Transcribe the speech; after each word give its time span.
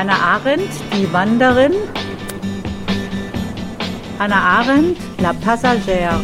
Hannah 0.00 0.36
Arendt, 0.36 0.72
die 0.94 1.12
Wanderin. 1.12 1.74
Hannah 4.18 4.60
Arendt, 4.60 4.96
La 5.18 5.34
Passagère. 5.34 6.18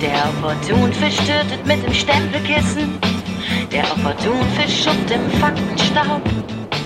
Der 0.00 0.30
Opportunfisch 0.30 1.18
tötet 1.18 1.66
mit 1.66 1.84
dem 1.84 1.92
Stempelkissen. 1.92 2.98
Der 3.70 3.84
Opportunfisch 3.92 4.82
schuppt 4.82 5.10
im 5.10 5.30
Faktenstaub. 5.38 6.22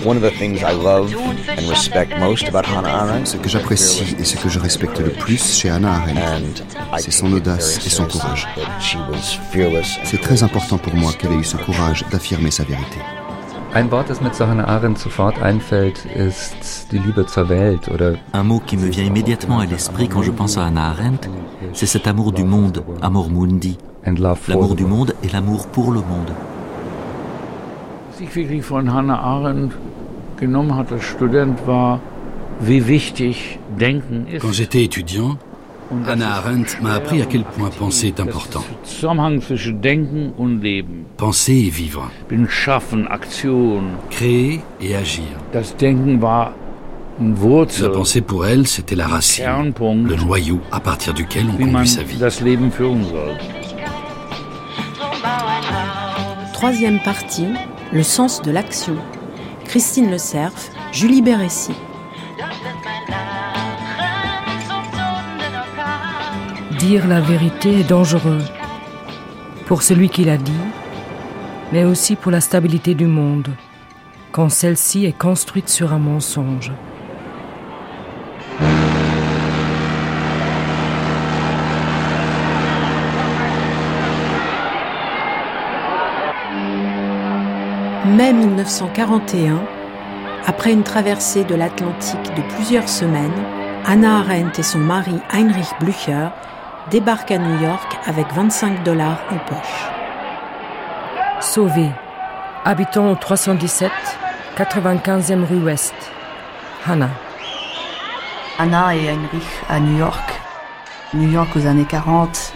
One 0.03 0.17
of 0.17 0.23
the 0.23 0.37
things 0.37 0.63
I 0.63 0.73
love 0.73 1.15
and 1.47 1.69
respect 1.69 2.19
most 2.19 2.49
about 2.49 2.65
Hannah 2.65 2.89
Arendt, 2.89 3.29
Ce 3.29 3.37
que 3.37 3.47
j'apprécie 3.47 4.17
et 4.19 4.25
ce 4.25 4.35
que 4.35 4.49
je 4.49 4.59
respecte 4.59 4.99
le 4.99 5.11
plus 5.11 5.59
chez 5.59 5.69
Hannah 5.69 5.93
Arendt, 5.93 6.61
c'est 6.97 7.11
son 7.11 7.31
audace 7.31 7.79
et 7.85 7.89
son 7.89 8.03
courage. 8.03 8.49
C'est 10.03 10.19
très 10.19 10.43
important 10.43 10.77
pour 10.77 10.93
moi 10.93 11.13
qu'elle 11.13 11.31
ait 11.31 11.35
eu 11.35 11.45
ce 11.45 11.55
courage 11.55 12.03
d'affirmer 12.11 12.51
sa 12.51 12.65
vérité. 12.65 12.97
Ein 13.73 13.91
Wort, 13.91 14.09
das 14.09 14.19
mir 14.19 14.31
zu 14.31 14.47
Hannah 14.47 14.67
Arendt 14.67 14.97
sofort 14.97 15.39
einfällt, 15.41 16.03
ist 16.05 16.87
die 16.91 16.97
Liebe 16.97 17.25
zur 17.27 17.49
Welt 17.49 17.87
oder 17.89 18.15
Un 18.33 18.47
mot 18.47 18.65
qui 18.65 18.77
me 18.77 18.89
vient 18.91 19.05
immédiatement 19.05 19.59
à 19.59 19.65
l'esprit 19.65 20.07
quand 20.09 20.23
je 20.23 20.31
pense 20.31 20.57
à 20.57 20.65
Hannah 20.65 20.89
Arendt, 20.89 21.29
c'est 21.73 21.85
cet 21.85 22.07
amour 22.07 22.31
du 22.31 22.43
monde, 22.43 22.83
amor 23.01 23.29
mundi. 23.29 23.77
and 24.05 24.15
love 24.17 24.39
for 24.39 24.55
L'amour 24.55 24.69
the 24.73 24.77
du 24.77 24.85
monde 24.85 25.13
et 25.23 25.27
l'amour 25.31 25.67
pour 25.67 25.91
le 25.91 25.99
monde. 25.99 26.31
Was 28.11 28.21
ich 28.21 28.35
wirklich 28.35 28.63
von 28.65 28.91
Hannah 28.91 29.19
Arendt 29.21 29.75
genommen 30.39 30.75
hatte 30.75 30.95
als 30.95 31.03
Student 31.05 31.59
war, 31.67 31.99
wie 32.61 32.87
wichtig 32.87 33.59
Denken 33.79 34.25
ist. 34.27 34.41
Quand 34.41 34.51
j'étais 34.53 34.83
étudiant, 34.83 35.37
Ist 35.91 36.21
Arendt 36.21 36.77
m'a 36.81 36.93
appris 36.93 37.21
à 37.21 37.25
quel 37.25 37.43
point 37.43 37.69
penser 37.69 38.07
est 38.07 38.19
important. 38.19 38.63
Penser 41.17 41.53
et 41.53 41.69
vivre, 41.69 42.11
créer 44.11 44.61
et 44.81 44.95
agir. 44.95 45.23
La 47.81 47.89
pensée 47.89 48.21
pour 48.21 48.45
elle, 48.45 48.67
c'était 48.67 48.95
la 48.95 49.07
racine, 49.07 49.73
le 49.79 50.15
noyau 50.15 50.59
à 50.71 50.79
partir 50.79 51.13
duquel 51.13 51.47
on 51.51 51.57
conduit 51.57 51.87
sa 51.87 52.03
vie. 52.03 52.19
Troisième 56.53 56.99
partie, 56.99 57.47
le 57.91 58.03
sens 58.03 58.41
de 58.41 58.51
l'action. 58.51 58.95
Christine 59.65 60.09
Le 60.09 60.17
Cerf, 60.17 60.71
Julie 60.91 61.21
Bérécy. 61.21 61.73
Dire 66.79 67.07
la 67.07 67.19
vérité 67.19 67.81
est 67.81 67.89
dangereux 67.89 68.39
pour 69.65 69.83
celui 69.83 70.07
qui 70.07 70.23
la 70.23 70.37
dit, 70.37 70.53
mais 71.73 71.83
aussi 71.83 72.15
pour 72.15 72.31
la 72.31 72.39
stabilité 72.39 72.95
du 72.95 73.05
monde, 73.05 73.49
quand 74.31 74.47
celle-ci 74.47 75.05
est 75.05 75.17
construite 75.17 75.67
sur 75.67 75.91
un 75.91 75.99
mensonge. 75.99 76.71
Mai 88.05 88.31
1941, 88.31 89.59
après 90.47 90.71
une 90.71 90.83
traversée 90.83 91.43
de 91.43 91.55
l'Atlantique 91.55 92.33
de 92.37 92.55
plusieurs 92.55 92.87
semaines, 92.87 93.43
Hannah 93.85 94.19
Arendt 94.19 94.59
et 94.59 94.63
son 94.63 94.79
mari 94.79 95.15
Heinrich 95.33 95.73
Blücher 95.81 96.29
débarquent 96.89 97.31
à 97.31 97.37
New 97.37 97.61
York 97.61 97.97
avec 98.05 98.31
25 98.33 98.83
dollars 98.83 99.19
en 99.31 99.37
poche. 99.37 99.89
Sauvé, 101.39 101.89
habitant 102.65 103.11
au 103.11 103.15
317, 103.15 103.91
95e 104.57 105.45
rue 105.45 105.63
Ouest. 105.63 105.93
Hannah. 106.87 107.09
Anna 108.57 108.95
et 108.95 109.09
Heinrich 109.09 109.43
à 109.69 109.79
New 109.79 109.97
York. 109.97 110.41
New 111.13 111.29
York 111.29 111.49
aux 111.55 111.65
années 111.65 111.85
40. 111.85 112.53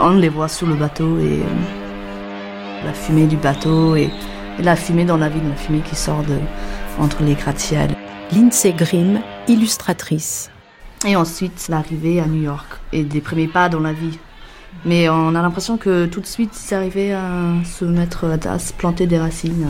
On 0.00 0.10
les 0.10 0.28
voit 0.28 0.48
sous 0.48 0.66
le 0.66 0.74
bateau 0.74 1.18
et 1.18 1.40
euh, 1.40 2.84
la 2.84 2.92
fumée 2.92 3.26
du 3.26 3.36
bateau 3.36 3.96
et, 3.96 4.10
et 4.58 4.62
la 4.62 4.76
fumée 4.76 5.04
dans 5.04 5.16
la 5.16 5.28
ville, 5.28 5.48
la 5.48 5.56
fumée 5.56 5.80
qui 5.80 5.96
sort 5.96 6.22
de, 6.22 6.38
entre 7.00 7.22
les 7.22 7.34
gratte-ciels. 7.34 7.94
Lindsay 8.32 8.72
Grimm, 8.72 9.20
illustratrice. 9.48 10.50
Et 11.06 11.16
ensuite 11.16 11.66
l'arrivée 11.68 12.20
à 12.20 12.26
New 12.26 12.42
York 12.42 12.66
et 12.92 13.04
des 13.04 13.20
premiers 13.20 13.48
pas 13.48 13.68
dans 13.68 13.80
la 13.80 13.92
vie. 13.92 14.18
Mais 14.84 15.08
on 15.08 15.34
a 15.34 15.42
l'impression 15.42 15.76
que 15.76 16.06
tout 16.06 16.20
de 16.20 16.26
suite 16.26 16.52
ils 16.54 16.74
arrivaient 16.74 17.12
à 17.12 17.52
se 17.64 17.84
mettre, 17.84 18.26
à, 18.46 18.58
se 18.58 18.72
planter 18.72 19.06
des 19.06 19.18
racines, 19.18 19.66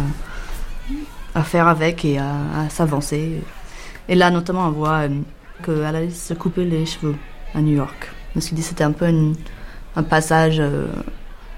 à, 1.34 1.42
faire 1.42 1.68
avec 1.68 2.04
et 2.04 2.18
à, 2.18 2.68
s'avancer. 2.68 3.42
Et 4.08 4.14
là 4.14 4.30
notamment 4.30 4.66
on 4.66 4.70
voit 4.70 5.08
euh, 5.08 5.08
qu'elle 5.64 5.84
allait 5.84 6.10
se 6.10 6.34
couper 6.34 6.64
les 6.64 6.86
cheveux 6.86 7.16
à 7.54 7.60
New 7.60 7.76
York. 7.76 8.10
Je 8.32 8.38
me 8.38 8.40
suis 8.40 8.54
dit 8.54 8.62
c'était 8.62 8.84
un 8.84 8.92
peu 8.92 9.06
un 9.96 10.02
passage 10.02 10.56
euh, 10.58 10.86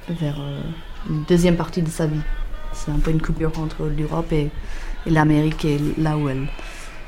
vers 0.09 0.37
euh, 0.39 0.61
une 1.09 1.25
deuxième 1.25 1.57
partie 1.57 1.83
de 1.83 1.89
sa 1.89 2.07
vie. 2.07 2.21
C'est 2.73 2.91
un 2.91 2.99
peu 2.99 3.11
une 3.11 3.23
coupure 3.23 3.59
entre 3.59 3.87
l'Europe 3.87 4.33
et 4.33 4.51
l'Amérique 5.07 5.65
et 5.65 5.79
là 5.99 6.17
où 6.19 6.29
elle, 6.29 6.47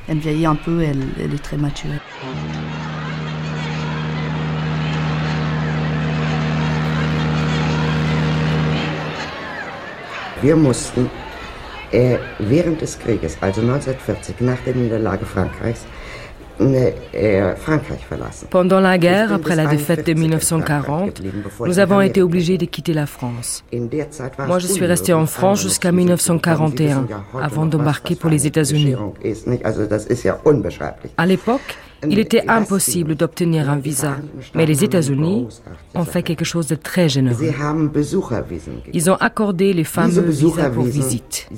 elle 0.08 0.19
vieillit 0.19 0.46
un 0.46 0.54
peu, 0.56 0.82
elle, 0.82 1.02
elle 1.22 1.34
est 1.34 1.42
très 1.42 1.56
mature. 1.56 1.91
Wir 10.41 10.56
mussten 10.56 11.10
äh, 11.92 12.19
während 12.38 12.80
des 12.80 12.98
Krieges, 12.98 13.36
also 13.41 13.60
1940, 13.60 14.41
nach 14.41 14.58
der 14.64 14.74
Niederlage 14.74 15.26
Frankreichs, 15.26 15.84
Pendant 18.50 18.80
la 18.80 18.98
guerre, 18.98 19.32
après 19.32 19.54
la 19.56 19.66
défaite 19.66 20.06
de 20.06 20.14
1940, 20.14 21.22
nous 21.66 21.78
avons 21.78 22.00
été 22.00 22.20
obligés 22.22 22.58
de 22.58 22.64
quitter 22.64 22.94
la 22.94 23.06
France. 23.06 23.64
Moi, 24.46 24.58
je 24.58 24.66
suis 24.66 24.86
resté 24.86 25.12
en 25.12 25.26
France 25.26 25.62
jusqu'à 25.62 25.92
Ziele 25.92 26.16
zu 26.19 26.32
bekommen. 26.34 26.72
Sie 26.72 26.88
1941, 26.88 26.96
wissen 26.96 27.08
ja 27.08 27.24
heute 27.32 27.44
avant 27.44 27.66
d'embarquer 27.66 28.16
pour 28.16 28.30
les 28.30 28.46
États-Unis. 28.46 28.96
Unbeschreiblich. 30.44 31.12
À 31.16 31.26
l'époque, 31.26 31.76
il 32.06 32.19
était 32.19 32.48
impossible 32.48 33.14
d'obtenir 33.14 33.69
un 33.70 33.76
visa, 33.76 34.16
mais 34.54 34.66
les 34.66 34.84
États-Unis 34.84 35.48
ont 35.94 36.04
fait 36.04 36.22
quelque 36.22 36.44
chose 36.44 36.66
de 36.66 36.75
très 36.75 37.09
généreux. 37.09 37.50
Ils 38.92 39.10
ont 39.10 39.16
accordé 39.16 39.72
les 39.72 39.84
fameux 39.84 40.22
visas 40.22 40.70
pour 40.70 40.84
visite. 40.84 41.48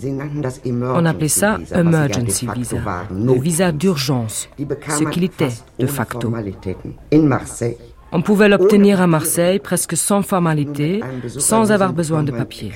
On 0.72 1.04
appelait 1.04 1.28
ça 1.28 1.58
Emergency 1.74 2.46
Visa, 2.54 2.78
le 3.10 3.40
visa 3.40 3.72
d'urgence, 3.72 4.48
ce 4.58 5.04
qu'il 5.04 5.24
était 5.24 5.52
de 5.78 5.86
facto. 5.86 6.32
On 8.12 8.22
pouvait 8.22 8.48
l'obtenir 8.48 9.00
à 9.00 9.06
Marseille 9.06 9.60
presque 9.60 9.96
sans 9.96 10.22
formalité, 10.22 11.00
sans 11.28 11.70
avoir 11.70 11.92
besoin 11.92 12.24
de 12.24 12.32
papier. 12.32 12.72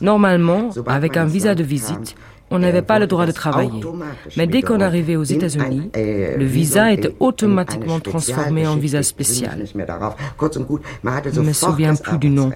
Normalement, 0.00 0.70
avec 0.86 1.16
un 1.16 1.24
visa 1.24 1.54
de 1.54 1.64
visite, 1.64 2.14
on 2.52 2.58
n'avait 2.58 2.82
pas 2.82 2.98
le 2.98 3.06
droit 3.06 3.26
de 3.26 3.32
travailler. 3.32 3.82
Mais 4.36 4.46
dès 4.46 4.62
qu'on 4.62 4.80
arrivait 4.80 5.16
aux 5.16 5.24
États-Unis, 5.24 5.90
äh, 5.94 6.36
le 6.36 6.44
visa 6.44 6.92
était 6.92 7.14
automatiquement 7.18 7.98
transformé 8.00 8.66
en 8.66 8.76
visa 8.76 9.02
spécial. 9.02 9.64
Je 9.66 11.40
ne 11.40 11.46
me 11.46 11.52
souviens 11.52 11.94
plus 11.94 12.18
du 12.18 12.30
nom, 12.30 12.52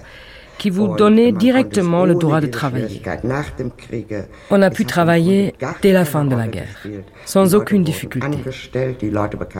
qui 0.57 0.69
vous 0.69 0.95
donnait 0.95 1.31
directement 1.31 2.05
le 2.05 2.15
droit 2.15 2.41
de 2.41 2.47
travailler. 2.47 3.01
On 4.51 4.61
a 4.61 4.69
pu 4.69 4.85
travailler 4.85 5.53
dès 5.81 5.93
la 5.93 6.05
fin 6.05 6.25
de 6.25 6.35
la 6.35 6.47
guerre, 6.47 6.75
sans 7.25 7.55
aucune 7.55 7.83
difficulté. 7.83 8.37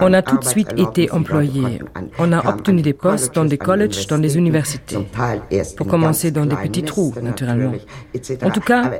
On 0.01 0.13
a 0.13 0.21
tout 0.21 0.37
de 0.37 0.45
suite 0.45 0.73
été 0.77 1.11
employés. 1.11 1.79
On 2.19 2.31
a 2.31 2.47
obtenu 2.47 2.81
des 2.81 2.93
postes 2.93 3.33
dans 3.35 3.45
des 3.45 3.57
Colleges, 3.57 4.07
dans 4.07 4.19
des 4.19 4.37
universités. 4.37 4.97
Pour 5.75 5.87
commencer 5.87 6.31
dans 6.31 6.45
des 6.45 6.55
petits 6.55 6.83
trous, 6.83 7.13
naturellement. 7.21 7.73
En 8.43 8.51
tout 8.51 8.61
cas, 8.61 8.91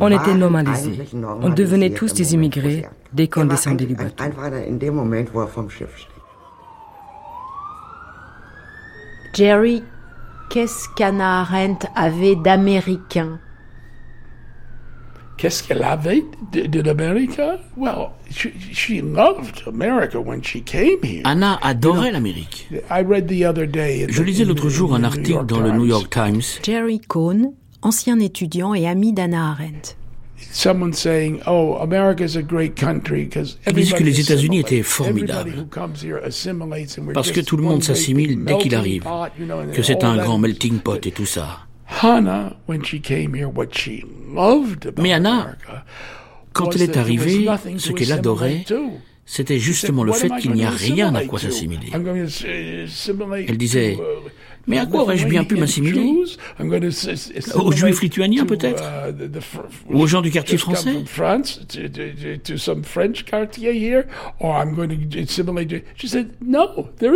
on 0.00 0.10
était 0.10 0.34
normalisés. 0.34 0.98
On 1.42 1.48
devenait 1.48 1.90
tous 1.90 2.12
des 2.14 2.34
immigrés 2.34 2.86
dès 3.12 3.28
qu'on 3.28 3.44
descendait 3.44 3.86
du 3.86 3.94
bateau. 3.94 4.24
Er. 4.24 4.30
Jerry, 9.34 9.82
qu'est-ce 10.50 10.88
qu'Anna 10.96 11.40
Arendt 11.42 11.86
avait 11.94 12.36
d'américain? 12.36 13.38
Qu'est-ce 15.36 15.62
qu'elle 15.62 15.82
avait 15.82 16.22
de, 16.52 16.66
de 16.66 16.82
l'Amérique? 16.82 17.40
Well, 17.74 18.10
she, 18.30 18.48
she 18.74 19.00
loved 19.00 19.62
America 19.66 20.20
when 20.20 20.42
she 20.42 20.62
came 20.62 20.98
here. 21.02 21.22
Anna 21.24 21.58
adorait 21.62 22.12
l'Amérique. 22.12 22.68
I 22.90 23.00
read 23.02 23.26
the 23.26 23.46
other 23.46 23.66
day. 23.66 24.04
in 24.04 24.08
Je 24.12 24.20
the- 24.22 24.26
lisais 24.26 24.42
in 24.44 24.48
l'autre 24.48 24.66
the- 24.66 24.70
jour 24.70 24.94
un 24.94 25.02
article 25.02 25.46
dans 25.46 25.60
le 25.60 25.70
New. 25.72 25.86
York 25.86 26.10
Times. 26.10 26.42
Jerry 26.62 27.00
Cohn, 27.00 27.54
ancien 27.82 28.18
étudiant 28.20 28.74
et 28.74 28.86
ami 28.86 29.12
d'Anna 29.12 29.50
Arendt. 29.50 29.96
"Oh, 31.46 31.78
Il 33.66 33.72
disait 33.74 33.96
que 33.96 34.02
les 34.02 34.20
États-Unis 34.20 34.58
étaient 34.60 34.82
formidables 34.82 35.66
parce 37.14 37.30
que 37.32 37.40
tout 37.40 37.56
le 37.56 37.62
monde 37.62 37.82
s'assimile 37.82 38.42
dès 38.44 38.58
qu'il 38.58 38.74
arrive, 38.74 39.04
que 39.74 39.82
c'est 39.82 40.02
un 40.04 40.16
grand 40.16 40.38
melting 40.38 40.78
pot 40.80 41.04
et 41.06 41.12
tout 41.12 41.26
ça. 41.26 41.60
Mais 44.98 45.12
Anna, 45.12 45.56
quand 46.52 46.74
elle 46.74 46.82
est 46.82 46.96
arrivée, 46.96 47.46
ce 47.76 47.92
qu'elle 47.92 48.12
adorait, 48.12 48.64
c'était 49.26 49.58
justement 49.58 50.04
le 50.04 50.12
fait 50.12 50.30
qu'il 50.40 50.52
n'y 50.52 50.64
a 50.64 50.70
rien 50.70 51.14
à 51.14 51.24
quoi 51.24 51.38
s'assimiler. 51.38 51.90
Elle 53.48 53.58
disait, 53.58 53.98
mais 54.66 54.78
à 54.78 54.86
quoi 54.86 55.02
aurais-je 55.02 55.26
bien 55.26 55.44
pu 55.44 55.56
m'assimiler 55.56 56.14
Aux 57.54 57.72
juifs 57.72 58.02
lituaniens 58.02 58.44
peut-être 58.44 58.82
Ou 59.88 60.00
aux 60.00 60.06
gens 60.06 60.20
du 60.20 60.30
quartier 60.30 60.58
français 60.58 60.94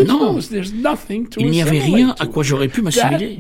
Non, 0.06 0.38
il 1.38 1.50
n'y 1.50 1.62
avait 1.62 1.78
rien 1.78 2.14
à 2.18 2.26
quoi 2.26 2.42
j'aurais 2.42 2.68
pu 2.68 2.82
m'assimiler. 2.82 3.38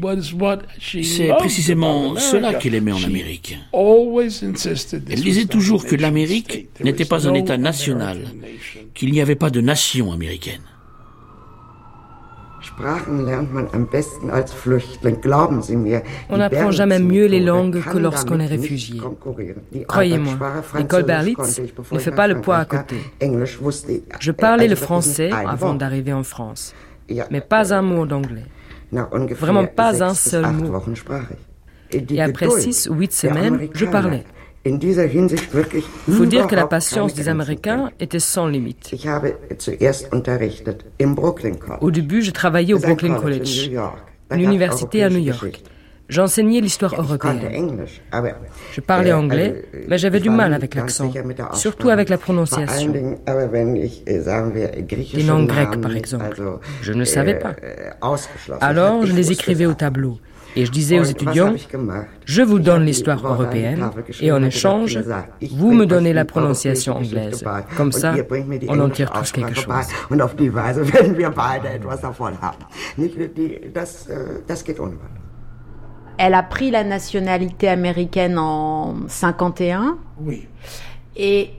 C'est 1.02 1.28
précisément 1.38 2.16
cela 2.16 2.54
qu'elle 2.54 2.74
aimait 2.74 2.92
en 2.92 3.02
Amérique. 3.02 3.58
Elle 3.72 5.20
disait 5.22 5.46
toujours 5.46 5.84
que 5.84 5.96
l'Amérique 5.96 6.68
n'était 6.82 7.04
pas 7.04 7.28
un 7.28 7.34
État 7.34 7.56
national, 7.56 8.18
qu'il 8.94 9.10
n'y 9.12 9.20
avait 9.20 9.34
pas 9.34 9.50
de 9.50 9.60
nation 9.60 10.12
américaine. 10.12 10.60
On 16.28 16.36
n'apprend 16.36 16.70
jamais 16.70 16.98
mieux 16.98 17.26
les 17.26 17.40
langues 17.40 17.82
que 17.82 17.98
lorsqu'on 17.98 18.40
est 18.40 18.46
réfugié. 18.46 19.00
Croyez-moi, 19.86 20.34
l'école 20.76 21.04
Berlitz 21.04 21.60
ne 21.92 21.98
fait 21.98 22.10
pas 22.10 22.26
le 22.26 22.40
poids 22.40 22.58
à 22.58 22.64
côté. 22.64 22.96
Je 24.20 24.32
parlais 24.32 24.68
le 24.68 24.76
français 24.76 25.30
avant 25.30 25.74
d'arriver 25.74 26.12
en 26.12 26.22
France, 26.24 26.74
mais 27.30 27.40
pas 27.40 27.72
un 27.74 27.82
mot 27.82 28.06
d'anglais. 28.06 28.44
Vraiment 28.92 29.66
pas 29.66 30.02
un 30.02 30.14
seul 30.14 30.46
mot. 30.52 30.82
Et 31.92 32.20
après 32.20 32.50
six 32.50 32.88
ou 32.88 32.94
huit 32.94 33.12
semaines, 33.12 33.68
je 33.72 33.86
parlais. 33.86 34.24
Il 34.66 36.14
faut 36.14 36.24
dire 36.24 36.46
que 36.46 36.54
la 36.54 36.66
patience 36.66 37.14
des 37.14 37.28
Américains 37.28 37.90
était 38.00 38.18
sans 38.18 38.46
limite. 38.46 38.94
Au 41.80 41.90
début, 41.90 42.22
je 42.22 42.30
travaillais 42.30 42.74
au 42.74 42.78
Brooklyn 42.78 43.14
College, 43.14 43.70
l'université 44.30 45.02
à 45.02 45.10
New 45.10 45.18
York. 45.18 45.62
J'enseignais 46.06 46.60
l'histoire 46.60 46.94
européenne. 47.00 47.86
Je 48.72 48.80
parlais 48.80 49.12
anglais, 49.12 49.64
mais 49.88 49.96
j'avais 49.96 50.20
du 50.20 50.28
mal 50.30 50.52
avec 50.52 50.74
l'accent, 50.74 51.10
surtout 51.54 51.88
avec 51.88 52.08
la 52.10 52.18
prononciation. 52.18 52.92
Les 55.14 55.24
noms 55.24 55.44
grecs, 55.44 55.80
par 55.80 55.96
exemple. 55.96 56.42
Je 56.82 56.92
ne 56.92 57.04
savais 57.04 57.38
pas. 57.38 57.54
Alors, 58.60 59.06
je 59.06 59.14
les 59.14 59.32
écrivais 59.32 59.66
au 59.66 59.74
tableau. 59.74 60.18
Et 60.56 60.66
je 60.66 60.70
disais 60.70 61.00
aux 61.00 61.04
étudiants, 61.04 61.54
je 62.24 62.42
vous 62.42 62.58
donne 62.58 62.84
l'histoire 62.84 63.24
européenne 63.26 63.90
et 64.20 64.30
en 64.32 64.42
échange, 64.42 64.98
vous 65.50 65.72
me 65.72 65.84
donnez 65.84 66.12
la 66.12 66.24
prononciation 66.24 66.96
anglaise. 66.96 67.44
Comme 67.76 67.92
ça, 67.92 68.14
on 68.68 68.80
en 68.80 68.88
tire 68.88 69.10
tous 69.10 69.32
quelque 69.32 69.54
chose. 69.54 69.74
Elle 76.16 76.34
a 76.34 76.42
pris 76.44 76.70
la 76.70 76.84
nationalité 76.84 77.68
américaine 77.68 78.38
en 78.38 78.94
51. 79.08 79.98
Oui. 80.20 80.46
Et 81.16 81.50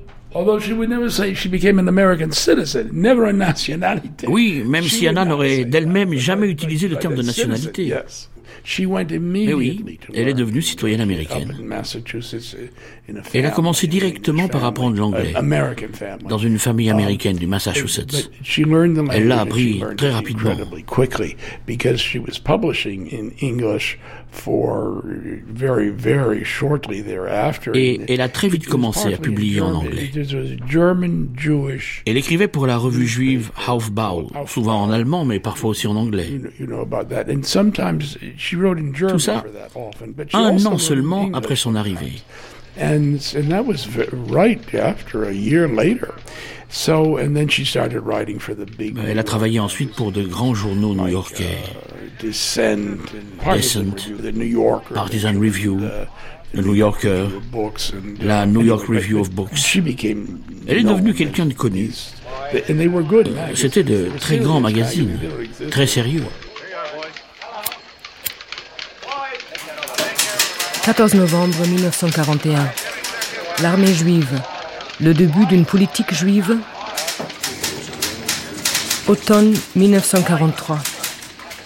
oui, 4.27 4.63
même 4.65 4.83
si 4.83 5.07
Anna 5.07 5.23
n'aurait 5.23 5.63
d'elle-même 5.63 6.13
jamais 6.13 6.49
utilisé 6.49 6.89
le 6.89 6.97
terme 6.97 7.15
de 7.15 7.21
nationalité. 7.21 7.93
Mais 9.45 9.53
oui, 9.53 9.83
elle 10.13 10.27
est 10.27 10.33
devenue 10.33 10.61
citoyenne 10.61 11.01
américaine. 11.01 11.55
Elle 13.33 13.45
a 13.45 13.51
commencé 13.51 13.85
directement 13.87 14.47
par 14.47 14.65
apprendre 14.65 14.97
l'anglais 14.97 15.33
dans 16.27 16.37
une 16.39 16.57
famille 16.57 16.89
américaine 16.89 17.37
du 17.37 17.45
Massachusetts. 17.47 18.31
Elle 19.13 19.27
l'a 19.27 19.41
appris 19.41 19.81
très 19.97 20.09
rapidement. 20.09 20.55
Et 27.73 28.01
elle 28.07 28.21
a 28.21 28.29
très 28.29 28.47
vite 28.47 28.67
commencé 28.67 29.13
à 29.13 29.17
publier 29.17 29.61
en 29.61 29.73
anglais. 29.73 30.11
Elle 32.05 32.17
écrivait 32.17 32.47
pour 32.47 32.67
la 32.67 32.77
revue 32.77 33.07
juive 33.07 33.51
Hofbau, 33.67 34.29
souvent 34.47 34.83
en 34.83 34.91
allemand, 34.91 35.25
mais 35.25 35.39
parfois 35.39 35.71
aussi 35.71 35.87
en 35.87 35.95
anglais. 35.95 36.27
Tout 39.09 39.19
ça, 39.19 39.43
un 40.33 40.65
an 40.65 40.77
seulement 40.77 41.29
après 41.33 41.55
son 41.55 41.75
arrivée. 41.75 42.13
Elle 49.07 49.19
a 49.19 49.23
travaillé 49.23 49.59
ensuite 49.59 49.93
pour 49.95 50.11
de 50.11 50.23
grands 50.23 50.53
journaux 50.53 50.93
new-yorkais. 50.93 51.57
Descent, 52.21 52.97
Partisan 54.93 55.39
Review, 55.39 55.79
le 56.53 56.61
New 56.61 56.73
Yorker, 56.75 57.27
la 58.21 58.45
New 58.45 58.61
York 58.61 58.87
Review 58.87 59.19
of 59.19 59.31
Books. 59.31 59.79
Elle 60.67 60.77
est 60.77 60.83
devenue 60.83 61.13
quelqu'un 61.13 61.45
de 61.45 61.53
connu. 61.53 61.91
C'était 63.53 63.83
de 63.83 64.09
très 64.19 64.37
grands 64.37 64.59
magazines, 64.61 65.17
très 65.69 65.87
sérieux. 65.87 66.23
14 70.85 71.15
novembre 71.15 71.65
1941. 71.65 72.71
L'armée 73.63 73.91
juive. 73.91 74.39
Le 75.01 75.15
début 75.15 75.47
d'une 75.47 75.65
politique 75.65 76.13
juive. 76.13 76.59
Automne 79.07 79.55
1943. 79.75 80.77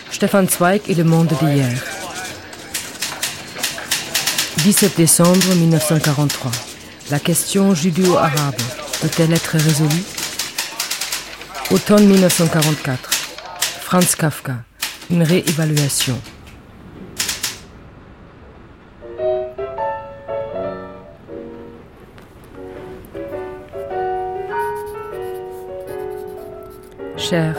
Stefan 0.10 0.48
Zweig 0.48 0.80
et 0.88 0.94
le 0.94 1.04
monde 1.04 1.33
d'hier. 1.42 1.69
17 4.60 4.95
décembre 4.95 5.54
1943. 5.54 6.51
La 7.12 7.19
question 7.19 7.75
judéo-arabe 7.75 8.62
peut-elle 9.01 9.33
être 9.33 9.57
résolue? 9.57 10.04
Automne 11.71 12.06
1944. 12.06 13.12
Franz 13.81 14.16
Kafka. 14.16 14.56
Une 15.10 15.24
réévaluation. 15.24 16.18
Cher, 27.30 27.56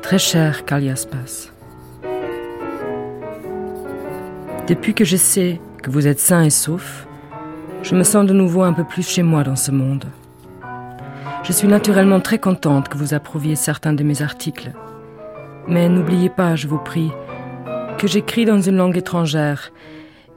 très 0.00 0.18
cher 0.18 0.64
Kaliaspas. 0.64 1.52
Depuis 4.66 4.94
que 4.94 5.04
je 5.04 5.16
sais 5.16 5.60
que 5.80 5.90
vous 5.90 6.08
êtes 6.08 6.18
sain 6.18 6.42
et 6.42 6.50
sauf, 6.50 7.06
je 7.84 7.94
me 7.94 8.02
sens 8.02 8.26
de 8.26 8.32
nouveau 8.32 8.62
un 8.62 8.72
peu 8.72 8.82
plus 8.82 9.08
chez 9.08 9.22
moi 9.22 9.44
dans 9.44 9.54
ce 9.54 9.70
monde. 9.70 10.06
Je 11.44 11.52
suis 11.52 11.68
naturellement 11.68 12.18
très 12.18 12.40
contente 12.40 12.88
que 12.88 12.98
vous 12.98 13.14
approuviez 13.14 13.54
certains 13.54 13.92
de 13.92 14.02
mes 14.02 14.22
articles. 14.22 14.72
Mais 15.68 15.88
n'oubliez 15.88 16.28
pas, 16.28 16.56
je 16.56 16.66
vous 16.66 16.78
prie, 16.78 17.12
que 17.98 18.08
j'écris 18.08 18.44
dans 18.44 18.60
une 18.60 18.76
langue 18.76 18.96
étrangère 18.96 19.72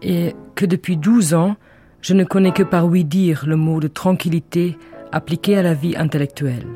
et 0.04 0.36
que 0.54 0.68
depuis 0.68 0.96
12 0.96 1.34
ans, 1.34 1.56
je 2.02 2.14
ne 2.14 2.24
connais 2.24 2.52
que 2.52 2.62
par 2.62 2.86
oui 2.86 3.04
dire 3.04 3.46
le 3.48 3.56
mot 3.56 3.80
de 3.80 3.88
tranquillité 3.88 4.78
appliqué 5.12 5.58
à 5.58 5.64
la 5.64 5.74
vie 5.74 5.96
intellectuelle. 5.98 6.68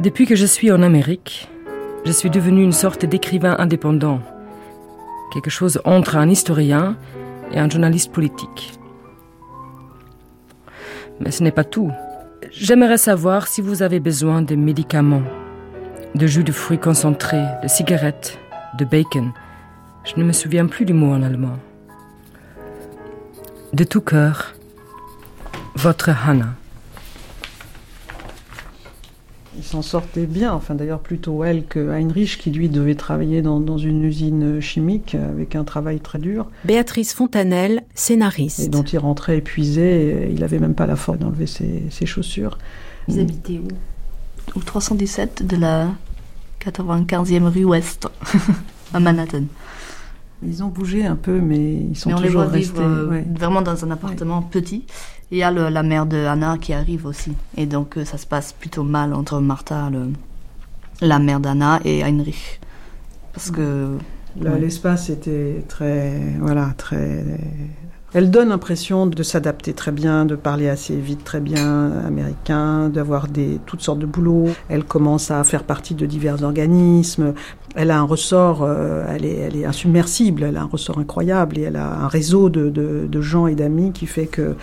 Depuis 0.00 0.26
que 0.26 0.36
je 0.36 0.44
suis 0.44 0.70
en 0.70 0.82
Amérique, 0.82 1.48
je 2.04 2.12
suis 2.12 2.28
devenu 2.28 2.62
une 2.62 2.72
sorte 2.72 3.06
d'écrivain 3.06 3.56
indépendant, 3.58 4.20
quelque 5.32 5.48
chose 5.48 5.80
entre 5.86 6.16
un 6.16 6.28
historien 6.28 6.98
et 7.50 7.58
un 7.58 7.70
journaliste 7.70 8.12
politique. 8.12 8.78
Mais 11.18 11.30
ce 11.30 11.42
n'est 11.42 11.50
pas 11.50 11.64
tout. 11.64 11.90
J'aimerais 12.52 12.98
savoir 12.98 13.46
si 13.46 13.62
vous 13.62 13.82
avez 13.82 13.98
besoin 13.98 14.42
de 14.42 14.54
médicaments, 14.54 15.22
de 16.14 16.26
jus 16.26 16.44
de 16.44 16.52
fruits 16.52 16.78
concentrés, 16.78 17.46
de 17.62 17.68
cigarettes, 17.68 18.38
de 18.78 18.84
bacon. 18.84 19.32
Je 20.04 20.12
ne 20.18 20.24
me 20.24 20.32
souviens 20.32 20.66
plus 20.66 20.84
du 20.84 20.92
mot 20.92 21.14
en 21.14 21.22
allemand. 21.22 21.56
De 23.72 23.84
tout 23.84 24.02
cœur, 24.02 24.54
votre 25.74 26.10
Hannah. 26.10 26.54
Il 29.56 29.64
s'en 29.64 29.82
sortait 29.82 30.26
bien, 30.26 30.52
enfin 30.52 30.74
d'ailleurs 30.74 31.00
plutôt 31.00 31.44
elle 31.44 31.64
que 31.64 31.90
Heinrich 31.90 32.38
qui 32.38 32.50
lui 32.50 32.68
devait 32.68 32.94
travailler 32.94 33.42
dans, 33.42 33.78
une 33.78 34.04
usine 34.04 34.60
chimique 34.60 35.14
avec 35.14 35.56
un 35.56 35.64
travail 35.64 36.00
très 36.00 36.18
dur. 36.18 36.46
Béatrice 36.64 37.14
Fontanelle, 37.14 37.82
scénariste. 37.94 38.60
Et 38.60 38.68
dont 38.68 38.82
il 38.82 38.98
rentrait 38.98 39.38
épuisé, 39.38 40.28
il 40.30 40.40
n'avait 40.40 40.58
même 40.58 40.74
pas 40.74 40.86
la 40.86 40.96
force 40.96 41.18
d'enlever 41.18 41.46
ses, 41.46 42.06
chaussures. 42.06 42.58
Vous 43.08 43.18
habitez 43.18 43.58
où? 43.58 43.68
Au 44.56 44.60
317 44.60 45.46
de 45.46 45.56
la 45.56 45.88
95e 46.64 47.44
rue 47.44 47.64
Ouest, 47.64 48.08
à 48.94 49.00
Manhattan. 49.00 49.44
Ils 50.42 50.62
ont 50.62 50.68
bougé 50.68 51.06
un 51.06 51.16
peu, 51.16 51.40
mais 51.40 51.74
ils 51.74 51.96
sont 51.96 52.10
mais 52.10 52.14
on 52.14 52.18
toujours 52.18 52.42
les 52.42 52.46
voit 52.46 52.52
restés. 52.52 52.78
vivre, 52.78 53.08
ouais. 53.10 53.24
vraiment 53.38 53.62
dans 53.62 53.84
un 53.84 53.90
appartement 53.90 54.42
petit. 54.42 54.84
Et 55.32 55.36
il 55.36 55.38
y 55.38 55.42
a 55.42 55.50
le- 55.50 55.68
la 55.70 55.82
mère 55.82 56.06
de 56.06 56.16
Anna 56.26 56.56
qui 56.58 56.72
arrive 56.72 57.06
aussi. 57.06 57.32
Et 57.56 57.66
donc 57.66 57.96
euh, 57.96 58.04
ça 58.04 58.18
se 58.18 58.26
passe 58.26 58.52
plutôt 58.52 58.82
mal 58.84 59.12
entre 59.14 59.40
Martha, 59.40 59.88
le- 59.90 60.12
la 61.00 61.18
mère 61.18 61.40
d'Anna, 61.40 61.80
et 61.84 62.02
Heinrich. 62.02 62.60
Parce 63.32 63.50
que... 63.50 63.96
Ouais. 64.40 64.60
L'espace 64.60 65.08
était 65.08 65.64
très, 65.66 66.20
voilà, 66.38 66.74
très. 66.76 67.24
Elle 68.14 68.30
donne 68.30 68.48
l'impression 68.48 69.06
de 69.06 69.22
s'adapter 69.22 69.72
très 69.74 69.92
bien, 69.92 70.24
de 70.24 70.36
parler 70.36 70.68
assez 70.68 70.96
vite, 70.96 71.22
très 71.24 71.40
bien 71.40 71.90
américain, 72.06 72.88
d'avoir 72.88 73.28
des 73.28 73.60
toutes 73.66 73.82
sortes 73.82 73.98
de 73.98 74.06
boulots. 74.06 74.48
Elle 74.68 74.84
commence 74.84 75.30
à 75.30 75.42
faire 75.44 75.64
partie 75.64 75.94
de 75.94 76.06
divers 76.06 76.42
organismes. 76.42 77.34
Elle 77.78 77.90
a 77.90 77.98
un 77.98 78.04
ressort, 78.04 78.62
euh, 78.62 79.04
elle, 79.14 79.26
est, 79.26 79.36
elle 79.36 79.56
est 79.56 79.66
insubmersible, 79.66 80.44
elle 80.44 80.56
a 80.56 80.62
un 80.62 80.68
ressort 80.72 80.98
incroyable 80.98 81.58
et 81.58 81.62
elle 81.62 81.76
a 81.76 82.04
un 82.04 82.08
réseau 82.08 82.48
de, 82.48 82.70
de, 82.70 83.06
de 83.06 83.20
gens 83.20 83.48
et 83.48 83.54
d'amis 83.54 83.92
qui 83.92 84.06
fait 84.06 84.24
que 84.24 84.54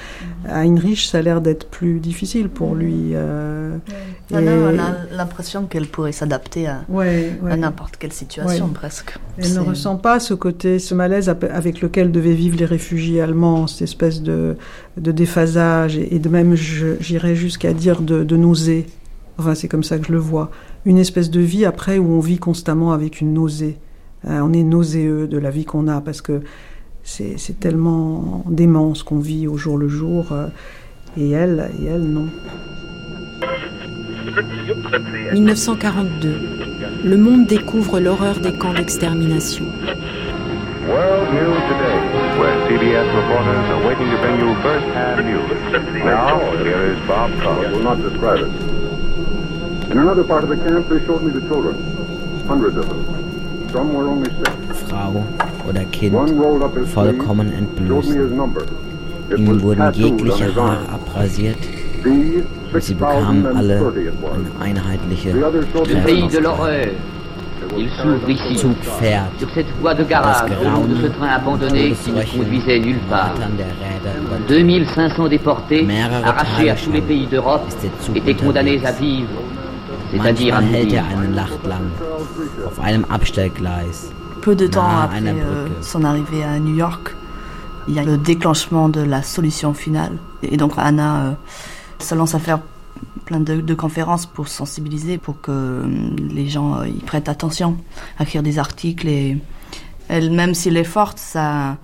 Heinrich, 0.50 1.06
ça 1.06 1.20
a 1.20 1.22
l'air 1.22 1.40
d'être 1.40 1.68
plus 1.68 2.00
difficile 2.00 2.50
pour 2.50 2.74
lui. 2.74 3.12
euh, 3.14 3.78
et- 4.32 4.36
on 4.36 4.80
a 4.80 5.16
l'impression 5.16 5.66
qu'elle 5.68 5.86
pourrait 5.86 6.12
s'adapter 6.12 6.66
à, 6.68 6.82
Ouais, 6.90 7.38
ouais. 7.44 7.52
à 7.52 7.56
n'importe 7.58 7.98
quelle 7.98 8.14
situation 8.14 8.66
Ouais. 8.66 8.72
presque. 8.74 9.16
Elle 9.38 9.54
ne 9.54 9.60
ressent 9.60 9.98
pas 9.98 10.20
ce 10.20 10.34
côté, 10.34 10.80
ce 10.80 10.96
malaise 10.96 11.30
avec 11.52 11.82
lequel 11.82 12.12
devaient 12.12 12.34
vivre 12.34 12.58
les 12.58 12.66
réfugiés 12.66 13.22
allemands, 13.22 13.33
cette 13.68 13.82
espèce 13.84 14.22
de, 14.22 14.56
de 14.98 15.12
déphasage 15.12 15.98
et, 15.98 16.16
et 16.16 16.20
de 16.20 16.30
même, 16.30 16.56
j'irais 16.56 17.36
jusqu'à 17.36 17.74
dire 17.74 18.02
de, 18.02 18.24
de 18.24 18.38
nausée. 18.38 18.86
Enfin, 19.38 19.56
c'est 19.56 19.68
comme 19.68 19.84
ça 19.84 19.98
que 19.98 20.08
je 20.08 20.12
le 20.12 20.20
vois. 20.20 20.52
Une 20.86 20.98
espèce 20.98 21.30
de 21.32 21.40
vie 21.40 21.66
après 21.66 21.98
où 21.98 22.12
on 22.12 22.20
vit 22.20 22.38
constamment 22.38 22.92
avec 22.94 23.22
une 23.22 23.34
nausée. 23.34 23.78
Euh, 24.28 24.40
on 24.42 24.54
est 24.54 24.64
nauséeux 24.64 25.28
de 25.28 25.38
la 25.38 25.50
vie 25.50 25.66
qu'on 25.66 25.88
a 25.88 26.00
parce 26.02 26.22
que 26.22 26.42
c'est 27.04 27.34
c'est 27.38 27.60
tellement 27.60 28.44
dément 28.50 28.94
ce 28.96 29.04
qu'on 29.04 29.20
vit 29.20 29.48
au 29.48 29.58
jour 29.58 29.78
le 29.78 29.88
jour. 29.88 30.32
euh, 30.32 30.48
et 31.18 31.30
elle, 31.32 31.70
et 31.82 31.86
elle, 31.86 32.02
non. 32.04 32.28
1942. 35.34 36.36
Le 37.06 37.18
monde 37.18 37.46
découvre 37.48 38.00
l'horreur 38.00 38.40
des 38.40 38.58
camps 38.58 38.74
d'extermination. 38.74 39.66
Where 42.44 42.60
CBS 42.68 43.08
reporters 43.16 43.66
are 43.74 43.88
waiting 43.88 44.10
to 44.12 44.18
bring 44.18 44.38
you 44.38 44.54
first-hand 44.62 45.26
news. 45.26 46.04
Now, 46.04 46.52
here 46.58 46.84
is 46.92 47.00
Bob 47.08 47.32
I 47.40 47.72
will 47.72 47.80
not 47.80 48.02
describe 48.02 48.40
it. 48.40 49.92
In 49.92 49.98
another 49.98 50.26
part 50.26 50.44
of 50.44 50.50
the 50.50 50.58
camp, 50.58 50.90
they 50.90 51.00
showed 51.06 51.24
me 51.24 51.32
the 51.32 51.40
children. 51.48 51.76
Hundreds 52.46 52.76
of 52.76 52.90
them. 52.90 53.70
Some 53.72 53.94
were 53.94 54.08
only 54.10 54.30
six. 54.30 54.50
Frau 54.90 55.24
oder 55.68 55.86
Kind 55.86 56.14
One 56.14 56.38
rolled 56.38 56.64
up 56.64 56.76
his 56.76 56.92
sleeve, 56.92 57.16
vollkommen 57.16 57.48
showed 57.50 57.62
me 57.62 57.68
entblößt. 57.86 58.14
his 58.24 58.32
number. 58.32 58.64
It 59.30 59.40
Ihnen 59.40 59.48
was 59.54 59.64
wurden 59.64 59.80
tattooed 59.80 60.12
on 60.12 60.18
jegliche 60.20 60.44
his 60.46 60.56
Haare 60.56 60.78
arm. 60.80 60.96
abrasiert 60.96 61.58
und 62.74 62.84
sie 62.84 62.94
bekamen 62.94 63.46
alle 63.56 63.80
6030 63.80 64.08
it 64.08 64.14
was. 64.22 64.32
eine 64.60 64.80
einheitliche 64.82 65.32
The 65.32 65.96
Il 67.78 67.90
s'ouvre 67.90 68.30
ici, 68.30 68.58
sur 68.58 69.50
cette 69.54 69.70
voie 69.80 69.94
de 69.94 70.04
garage, 70.04 70.52
au 70.62 70.70
long 70.70 70.86
de 70.86 70.96
ce 70.96 71.08
train 71.08 71.28
abandonné 71.28 71.92
qui 71.92 72.12
ne 72.12 72.24
conduisait 72.24 72.80
nulle 72.80 73.00
part. 73.10 73.34
Martern 73.34 73.56
der 73.58 73.66
Räder 73.66 74.20
über 74.22 74.38
2500 74.48 75.28
déportés, 75.28 75.88
arrachés 76.24 76.70
à 76.70 76.76
tous 76.76 76.92
les 76.92 77.02
pays 77.02 77.26
d'Europe, 77.28 77.64
étaient 78.16 78.36
condamnés 78.36 78.86
à 78.86 78.92
vivre, 78.92 79.30
c'est-à-dire 80.12 80.56
à 80.56 80.62
er 80.62 80.66
mourir. 80.66 81.04
Abstellgleis. 83.10 84.12
Peu 84.42 84.56
de 84.56 84.68
temps 84.68 84.88
après 85.04 85.22
euh, 85.26 85.68
son 85.82 86.04
arrivée 86.04 86.44
à 86.44 86.60
New 86.60 86.76
York, 86.76 87.16
il 87.88 87.96
y 87.96 88.00
a 88.00 88.04
le 88.04 88.18
déclenchement 88.18 88.90
de 88.90 89.02
la 89.02 89.22
solution 89.22 89.74
finale. 89.74 90.18
Et 90.42 90.58
donc 90.58 90.74
Anna 90.78 91.16
euh, 91.16 91.32
se 92.00 92.14
lance 92.14 92.36
à 92.36 92.40
faire 92.40 92.60
plein 93.26 93.40
de, 93.40 93.62
de 93.62 93.74
conférences 93.74 94.26
pour 94.26 94.48
sensibiliser, 94.48 95.18
pour 95.18 95.40
que 95.42 95.52
euh, 95.52 95.88
les 96.30 96.50
gens 96.50 96.80
euh, 96.80 96.88
y 96.88 97.00
prêtent 97.00 97.30
attention, 97.30 97.78
à 98.20 98.24
écrire 98.24 98.44
des 98.44 98.60
articles. 98.60 99.08
Et 99.08 99.38
elle, 100.10 100.32
même 100.32 100.54
s'il 100.54 100.76
est 100.78 100.84
forte, 100.84 101.20
ça, 101.20 101.78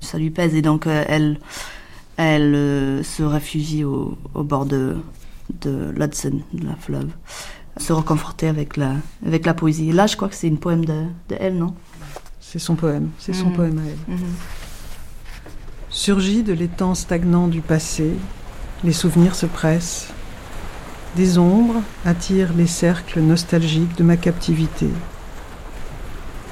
ça 0.00 0.18
lui 0.18 0.30
pèse. 0.30 0.54
Et 0.54 0.62
donc 0.62 0.86
euh, 0.86 1.04
elle, 1.08 1.38
elle 2.16 3.02
se 3.04 3.22
réfugie 3.22 3.84
au, 3.84 4.16
au 4.34 4.42
bord 4.42 4.66
de, 4.66 4.96
de 5.62 5.92
l'Hudson, 5.96 6.40
de 6.52 6.66
la 6.66 6.76
fleuve, 6.76 7.08
se 7.78 7.92
reconforter 7.92 8.48
avec 8.48 8.76
la, 8.76 8.92
avec 9.26 9.46
la 9.46 9.54
poésie. 9.54 9.90
Et 9.90 9.92
là, 9.92 10.06
je 10.06 10.16
crois 10.16 10.28
que 10.28 10.34
c'est 10.34 10.48
une 10.48 10.58
poème 10.58 10.84
de, 10.84 11.04
de 11.28 11.36
elle, 11.38 11.56
non? 11.58 11.74
C'est 12.40 12.58
son 12.58 12.74
poème, 12.76 13.10
c'est 13.18 13.32
son 13.34 13.46
Mhm. 13.48 13.52
poème 13.54 13.78
à 13.78 13.82
elle. 13.82 14.14
Mhm. 14.14 14.24
Surgit 15.90 16.42
de 16.42 16.52
l'étang 16.52 16.94
stagnant 16.94 17.48
du 17.48 17.60
passé, 17.60 18.12
les 18.84 18.92
souvenirs 18.92 19.34
se 19.34 19.46
pressent. 19.46 20.08
Des 21.16 21.38
ombres 21.38 21.80
attirent 22.04 22.52
les 22.52 22.66
cercles 22.66 23.20
nostalgiques 23.20 23.96
de 23.96 24.04
ma 24.04 24.18
captivité. 24.18 24.90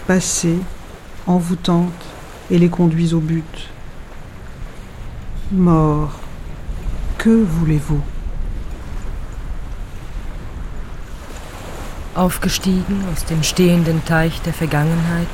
Passées, 0.07 0.59
envoûtantes, 1.27 1.93
et 2.51 2.59
les 2.59 2.71
conduisent 2.71 3.13
au 3.13 3.21
but. 3.21 3.69
Mort, 5.53 6.19
que 7.19 7.45
voulez-vous 7.45 8.01
Aufgestiegen 12.15 13.05
aus 13.13 13.27
dem 13.27 13.43
stehenden 13.43 14.03
Teich 14.07 14.41
der 14.47 14.55
Vergangenheit 14.55 15.29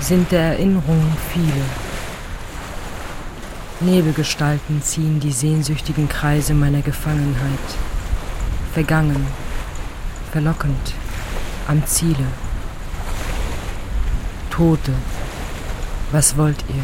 sind 0.00 0.32
der 0.32 0.52
Erinnerungen 0.52 1.12
viele. 1.34 1.64
Nebelgestalten 3.80 4.80
ziehen 4.80 5.20
die 5.20 5.32
sehnsüchtigen 5.32 6.08
Kreise 6.08 6.54
meiner 6.54 6.80
Gefangenheit. 6.80 7.91
Vergangen, 8.72 9.26
verlockend, 10.32 10.94
am 11.68 11.84
Ziele. 11.86 12.26
Tote, 14.50 14.92
was 16.10 16.38
wollt 16.38 16.64
ihr? 16.70 16.82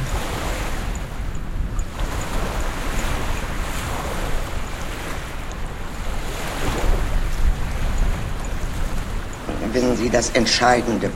Wissen 9.73 9.97
Sie, 9.97 10.11
das 10.11 10.29
Entscheidende 10.31 11.11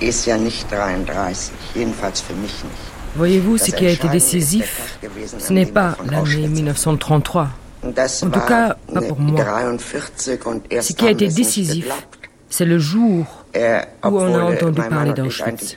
ist 0.00 0.24
ja 0.24 0.38
nicht 0.38 0.70
33, 0.72 1.52
jedenfalls 1.74 2.22
für 2.22 2.34
mich 2.34 2.64
nicht. 2.64 2.94
Voyez-vous, 3.16 3.58
ce 3.58 3.72
qui 3.72 3.86
a 3.86 3.90
été 3.90 4.08
décisif, 4.08 4.98
ce 5.38 5.52
n'est 5.52 5.66
pas 5.66 5.96
l'année 6.04 6.16
Auschwitz 6.16 6.58
1933. 6.58 7.48
En 7.86 8.30
tout 8.30 8.40
cas, 8.40 8.76
pas 8.92 9.00
pour 9.02 9.20
moi. 9.20 9.44
43 9.44 10.46
und 10.46 10.62
erst 10.70 10.88
Ce 10.88 10.92
qui 10.94 11.06
a 11.06 11.10
été 11.10 11.28
décisif, 11.28 11.86
c'est 12.48 12.64
le 12.64 12.78
jour 12.78 13.44
Äh, 13.54 13.82
où 14.04 14.18
on 14.18 14.34
a 14.34 14.50
äh, 14.50 14.54
entendu 14.54 14.80
parler 14.88 15.12
d'Auschwitz. 15.12 15.76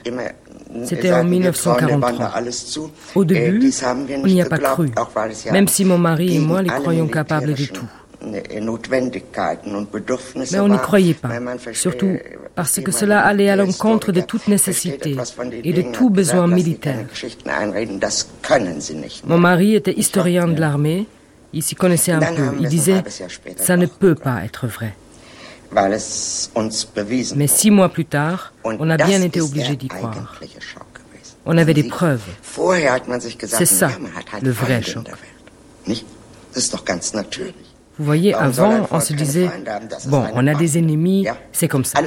C'était 0.84 1.12
en 1.12 1.22
sagten, 1.22 1.42
wir 1.42 1.52
trauen 1.52 1.86
der 1.86 1.96
Bande 1.98 2.18
1943. 2.18 2.34
alles 2.34 2.66
zu. 2.66 2.90
Au 3.14 3.22
Äh, 3.22 3.26
début, 3.26 3.70
on 4.22 4.26
n'y 4.26 4.42
a 4.42 4.46
pas 4.46 4.58
cru, 4.58 4.90
même 5.52 5.68
si 5.68 5.84
mon 5.84 5.98
mari 5.98 6.36
et 6.36 6.40
moi 6.40 6.60
les 6.62 6.70
alle 6.70 6.80
croyions 6.82 7.06
capables 7.06 7.54
de 7.54 7.64
tout. 7.66 7.86
äh, 8.20 8.60
Mais 10.50 10.58
on 10.60 10.68
n'y 10.68 10.78
croyait 10.78 11.14
pas, 11.14 11.30
surtout 11.72 12.16
parce 12.56 12.80
que 12.80 12.90
cela 12.90 13.20
allait 13.24 13.48
à 13.48 13.56
l'encontre 13.56 14.10
de 14.10 14.20
toute 14.20 14.48
nécessité 14.48 15.16
et 15.64 15.72
de 15.72 15.82
tout 15.82 16.10
besoin 16.10 16.48
militaire. 16.48 17.06
Mon 19.24 19.38
mari 19.38 19.76
était 19.76 19.92
historien 19.96 20.48
de 20.48 20.60
l'armée, 20.60 21.06
il 21.52 21.62
s'y 21.62 21.74
connaissait 21.74 22.12
un 22.12 22.20
peu. 22.20 22.50
Il 22.60 22.68
disait, 22.68 23.02
ça 23.56 23.76
ne 23.76 23.86
peut 23.86 24.14
pas 24.14 24.44
être 24.44 24.66
vrai. 24.66 24.94
Mais 27.36 27.46
six 27.46 27.70
mois 27.70 27.88
plus 27.90 28.06
tard, 28.06 28.52
on 28.64 28.90
a 28.90 28.96
bien 28.96 29.22
été 29.22 29.40
obligé 29.40 29.76
d'y 29.76 29.88
croire. 29.88 30.40
On 31.44 31.56
avait 31.56 31.74
des 31.74 31.84
preuves. 31.84 32.22
C'est 33.46 33.66
ça, 33.66 33.90
le 34.42 34.50
vrai 34.50 34.82
choc. 34.82 35.06
der 37.12 37.24
Vous 37.98 38.04
voyez, 38.04 38.32
avant, 38.32 38.86
on 38.92 39.00
se 39.00 39.12
disait, 39.12 39.50
bon, 40.06 40.24
on 40.34 40.46
a 40.46 40.54
des 40.54 40.78
ennemis, 40.78 41.24
Ja, 41.24 41.36
c'est 41.52 41.66
comme 41.66 41.84
ça. 41.84 41.98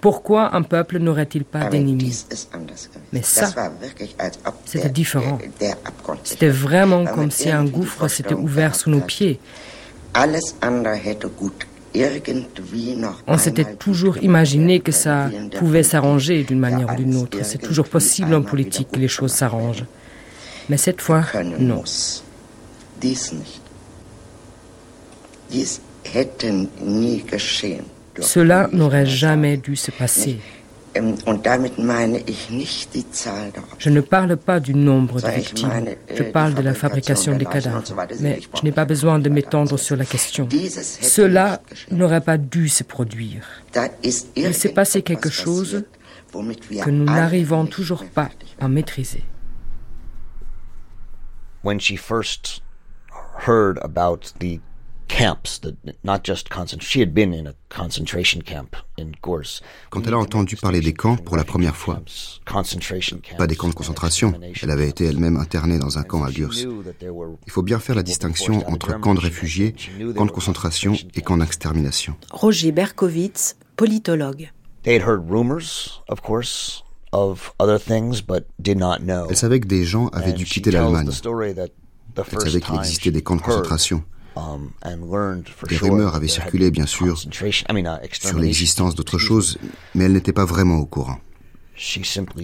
Pourquoi 0.00 0.54
un 0.54 0.62
peuple 0.62 0.98
n'aurait-il 0.98 1.44
pas 1.44 1.64
d'ennemis. 1.64 2.26
Mais 3.12 3.22
ça, 3.22 3.52
c'était 4.64 4.88
différent. 4.88 5.38
C'était 6.22 6.48
vraiment 6.48 7.04
comme 7.04 7.32
si 7.32 7.50
un 7.50 7.64
gouffre 7.64 8.06
s'était 8.08 8.34
ouvert 8.34 8.76
sous 8.76 8.90
nos 8.90 9.00
pieds. 9.00 9.40
On 13.26 13.38
s'était 13.38 13.74
toujours 13.74 14.18
imaginé 14.18 14.80
que 14.80 14.92
ça 14.92 15.30
pouvait 15.58 15.82
s'arranger 15.82 16.44
d'une 16.44 16.60
manière 16.60 16.92
ou 16.92 16.96
d'une 16.96 17.16
autre. 17.16 17.38
C'est 17.42 17.58
toujours 17.58 17.88
possible 17.88 18.34
en 18.34 18.42
politique 18.42 18.90
que 18.92 19.00
les 19.00 19.08
choses 19.08 19.32
s'arrangent. 19.32 19.84
Mais 20.68 20.76
cette 20.76 21.00
fois, 21.00 21.24
non. 21.58 21.82
Cela 28.20 28.68
n'aurait 28.72 29.06
jamais 29.06 29.56
dû 29.56 29.76
se 29.76 29.90
passer. 29.90 30.38
Je 33.78 33.90
ne 33.90 34.00
parle 34.00 34.36
pas 34.36 34.60
du 34.60 34.74
nombre 34.74 35.20
de 35.20 35.28
victimes, 35.28 35.86
je 36.14 36.22
parle 36.22 36.54
de 36.54 36.62
la 36.62 36.72
fabrication 36.72 37.36
des 37.36 37.46
cadavres. 37.46 37.82
Mais 38.20 38.40
je 38.56 38.62
n'ai 38.62 38.70
pas 38.70 38.84
besoin 38.84 39.18
de 39.18 39.28
m'étendre 39.28 39.76
sur 39.76 39.96
la 39.96 40.04
question. 40.04 40.48
Cela 41.00 41.60
n'aurait 41.90 42.20
pas 42.20 42.38
dû 42.38 42.68
se 42.68 42.84
produire. 42.84 43.44
Il 44.36 44.54
s'est 44.54 44.72
passé 44.72 45.02
quelque 45.02 45.30
chose 45.30 45.84
que 46.32 46.90
nous 46.90 47.04
n'arrivons 47.04 47.66
toujours 47.66 48.04
pas 48.04 48.30
à 48.60 48.68
maîtriser. 48.68 49.24
When 51.64 51.80
she 51.80 51.96
first 51.96 52.62
heard 53.46 53.78
about 53.82 54.34
the 54.38 54.60
camps, 55.14 55.60
the, 55.60 55.76
not 56.02 56.24
just 56.24 56.48
concentration. 56.48 56.80
She 56.80 57.00
had 57.00 57.14
been 57.14 57.32
in 57.32 57.46
a 57.46 57.54
concentration 57.68 58.42
camp 58.42 58.76
in 58.98 59.12
Gors. 59.22 59.62
Quand 59.90 60.06
elle 60.06 60.14
a 60.14 60.18
entendu 60.18 60.56
parler 60.56 60.80
des 60.80 60.92
camps 60.92 61.16
pour 61.16 61.36
la 61.36 61.44
première 61.44 61.76
fois, 61.76 62.00
pas 63.38 63.46
des 63.46 63.56
camps 63.56 63.68
de 63.68 63.74
concentration, 63.74 64.34
elle 64.62 64.70
avait 64.70 64.88
été 64.88 65.04
elle-même 65.04 65.36
internée 65.36 65.78
dans 65.78 65.98
un 65.98 66.02
camp 66.02 66.24
à 66.24 66.30
Gurs. 66.30 66.54
Il 66.54 67.52
faut 67.52 67.62
bien 67.62 67.78
faire 67.78 67.94
la 67.94 68.02
distinction 68.02 68.68
entre 68.68 68.98
camps 68.98 69.14
de 69.14 69.20
réfugiés, 69.20 69.74
camps 70.16 70.26
de 70.26 70.30
concentration 70.30 70.94
et 71.14 71.22
camps 71.22 71.36
d'extermination. 71.36 72.16
Roger 72.32 72.72
Berkowitz, 72.72 73.56
politologue. 73.76 74.50
They 74.82 74.96
had 74.96 75.08
heard 75.08 75.30
rumors, 75.30 76.02
of 76.08 76.20
course, 76.20 76.84
of 77.12 77.54
other 77.58 77.78
things, 77.78 78.20
but 78.20 78.46
did 78.58 78.76
not 78.76 78.98
know. 78.98 79.26
Elle 79.30 79.36
savait 79.36 79.60
que 79.60 79.68
des 79.68 79.84
gens 79.84 80.08
avaient 80.08 80.34
dû 80.34 80.44
quitter 80.44 80.70
l'Allemagne. 80.70 81.08
Elle 81.08 82.40
savait 82.40 82.60
qu'il 82.60 82.74
existait 82.76 83.10
des 83.10 83.22
camps 83.22 83.36
de 83.36 83.42
concentration. 83.42 84.04
Um, 84.36 84.70
Des 85.68 85.76
rumeurs 85.76 86.16
avaient 86.16 86.28
circulé, 86.28 86.70
bien 86.70 86.86
sûr, 86.86 87.22
uh, 87.24 87.52
sur 88.12 88.38
l'existence 88.38 88.94
d'autres 88.96 89.18
choses, 89.18 89.58
mais 89.94 90.04
elle 90.04 90.12
n'était 90.12 90.32
pas 90.32 90.44
vraiment 90.44 90.78
au 90.78 90.86
courant. 90.86 91.18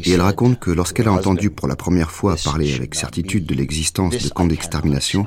Et 0.05 0.13
elle 0.13 0.21
raconte 0.21 0.59
que 0.59 0.71
lorsqu'elle 0.71 1.09
a 1.09 1.13
entendu 1.13 1.51
pour 1.51 1.69
la 1.69 1.77
première 1.77 2.11
fois 2.11 2.37
parler 2.43 2.75
avec 2.75 2.95
certitude 2.95 3.47
de 3.47 3.55
l'existence 3.55 4.17
de 4.19 4.29
camps 4.29 4.47
d'extermination, 4.47 5.27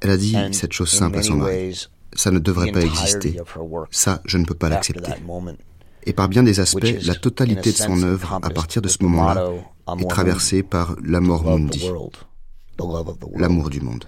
elle 0.00 0.10
a 0.10 0.16
dit 0.16 0.36
cette 0.52 0.72
chose 0.72 0.90
simple 0.90 1.18
à 1.18 1.22
son 1.22 1.36
mari. 1.36 1.86
Ça 2.14 2.30
ne 2.30 2.38
devrait 2.38 2.72
pas 2.72 2.82
exister. 2.82 3.38
Ça, 3.90 4.20
je 4.24 4.36
ne 4.38 4.44
peux 4.44 4.54
pas 4.54 4.68
l'accepter. 4.68 5.12
Et 6.04 6.12
par 6.12 6.28
bien 6.28 6.42
des 6.42 6.60
aspects, 6.60 6.94
la 7.02 7.14
totalité 7.14 7.72
de 7.72 7.76
son 7.76 8.02
œuvre, 8.02 8.38
à 8.42 8.50
partir 8.50 8.82
de 8.82 8.88
ce 8.88 9.02
moment-là, 9.02 9.48
est 9.98 10.08
traversée 10.08 10.62
par 10.62 10.96
l'amor 11.02 11.44
mundi, 11.44 11.90
l'amour 13.36 13.70
du 13.70 13.80
monde 13.80 14.04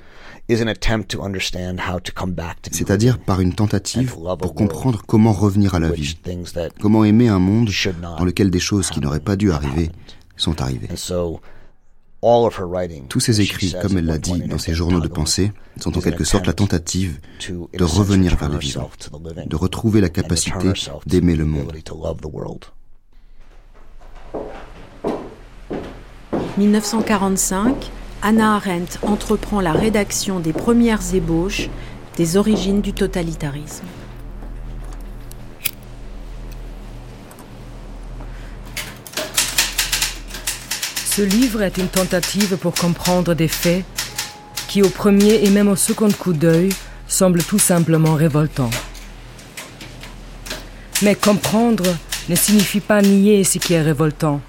c'est-à-dire 2.71 3.19
par 3.19 3.41
une 3.41 3.55
tentative 3.55 4.15
pour 4.39 4.55
comprendre 4.55 5.03
comment 5.07 5.33
revenir 5.33 5.75
à 5.75 5.81
la 5.81 5.91
vie, 5.91 6.19
comment 6.81 7.05
aimer 7.05 7.29
un 7.29 7.39
monde 7.39 7.71
dans 8.19 8.25
lequel 8.25 8.51
des 8.51 8.61
choses 8.61 8.91
qui 8.91 9.01
n'auraient 9.01 9.21
pas 9.21 9.37
dû 9.37 9.53
arriver 9.53 9.91
sont 10.37 10.61
arrivées. 10.61 10.89
Tous 13.09 13.21
ses 13.21 13.41
écrits, 13.41 13.75
comme 13.83 13.99
elle 13.99 14.07
l'a 14.07 14.19
dit 14.19 14.43
dans 14.43 14.59
ses 14.59 14.75
journaux 14.75 15.01
de 15.01 15.09
pensée, 15.09 15.53
sont 15.81 15.97
en 15.97 16.01
quelque 16.01 16.25
sorte 16.25 16.47
la 16.47 16.53
tentative 16.53 17.19
de 17.49 17.85
revenir 17.85 18.37
vers 18.37 18.49
le 18.49 18.59
vivant, 18.59 18.91
de 19.47 19.57
retrouver 19.57 20.01
la 20.01 20.09
capacité 20.09 20.73
d'aimer 21.07 21.35
le 21.35 21.47
monde. 21.47 21.73
1945, 26.59 27.91
Anna 28.25 28.55
Arendt 28.55 29.01
entreprend 29.03 29.61
la 29.61 29.73
rédaction 29.73 30.39
des 30.39 30.53
premières 30.53 31.13
ébauches 31.13 31.69
des 32.17 32.37
origines 32.37 32.81
du 32.81 32.93
totalitarisme. 32.93 33.85
Ce 41.05 41.23
livre 41.23 41.63
est 41.63 41.79
une 41.79 41.89
tentative 41.89 42.57
pour 42.59 42.75
comprendre 42.75 43.35
des 43.35 43.49
faits 43.49 43.85
qui 44.69 44.83
au 44.83 44.89
premier 44.89 45.45
et 45.45 45.51
même 45.51 45.69
au 45.69 45.77
second 45.77 46.11
coup 46.13 46.33
d'œil 46.33 46.73
semblent 47.09 47.43
tout 47.43 47.59
simplement 47.59 48.15
révoltants. 48.15 48.71
Mais 51.03 51.17
comprendre 51.17 51.85
ne 52.29 52.37
signifie 52.37 52.81
pas 52.81 53.03
nier 53.03 53.43
ce 53.43 53.59
qui 53.59 53.75
est 53.75 53.83
révoltant 53.83 54.41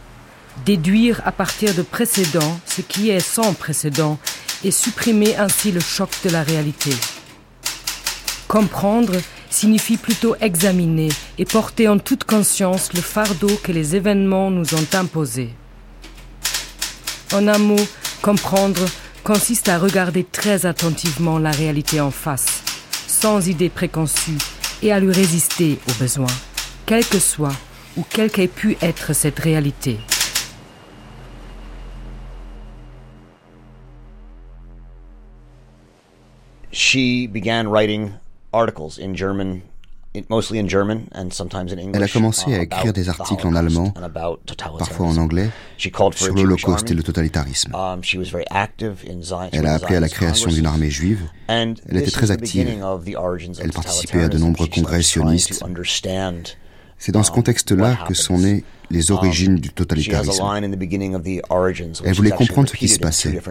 déduire 0.65 1.21
à 1.25 1.31
partir 1.31 1.73
de 1.73 1.81
précédents 1.81 2.59
ce 2.65 2.81
qui 2.81 3.09
est 3.09 3.19
sans 3.19 3.53
précédent 3.53 4.19
et 4.63 4.71
supprimer 4.71 5.35
ainsi 5.35 5.71
le 5.71 5.79
choc 5.79 6.09
de 6.23 6.29
la 6.29 6.43
réalité. 6.43 6.91
Comprendre 8.47 9.13
signifie 9.49 9.97
plutôt 9.97 10.35
examiner 10.41 11.09
et 11.37 11.45
porter 11.45 11.87
en 11.87 11.99
toute 11.99 12.23
conscience 12.23 12.93
le 12.93 13.01
fardeau 13.01 13.49
que 13.63 13.71
les 13.71 13.95
événements 13.95 14.51
nous 14.51 14.73
ont 14.73 14.87
imposé. 14.93 15.49
En 17.33 17.47
un 17.47 17.57
mot, 17.57 17.87
comprendre 18.21 18.85
consiste 19.23 19.69
à 19.69 19.77
regarder 19.77 20.23
très 20.23 20.65
attentivement 20.65 21.39
la 21.39 21.51
réalité 21.51 22.01
en 22.01 22.11
face, 22.11 22.61
sans 23.07 23.47
idée 23.47 23.69
préconçue, 23.69 24.37
et 24.81 24.91
à 24.91 24.99
lui 24.99 25.11
résister 25.11 25.79
au 25.89 25.93
besoin, 25.93 26.27
quelle 26.85 27.05
que 27.05 27.19
soit 27.19 27.55
ou 27.95 28.03
quelle 28.09 28.29
qu'ait 28.29 28.47
pu 28.47 28.77
être 28.81 29.13
cette 29.13 29.39
réalité. 29.39 29.97
She 36.73 37.27
began 37.27 37.67
writing 37.67 38.11
articles 38.51 38.97
in 38.97 39.15
German 39.15 39.61
mostly 40.29 40.59
in 40.59 40.67
German 40.67 41.07
and 41.13 41.31
sometimes 41.31 41.71
in 41.71 41.79
English, 41.79 41.95
Elle 41.95 42.03
a 42.03 42.07
commencé 42.07 42.53
à 42.53 42.59
uh, 42.59 42.63
écrire 42.63 42.93
des 42.93 43.09
articles 43.09 43.47
en 43.47 43.55
allemand, 43.55 43.93
parfois 44.77 45.07
en 45.07 45.17
anglais, 45.17 45.49
sur 45.77 46.35
l'Holocauste 46.35 46.91
et 46.91 46.93
le 46.93 47.03
totalitarisme. 47.03 47.73
Um, 47.73 48.01
Elle 49.51 49.65
a 49.65 49.73
appelé 49.73 49.95
à 49.95 49.99
la 49.99 50.09
création 50.09 50.49
d'une 50.51 50.65
armée 50.65 50.89
juive. 50.89 51.21
Elle 51.47 51.75
était 51.91 52.11
très 52.11 52.31
active. 52.31 52.67
Elle 52.67 53.71
participait 53.71 54.23
à 54.23 54.29
de 54.29 54.37
nombreux 54.37 54.67
congrès 54.67 55.01
sionistes. 55.01 55.63
C'est 57.05 57.11
dans 57.11 57.21
ce 57.21 57.31
um, 57.31 57.35
contexte-là 57.35 57.97
que 58.07 58.13
sont 58.13 58.37
nées 58.37 58.63
les 58.89 59.11
um, 59.11 59.17
origines 59.17 59.55
du 59.57 59.71
totalitarisme. 59.71 60.41
Elle 62.05 62.13
voulait 62.13 62.31
comprendre 62.31 62.69
ce 62.69 62.77
qui 62.77 62.87
se 62.87 62.97
passait. 62.97 63.41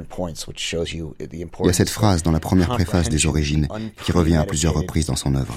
Il 1.61 1.67
y 1.67 1.69
a 1.69 1.73
cette 1.75 1.91
phrase 1.91 2.23
dans 2.23 2.33
la 2.33 2.41
première 2.41 2.69
préface 2.69 3.11
des 3.11 3.27
origines 3.27 3.69
qui 4.03 4.13
revient 4.13 4.37
à 4.37 4.45
plusieurs 4.45 4.73
reprises 4.73 5.05
dans 5.05 5.17
son 5.17 5.35
œuvre. 5.35 5.55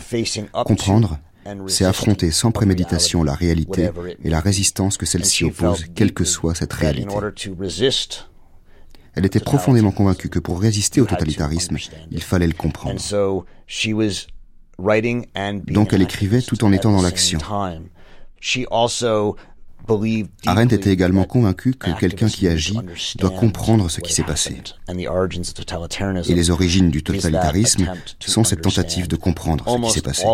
Comprendre, 0.65 1.19
c'est 1.67 1.85
affronter 1.85 2.31
sans 2.31 2.51
préméditation 2.51 3.23
la 3.23 3.33
réalité 3.33 3.89
et 4.21 4.29
la 4.29 4.41
résistance 4.41 4.97
que 4.97 5.05
celle-ci 5.05 5.45
oppose, 5.45 5.85
quelle 5.95 6.13
que 6.13 6.25
soit 6.25 6.53
cette 6.53 6.73
réalité. 6.73 7.15
Elle 9.15 9.25
était 9.25 9.39
profondément 9.39 9.91
convaincue 9.91 10.27
que 10.27 10.39
pour 10.39 10.59
résister 10.59 10.99
au 10.99 11.05
totalitarisme, 11.05 11.77
il 12.11 12.21
fallait 12.21 12.47
le 12.47 12.53
comprendre. 12.53 12.99
Donc 15.67 15.93
elle 15.93 16.01
écrivait 16.01 16.41
tout 16.41 16.63
en 16.63 16.71
étant 16.71 16.91
dans 16.91 17.01
l'action. 17.01 17.39
Arendt 20.45 20.75
était 20.75 20.91
également 20.91 21.25
convaincu 21.25 21.73
que 21.73 21.91
quelqu'un 21.91 22.27
qui 22.27 22.47
agit 22.47 22.77
doit 23.17 23.29
comprendre 23.29 23.89
ce 23.89 24.01
qui 24.01 24.13
s'est 24.13 24.23
passé. 24.23 24.61
Et 24.87 26.33
les 26.33 26.49
origines 26.49 26.89
du 26.89 27.03
totalitarisme 27.03 27.93
sont 28.19 28.43
cette 28.43 28.61
tentative 28.61 29.07
de 29.07 29.15
comprendre 29.15 29.65
ce 29.67 29.87
qui 29.87 29.91
s'est 29.91 30.01
passé. 30.01 30.25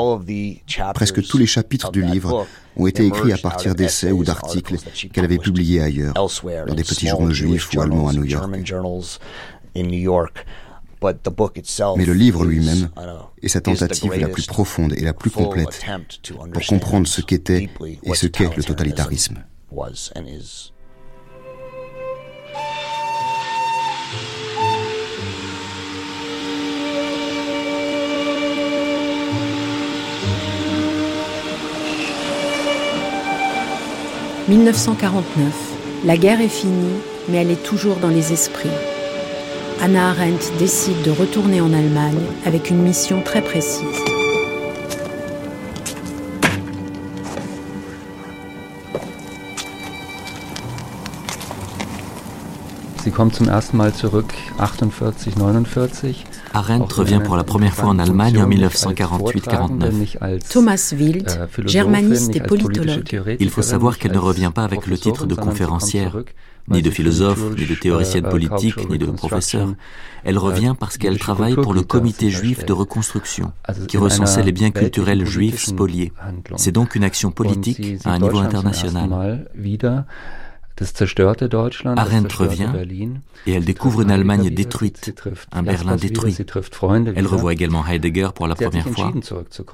Presque 0.93 1.21
tous 1.27 1.37
les 1.37 1.45
chapitres 1.45 1.91
du 1.91 2.01
livre 2.01 2.47
ont 2.77 2.87
été 2.87 3.05
écrits 3.05 3.33
à 3.33 3.37
partir 3.37 3.75
d'essais 3.75 4.11
ou 4.11 4.23
d'articles 4.23 4.77
qu'elle 5.11 5.25
avait 5.25 5.37
publiés 5.37 5.81
ailleurs, 5.81 6.13
dans 6.13 6.75
des 6.75 6.83
petits 6.83 7.07
journaux 7.07 7.31
juifs 7.31 7.69
ou 7.73 7.81
allemands 7.81 8.07
à 8.07 8.13
New 8.13 8.25
York. 8.25 8.49
Mais 11.97 12.05
le 12.05 12.13
livre 12.13 12.45
lui-même 12.45 12.89
est 13.41 13.47
sa 13.47 13.61
tentative 13.61 14.13
la 14.19 14.27
plus 14.27 14.45
profonde 14.45 14.93
et 14.95 15.01
la 15.01 15.13
plus 15.13 15.31
complète 15.31 15.83
pour 16.53 16.65
comprendre 16.67 17.07
ce 17.07 17.21
qu'était 17.21 17.69
et 18.03 18.13
ce 18.13 18.27
qu'est 18.27 18.55
le 18.55 18.63
totalitarisme. 18.63 19.43
«1949. 34.51 36.03
La 36.03 36.17
guerre 36.17 36.41
est 36.41 36.49
finie, 36.49 36.99
mais 37.29 37.37
elle 37.37 37.51
est 37.51 37.63
toujours 37.63 37.97
dans 37.97 38.09
les 38.09 38.33
esprits. 38.33 38.69
Anna 39.83 40.11
Arendt 40.11 40.51
décide 40.59 41.01
de 41.01 41.09
retourner 41.09 41.59
en 41.59 41.73
Allemagne 41.73 42.21
avec 42.45 42.69
une 42.69 42.83
mission 42.83 43.23
très 43.23 43.41
précise. 43.41 43.81
Arendt 56.53 56.93
revient 56.93 57.21
pour 57.23 57.35
la 57.35 57.43
première 57.43 57.73
fois 57.73 57.89
en 57.89 57.99
Allemagne 57.99 58.41
en 58.41 58.49
1948-49. 58.49 60.39
Thomas 60.49 60.93
Wild, 60.97 61.29
äh, 61.29 61.67
germaniste 61.67 62.35
et 62.35 62.41
politologue. 62.41 63.37
Il 63.39 63.49
faut 63.49 63.61
savoir 63.61 63.97
qu'elle 63.97 64.11
ne 64.11 64.17
revient 64.17 64.51
pas 64.53 64.63
avec 64.63 64.87
le 64.87 64.97
titre 64.97 65.25
de 65.25 65.35
conférencière, 65.35 66.17
ni 66.67 66.81
de 66.81 66.89
philosophe, 66.89 67.41
ni 67.57 67.65
de 67.65 67.75
théoricienne 67.75 68.27
politique, 68.29 68.89
ni 68.89 68.97
de 68.97 69.05
professeur. 69.05 69.73
Elle 70.23 70.37
revient 70.37 70.75
parce 70.79 70.97
qu'elle 70.97 71.17
travaille 71.17 71.55
pour 71.55 71.73
le 71.73 71.81
comité 71.81 72.29
juif 72.29 72.65
de 72.65 72.73
reconstruction, 72.73 73.51
qui 73.87 73.97
recensait 73.97 74.43
les 74.43 74.51
biens 74.51 74.71
culturels 74.71 75.25
juifs 75.25 75.65
spoliés. 75.65 76.11
C'est 76.57 76.71
donc 76.71 76.95
une 76.95 77.03
action 77.03 77.31
politique 77.31 77.81
à 78.05 78.13
un 78.13 78.19
niveau 78.19 78.39
international. 78.39 79.45
Arendt 81.97 82.35
revient 82.35 82.69
et 83.45 83.51
elle 83.53 83.65
découvre 83.65 84.01
une 84.01 84.11
Allemagne 84.11 84.49
détruite, 84.49 85.13
un 85.51 85.63
Berlin 85.63 85.95
détruit. 85.95 86.37
Elle 87.15 87.27
revoit 87.27 87.53
également 87.53 87.85
Heidegger 87.85 88.29
pour 88.33 88.47
la 88.47 88.55
première 88.55 88.89
fois. 88.89 89.11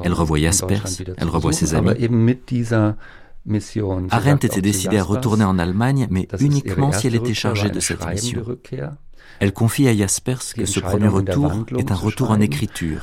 Elle 0.03 0.13
revoit 0.13 0.39
Jaspers, 0.39 0.85
elle 1.17 1.29
revoit 1.29 1.53
ses 1.53 1.75
amis. 1.75 1.91
Arendt 4.11 4.45
était 4.45 4.61
décidée 4.61 4.97
à 4.97 5.03
retourner 5.03 5.45
en 5.45 5.57
Allemagne, 5.57 6.07
mais 6.09 6.27
uniquement 6.39 6.91
si 6.91 7.07
elle 7.07 7.15
était 7.15 7.33
chargée 7.33 7.69
de 7.69 7.79
cette 7.79 8.05
mission. 8.07 8.43
Elle 9.39 9.53
confie 9.53 9.87
à 9.87 9.95
Jaspers 9.95 10.41
que 10.55 10.65
ce 10.65 10.79
premier 10.79 11.07
retour 11.07 11.65
est 11.77 11.91
un 11.91 11.95
retour 11.95 12.31
en 12.31 12.39
écriture, 12.41 13.01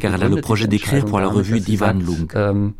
car 0.00 0.14
elle 0.14 0.22
a 0.22 0.28
le 0.28 0.40
projet 0.40 0.66
d'écrire 0.66 1.04
pour 1.04 1.20
la 1.20 1.28
revue 1.28 1.60
d'Ivan 1.60 1.92
Lung. 1.94 2.72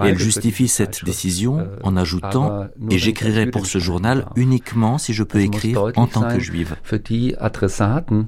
Elle 0.00 0.18
justifie 0.18 0.68
cette 0.68 1.04
décision 1.04 1.60
äh, 1.60 1.64
en 1.82 1.96
ajoutant⁇ 1.96 2.64
Et 2.90 2.98
j'écrirai 2.98 3.46
pour 3.46 3.66
ce 3.66 3.78
journal 3.78 4.26
uniquement 4.36 4.98
si 4.98 5.12
je 5.12 5.22
peux 5.22 5.40
écrire 5.40 5.92
en 5.96 6.06
tant 6.06 6.28
que 6.28 6.38
juive⁇ 6.38 6.76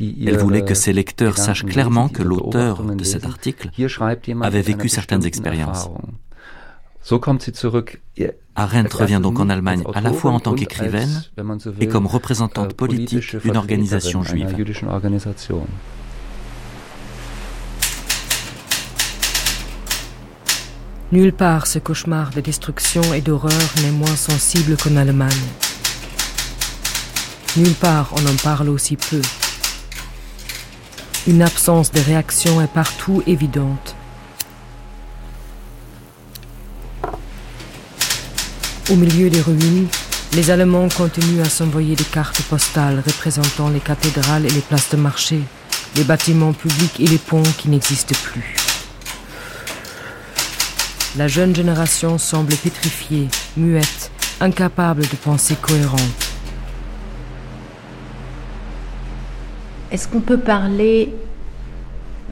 elle 0.00 0.38
voulait 0.38 0.64
que 0.64 0.74
ses 0.74 0.92
lecteurs 0.92 1.38
sachent 1.38 1.64
clairement 1.64 2.08
que 2.08 2.22
l'auteur 2.22 2.82
de 2.82 3.04
cet 3.04 3.26
article 3.26 3.70
avait 4.42 4.62
vécu 4.62 4.88
certaines 4.88 5.24
expériences. 5.24 5.90
Arendt 8.56 8.94
revient 8.94 9.20
donc 9.22 9.40
en 9.40 9.48
Allemagne 9.48 9.84
à 9.94 10.00
la 10.00 10.12
fois 10.12 10.32
en 10.32 10.40
tant 10.40 10.54
qu'écrivaine 10.54 11.22
et 11.80 11.88
comme 11.88 12.06
représentante 12.06 12.74
politique 12.74 13.36
d'une 13.42 13.56
organisation 13.56 14.22
juive. 14.22 14.54
Nulle 21.12 21.32
part 21.32 21.66
ce 21.66 21.80
cauchemar 21.80 22.30
de 22.30 22.40
destruction 22.40 23.02
et 23.12 23.20
d'horreur 23.20 23.50
n'est 23.82 23.90
moins 23.90 24.14
sensible 24.14 24.76
qu'en 24.76 24.94
Allemagne. 24.94 25.48
Nulle 27.56 27.74
part 27.74 28.12
on 28.12 28.24
en 28.26 28.36
parle 28.44 28.68
aussi 28.68 28.96
peu. 28.96 29.20
Une 31.26 31.42
absence 31.42 31.90
de 31.90 31.98
réaction 31.98 32.62
est 32.62 32.72
partout 32.72 33.24
évidente. 33.26 33.96
Au 38.88 38.94
milieu 38.94 39.30
des 39.30 39.40
ruines, 39.40 39.88
les 40.34 40.52
Allemands 40.52 40.88
continuent 40.96 41.42
à 41.42 41.50
s'envoyer 41.50 41.96
des 41.96 42.04
cartes 42.04 42.40
postales 42.42 43.02
représentant 43.04 43.68
les 43.68 43.80
cathédrales 43.80 44.46
et 44.46 44.50
les 44.50 44.60
places 44.60 44.90
de 44.90 44.96
marché, 44.96 45.40
les 45.96 46.04
bâtiments 46.04 46.52
publics 46.52 47.00
et 47.00 47.08
les 47.08 47.18
ponts 47.18 47.42
qui 47.58 47.68
n'existent 47.68 48.14
plus. 48.22 48.59
La 51.16 51.26
jeune 51.26 51.56
génération 51.56 52.18
semble 52.18 52.54
pétrifiée, 52.54 53.28
muette, 53.56 54.12
incapable 54.40 55.02
de 55.02 55.16
penser 55.16 55.56
cohérente. 55.60 55.98
Est-ce 59.90 60.06
qu'on 60.06 60.20
peut 60.20 60.38
parler, 60.38 61.12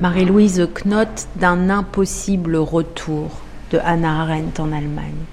Marie-Louise 0.01 0.69
Knott, 0.75 1.27
d'un 1.35 1.71
impossible 1.71 2.55
retour 2.55 3.41
de 3.73 3.79
Hannah 3.79 4.23
Arendt 4.23 4.63
en 4.63 4.71
Allemagne? 4.71 5.27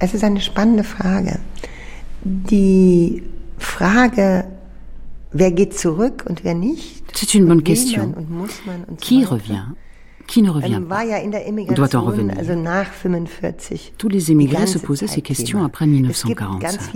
Es 0.00 0.14
ist 0.14 0.24
eine 0.24 0.40
spannende 0.40 0.82
Frage. 0.82 1.38
Die 2.24 3.22
Frage, 3.58 4.44
wer 5.32 5.52
geht 5.52 5.78
zurück 5.78 6.24
und 6.28 6.42
wer 6.42 6.54
nicht? 6.54 7.04
C'est 7.14 7.34
une 7.34 7.46
bonne 7.46 7.62
question. 7.62 8.12
Qui 9.00 9.24
revient? 9.24 9.66
Qui 10.26 10.42
ne 10.42 10.50
revient 10.50 10.80
pas 10.88 11.02
On 11.68 11.72
doit 11.72 11.96
en 11.96 12.02
revenir. 12.02 12.34
Tous 13.98 14.08
les 14.08 14.32
émigrés 14.32 14.66
se 14.66 14.78
posaient 14.78 15.06
ces 15.06 15.22
questions 15.22 15.64
après 15.64 15.86
1945. 15.86 16.92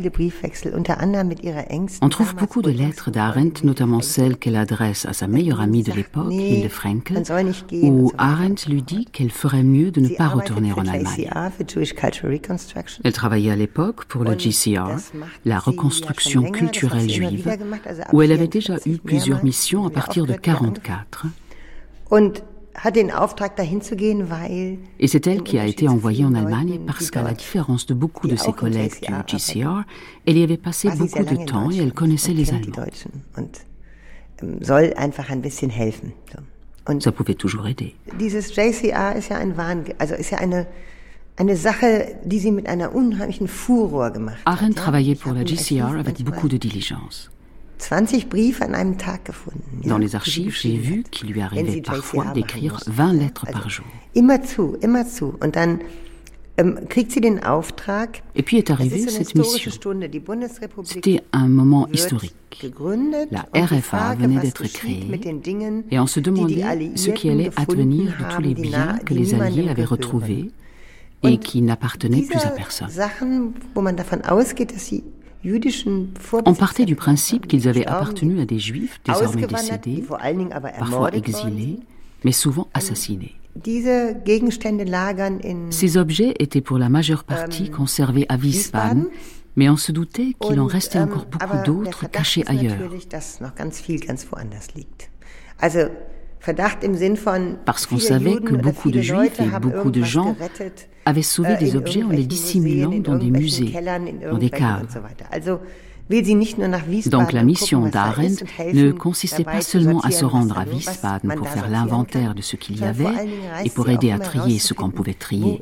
On 2.03 2.09
trouve 2.09 2.35
beaucoup 2.35 2.63
de 2.63 2.71
lettres 2.71 3.11
d'Arendt, 3.11 3.65
notamment 3.65 4.01
celles 4.01 4.37
qu'elle 4.37 4.57
adresse 4.57 5.07
à 5.07 5.13
sa 5.13 5.27
meilleure 5.27 5.61
amie 5.61 5.83
de 5.83 5.93
l'époque, 5.93 6.33
Hilde 6.33 6.71
Frankel, 6.71 7.23
où 7.83 8.13
Arendt 8.19 8.71
lui 8.71 8.83
dit 8.83 9.07
qu'elle 9.07 9.31
ferait 9.31 9.63
mieux 9.63 9.91
de 9.91 10.01
ne 10.01 10.09
pas 10.09 10.29
retourner 10.29 10.73
en 10.73 10.87
Allemagne. 10.87 11.31
Elle 13.05 13.13
travaillait 13.13 13.51
à 13.51 13.57
l'époque 13.57 14.05
pour 14.07 14.25
le 14.25 14.39
GCR, 14.39 14.97
la 15.45 15.59
reconstruction 15.59 16.51
culturelle 16.51 17.09
juive, 17.09 17.57
où 18.13 18.23
elle 18.23 18.33
avait 18.33 18.49
déjà 18.49 18.77
eu 18.87 18.99
plusieurs 18.99 19.45
missions 19.45 19.87
à 19.87 19.91
partir 19.91 20.25
de 20.25 20.33
1944. 20.33 21.27
Et 24.99 25.09
c'est 25.09 25.27
elle 25.27 25.43
qui 25.43 25.59
a 25.59 25.67
été 25.67 25.89
envoyée 25.89 26.25
en 26.25 26.35
Allemagne 26.35 26.81
parce 26.87 27.11
qu'à 27.11 27.23
la 27.23 27.33
différence 27.33 27.87
de 27.87 27.95
beaucoup 27.95 28.29
de 28.29 28.37
ses 28.37 28.53
collègues 28.53 28.93
du 29.01 29.37
GCR, 29.37 29.83
elle 30.27 30.39
y 30.39 30.43
avait 30.43 30.57
passé 30.57 30.89
beaucoup 30.91 31.25
de 31.25 31.45
temps 31.45 31.71
et 31.71 31.79
elle 31.79 31.93
connaissait 31.93 32.33
les 32.33 32.51
Allemands. 32.51 32.85
Ähm, 36.89 37.01
Ça 37.01 37.13
pouvait 37.13 37.35
toujours 37.35 37.67
aider. 37.67 37.97
Arendt 44.47 44.75
travaillait 44.75 45.15
pour 45.15 45.33
la 45.33 45.45
GCR 45.45 45.99
avec 45.99 46.23
beaucoup 46.23 46.49
de 46.49 46.57
diligence. 46.57 47.31
Dans 49.85 49.99
les 49.99 50.15
archives, 50.17 50.57
j'ai 50.61 50.77
vu 50.77 51.05
qu'il 51.11 51.33
lui 51.33 51.41
arrivait 51.41 51.81
parfois 51.83 52.27
d'écrire 52.33 52.79
20 52.87 53.13
lettres 53.13 53.47
par 53.51 53.69
jour. 53.69 53.87
Et 58.35 58.43
puis 58.43 58.57
est 58.57 58.71
arrivée 58.71 59.07
cette 59.09 59.35
mission. 59.35 59.71
C'était 60.85 61.21
un 61.33 61.49
moment 61.49 61.87
historique. 61.93 62.35
La 63.31 63.47
RFA 63.55 64.15
venait 64.15 64.41
d'être 64.41 64.65
créée 64.65 65.07
et 65.91 65.99
on 65.99 66.07
se 66.07 66.21
demandait 66.21 66.65
ce 66.97 67.11
qui 67.11 67.29
allait 67.29 67.51
advenir 67.57 68.15
de 68.19 68.35
tous 68.35 68.43
les 68.43 68.55
biens 68.55 68.99
que 69.05 69.13
les 69.13 69.35
Alliés 69.35 69.69
avaient 69.69 69.85
retrouvés 69.85 70.51
et 71.23 71.39
qui 71.39 71.61
n'appartenaient 71.61 72.23
plus 72.23 72.39
à 72.39 72.51
personne. 72.51 72.89
On 76.45 76.55
partait 76.55 76.85
du 76.85 76.97
principe 76.97 77.47
qu'ils 77.47 77.69
avaient 77.69 77.87
appartenu 77.87 78.41
à 78.41 78.47
des 78.47 78.59
juifs 78.59 79.01
désormais 79.05 79.47
décédés, 79.47 80.05
parfois 80.79 81.13
exilés, 81.13 81.81
mais 82.25 82.33
souvent 82.33 82.69
assassinés. 82.75 83.35
Ces 85.71 85.97
objets 85.97 86.35
étaient 86.39 86.61
pour 86.61 86.79
la 86.79 86.89
majeure 86.89 87.25
partie 87.25 87.67
ähm, 87.67 87.71
conservés 87.71 88.27
à 88.29 88.37
Wiesbaden, 88.37 89.07
mais 89.57 89.71
on 89.71 89.77
se 89.77 89.93
doutait 89.93 90.35
qu'il 90.39 90.61
en 90.61 90.67
restait 90.67 90.99
ähm, 90.99 91.05
encore 91.05 91.27
beaucoup 91.27 91.65
d'autres 91.65 92.09
cachés 92.11 92.45
ailleurs. 92.47 92.77
Parce 97.65 97.87
qu'on 97.87 97.99
savait 97.99 98.37
que 98.37 98.55
beaucoup 98.55 98.91
de 98.91 99.01
juifs 99.01 99.41
et 99.41 99.59
beaucoup 99.61 99.91
de 99.91 100.03
gens 100.03 100.37
avaient 101.05 101.23
sauvé 101.23 101.53
äh, 101.53 101.59
des 101.59 101.77
objets 101.77 102.03
en 102.03 102.09
les 102.11 102.27
dissimulant 102.27 102.99
dans 102.99 103.17
des 103.17 103.31
musées, 103.31 103.73
dans 104.31 104.39
des 104.39 104.51
caves. 104.51 105.01
Donc 107.07 107.33
la 107.33 107.43
mission 107.43 107.89
d'Arendt 107.89 108.45
ne 108.73 108.93
consistait 108.93 109.45
pas 109.45 109.61
seulement 109.61 110.01
à 110.01 110.11
se 110.11 110.25
rendre 110.25 110.57
à 110.59 110.65
Wiesbaden 110.65 111.35
pour 111.35 111.49
faire 111.49 111.69
l'inventaire 111.69 112.35
de 112.35 112.43
ce 112.43 112.55
qu'il 112.57 112.79
y 112.79 112.85
avait 112.85 113.29
et 113.65 113.71
pour 113.71 113.89
aider 113.89 114.13
à 114.13 114.19
trier 114.19 114.59
ce 114.59 114.73
qu'on 114.73 114.91
pouvait 114.91 115.15
trier. 115.15 115.61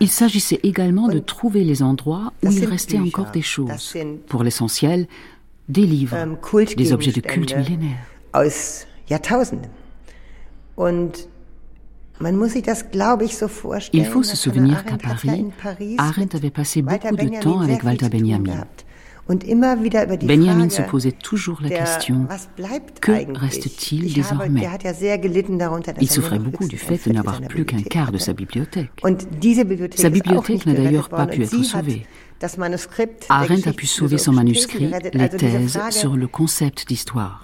Il 0.00 0.08
s'agissait 0.08 0.60
également 0.62 1.08
de 1.08 1.18
trouver 1.18 1.64
les 1.64 1.82
endroits 1.82 2.32
où 2.44 2.50
il 2.50 2.64
restait 2.64 2.98
encore 2.98 3.32
des 3.32 3.42
choses. 3.42 3.96
Pour 4.28 4.44
l'essentiel, 4.44 5.08
des 5.68 5.86
livres, 5.86 6.16
ähm, 6.16 6.36
des 6.76 6.92
objets 6.92 7.12
de 7.12 7.20
culte 7.20 7.56
millénaire. 7.56 7.98
Il 13.92 14.06
faut 14.06 14.22
se 14.22 14.36
souvenir 14.36 14.84
qu'à 14.84 14.96
Paris, 14.96 15.46
Arendt 15.98 16.36
avait 16.36 16.50
passé 16.50 16.82
beaucoup 16.82 17.16
de 17.16 17.40
temps 17.40 17.60
avec 17.60 17.82
Walter 17.82 18.08
Benjamin. 18.08 18.64
Benjamin 19.28 20.68
se 20.68 20.82
posait 20.82 21.12
toujours 21.12 21.60
la 21.62 21.70
question 21.70 22.26
que 23.00 23.38
reste-t-il 23.38 24.12
désormais? 24.12 24.68
Il 26.00 26.10
souffrait 26.10 26.38
beaucoup 26.38 26.66
du 26.66 26.76
fait 26.76 27.08
de 27.08 27.12
n'avoir 27.14 27.40
plus 27.42 27.64
qu'un 27.64 27.82
quart 27.82 28.10
de 28.12 28.18
sa 28.18 28.32
bibliothèque. 28.32 28.90
Sa 29.96 30.10
bibliothèque 30.10 30.66
n'a 30.66 30.74
d'ailleurs 30.74 31.08
pas 31.08 31.26
pu 31.26 31.42
être 31.42 31.62
sauvée. 31.64 32.06
Arendt 33.28 33.68
a 33.68 33.72
pu 33.72 33.86
sauver 33.86 34.18
son 34.18 34.32
manuscrit, 34.32 34.90
les 35.12 35.28
thèses 35.28 35.78
sur 35.90 36.16
le 36.16 36.26
concept 36.26 36.88
d'histoire. 36.88 37.42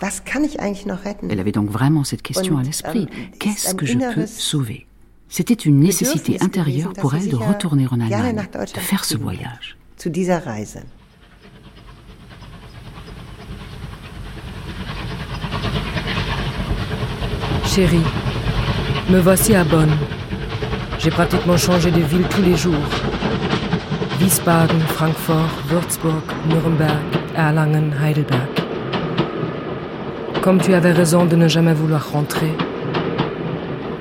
Elle 1.28 1.40
avait 1.40 1.52
donc 1.52 1.70
vraiment 1.70 2.04
cette 2.04 2.22
question 2.22 2.58
à 2.58 2.62
l'esprit. 2.62 3.08
Ähm, 3.10 3.30
Qu'est-ce 3.38 3.74
que 3.74 3.86
je 3.86 3.98
peux 4.14 4.26
sauver? 4.26 4.86
C'était 5.28 5.54
une 5.54 5.80
nécessité 5.80 6.38
intérieure 6.40 6.92
pour 6.94 7.14
elle 7.14 7.28
de 7.28 7.36
retourner 7.36 7.86
en 7.90 8.00
Allemagne, 8.00 8.48
de 8.74 8.80
faire 8.80 9.04
ce 9.04 9.16
voyage. 9.16 9.76
Chérie, 17.66 18.00
me 19.10 19.20
voici 19.20 19.54
à 19.54 19.62
Bonn. 19.62 19.90
J'ai 20.98 21.10
pratiquement 21.10 21.56
changé 21.56 21.90
de 21.90 22.00
ville 22.00 22.26
tous 22.28 22.42
les 22.42 22.56
jours. 22.56 22.74
Wiesbaden, 24.20 24.80
Francfort, 24.80 25.62
Würzburg, 25.68 26.24
Nuremberg, 26.48 27.04
Erlangen, 27.36 27.92
Heidelberg. 28.02 28.48
Comme 30.42 30.60
tu 30.60 30.74
avais 30.74 30.90
raison 30.90 31.24
de 31.24 31.36
ne 31.36 31.46
jamais 31.46 31.72
vouloir 31.72 32.10
rentrer, 32.10 32.52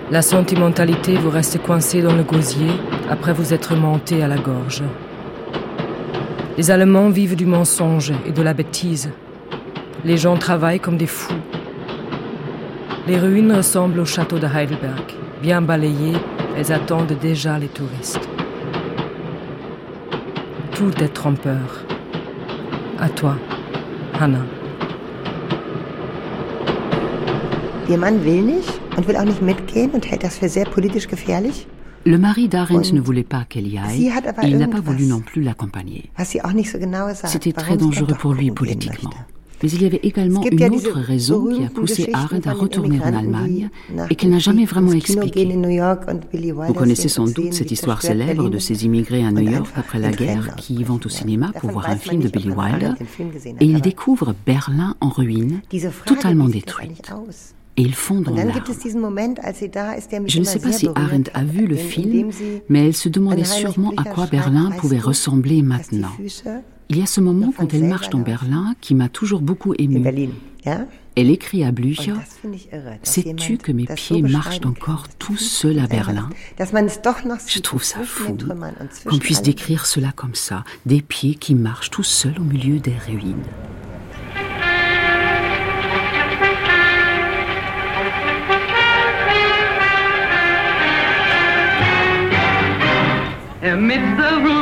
la 0.10 0.24
sentimentalité 0.24 1.18
vous 1.18 1.30
reste 1.30 1.62
coincée 1.62 2.02
dans 2.02 2.16
le 2.16 2.24
gosier 2.24 2.72
après 3.12 3.32
vous 3.32 3.54
être 3.54 3.76
monté 3.76 4.24
à 4.24 4.28
la 4.28 4.38
gorge. 4.38 4.82
Les 6.58 6.72
Allemands 6.72 7.10
vivent 7.10 7.36
du 7.36 7.46
mensonge 7.46 8.12
et 8.26 8.32
de 8.32 8.42
la 8.42 8.56
bêtise. 8.56 9.12
Les 10.04 10.18
gens 10.18 10.38
travaillent 10.38 10.80
comme 10.80 10.98
des 10.98 11.06
fous. 11.06 11.44
Les 13.08 13.20
ruines 13.20 13.54
ressemblent 13.54 14.00
au 14.00 14.06
château 14.06 14.40
de 14.40 14.48
Heidelberg. 14.48 15.14
Bien 15.44 15.62
balayées, 15.62 16.18
elles 16.58 16.72
attendent 16.72 17.16
déjà 17.22 17.60
les 17.60 17.68
touristes. 17.68 18.28
Tout 20.78 20.94
est 21.02 21.12
trompeur. 21.12 21.84
À 23.00 23.10
toi, 23.10 23.36
Hannah. 24.14 24.46
Ihr 27.90 27.98
Mann 27.98 28.24
will 28.24 28.44
nicht 28.44 28.80
und 28.96 29.08
will 29.08 29.16
auch 29.16 29.24
nicht 29.24 29.42
mitgehen 29.42 29.90
und 29.90 30.08
hält 30.08 30.24
das 30.24 30.38
für 30.38 30.48
sehr 30.48 30.66
politisch 30.66 31.08
gefährlich. 31.08 31.68
Le 32.06 32.20
mari 32.20 32.48
d'Arendt 32.48 32.94
ne 32.94 33.02
voulait 33.02 33.24
pas 33.24 33.44
qu'elle 33.50 33.68
y 33.68 33.80
aille 33.80 34.06
et 34.06 34.48
il 34.48 34.58
n'a 34.60 34.68
pas 34.68 34.80
voulu 34.80 35.08
non 35.08 35.22
plus 35.22 35.42
l'accompagner. 35.42 36.12
C'était 37.26 37.54
très 37.54 37.76
dangereux 37.76 38.14
pour 38.20 38.36
lui 38.36 38.52
politiquement. 38.52 39.10
Mais 39.64 39.70
il 39.72 39.82
y 39.82 39.86
avait 39.86 40.00
également 40.04 40.44
une 40.44 40.76
autre 40.76 41.00
raison 41.00 41.48
qui 41.54 41.64
a 41.64 41.70
poussé 41.70 42.10
Arendt 42.14 42.48
à 42.48 42.54
retourner 42.54 43.00
en 43.00 43.14
Allemagne 43.14 43.70
et 44.10 44.16
qu'elle 44.16 44.30
n'a 44.30 44.40
jamais 44.40 44.66
vraiment 44.66 44.92
expliquée. 44.92 45.46
Vous 46.68 46.74
connaissez 46.74 47.10
sans 47.10 47.26
doute 47.26 47.54
cette 47.54 47.72
histoire 47.72 48.02
célèbre 48.02 48.50
de 48.50 48.60
ces 48.60 48.86
immigrés 48.86 49.24
à 49.24 49.32
New 49.32 49.50
York 49.50 49.72
après 49.76 50.00
la 50.00 50.12
guerre 50.12 50.56
qui 50.56 50.76
y 50.76 50.84
vont 50.84 51.00
au 51.04 51.10
cinéma 51.10 51.52
pour 51.60 51.72
voir 51.72 51.90
un 51.90 51.98
film 51.98 52.22
de 52.22 52.30
Billy 52.30 52.52
Wilder 52.52 52.94
et 53.60 53.66
ils 53.66 53.82
découvrent 53.82 54.36
Berlin 54.46 54.96
en 55.02 55.10
ruine, 55.10 55.62
totalement 56.06 56.50
détruite 56.50 57.12
et 57.78 57.84
ils 57.84 57.96
font 57.96 58.22
dans 58.22 58.34
l'âme. 58.34 58.52
Je 60.26 60.40
ne 60.40 60.44
sais 60.44 60.60
pas 60.60 60.72
si 60.72 60.88
Arendt 60.96 61.32
a 61.34 61.44
vu 61.44 61.68
le 61.68 61.76
film, 61.76 62.32
mais 62.70 62.88
elle 62.88 62.96
se 62.96 63.08
demandait 63.08 63.46
sûrement 63.46 63.94
à 63.98 64.04
quoi 64.04 64.26
Berlin 64.26 64.72
pouvait 64.72 65.00
ressembler 65.00 65.62
maintenant. 65.62 66.12
Il 66.90 66.98
y 66.98 67.02
a 67.02 67.06
ce 67.06 67.20
moment 67.20 67.54
quand 67.56 67.74
elle 67.74 67.84
marche 67.84 68.10
dans 68.10 68.20
Berlin 68.20 68.74
qui 68.80 68.96
m'a 68.96 69.10
toujours 69.10 69.42
beaucoup 69.42 69.74
ému. 69.78 70.04
Elle 71.16 71.32
écrit 71.32 71.64
à 71.64 71.72
Blücher 71.72 72.14
Sais-tu 73.04 73.58
que 73.58 73.72
mes 73.72 73.86
pieds 73.86 74.22
marchent 74.22 74.66
encore 74.66 75.08
tout 75.20 75.38
seuls 75.38 75.80
à 75.80 75.88
Berlin? 75.88 76.30
Je 76.60 77.60
trouve 77.60 77.84
ça 77.84 78.04
fou 78.04 78.38
qu'on 79.06 79.18
puisse 79.18 79.42
décrire 79.42 79.86
cela 79.86 80.12
comme 80.16 80.36
ça, 80.36 80.64
des 80.86 81.02
pieds 81.02 81.36
qui 81.36 81.56
marchent 81.56 81.90
tout 81.90 82.04
seuls 82.04 82.40
au 82.40 82.44
milieu 82.44 82.80
des 82.80 82.96
ruines. 83.08 83.44
Amidst 93.64 94.18
the 94.18 94.57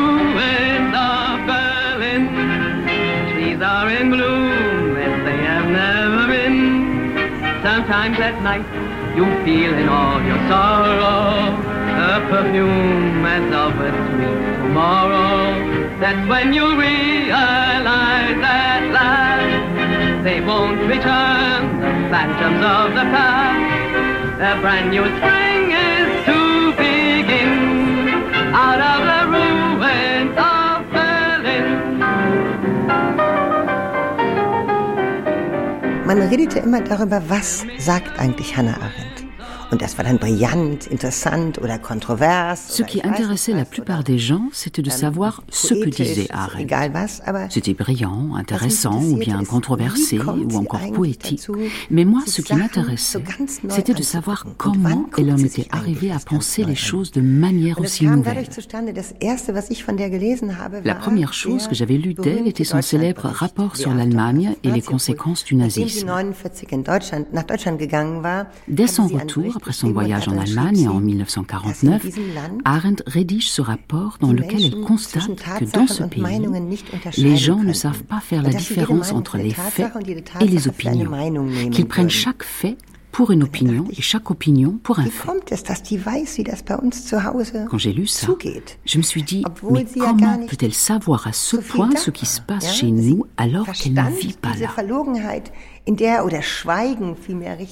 Sometimes 8.06 8.36
at 8.36 8.44
night 8.44 9.18
you 9.18 9.26
feel 9.44 9.74
in 9.74 9.90
all 9.90 10.22
your 10.22 10.38
sorrow 10.48 11.58
the 11.98 12.22
perfume 12.30 13.26
as 13.26 13.48
of 13.50 13.74
a 13.82 13.90
sweet 14.06 14.42
tomorrow. 14.62 15.98
That's 16.00 16.30
when 16.30 16.54
you 16.54 16.80
realize 16.80 18.38
at 18.46 18.84
last 18.94 20.24
they 20.24 20.40
won't 20.40 20.82
return, 20.82 21.82
the 21.82 21.94
phantoms 22.14 22.62
of 22.78 22.94
the 22.94 23.06
past. 23.10 24.38
A 24.38 24.62
brand 24.62 24.92
new 24.92 25.06
spring 25.18 25.72
is 25.74 26.26
to 26.30 26.38
begin. 26.78 27.58
out 28.54 28.82
of 28.94 29.00
the 29.10 29.25
Man 36.16 36.30
redete 36.30 36.60
immer 36.60 36.80
darüber, 36.80 37.22
was 37.28 37.66
sagt 37.78 38.18
eigentlich 38.18 38.56
Hannah 38.56 38.78
Arendt. 38.78 39.15
Ce 42.68 42.84
qui 42.84 43.02
intéressait 43.04 43.54
la 43.54 43.66
plupart 43.66 44.04
des 44.04 44.18
gens, 44.18 44.50
c'était 44.52 44.82
de 44.82 44.90
ähm, 44.90 44.98
savoir 44.98 45.44
ce 45.50 45.74
que 45.74 45.90
disait 45.90 46.28
Arendt. 46.32 46.76
C'était 47.50 47.74
brillant, 47.74 48.36
intéressant, 48.36 49.02
ou 49.02 49.18
bien 49.18 49.44
controversé, 49.44 50.20
ou 50.20 50.56
encore 50.58 50.92
poétique. 50.92 51.48
Mais 51.90 52.06
moi, 52.06 52.22
ce 52.26 52.42
qui 52.42 52.54
m'intéressait, 52.54 53.24
c'était 53.70 53.94
de 53.94 54.04
savoir 54.04 54.46
comment 54.58 55.10
elle 55.18 55.32
en 55.32 55.38
était 55.38 55.68
arrivée 55.72 56.12
à 56.12 56.20
penser 56.20 56.64
les 56.64 56.76
choses 56.76 57.12
de 57.12 57.22
manière 57.22 57.80
aussi 57.80 58.06
nouvelle. 58.06 58.46
La 60.84 60.96
première 60.96 61.34
chose 61.34 61.68
que 61.68 61.76
j'avais 61.76 61.98
lue 61.98 62.14
d'elle 62.14 62.48
était 62.48 62.64
son 62.64 62.82
célèbre 62.82 63.26
rapport 63.26 63.76
sur 63.76 63.94
l'Allemagne 63.94 64.56
et 64.64 64.72
les 64.72 64.82
conséquences 64.82 65.44
du 65.44 65.56
nazisme. 65.56 66.10
Dès 68.68 68.88
son 68.88 69.08
retour, 69.08 69.55
après 69.56 69.74
son 69.74 69.92
voyage 69.92 70.28
en 70.28 70.38
Allemagne 70.38 70.88
en 70.88 71.00
1949, 71.00 72.06
Arendt 72.66 73.04
rédige 73.08 73.50
ce 73.50 73.62
rapport 73.62 74.18
dans 74.20 74.34
lequel 74.34 74.66
elle 74.66 74.82
constate 74.82 75.36
que 75.60 75.66
dans 75.66 75.88
ce 75.88 76.04
pays, 76.04 76.24
les 77.18 77.38
gens 77.38 77.64
ne 77.64 77.74
savent 77.74 78.04
pas 78.04 78.20
faire 78.20 78.42
la 78.42 78.50
différence 78.50 79.12
entre 79.12 79.38
les 79.38 79.52
faits 79.52 79.92
et 80.42 80.48
les 80.48 80.68
opinions, 80.68 81.12
qu'ils 81.72 81.88
prennent 81.88 82.10
chaque 82.10 82.44
fait 82.44 82.78
pour 83.16 83.32
une 83.32 83.44
opinion 83.44 83.86
et 83.98 84.02
chaque 84.02 84.30
opinion 84.30 84.78
pour 84.84 85.00
un 85.00 85.06
fait. 85.06 85.30
Quand 87.70 87.78
j'ai 87.78 87.94
lu 87.94 88.08
ça, 88.08 88.28
je 88.86 88.98
me 88.98 89.04
suis 89.04 89.24
dit, 89.24 89.46
mais 89.72 89.86
comment 89.98 90.46
peut-elle 90.46 90.74
savoir 90.74 91.26
à 91.26 91.32
ce 91.32 91.56
point 91.56 91.96
ce 91.96 92.12
qui 92.12 92.26
se 92.26 92.42
passe 92.42 92.76
chez 92.76 92.92
nous 92.92 93.26
alors 93.38 93.68
qu'elle 93.72 93.94
ne 93.94 94.10
vit 94.10 94.34
pas 94.34 94.54
là? 94.56 94.68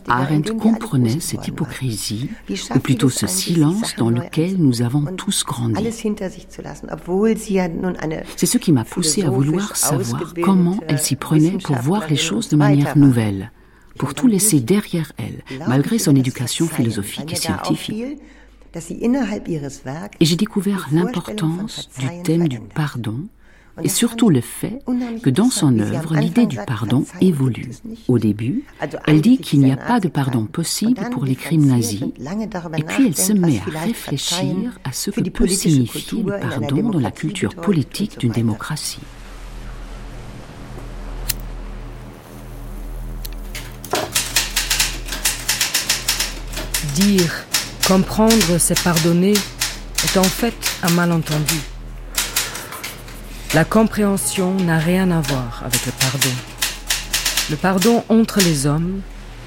Arendt 0.07 0.53
comprenait 0.53 1.19
cette 1.19 1.45
hypocrisie, 1.45 2.29
ou 2.73 2.79
plutôt 2.79 3.09
ce 3.09 3.27
silence 3.27 3.95
dans 3.97 4.09
lequel 4.11 4.55
nous 4.57 4.81
avons 4.81 5.03
tous 5.17 5.43
grandi. 5.43 5.83
C'est 8.37 8.45
ce 8.45 8.57
qui 8.57 8.71
m'a 8.71 8.85
poussé 8.85 9.23
à 9.23 9.29
vouloir 9.29 9.75
savoir 9.75 10.33
comment 10.41 10.79
elle 10.87 10.99
s'y 10.99 11.17
prenait 11.17 11.57
pour 11.57 11.75
voir 11.77 12.07
les 12.07 12.15
choses 12.15 12.47
de 12.47 12.55
manière 12.55 12.97
nouvelle 12.97 13.51
pour 13.97 14.13
tout 14.13 14.27
laisser 14.27 14.59
derrière 14.59 15.11
elle, 15.17 15.43
malgré 15.67 15.97
son 15.99 16.15
éducation 16.15 16.67
philosophique 16.67 17.31
et 17.31 17.35
scientifique. 17.35 18.19
Et 20.19 20.25
j'ai 20.25 20.35
découvert 20.35 20.87
l'importance 20.91 21.89
du 21.99 22.07
thème 22.23 22.47
du 22.47 22.59
pardon 22.59 23.27
et 23.81 23.89
surtout 23.89 24.29
le 24.29 24.41
fait 24.41 24.79
que 25.23 25.29
dans 25.29 25.49
son 25.49 25.79
œuvre, 25.79 26.15
l'idée 26.15 26.45
du 26.45 26.57
pardon 26.67 27.05
évolue. 27.21 27.71
Au 28.07 28.19
début, 28.19 28.63
elle 29.07 29.21
dit 29.21 29.39
qu'il 29.39 29.61
n'y 29.61 29.71
a 29.71 29.77
pas 29.77 29.99
de 29.99 30.07
pardon 30.07 30.45
possible 30.45 31.09
pour 31.11 31.25
les 31.25 31.35
crimes 31.35 31.65
nazis, 31.65 32.03
et 32.77 32.83
puis 32.83 33.07
elle 33.07 33.17
se 33.17 33.33
met 33.33 33.59
à 33.59 33.79
réfléchir 33.79 34.79
à 34.83 34.91
ce 34.91 35.09
que 35.09 35.21
peut 35.21 35.47
signifier 35.47 36.23
le 36.23 36.39
pardon 36.39 36.89
dans 36.89 36.99
la 36.99 37.11
culture 37.11 37.55
politique 37.55 38.19
d'une 38.19 38.31
démocratie. 38.31 38.99
Dire, 46.95 47.45
comprendre, 47.87 48.57
c'est 48.59 48.79
pardonner 48.81 49.33
est 50.03 50.17
en 50.17 50.23
fait 50.23 50.55
un 50.83 50.89
malentendu. 50.89 51.59
La 53.53 53.65
compréhension 53.65 54.53
n'a 54.55 54.77
rien 54.77 55.11
à 55.11 55.21
voir 55.21 55.63
avec 55.65 55.85
le 55.85 55.91
pardon. 55.91 56.35
Le 57.49 57.55
pardon 57.55 58.03
entre 58.09 58.39
les 58.39 58.65
hommes 58.65 59.01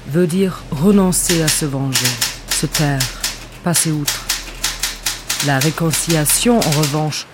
veut 0.09 0.27
dire 0.27 0.63
renoncer 0.71 1.41
à 1.41 1.47
se 1.47 1.65
venger, 1.65 2.07
se 2.49 2.65
taire, 2.65 2.99
passer 3.63 3.91
outre. 3.91 4.25
La 5.45 5.59
réconciliation, 5.59 6.57
en 6.57 6.71
revanche, 6.71 7.25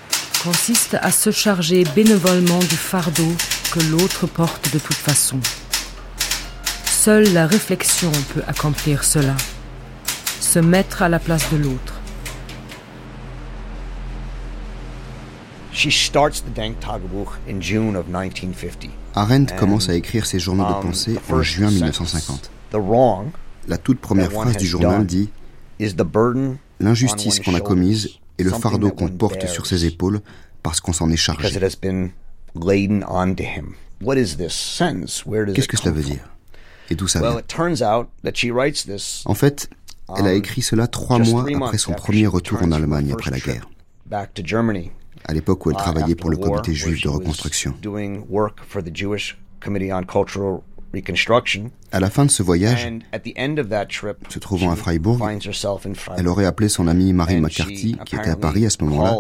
consiste 0.43 0.97
à 1.01 1.11
se 1.11 1.31
charger 1.31 1.83
bénévolement 1.95 2.59
du 2.59 2.75
fardeau 2.75 3.33
que 3.71 3.79
l'autre 3.79 4.27
porte 4.27 4.73
de 4.73 4.79
toute 4.79 4.95
façon. 4.95 5.39
Seule 7.03 7.33
la 7.33 7.47
réflexion 7.47 8.13
peut 8.33 8.43
accomplir 8.47 9.03
cela, 9.03 9.35
se 10.39 10.59
mettre 10.59 11.01
à 11.01 11.09
la 11.09 11.19
place 11.19 11.51
de 11.51 11.57
l'autre. 11.57 11.99
Arendt 19.15 19.53
commence 19.57 19.89
à 19.89 19.95
écrire 19.95 20.25
ses 20.25 20.39
journaux 20.39 20.63
de 20.63 20.81
pensée 20.81 21.19
en 21.29 21.41
juin 21.41 21.71
1950. 21.71 22.49
La 23.67 23.77
toute 23.77 23.99
première 23.99 24.31
phrase 24.31 24.55
du 24.55 24.65
journal 24.65 25.05
dit 25.05 25.29
L'injustice 26.79 27.41
qu'on 27.41 27.55
a 27.55 27.59
commise 27.59 28.11
est 28.39 28.43
le 28.43 28.51
fardeau 28.51 28.91
qu'on 28.91 29.09
porte 29.09 29.45
sur 29.47 29.65
ses 29.65 29.83
épaules 29.83 30.21
parce 30.61 30.79
qu'on 30.79 30.93
s'en 30.93 31.11
est 31.11 31.17
chargé. 31.17 31.49
Qu'est-ce 35.53 35.67
que 35.67 35.77
cela 35.77 35.91
veut 35.91 36.03
dire? 36.03 36.32
Et 36.89 36.95
d'où 36.95 37.07
ça 37.07 37.19
vient 37.31 37.41
En 39.25 39.33
fait, 39.33 39.69
elle 40.17 40.27
a 40.27 40.33
écrit 40.33 40.61
cela 40.61 40.87
trois 40.87 41.19
mois 41.19 41.45
après 41.65 41.77
son 41.77 41.93
premier 41.93 42.27
retour 42.27 42.61
en 42.61 42.71
Allemagne 42.71 43.11
après 43.13 43.31
la 43.31 43.39
guerre 43.39 43.69
à 45.25 45.33
l'époque 45.33 45.65
où 45.65 45.71
elle 45.71 45.77
travaillait 45.77 46.15
pour 46.15 46.29
le 46.29 46.37
comité 46.37 46.73
juif 46.73 47.01
de 47.01 47.09
reconstruction. 47.09 47.73
À 51.91 51.99
la 51.99 52.09
fin 52.11 52.25
de 52.25 52.29
ce 52.29 52.43
voyage, 52.43 52.87
se 54.29 54.39
trouvant 54.39 54.71
à 54.71 54.75
Freiburg, 54.75 55.19
elle 56.17 56.27
aurait 56.27 56.45
appelé 56.45 56.69
son 56.69 56.87
amie 56.87 57.13
Mary 57.13 57.41
McCarthy, 57.41 57.97
qui 58.05 58.15
était 58.15 58.29
à 58.29 58.35
Paris 58.35 58.65
à 58.67 58.69
ce 58.69 58.83
moment-là, 58.83 59.15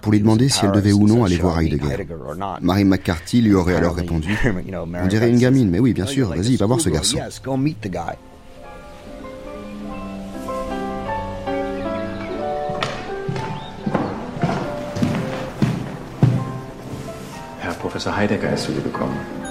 pour 0.00 0.12
lui 0.12 0.20
demander 0.20 0.48
si 0.48 0.64
elle 0.64 0.72
devait 0.72 0.92
ou 0.92 1.06
non 1.06 1.24
aller 1.24 1.36
voir 1.36 1.60
Heidegger. 1.60 2.04
Mary 2.60 2.84
McCarthy 2.84 3.42
lui 3.42 3.54
aurait 3.54 3.76
alors 3.76 3.94
répondu 3.94 4.36
On 4.94 5.06
dirait 5.06 5.30
une 5.30 5.38
gamine, 5.38 5.70
mais 5.70 5.78
oui, 5.78 5.92
bien 5.92 6.06
sûr, 6.06 6.30
vas-y, 6.30 6.56
va 6.56 6.66
voir 6.66 6.80
ce 6.80 6.90
garçon. 6.90 7.18
Professor 17.82 18.16
Heidegger 18.16 18.54
ist 18.54 18.64
zu 18.64 18.72
dir 18.72 18.80
gekommen. 18.84 19.41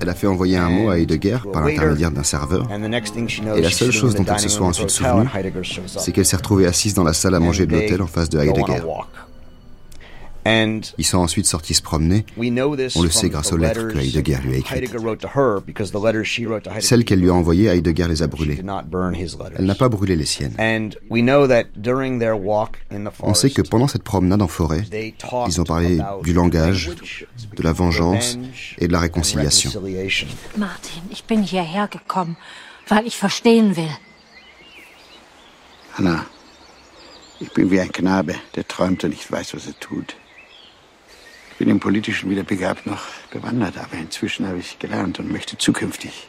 Elle 0.00 0.08
a 0.08 0.14
fait 0.14 0.26
envoyer 0.26 0.56
un 0.56 0.68
mot 0.68 0.90
à 0.90 0.98
Heidegger 0.98 1.38
par 1.52 1.62
l'intermédiaire 1.66 2.10
d'un 2.10 2.22
serveur. 2.22 2.66
Et 2.70 3.60
la 3.60 3.70
seule 3.70 3.90
chose 3.92 4.14
dont 4.14 4.24
elle 4.24 4.40
se 4.40 4.48
soit 4.48 4.66
ensuite 4.66 4.90
souvenue, 4.90 5.28
c'est 5.98 6.12
qu'elle 6.12 6.26
s'est 6.26 6.36
retrouvée 6.36 6.66
assise 6.66 6.94
dans 6.94 7.04
la 7.04 7.12
salle 7.12 7.34
à 7.34 7.40
manger 7.40 7.66
de 7.66 7.72
l'hôtel 7.72 8.02
en 8.02 8.06
face 8.06 8.28
de 8.28 8.38
Heidegger. 8.38 8.82
Ils 10.44 11.04
sont 11.04 11.18
ensuite 11.18 11.46
sortis 11.46 11.74
se 11.74 11.82
promener. 11.82 12.24
On 12.36 13.02
le 13.02 13.10
sait 13.10 13.28
grâce 13.28 13.52
aux 13.52 13.56
lettres 13.56 13.88
que 13.88 13.98
Heidegger 13.98 14.38
lui 14.44 14.54
a 14.54 14.58
écrites. 14.58 14.90
Celles 16.80 17.04
qu'elle 17.04 17.20
lui 17.20 17.30
a 17.30 17.34
envoyées, 17.34 17.68
Heidegger 17.68 18.08
les 18.08 18.22
a 18.22 18.26
brûlées. 18.26 18.62
Elle 19.56 19.66
n'a 19.66 19.74
pas 19.74 19.88
brûlé 19.88 20.16
les 20.16 20.26
siennes. 20.26 20.54
On 23.22 23.34
sait 23.34 23.50
que 23.50 23.62
pendant 23.62 23.88
cette 23.88 24.02
promenade 24.02 24.42
en 24.42 24.48
forêt, 24.48 24.84
ils 25.46 25.60
ont 25.60 25.64
parlé 25.64 25.98
du 26.22 26.32
langage, 26.32 26.90
de 27.56 27.62
la 27.62 27.72
vengeance 27.72 28.38
et 28.78 28.88
de 28.88 28.92
la 28.92 29.00
réconciliation. 29.00 29.70
Martin, 30.56 31.02
ich 31.10 31.24
bin 31.24 31.42
hierher 31.42 31.88
gekommen, 31.88 32.36
weil 32.88 33.06
ich 33.06 33.16
verstehen 33.16 33.76
will. 33.76 33.90
Anna, 35.96 36.26
ich 37.40 37.52
bin 37.52 37.70
wie 37.70 37.80
ein 37.80 37.92
Knabe, 37.92 38.34
der 38.54 38.66
träumt 38.66 39.04
und 39.04 39.10
nicht 39.10 39.30
weiß, 39.30 39.54
was 39.54 39.66
er 39.66 39.78
tut. 39.78 40.14
Ich 41.62 41.64
bin 41.64 41.76
im 41.76 41.78
Politischen 41.78 42.28
weder 42.28 42.42
begabt 42.42 42.86
noch 42.86 43.02
bewandert, 43.30 43.78
aber 43.78 43.96
inzwischen 43.96 44.48
habe 44.48 44.58
ich 44.58 44.80
gelernt 44.80 45.20
und 45.20 45.30
möchte 45.30 45.56
zukünftig 45.56 46.26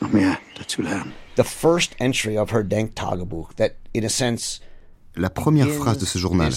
noch 0.00 0.10
mehr 0.10 0.38
dazu 0.56 0.80
lernen. 0.80 1.12
The 1.36 1.42
first 1.44 1.92
entry 1.98 2.38
of 2.38 2.50
her 2.50 2.64
Denktagebuch 2.64 3.52
that 3.56 3.72
in 3.92 4.06
a 4.06 4.08
sense 4.08 4.62
la 5.16 5.28
première 5.28 5.68
phrase 5.68 5.98
de 5.98 6.06
ce 6.06 6.16
journal, 6.16 6.50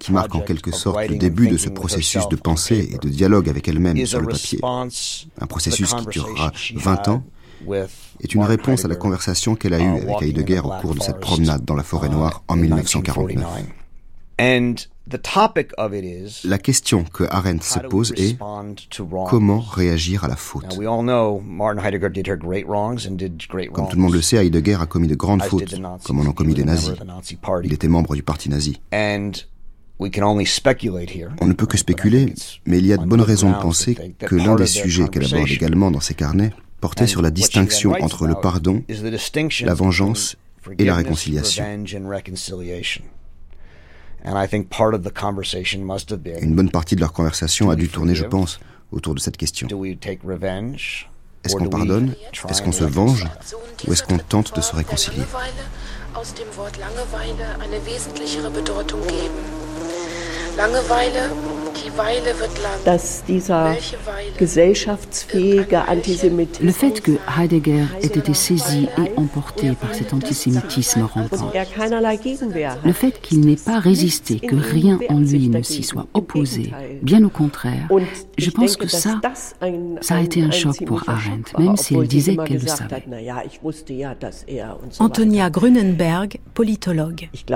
qui 0.00 0.10
marque 0.10 0.34
en 0.34 0.40
quelque 0.40 0.72
sorte 0.72 1.06
le 1.06 1.16
début 1.16 1.46
de 1.46 1.56
ce 1.56 1.68
processus 1.68 2.28
de 2.28 2.34
pensée 2.34 2.90
et 2.92 2.98
de 2.98 3.08
dialogue 3.08 3.48
avec 3.48 3.68
elle-même 3.68 4.04
sur 4.06 4.20
le 4.20 4.26
papier, 4.26 4.58
un 4.64 5.46
processus 5.46 5.94
qui 5.94 6.06
durera 6.06 6.50
20 6.74 7.08
ans, 7.10 7.22
est 8.20 8.34
une 8.34 8.42
réponse 8.42 8.84
à 8.84 8.88
la 8.88 8.96
conversation 8.96 9.54
qu'elle 9.54 9.74
a 9.74 9.78
eue 9.78 10.00
avec 10.00 10.20
Heidegger 10.20 10.62
au 10.64 10.70
cours 10.80 10.96
de 10.96 11.00
cette 11.00 11.20
promenade 11.20 11.64
dans 11.64 11.76
la 11.76 11.84
forêt 11.84 12.08
noire 12.08 12.42
en 12.48 12.56
1949. 12.56 13.46
La 16.44 16.58
question 16.58 17.04
que 17.04 17.24
Arendt 17.24 17.62
se 17.62 17.78
pose 17.78 18.12
est 18.16 18.38
comment 19.28 19.60
réagir 19.60 20.24
à 20.24 20.28
la 20.28 20.36
faute. 20.36 20.64
Comme 20.68 20.78
tout 23.88 23.96
le 23.96 24.02
monde 24.02 24.14
le 24.14 24.22
sait, 24.22 24.36
Heidegger 24.36 24.78
a 24.80 24.86
commis 24.86 25.08
de 25.08 25.14
grandes 25.14 25.42
fautes, 25.42 25.74
comme 26.04 26.20
on 26.20 26.26
en 26.26 26.32
commis 26.32 26.54
des 26.54 26.64
nazis. 26.64 26.94
Il 27.64 27.72
était 27.72 27.88
membre 27.88 28.14
du 28.14 28.22
parti 28.22 28.48
nazi. 28.48 28.80
On 28.92 29.30
ne 31.46 31.52
peut 31.52 31.66
que 31.66 31.76
spéculer, 31.76 32.34
mais 32.64 32.78
il 32.78 32.86
y 32.86 32.92
a 32.92 32.96
de 32.96 33.04
bonnes 33.04 33.20
raisons 33.20 33.50
de 33.50 33.56
penser 33.56 34.14
que 34.18 34.34
l'un 34.34 34.56
des 34.56 34.66
sujets 34.66 35.08
qu'elle 35.08 35.26
aborde 35.26 35.50
également 35.50 35.90
dans 35.90 36.00
ses 36.00 36.14
carnets 36.14 36.52
portait 36.80 37.06
sur 37.06 37.20
la 37.20 37.30
distinction 37.30 37.92
entre 38.00 38.26
le 38.26 38.34
pardon, 38.34 38.82
la 38.88 39.74
vengeance 39.74 40.36
et 40.78 40.84
la 40.84 40.94
réconciliation. 40.94 41.62
Une 46.40 46.54
bonne 46.54 46.70
partie 46.70 46.94
de 46.96 47.00
leur 47.00 47.12
conversation 47.12 47.70
a 47.70 47.76
dû 47.76 47.88
tourner, 47.88 48.14
je 48.14 48.24
pense, 48.24 48.58
autour 48.90 49.14
de 49.14 49.20
cette 49.20 49.36
question. 49.36 49.66
Est-ce 51.44 51.56
qu'on 51.56 51.68
pardonne? 51.68 52.14
Est-ce 52.48 52.62
qu'on 52.62 52.72
se 52.72 52.84
venge? 52.84 53.26
Ou 53.86 53.92
est-ce 53.92 54.02
qu'on 54.02 54.16
tente 54.18 54.56
de 54.56 54.62
se 54.62 54.74
réconcilier? 54.74 55.22
Le 66.62 66.72
fait 66.72 67.00
que 67.00 67.12
Heidegger 67.38 67.84
ait 68.02 68.06
été 68.06 68.34
saisi 68.34 68.88
et 68.98 69.12
emporté 69.16 69.72
par 69.72 69.94
cet 69.94 70.12
antisémitisme 70.14 71.02
rampant, 71.02 71.52
le 72.84 72.92
fait 72.92 73.20
qu'il 73.20 73.40
n'ait 73.40 73.56
pas 73.56 73.78
résisté, 73.78 74.38
que 74.40 74.56
rien 74.56 74.98
en 75.08 75.20
lui 75.20 75.48
ne 75.48 75.62
s'y 75.62 75.82
soit 75.82 76.06
opposé, 76.14 76.72
bien 77.02 77.24
au 77.24 77.28
contraire, 77.28 77.88
je 78.38 78.50
pense 78.50 78.76
que 78.76 78.88
ça, 78.88 79.20
ça 80.00 80.16
a 80.16 80.20
été 80.20 80.42
un 80.42 80.50
choc 80.50 80.84
pour 80.84 81.02
Arendt, 81.08 81.52
même 81.58 81.76
si 81.76 81.94
elle 81.94 82.06
disait 82.08 82.36
qu'elle 82.36 82.60
le 82.60 82.68
savait. 82.68 83.04
Antonia 84.98 85.50
Grunenberg, 85.50 86.38
politologue. 86.54 87.28
C'était 87.34 87.52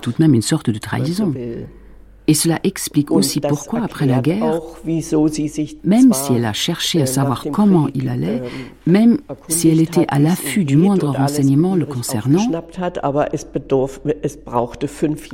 tout 0.00 0.10
de 0.10 0.16
même 0.18 0.34
une 0.34 0.42
sorte 0.42 0.70
de 0.70 0.78
trahison. 0.78 1.32
Et 2.32 2.34
cela 2.34 2.58
explique 2.64 3.10
aussi 3.10 3.40
pourquoi, 3.40 3.82
après 3.82 4.06
la 4.06 4.20
guerre, 4.20 4.58
même 5.84 6.14
si 6.14 6.32
elle 6.32 6.46
a 6.46 6.54
cherché 6.54 7.02
à 7.02 7.04
savoir 7.04 7.44
comment 7.52 7.88
il 7.94 8.08
allait, 8.08 8.40
même 8.86 9.18
si 9.48 9.68
elle 9.68 9.82
était 9.82 10.06
à 10.08 10.18
l'affût 10.18 10.64
du 10.64 10.78
moindre 10.78 11.10
renseignement 11.10 11.76
le 11.76 11.84
concernant, 11.84 12.40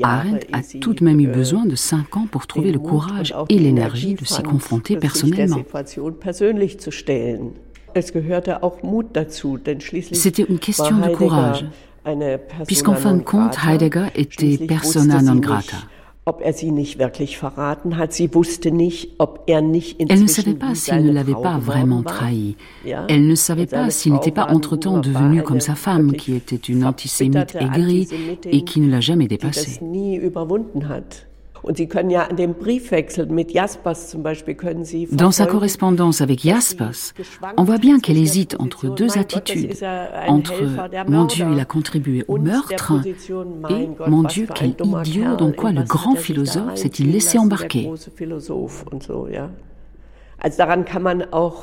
Arendt 0.02 0.46
a 0.52 0.60
tout 0.80 0.92
de 0.92 1.04
même 1.04 1.20
eu 1.20 1.28
besoin 1.28 1.66
de 1.66 1.76
cinq 1.76 2.16
ans 2.16 2.26
pour 2.28 2.48
trouver 2.48 2.72
le 2.72 2.80
courage 2.80 3.32
et 3.48 3.60
l'énergie 3.60 4.14
de 4.14 4.24
s'y 4.24 4.42
confronter 4.42 4.96
personnellement. 4.96 5.62
C'était 10.12 10.42
une 10.42 10.58
question 10.58 10.96
de 10.98 11.14
courage, 11.14 11.64
puisqu'en 12.66 12.94
fin 12.94 13.14
de 13.14 13.22
compte, 13.22 13.56
Heidegger 13.64 14.08
était 14.16 14.58
persona 14.66 15.22
non 15.22 15.36
grata. 15.36 15.76
Er 16.28 16.54
elle 20.08 20.22
ne 20.22 20.26
savait 20.26 20.54
pas 20.54 20.74
s'il 20.74 21.04
ne 21.04 21.12
l'avait 21.12 21.32
pas 21.34 21.58
vraiment 21.58 22.02
trahi. 22.02 22.56
Elle 23.08 23.26
ne 23.26 23.34
savait 23.34 23.66
pas 23.66 23.90
s'il 23.90 24.12
n'était 24.12 24.30
pas 24.30 24.46
entre-temps 24.50 24.98
devenu 24.98 25.42
comme 25.42 25.60
sa 25.60 25.74
femme, 25.74 26.12
qui 26.12 26.34
était 26.34 26.56
une 26.56 26.84
antisémite 26.84 27.56
aigrie 27.56 28.08
et 28.44 28.64
qui 28.64 28.80
ne 28.80 28.90
l'a 28.90 29.00
jamais 29.00 29.28
dépassée. 29.28 29.80
Dans 35.12 35.30
sa 35.30 35.46
correspondance 35.46 36.20
avec 36.20 36.40
Jaspers, 36.40 37.14
on 37.56 37.64
voit 37.64 37.78
bien 37.78 38.00
qu'elle 38.00 38.18
hésite 38.18 38.56
entre 38.58 38.88
deux 38.88 39.18
attitudes. 39.18 39.74
Entre 40.26 40.52
Mon 41.08 41.24
Dieu, 41.24 41.46
il 41.52 41.60
a 41.60 41.64
contribué 41.64 42.24
au 42.28 42.38
meurtre 42.38 42.92
et 43.70 43.88
Mon 44.06 44.22
Dieu, 44.22 44.46
quel 44.54 44.74
idiot 44.80 45.36
dans 45.36 45.52
quoi 45.52 45.72
le 45.72 45.82
grand 45.82 46.16
philosophe 46.16 46.76
s'est-il 46.76 47.10
laissé 47.10 47.38
embarquer? 47.38 47.90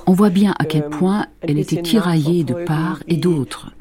On 0.08 0.14
voit 0.14 0.30
bien 0.30 0.54
à 0.60 0.66
quel 0.66 0.90
point 0.90 1.28
elle 1.42 1.60
était 1.60 1.82
tiraillée 1.82 2.44
de 2.44 2.54
part 2.66 3.02
et 3.08 3.16
d'autre. 3.16 3.72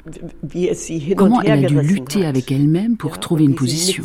Comment 1.17 1.41
elle 1.41 1.65
a 1.65 1.67
dû 1.67 1.81
lutter 1.81 2.25
avec 2.25 2.51
elle-même 2.51 2.95
pour 2.95 3.19
trouver 3.19 3.43
une 3.43 3.55
position? 3.55 4.03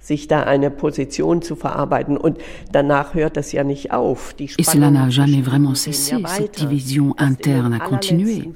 Cela 0.00 0.50
n'a 4.90 5.08
jamais 5.10 5.40
vraiment 5.40 5.74
cessé, 5.74 6.16
cette 6.26 6.58
division 6.58 7.14
interne 7.18 7.74
a 7.74 7.80
continué. 7.80 8.50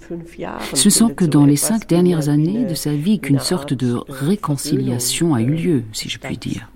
Ce 0.74 0.88
ne 0.88 0.90
sont 0.90 1.08
que 1.08 1.24
dans 1.24 1.44
les 1.44 1.56
cinq 1.56 1.88
dernières 1.88 2.28
années 2.28 2.64
de 2.64 2.74
sa 2.74 2.92
vie 2.92 3.18
qu'une 3.18 3.40
sorte 3.40 3.74
de 3.74 3.98
réconciliation 4.08 5.34
a 5.34 5.42
eu 5.42 5.54
lieu, 5.54 5.82
si 5.92 6.08
je 6.08 6.18
puis 6.18 6.38
dire. 6.38 6.68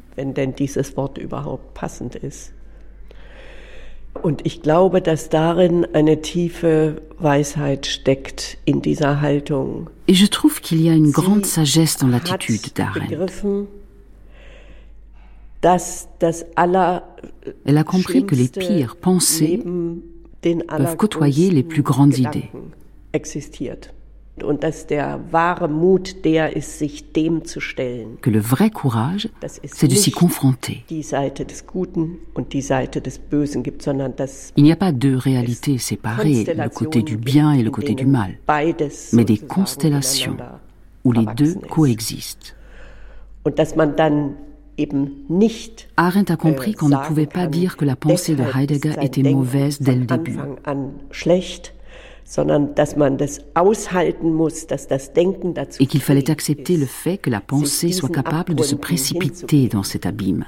Und 4.22 4.42
ich 4.44 4.62
glaube, 4.62 5.02
dass 5.02 5.28
darin 5.28 5.86
eine 5.92 6.22
tiefe 6.22 7.02
Weisheit 7.18 7.86
steckt 7.86 8.58
in 8.64 8.80
dieser 8.80 9.20
Haltung. 9.20 9.88
Et 10.06 10.14
je 10.14 10.26
trouve 10.26 10.60
qu'il 10.60 10.80
y 10.80 10.88
a 10.88 10.94
une 10.94 11.10
grande 11.10 11.44
sagesse 11.44 11.98
dans 11.98 12.06
l'attitude 12.08 12.72
d'Arendt. 12.74 13.66
Elle 17.64 17.78
a 17.78 17.84
compris 17.84 18.26
que 18.26 18.34
les 18.34 18.48
pires 18.48 18.96
pensées 18.96 19.62
peuvent 20.42 20.96
côtoyer 20.96 21.50
les 21.50 21.62
plus 21.62 21.82
grandes 21.82 22.18
idées. 22.18 22.50
Que 28.20 28.30
le 28.30 28.40
vrai 28.40 28.70
courage, 28.70 29.28
c'est 29.64 29.88
de 29.88 29.94
s'y 29.94 30.10
confronter. 30.10 30.84
Il 30.90 30.98
n'y 34.64 34.72
a 34.72 34.76
pas 34.76 34.92
deux 34.92 35.16
réalités 35.16 35.78
séparées, 35.78 36.44
le 36.44 36.68
côté 36.68 37.02
du 37.02 37.16
bien 37.16 37.52
et 37.52 37.62
le 37.62 37.70
côté 37.70 37.94
du 37.94 38.06
mal, 38.06 38.38
mais 39.12 39.24
des 39.24 39.38
constellations 39.38 40.36
où 41.04 41.12
les 41.12 41.26
deux 41.36 41.54
coexistent. 41.70 42.56
Arendt 45.96 46.32
a 46.32 46.36
compris 46.36 46.74
qu'on 46.74 46.88
ne 46.88 47.06
pouvait 47.06 47.26
pas 47.26 47.46
dire 47.46 47.76
que 47.76 47.84
la 47.84 47.96
pensée 47.96 48.34
de 48.34 48.42
Heidegger 48.42 48.94
était 49.00 49.22
mauvaise 49.22 49.80
dès 49.80 49.94
le 49.94 50.04
début 50.04 50.38
et 55.80 55.86
qu'il 55.86 56.00
fallait 56.00 56.30
accepter 56.30 56.76
le 56.76 56.86
fait 56.86 57.18
que 57.18 57.30
la 57.30 57.40
pensée 57.40 57.92
soit 57.92 58.08
capable 58.08 58.54
de 58.54 58.62
se 58.62 58.74
précipiter 58.74 59.68
dans 59.68 59.82
cet 59.82 60.06
abîme. 60.06 60.44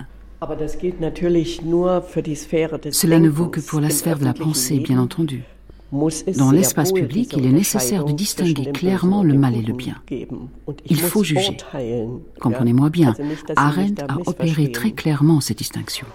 Cela 2.92 3.18
ne 3.18 3.28
vaut 3.28 3.48
que 3.48 3.60
pour 3.60 3.80
la 3.80 3.90
sphère 3.90 4.18
de 4.18 4.24
la 4.24 4.34
pensée, 4.34 4.78
bien 4.80 4.98
entendu. 4.98 5.44
Dans 5.92 6.50
l'espace 6.50 6.92
public, 6.92 7.34
il 7.36 7.46
est 7.46 7.52
nécessaire 7.52 8.04
de 8.04 8.12
distinguer 8.12 8.72
clairement 8.72 9.22
le 9.22 9.34
mal 9.34 9.54
et 9.54 9.62
le 9.62 9.72
bien. 9.72 9.96
Il 10.86 11.00
faut 11.00 11.22
juger. 11.22 11.56
Comprenez-moi 12.40 12.90
bien, 12.90 13.14
Arendt 13.54 14.02
a 14.08 14.16
opéré 14.26 14.72
très 14.72 14.90
clairement 14.90 15.40
cette 15.40 15.58
distinction. 15.58 16.06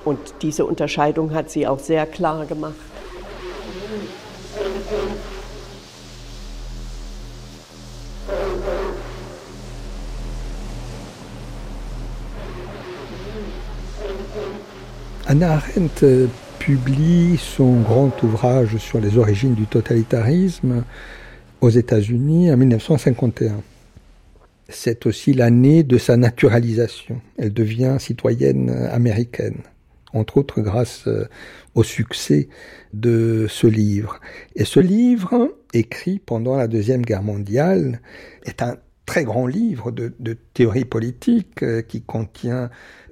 Anna 15.28 15.53
Arendt 15.53 16.03
euh, 16.03 16.28
publie 16.62 17.38
son 17.38 17.82
grand 17.82 18.22
ouvrage 18.22 18.78
sur 18.78 18.99
les 18.99 19.18
origines 19.18 19.55
du 19.55 19.66
totalitarisme 19.66 20.84
aux 21.59 21.72
États-Unis 21.72 22.53
en 22.53 22.57
1951. 22.57 23.64
C'est 24.70 25.07
aussi 25.07 25.34
l'année 25.34 25.82
de 25.82 25.97
sa 25.97 26.18
naturalisation. 26.18 27.20
Elle 27.39 27.51
devient 27.51 27.95
citoyenne 27.97 28.70
américaine, 28.91 29.64
entre 30.14 30.38
autres 30.38 30.62
grâce 30.62 31.07
euh, 31.07 31.28
au 31.74 31.82
succès 31.82 32.47
de 32.93 33.47
ce 33.49 33.66
livre. 33.66 34.20
Et 34.55 34.64
ce 34.64 34.80
livre, 34.80 35.55
écrit 35.74 36.20
pendant 36.20 36.57
la 36.57 36.68
Deuxième 36.68 37.01
Guerre 37.01 37.24
mondiale, 37.24 38.01
est 38.45 38.62
un 38.62 38.78
très 39.07 39.24
grand 39.24 39.47
livre 39.47 39.89
de, 39.89 40.14
de 40.20 40.38
théorie 40.53 40.86
politique 40.86 41.64
euh, 41.64 41.82
qui 41.82 42.03
contient 42.03 42.70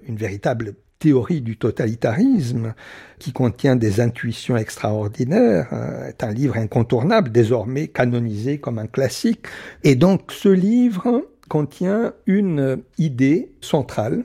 une 0.08 0.18
véritable 0.18 0.76
théorie 1.00 1.42
du 1.42 1.58
totalitarisme, 1.58 2.74
qui 3.18 3.32
contient 3.32 3.76
des 3.76 4.02
intuitions 4.02 4.58
extraordinaires, 4.58 5.70
euh, 5.72 6.10
est 6.10 6.24
un 6.24 6.32
livre 6.32 6.58
incontournable, 6.58 7.32
désormais 7.32 7.88
canonisé 7.88 8.60
comme 8.60 8.80
un 8.80 8.88
classique. 8.88 9.48
Et 9.84 9.96
donc 9.96 10.32
ce 10.32 10.50
livre 10.50 11.26
contient 11.48 12.14
une 12.28 12.82
idée 12.98 13.52
centrale, 13.62 14.24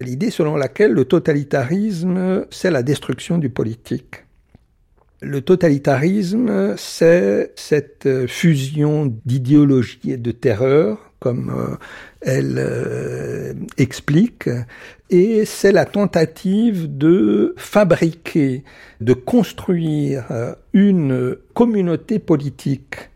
l'idée 0.00 0.30
selon 0.30 0.56
laquelle 0.56 0.92
le 0.92 1.04
totalitarisme, 1.04 2.46
c'est 2.50 2.70
la 2.70 2.82
destruction 2.82 3.38
du 3.38 3.48
politique. 3.48 4.24
Le 5.20 5.40
totalitarisme, 5.40 6.76
c'est 6.76 7.52
cette 7.56 8.26
fusion 8.26 9.14
d'idéologie 9.24 10.10
et 10.10 10.16
de 10.16 10.32
terreur, 10.32 11.11
comme 11.22 11.52
euh, 11.56 11.76
elle 12.20 12.56
euh, 12.58 13.54
explique, 13.78 14.48
et 15.08 15.44
c'est 15.44 15.70
la 15.70 15.84
tentative 15.84 16.98
de 16.98 17.54
fabriquer, 17.56 18.64
de 19.00 19.12
construire 19.12 20.24
euh, 20.32 20.52
une 20.72 21.36
communauté 21.54 22.18
politique 22.18 23.10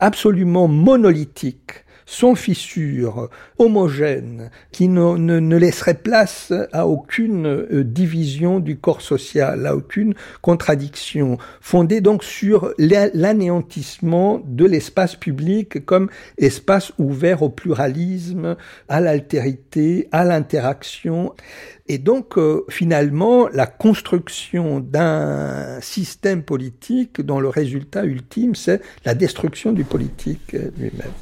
absolument 0.00 0.66
monolithique 0.66 1.84
sans 2.06 2.36
fissure, 2.36 3.28
homogène, 3.58 4.50
qui 4.70 4.88
ne, 4.88 5.16
ne, 5.16 5.56
laisserait 5.56 5.94
place 5.94 6.52
à 6.72 6.86
aucune 6.86 7.46
euh, 7.46 7.84
division 7.84 8.60
du 8.60 8.78
corps 8.78 9.02
social, 9.02 9.66
à 9.66 9.76
aucune 9.76 10.14
contradiction, 10.40 11.36
fondée 11.60 12.00
donc 12.00 12.22
sur 12.22 12.72
l'anéantissement 12.78 14.40
de 14.46 14.64
l'espace 14.64 15.16
public 15.16 15.84
comme 15.84 16.08
espace 16.38 16.92
ouvert 16.98 17.42
au 17.42 17.50
pluralisme, 17.50 18.56
à 18.88 19.00
l'altérité, 19.00 20.08
à 20.12 20.24
l'interaction. 20.24 21.34
Et 21.88 21.98
donc, 21.98 22.38
euh, 22.38 22.64
finalement, 22.68 23.48
la 23.48 23.66
construction 23.66 24.80
d'un 24.80 25.80
système 25.80 26.42
politique 26.42 27.20
dont 27.20 27.40
le 27.40 27.48
résultat 27.48 28.04
ultime, 28.04 28.54
c'est 28.54 28.80
la 29.04 29.14
destruction 29.14 29.72
du 29.72 29.84
politique 29.84 30.54
euh, 30.54 30.70
lui-même. 30.78 31.12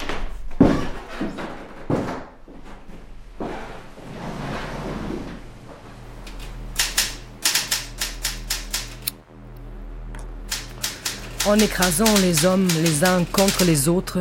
En 11.46 11.58
écrasant 11.58 12.12
les 12.22 12.46
hommes 12.46 12.66
les 12.82 13.04
uns 13.04 13.22
contre 13.24 13.64
les 13.64 13.86
autres, 13.86 14.18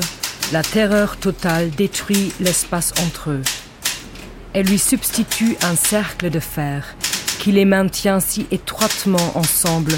la 0.52 0.62
terreur 0.62 1.16
totale 1.16 1.70
détruit 1.70 2.34
l'espace 2.42 2.94
entre 3.02 3.30
eux. 3.30 3.42
Elle 4.52 4.66
lui 4.66 4.78
substitue 4.78 5.56
un 5.64 5.78
cercle 5.78 6.30
de 6.30 6.42
fer 6.42 6.96
qui 7.40 7.54
les 7.54 7.64
maintient 7.64 8.20
si 8.20 8.46
étroitement 8.52 9.38
ensemble 9.38 9.94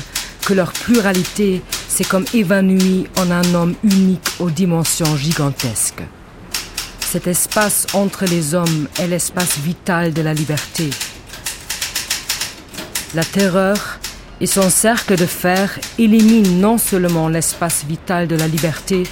que 0.45 0.53
leur 0.53 0.71
pluralité 0.71 1.63
s'est 1.87 2.03
comme 2.03 2.25
évanouie 2.35 3.07
en 3.17 3.31
un 3.31 3.53
homme 3.55 3.73
unique 3.83 4.29
aux 4.39 4.51
dimensions 4.51 5.17
gigantesques. 5.17 6.03
Cet 6.99 7.25
espace 7.25 7.87
entre 7.93 8.25
les 8.25 8.53
hommes 8.53 8.87
est 8.99 9.07
l'espace 9.07 9.57
vital 9.57 10.13
de 10.13 10.21
la 10.21 10.35
liberté. 10.35 10.91
La 13.15 13.23
terreur 13.23 13.99
et 14.41 14.47
son 14.47 14.69
cercle 14.69 15.15
de 15.15 15.25
fer 15.25 15.79
élimine 15.97 16.59
non 16.59 16.77
seulement 16.77 17.29
l'espace 17.29 17.85
vital 17.85 18.27
de 18.27 18.35
la 18.35 18.47
liberté, 18.47 19.03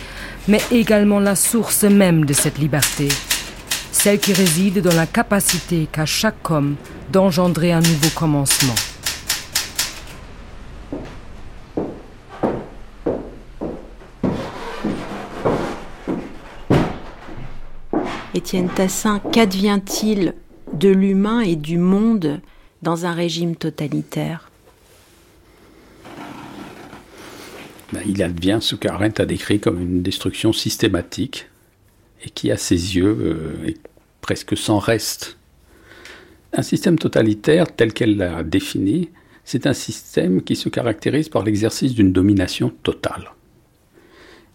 mais 0.47 0.61
également 0.71 1.19
la 1.19 1.35
source 1.35 1.83
même 1.83 2.25
de 2.25 2.33
cette 2.33 2.57
liberté, 2.57 3.07
celle 3.91 4.19
qui 4.19 4.33
réside 4.33 4.81
dans 4.81 4.95
la 4.95 5.05
capacité 5.05 5.87
qu'a 5.91 6.05
chaque 6.05 6.49
homme 6.51 6.75
d'engendrer 7.11 7.71
un 7.71 7.79
nouveau 7.79 8.09
commencement. 8.13 8.75
Étienne 18.35 18.67
Tassin, 18.67 19.21
qu'advient-il 19.31 20.33
de 20.73 20.89
l'humain 20.89 21.41
et 21.41 21.55
du 21.55 21.77
monde 21.77 22.41
dans 22.81 23.05
un 23.05 23.13
régime 23.13 23.55
totalitaire? 23.55 24.49
Il 28.05 28.21
advient 28.23 28.59
ce 28.61 28.75
qu'Arendt 28.75 29.21
a 29.21 29.25
décrit 29.25 29.59
comme 29.59 29.81
une 29.81 30.01
destruction 30.01 30.53
systématique 30.53 31.47
et 32.23 32.29
qui, 32.29 32.51
à 32.51 32.57
ses 32.57 32.95
yeux, 32.95 33.17
euh, 33.19 33.67
est 33.67 33.79
presque 34.21 34.55
sans 34.55 34.79
reste. 34.79 35.37
Un 36.53 36.61
système 36.61 36.97
totalitaire 36.97 37.75
tel 37.75 37.93
qu'elle 37.93 38.17
l'a 38.17 38.43
défini, 38.43 39.09
c'est 39.43 39.67
un 39.67 39.73
système 39.73 40.41
qui 40.41 40.55
se 40.55 40.69
caractérise 40.69 41.29
par 41.29 41.43
l'exercice 41.43 41.93
d'une 41.93 42.13
domination 42.13 42.69
totale. 42.83 43.31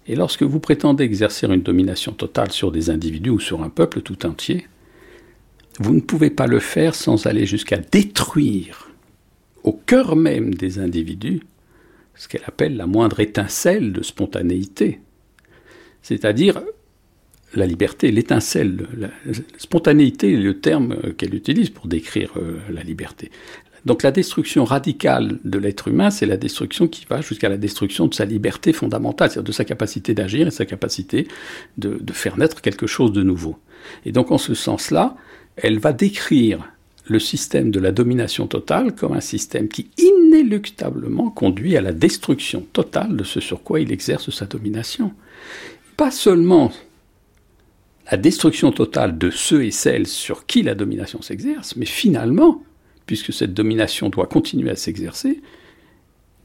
Et 0.07 0.17
lorsque 0.17 0.43
vous 0.43 0.61
prétendez 0.61 1.05
exercer 1.05 1.47
une 1.47 1.63
domination 1.63 2.13
totale 2.13 2.51
sur 2.51 2.73
des 2.73 2.89
individus 2.89 3.31
ou 3.31 3.41
sur 3.41 3.63
un 3.63 3.69
peuple 3.69 4.01
tout 4.01 4.25
entier, 4.25 4.67
vous 5.81 5.95
ne 5.95 6.01
pouvez 6.01 6.31
pas 6.31 6.47
le 6.47 6.61
faire 6.61 6.95
sans 6.95 7.27
aller 7.27 7.45
jusqu'à 7.45 7.77
détruire 7.77 8.89
au 9.65 9.73
cœur 9.73 10.17
même 10.17 10.55
des 10.55 10.79
individus 10.79 11.43
ce 12.19 12.29
qu'elle 12.29 12.45
appelle 12.47 12.77
la 12.77 12.87
moindre 12.87 13.21
étincelle 13.21 13.93
de 13.93 14.03
spontanéité, 14.03 15.01
c'est-à-dire 16.03 16.61
la 17.55 17.67
liberté, 17.67 18.11
l'étincelle, 18.11 18.87
la, 18.97 19.09
spontanéité 19.57 20.35
est 20.35 20.37
le 20.37 20.61
terme 20.61 21.15
qu'elle 21.17 21.35
utilise 21.35 21.71
pour 21.71 21.87
décrire 21.87 22.33
euh, 22.37 22.59
la 22.71 22.83
liberté. 22.83 23.31
Donc 23.85 24.03
la 24.03 24.11
destruction 24.11 24.65
radicale 24.65 25.39
de 25.45 25.59
l'être 25.59 25.89
humain, 25.89 26.11
c'est 26.11 26.27
la 26.27 26.37
destruction 26.37 26.89
qui 26.89 27.07
va 27.09 27.21
jusqu'à 27.21 27.49
la 27.49 27.57
destruction 27.57 28.07
de 28.07 28.15
sa 28.15 28.25
liberté 28.25 28.73
fondamentale, 28.73 29.31
c'est-à-dire 29.31 29.47
de 29.47 29.53
sa 29.53 29.65
capacité 29.65 30.15
d'agir 30.15 30.47
et 30.47 30.51
sa 30.51 30.67
capacité 30.67 31.27
de, 31.79 31.99
faire 32.13 32.37
naître 32.37 32.61
quelque 32.61 32.87
chose 32.87 33.13
de 33.13 33.23
nouveau. 33.23 33.57
Et 34.05 34.13
donc 34.13 34.31
en 34.31 34.39
ce 34.39 34.55
sens-là, 34.55 35.17
elle 35.57 35.79
va 35.79 35.93
décrire 35.93 36.71
le 37.11 37.19
système 37.19 37.71
de 37.71 37.81
la 37.81 37.93
domination 37.93 38.47
totale 38.47 38.95
comme 38.95 39.13
un 39.13 39.21
système 39.21 39.69
qui 39.69 39.91
inéluctablement 39.99 41.31
conduit 41.31 41.77
à 41.77 41.81
la 41.81 41.93
destruction 41.93 42.67
totale 42.73 43.17
de 43.17 43.25
ce 43.25 43.41
sur 43.41 43.63
quoi 43.63 43.81
il 43.81 43.93
exerce 43.93 44.31
sa 44.31 44.47
domination. 44.47 45.13
Pas 45.97 46.11
seulement 46.11 46.73
la 48.11 48.17
destruction 48.17 48.73
totale 48.73 49.19
de 49.19 49.31
ceux 49.31 49.65
et 49.65 49.71
celles 49.71 50.07
sur 50.07 50.47
qui 50.47 50.63
la 50.63 50.75
domination 50.75 51.23
s'exerce, 51.23 51.77
mais 51.77 51.87
finalement 51.87 52.63
puisque 53.09 53.33
cette 53.33 53.55
domination 53.55 54.11
doit 54.11 54.27
continuer 54.27 54.71
à 54.71 54.77
s'exercer, 54.77 55.41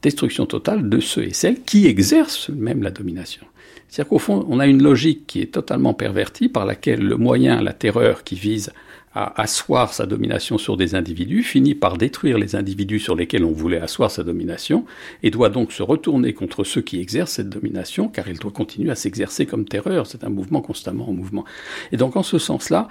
destruction 0.02 0.46
totale 0.46 0.88
de 0.88 0.98
ceux 0.98 1.24
et 1.24 1.34
celles 1.34 1.62
qui 1.62 1.86
exercent 1.86 2.48
même 2.48 2.82
la 2.82 2.90
domination. 2.90 3.46
C'est-à-dire 3.94 4.08
qu'au 4.08 4.18
fond, 4.18 4.44
on 4.48 4.58
a 4.58 4.66
une 4.66 4.82
logique 4.82 5.24
qui 5.28 5.40
est 5.40 5.52
totalement 5.52 5.94
pervertie 5.94 6.48
par 6.48 6.66
laquelle 6.66 6.98
le 6.98 7.16
moyen, 7.16 7.62
la 7.62 7.72
terreur 7.72 8.24
qui 8.24 8.34
vise 8.34 8.72
à 9.14 9.40
asseoir 9.40 9.94
sa 9.94 10.04
domination 10.04 10.58
sur 10.58 10.76
des 10.76 10.96
individus, 10.96 11.44
finit 11.44 11.76
par 11.76 11.96
détruire 11.96 12.36
les 12.36 12.56
individus 12.56 12.98
sur 12.98 13.14
lesquels 13.14 13.44
on 13.44 13.52
voulait 13.52 13.78
asseoir 13.78 14.10
sa 14.10 14.24
domination, 14.24 14.84
et 15.22 15.30
doit 15.30 15.48
donc 15.48 15.70
se 15.70 15.84
retourner 15.84 16.32
contre 16.32 16.64
ceux 16.64 16.80
qui 16.80 16.98
exercent 16.98 17.34
cette 17.34 17.50
domination, 17.50 18.08
car 18.08 18.26
elle 18.26 18.38
doit 18.38 18.50
continuer 18.50 18.90
à 18.90 18.96
s'exercer 18.96 19.46
comme 19.46 19.64
terreur, 19.64 20.08
c'est 20.08 20.24
un 20.24 20.28
mouvement 20.28 20.60
constamment 20.60 21.08
en 21.08 21.12
mouvement. 21.12 21.44
Et 21.92 21.96
donc 21.96 22.16
en 22.16 22.24
ce 22.24 22.40
sens-là, 22.40 22.88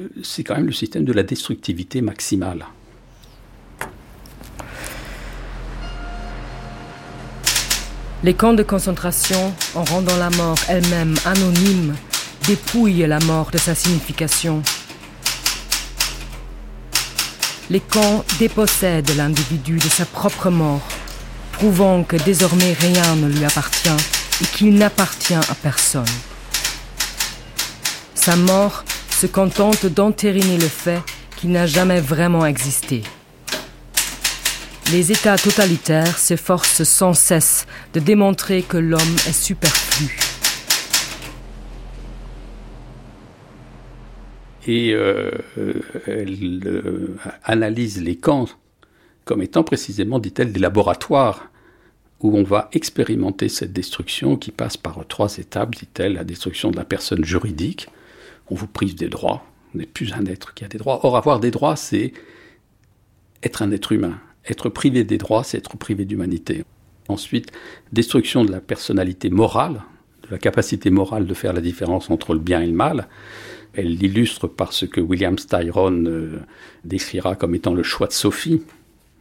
euh, 0.00 0.08
c'est 0.24 0.42
quand 0.42 0.56
même 0.56 0.66
le 0.66 0.72
système 0.72 1.04
de 1.04 1.12
la 1.12 1.22
destructivité 1.22 2.00
maximale. 2.00 2.66
Les 8.24 8.34
camps 8.34 8.52
de 8.52 8.62
concentration, 8.62 9.52
en 9.74 9.82
rendant 9.82 10.16
la 10.16 10.30
mort 10.30 10.56
elle-même 10.68 11.16
anonyme, 11.24 11.96
dépouillent 12.46 13.04
la 13.08 13.18
mort 13.18 13.50
de 13.50 13.58
sa 13.58 13.74
signification. 13.74 14.62
Les 17.68 17.80
camps 17.80 18.24
dépossèdent 18.38 19.16
l'individu 19.16 19.78
de 19.78 19.88
sa 19.88 20.04
propre 20.04 20.50
mort, 20.50 20.86
prouvant 21.50 22.04
que 22.04 22.14
désormais 22.14 22.74
rien 22.74 23.16
ne 23.16 23.26
lui 23.26 23.44
appartient 23.44 23.88
et 24.40 24.44
qu'il 24.44 24.74
n'appartient 24.74 25.34
à 25.34 25.54
personne. 25.60 26.04
Sa 28.14 28.36
mort 28.36 28.84
se 29.10 29.26
contente 29.26 29.86
d'entériner 29.86 30.58
le 30.58 30.68
fait 30.68 31.02
qu'il 31.36 31.50
n'a 31.50 31.66
jamais 31.66 32.00
vraiment 32.00 32.46
existé. 32.46 33.02
Les 34.92 35.10
États 35.10 35.38
totalitaires 35.38 36.18
s'efforcent 36.18 36.84
sans 36.84 37.14
cesse 37.14 37.66
de 37.94 38.00
démontrer 38.00 38.62
que 38.62 38.76
l'homme 38.76 39.16
est 39.26 39.32
superflu. 39.32 40.18
Et 44.66 44.92
euh, 44.92 45.30
elle 46.06 46.60
euh, 46.66 47.16
analyse 47.42 48.02
les 48.02 48.16
camps 48.16 48.48
comme 49.24 49.40
étant 49.40 49.62
précisément, 49.62 50.18
dit-elle, 50.18 50.52
des 50.52 50.60
laboratoires 50.60 51.50
où 52.20 52.36
on 52.36 52.42
va 52.42 52.68
expérimenter 52.72 53.48
cette 53.48 53.72
destruction 53.72 54.36
qui 54.36 54.50
passe 54.50 54.76
par 54.76 55.06
trois 55.08 55.38
étapes, 55.38 55.74
dit-elle, 55.74 56.14
la 56.14 56.24
destruction 56.24 56.70
de 56.70 56.76
la 56.76 56.84
personne 56.84 57.24
juridique, 57.24 57.88
on 58.50 58.54
vous 58.54 58.66
prive 58.66 58.94
des 58.94 59.08
droits, 59.08 59.44
on 59.74 59.78
n'est 59.78 59.86
plus 59.86 60.12
un 60.12 60.26
être 60.26 60.52
qui 60.52 60.66
a 60.66 60.68
des 60.68 60.76
droits. 60.76 61.00
Or, 61.06 61.16
avoir 61.16 61.40
des 61.40 61.50
droits, 61.50 61.76
c'est 61.76 62.12
être 63.42 63.62
un 63.62 63.70
être 63.72 63.92
humain, 63.92 64.20
être 64.48 64.68
privé 64.68 65.04
des 65.04 65.18
droits, 65.18 65.44
c'est 65.44 65.58
être 65.58 65.76
privé 65.76 66.04
d'humanité. 66.04 66.64
Ensuite, 67.08 67.50
destruction 67.92 68.44
de 68.44 68.52
la 68.52 68.60
personnalité 68.60 69.30
morale, 69.30 69.82
de 70.22 70.28
la 70.30 70.38
capacité 70.38 70.90
morale 70.90 71.26
de 71.26 71.34
faire 71.34 71.52
la 71.52 71.60
différence 71.60 72.10
entre 72.10 72.32
le 72.32 72.40
bien 72.40 72.60
et 72.60 72.66
le 72.66 72.72
mal. 72.72 73.08
Elle 73.74 73.94
l'illustre 73.94 74.46
par 74.46 74.72
ce 74.72 74.84
que 74.84 75.00
William 75.00 75.38
Styron 75.38 76.04
euh, 76.06 76.40
décrira 76.84 77.34
comme 77.36 77.54
étant 77.54 77.74
le 77.74 77.82
choix 77.82 78.06
de 78.06 78.12
Sophie, 78.12 78.62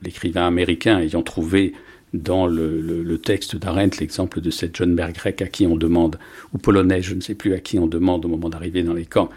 l'écrivain 0.01 0.45
américain 0.45 0.99
ayant 0.99 1.24
trouvé 1.24 1.74
dans 2.13 2.45
le, 2.45 3.17
texte 3.17 3.55
d'Arendt 3.55 3.97
l'exemple 3.99 4.41
de 4.41 4.49
cette 4.49 4.76
jeune 4.76 4.93
mère 4.93 5.13
grecque 5.13 5.41
à 5.41 5.47
qui 5.47 5.65
on 5.65 5.78
demande, 5.78 6.17
ou 6.53 6.57
polonaise, 6.57 7.03
je 7.05 7.15
ne 7.15 7.22
sais 7.22 7.36
plus 7.36 7.53
à 7.53 7.59
qui 7.59 7.80
on 7.80 7.88
demande 7.88 8.26
au 8.26 8.28
moment 8.28 8.49
d'arriver 8.49 8.84
dans 8.84 8.93
les 8.93 9.05
camps, 9.05 9.30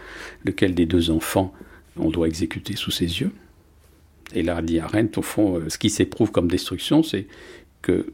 lequel 0.43 0.75
des 0.75 0.85
deux 0.85 1.09
enfants 1.09 1.53
on 1.97 2.09
doit 2.09 2.27
exécuter 2.27 2.75
sous 2.75 2.91
ses 2.91 3.21
yeux. 3.21 3.31
Et 4.33 4.43
là, 4.43 4.61
dit 4.61 4.79
Arendt, 4.79 5.17
au 5.19 5.21
fond, 5.21 5.57
euh, 5.57 5.69
ce 5.69 5.77
qui 5.77 5.89
s'éprouve 5.89 6.31
comme 6.31 6.47
destruction, 6.47 7.03
c'est 7.03 7.27
que 7.81 8.07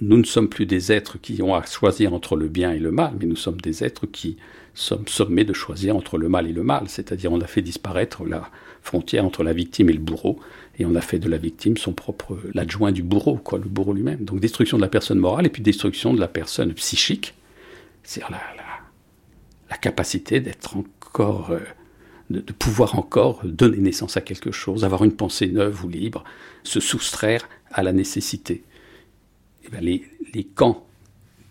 nous 0.00 0.16
ne 0.16 0.24
sommes 0.24 0.48
plus 0.48 0.66
des 0.66 0.92
êtres 0.92 1.18
qui 1.20 1.42
ont 1.42 1.54
à 1.54 1.64
choisir 1.64 2.14
entre 2.14 2.36
le 2.36 2.48
bien 2.48 2.72
et 2.72 2.78
le 2.78 2.90
mal, 2.90 3.12
mais 3.20 3.26
nous 3.26 3.36
sommes 3.36 3.60
des 3.60 3.84
êtres 3.84 4.06
qui 4.06 4.38
sommes 4.72 5.06
sommés 5.06 5.44
de 5.44 5.52
choisir 5.52 5.94
entre 5.96 6.16
le 6.16 6.28
mal 6.28 6.46
et 6.46 6.52
le 6.52 6.62
mal. 6.62 6.84
C'est-à-dire, 6.88 7.32
on 7.32 7.40
a 7.40 7.46
fait 7.46 7.60
disparaître 7.60 8.24
la 8.24 8.50
frontière 8.82 9.24
entre 9.26 9.42
la 9.42 9.52
victime 9.52 9.90
et 9.90 9.92
le 9.92 9.98
bourreau, 9.98 10.40
et 10.78 10.86
on 10.86 10.94
a 10.94 11.02
fait 11.02 11.18
de 11.18 11.28
la 11.28 11.36
victime 11.36 11.76
son 11.76 11.92
propre, 11.92 12.38
l'adjoint 12.54 12.92
du 12.92 13.02
bourreau, 13.02 13.36
quoi, 13.36 13.58
le 13.58 13.68
bourreau 13.68 13.92
lui-même. 13.92 14.24
Donc, 14.24 14.40
destruction 14.40 14.78
de 14.78 14.82
la 14.82 14.88
personne 14.88 15.18
morale 15.18 15.46
et 15.46 15.50
puis 15.50 15.62
destruction 15.62 16.14
de 16.14 16.20
la 16.20 16.28
personne 16.28 16.72
psychique, 16.72 17.34
c'est-à-dire 18.02 18.38
la, 19.68 19.76
capacité 19.76 20.40
d'être 20.40 20.76
encore. 20.76 21.50
Euh, 21.52 21.60
de, 22.30 22.40
pouvoir 22.52 22.98
encore 22.98 23.40
donner 23.44 23.78
naissance 23.78 24.16
à 24.16 24.20
quelque 24.20 24.52
chose, 24.52 24.84
avoir 24.84 25.04
une 25.04 25.14
pensée 25.14 25.48
neuve 25.48 25.84
ou 25.84 25.88
libre, 25.88 26.24
se 26.62 26.80
soustraire 26.80 27.48
à 27.72 27.82
la 27.82 27.92
nécessité. 27.92 28.62
Eh 29.64 29.80
les, 29.80 30.04
les 30.32 30.44
camps, 30.44 30.86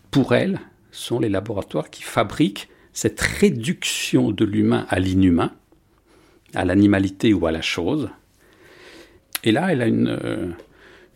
pour 0.09 0.33
elle, 0.33 0.59
sont 0.91 1.19
les 1.19 1.29
laboratoires 1.29 1.89
qui 1.89 2.01
fabriquent 2.01 2.69
cette 2.93 3.19
réduction 3.19 4.31
de 4.31 4.45
l'humain 4.45 4.85
à 4.89 4.99
l'inhumain, 4.99 5.51
à 6.55 6.65
l'animalité 6.65 7.33
ou 7.33 7.45
à 7.45 7.51
la 7.51 7.61
chose. 7.61 8.09
Et 9.43 9.51
là, 9.51 9.71
elle 9.71 9.81
a 9.81 9.87
une, 9.87 10.07
euh, 10.07 10.49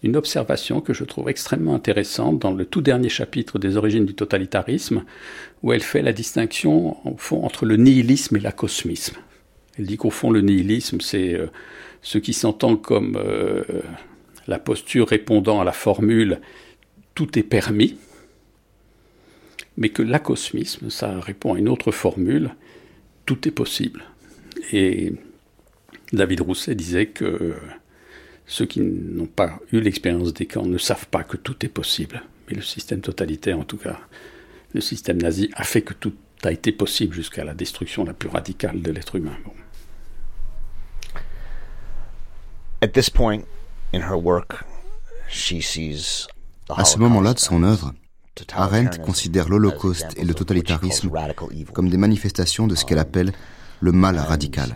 une 0.03 0.17
observation 0.17 0.81
que 0.81 0.93
je 0.93 1.05
trouve 1.05 1.29
extrêmement 1.29 1.73
intéressante 1.73 2.39
dans 2.39 2.51
le 2.51 2.65
tout 2.65 2.81
dernier 2.81 3.09
chapitre 3.09 3.57
des 3.57 3.77
origines 3.77 4.05
du 4.05 4.13
totalitarisme, 4.13 5.03
où 5.63 5.73
elle 5.73 5.81
fait 5.81 6.01
la 6.01 6.13
distinction, 6.13 6.97
au 7.07 7.17
fond, 7.17 7.43
entre 7.43 7.65
le 7.65 7.77
nihilisme 7.77 8.35
et 8.35 8.41
l'acosmisme. 8.41 9.15
Elle 9.77 9.85
dit 9.85 9.97
qu'au 9.97 10.09
fond, 10.09 10.29
le 10.29 10.41
nihilisme, 10.41 11.01
c'est 11.01 11.33
euh, 11.33 11.47
ce 12.01 12.17
qui 12.17 12.33
s'entend 12.33 12.75
comme 12.75 13.15
euh, 13.15 13.63
la 14.47 14.59
posture 14.59 15.07
répondant 15.07 15.61
à 15.61 15.63
la 15.63 15.71
formule 15.71 16.39
tout 17.15 17.37
est 17.37 17.43
permis, 17.43 17.97
mais 19.77 19.89
que 19.89 20.01
l'acosmisme, 20.01 20.89
ça 20.89 21.19
répond 21.19 21.53
à 21.53 21.59
une 21.59 21.69
autre 21.69 21.91
formule 21.91 22.51
tout 23.25 23.47
est 23.47 23.51
possible. 23.51 24.03
Et 24.71 25.13
David 26.11 26.41
Rousset 26.41 26.75
disait 26.75 27.07
que 27.07 27.55
ceux 28.45 28.65
qui 28.65 28.81
n'ont 28.81 29.25
pas 29.25 29.59
eu 29.71 29.79
l'expérience 29.79 30.33
des 30.33 30.45
camps 30.45 30.65
ne 30.65 30.77
savent 30.77 31.07
pas 31.07 31.23
que 31.23 31.37
tout 31.37 31.65
est 31.65 31.69
possible. 31.69 32.23
Mais 32.47 32.55
le 32.55 32.61
système 32.61 33.01
totalitaire, 33.01 33.57
en 33.57 33.63
tout 33.63 33.77
cas, 33.77 33.99
le 34.73 34.81
système 34.81 35.21
nazi, 35.21 35.49
a 35.55 35.63
fait 35.63 35.81
que 35.81 35.93
tout 35.93 36.13
a 36.43 36.51
été 36.51 36.71
possible 36.71 37.15
jusqu'à 37.15 37.45
la 37.45 37.53
destruction 37.53 38.03
la 38.03 38.13
plus 38.13 38.29
radicale 38.29 38.81
de 38.81 38.91
l'être 38.91 39.15
humain. 39.15 39.37
À 46.69 46.85
ce 46.85 46.97
moment-là 46.99 47.33
de 47.33 47.39
son 47.39 47.63
œuvre, 47.63 47.93
Arendt 48.53 48.99
considère 48.99 49.47
l'Holocauste 49.47 50.07
et 50.17 50.25
le 50.25 50.33
totalitarisme 50.33 51.09
comme 51.71 51.89
des 51.89 51.97
manifestations 51.97 52.67
de 52.67 52.75
ce 52.75 52.83
qu'elle 52.83 52.99
appelle 52.99 53.31
le 53.79 53.91
mal 53.91 54.17
radical. 54.17 54.75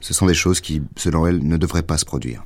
Ce 0.00 0.14
sont 0.14 0.26
des 0.26 0.34
choses 0.34 0.60
qui, 0.60 0.82
selon 0.96 1.26
elle, 1.26 1.46
ne 1.46 1.56
devraient 1.56 1.82
pas 1.82 1.98
se 1.98 2.04
produire. 2.04 2.44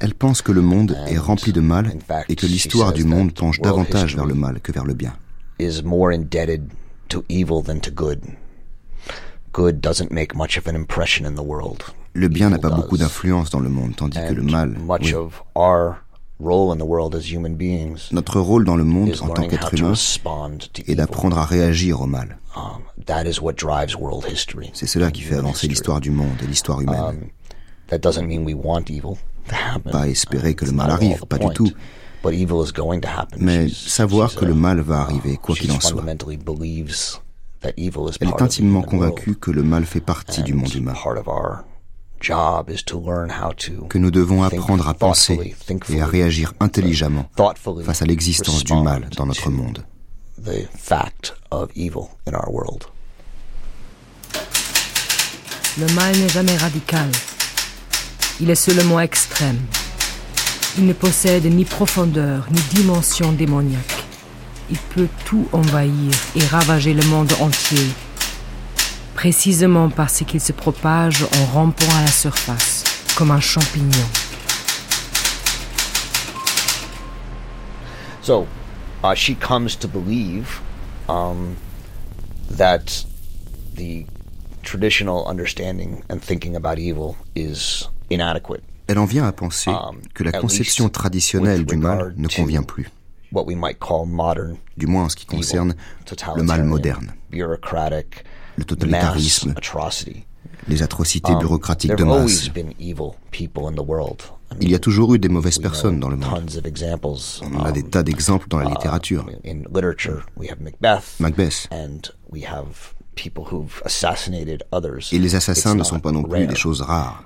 Elle 0.00 0.14
pense 0.14 0.42
que 0.42 0.52
le 0.52 0.62
monde 0.62 0.96
est 1.06 1.18
rempli 1.18 1.52
de 1.52 1.60
mal 1.60 1.92
et 2.28 2.36
que 2.36 2.46
l'histoire 2.46 2.92
du 2.92 3.04
monde 3.04 3.34
penche 3.34 3.60
davantage 3.60 4.16
vers 4.16 4.26
le 4.26 4.34
mal 4.34 4.60
que 4.60 4.72
vers 4.72 4.84
le 4.84 4.94
bien. 4.94 5.14
Le 12.14 12.28
bien 12.28 12.50
n'a 12.50 12.58
pas 12.58 12.70
beaucoup 12.70 12.96
d'influence 12.96 13.50
dans 13.50 13.60
le 13.60 13.68
monde, 13.68 13.94
tandis 13.96 14.18
que 14.18 14.34
le 14.34 14.42
mal. 14.42 14.76
Notre 18.12 18.40
rôle 18.40 18.64
dans 18.64 18.76
le 18.76 18.84
monde 18.84 19.14
en 19.20 19.28
tant 19.28 19.46
qu'être 19.48 19.74
humain 19.74 19.94
est 20.86 20.94
d'apprendre 20.94 21.38
à 21.38 21.44
réagir 21.44 22.00
au 22.00 22.06
mal. 22.06 22.38
Um, 22.56 22.82
C'est 24.72 24.86
cela 24.86 25.10
qui 25.10 25.22
fait 25.22 25.34
avancer 25.36 25.66
l'histoire 25.66 26.00
du 26.00 26.10
monde 26.10 26.36
et 26.42 26.46
l'histoire 26.46 26.80
humaine. 26.80 27.28
Um, 27.90 27.98
pas 29.92 30.08
espérer 30.08 30.54
que 30.54 30.64
le 30.64 30.72
mal 30.72 30.90
arrive, 30.90 31.24
pas 31.26 31.38
du 31.38 31.48
tout. 31.54 31.70
Mais 33.38 33.68
savoir 33.68 34.34
que 34.34 34.44
le 34.44 34.54
mal 34.54 34.80
va 34.80 35.00
arriver, 35.00 35.38
quoi 35.40 35.54
qu'il 35.54 35.70
en 35.72 35.80
soit. 35.80 36.04
Elle 37.64 38.28
est 38.28 38.42
intimement 38.42 38.82
convaincue 38.82 39.34
que 39.34 39.50
le 39.50 39.62
mal 39.62 39.84
fait 39.84 40.00
partie 40.00 40.42
du 40.42 40.54
monde 40.54 40.74
humain 40.74 40.94
que 42.20 43.98
nous 43.98 44.10
devons 44.10 44.42
apprendre 44.42 44.88
à 44.88 44.94
penser 44.94 45.54
et 45.88 46.00
à 46.00 46.06
réagir 46.06 46.52
intelligemment 46.60 47.30
face 47.84 48.02
à 48.02 48.06
l'existence 48.06 48.64
du 48.64 48.74
mal 48.74 49.08
dans 49.16 49.26
notre 49.26 49.50
monde. 49.50 49.84
Le 55.78 55.94
mal 55.94 56.16
n'est 56.16 56.28
jamais 56.28 56.56
radical. 56.56 57.08
Il 58.40 58.50
est 58.50 58.56
seulement 58.56 59.00
extrême. 59.00 59.58
Il 60.78 60.86
ne 60.86 60.92
possède 60.92 61.44
ni 61.44 61.64
profondeur 61.64 62.46
ni 62.52 62.60
dimension 62.72 63.32
démoniaque. 63.32 64.04
Il 64.70 64.78
peut 64.94 65.08
tout 65.24 65.48
envahir 65.50 66.12
et 66.36 66.44
ravager 66.44 66.94
le 66.94 67.02
monde 67.06 67.32
entier 67.40 67.88
précisément 69.14 69.88
parce 69.90 70.22
qu'il 70.24 70.40
se 70.40 70.52
propage 70.52 71.24
en 71.24 71.44
rampant 71.46 71.92
à 71.96 72.02
la 72.02 72.12
surface, 72.12 72.84
comme 73.16 73.32
un 73.32 73.40
champignon. 73.40 74.06
So, 78.22 78.46
uh, 79.02 79.14
she 79.16 79.34
comes 79.34 79.74
to 79.80 79.88
believe 79.88 80.60
um, 81.08 81.56
that 82.56 83.04
the 83.74 84.06
traditional 84.62 85.26
understanding 85.26 86.04
and 86.08 86.20
thinking 86.22 86.54
about 86.54 86.78
evil 86.78 87.16
is 87.34 87.88
inadequate. 88.10 88.62
Elle 88.88 88.98
en 88.98 89.04
vient 89.04 89.26
à 89.26 89.32
penser 89.32 89.70
um, 89.70 90.00
que 90.14 90.24
la 90.24 90.32
conception 90.32 90.88
traditionnelle 90.88 91.64
du 91.64 91.76
mal 91.76 92.14
ne 92.16 92.26
convient 92.26 92.62
plus. 92.62 92.90
Du 94.76 94.86
moins 94.86 95.04
en 95.04 95.08
ce 95.10 95.16
qui 95.16 95.26
concerne 95.26 95.74
le 96.36 96.42
mal 96.42 96.64
moderne 96.64 97.12
le 98.58 98.64
totalitarisme, 98.64 99.54
les 100.66 100.82
atrocités 100.82 101.32
um, 101.32 101.38
bureaucratiques 101.38 101.94
de 101.94 102.04
masse. 102.04 102.50
Il 104.60 104.70
y 104.70 104.74
a 104.74 104.78
toujours 104.78 105.14
eu 105.14 105.18
des 105.18 105.28
mauvaises 105.28 105.58
personnes 105.58 106.00
dans 106.00 106.08
le 106.08 106.16
monde. 106.16 106.50
On 107.42 107.64
a 107.64 107.72
des 107.72 107.82
tas 107.82 108.02
d'exemples 108.02 108.48
dans 108.48 108.58
la 108.58 108.66
uh, 108.66 108.70
littérature. 108.70 109.26
Macbeth. 111.20 111.68
Et 115.12 115.18
les 115.18 115.34
assassins 115.34 115.74
ne 115.74 115.84
sont 115.84 116.00
pas 116.00 116.12
non 116.12 116.22
plus 116.22 116.46
des 116.46 116.56
choses 116.56 116.80
rares. 116.82 117.24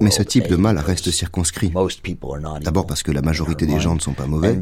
Mais 0.00 0.10
ce 0.10 0.22
type 0.22 0.48
de 0.48 0.56
mal 0.56 0.78
reste 0.78 1.10
circonscrit. 1.10 1.72
D'abord 2.62 2.86
parce 2.86 3.02
que 3.02 3.12
la 3.12 3.22
majorité 3.22 3.66
des 3.66 3.80
gens 3.80 3.94
ne 3.94 4.00
sont 4.00 4.14
pas 4.14 4.26
mauvais, 4.26 4.58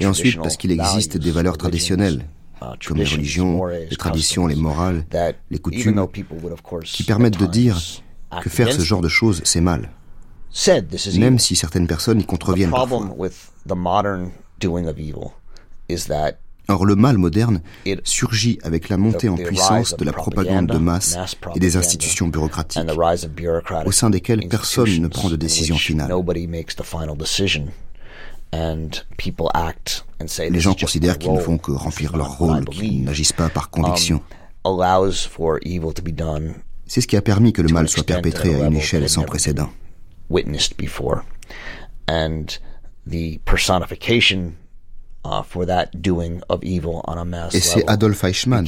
et 0.00 0.06
ensuite 0.06 0.38
parce 0.38 0.56
qu'il 0.56 0.72
existe 0.72 1.16
des 1.18 1.30
valeurs 1.30 1.58
traditionnelles 1.58 2.24
Uh, 2.60 2.74
comme 2.84 2.96
les 2.96 3.04
religions, 3.04 3.64
les 3.66 3.96
traditions, 3.96 4.48
les 4.48 4.56
morales, 4.56 5.06
les 5.48 5.58
coutumes, 5.60 6.04
qui 6.82 7.04
permettent 7.04 7.38
de 7.38 7.46
dire 7.46 7.80
que 8.42 8.50
faire 8.50 8.72
ce 8.72 8.80
genre 8.80 9.00
de 9.00 9.08
choses, 9.08 9.40
c'est 9.44 9.60
mal. 9.60 9.90
Même 11.18 11.38
si 11.38 11.54
certaines 11.54 11.86
personnes 11.86 12.20
y 12.20 12.24
contreviennent 12.24 12.70
parfois. 12.70 13.14
Or, 16.70 16.84
le 16.84 16.96
mal 16.96 17.16
moderne 17.16 17.62
surgit 18.04 18.58
avec 18.62 18.90
la 18.90 18.98
montée 18.98 19.30
en 19.30 19.36
puissance 19.36 19.96
de 19.96 20.04
la 20.04 20.12
propagande 20.12 20.66
de 20.66 20.76
masse 20.76 21.16
et 21.54 21.60
des 21.60 21.78
institutions 21.78 22.28
bureaucratiques, 22.28 22.82
au 23.86 23.92
sein 23.92 24.10
desquelles 24.10 24.46
personne 24.50 25.00
ne 25.00 25.08
prend 25.08 25.30
de 25.30 25.36
décision 25.36 25.78
finale. 25.78 26.12
Les 30.50 30.60
gens 30.60 30.74
considèrent 30.74 31.18
qu'ils 31.18 31.32
ne 31.32 31.40
font 31.40 31.56
que 31.56 31.72
remplir 31.72 32.14
leur 32.18 32.36
rôle, 32.36 32.66
qu'ils 32.66 33.02
n'agissent 33.02 33.32
pas 33.32 33.48
par 33.48 33.70
conviction. 33.70 34.20
Um, 34.66 34.74
C'est 36.86 37.00
ce 37.00 37.06
qui 37.06 37.16
a 37.16 37.22
permis 37.22 37.52
que 37.54 37.62
le 37.62 37.72
mal 37.72 37.88
soit 37.88 38.04
perpétré 38.04 38.54
à 38.54 38.66
une 38.66 38.76
échelle 38.76 39.08
sans 39.08 39.22
précédent. 39.22 39.70
Et 47.52 47.60
c'est 47.60 47.88
Adolf 47.88 48.24
Eichmann 48.24 48.66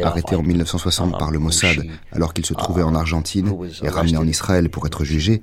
arrêté 0.00 0.36
en 0.36 0.42
1960 0.42 1.18
par 1.18 1.30
le 1.30 1.38
Mossad 1.38 1.84
alors 2.12 2.32
qu'il 2.32 2.46
se 2.46 2.54
trouvait 2.54 2.82
en 2.82 2.94
Argentine 2.94 3.52
et 3.82 3.88
ramené 3.88 4.16
en 4.16 4.26
Israël 4.26 4.70
pour 4.70 4.86
être 4.86 5.04
jugé, 5.04 5.42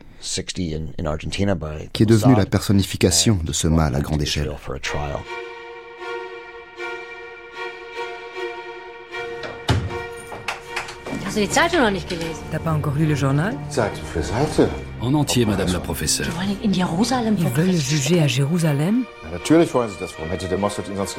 qui 1.93 2.04
est 2.04 2.06
devenu 2.06 2.36
la 2.36 2.45
personnification 2.45 3.39
de 3.43 3.54
ce 3.54 3.68
mal 3.68 3.95
à 3.95 4.02
grande 4.02 4.22
échelle. 4.22 4.52
T'as 12.52 12.60
pas 12.60 12.72
encore 12.72 12.95
lu 12.95 13.06
le 13.06 13.16
journal? 13.16 13.56
En 15.02 15.14
entier, 15.14 15.45
madame 15.45 15.72
la 15.72 15.80
professeure. 15.80 16.28
Ils 16.62 17.47
veulent 17.47 17.72
juger 17.72 18.20
à 18.22 18.28
Jérusalem 18.28 19.04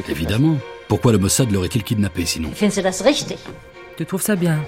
Évidemment. 0.08 0.56
Pourquoi 0.88 1.12
le 1.12 1.18
Mossad 1.18 1.50
l'aurait-il 1.50 1.82
kidnappé 1.82 2.26
sinon? 2.26 2.50
Tu 3.96 4.06
trouves 4.06 4.22
ça 4.22 4.36
bien? 4.36 4.58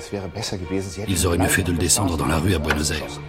Ils 1.09 1.27
auraient 1.27 1.39
mieux 1.39 1.49
fait 1.49 1.63
de 1.63 1.73
le 1.73 1.79
descendre 1.79 2.17
dans 2.17 2.27
la 2.27 2.39
rue 2.39 2.55
à 2.55 2.59
Buenos 2.59 2.91
Aires. 2.91 3.21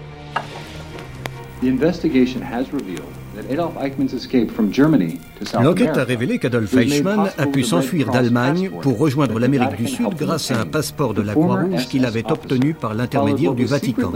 L'enquête 5.62 5.98
a 5.98 6.04
révélé 6.04 6.38
qu'Adolf 6.38 6.76
Eichmann 6.76 7.30
a 7.38 7.46
pu 7.48 7.64
s'enfuir 7.64 8.12
d'Allemagne 8.12 8.70
pour 8.82 8.98
rejoindre 8.98 9.40
l'Amérique 9.40 9.76
du 9.76 9.88
Sud 9.88 10.16
grâce 10.16 10.52
à 10.52 10.60
un 10.60 10.66
passeport 10.66 11.14
de 11.14 11.22
la 11.22 11.34
Croix-Rouge 11.34 11.88
qu'il 11.88 12.06
avait 12.06 12.30
obtenu 12.32 12.74
par 12.74 12.94
l'intermédiaire 12.94 13.54
du 13.54 13.66
Vatican. 13.66 14.12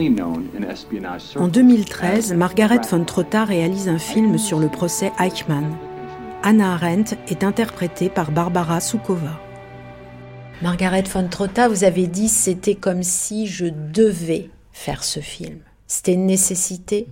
En 1.35 1.47
2013, 1.47 2.33
Margaret 2.33 2.81
von 2.89 3.03
Trotta 3.03 3.45
réalise 3.45 3.89
un 3.89 3.99
film 3.99 4.37
sur 4.37 4.59
le 4.59 4.67
procès 4.67 5.11
Eichmann. 5.19 5.75
Anna 6.43 6.73
Arendt 6.73 7.17
est 7.27 7.43
interprétée 7.43 8.09
par 8.09 8.31
Barbara 8.31 8.79
Soukova. 8.79 9.39
Margaret 10.61 11.03
von 11.03 11.27
Trotta, 11.27 11.67
vous 11.67 11.83
avez 11.83 12.07
dit 12.07 12.29
c'était 12.29 12.75
comme 12.75 13.03
si 13.03 13.47
je 13.47 13.65
devais 13.65 14.49
faire 14.71 15.03
ce 15.03 15.19
film. 15.19 15.57
C'était 15.87 16.13
une 16.13 16.25
nécessité 16.25 17.07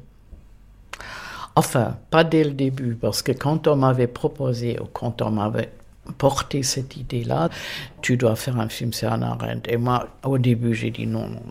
Enfin, 1.56 1.98
pas 2.10 2.24
dès 2.24 2.44
le 2.44 2.52
début, 2.52 2.96
parce 2.96 3.22
que 3.22 3.32
quand 3.32 3.68
on 3.68 3.78
m'avait 3.78 4.08
proposé 4.08 4.78
ou 4.80 4.86
quand 4.86 5.22
on 5.22 5.32
m'avait 5.32 5.72
porté 6.18 6.64
cette 6.64 6.98
idée-là, 6.98 7.50
tu 8.02 8.18
dois 8.18 8.36
faire 8.36 8.60
un 8.60 8.70
film 8.70 8.94
sur 8.94 9.12
Anna 9.12 9.32
Arendt. 9.32 9.72
Et 9.72 9.78
moi, 9.78 10.08
au 10.24 10.38
début, 10.38 10.76
j'ai 10.76 10.92
dit 10.92 11.08
non, 11.08 11.28
non, 11.28 11.42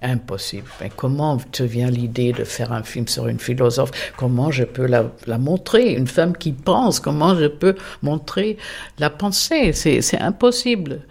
impossible. 0.00 0.66
Mais 0.80 0.90
comment 0.94 1.36
te 1.36 1.62
vient 1.62 1.90
l'idée 1.90 2.32
de 2.32 2.44
faire 2.44 2.72
un 2.72 2.82
film 2.82 3.06
sur 3.08 3.28
une 3.28 3.38
philosophe? 3.38 3.90
Comment 4.16 4.50
je 4.50 4.64
peux 4.64 4.86
la, 4.86 5.04
la, 5.26 5.38
montrer? 5.38 5.92
Une 5.92 6.08
femme 6.08 6.36
qui 6.36 6.52
pense, 6.52 6.98
comment 6.98 7.36
je 7.36 7.46
peux 7.46 7.76
montrer 8.02 8.56
la 8.98 9.10
pensée? 9.10 9.72
C'est 9.72 10.18
impossible. 10.18 11.02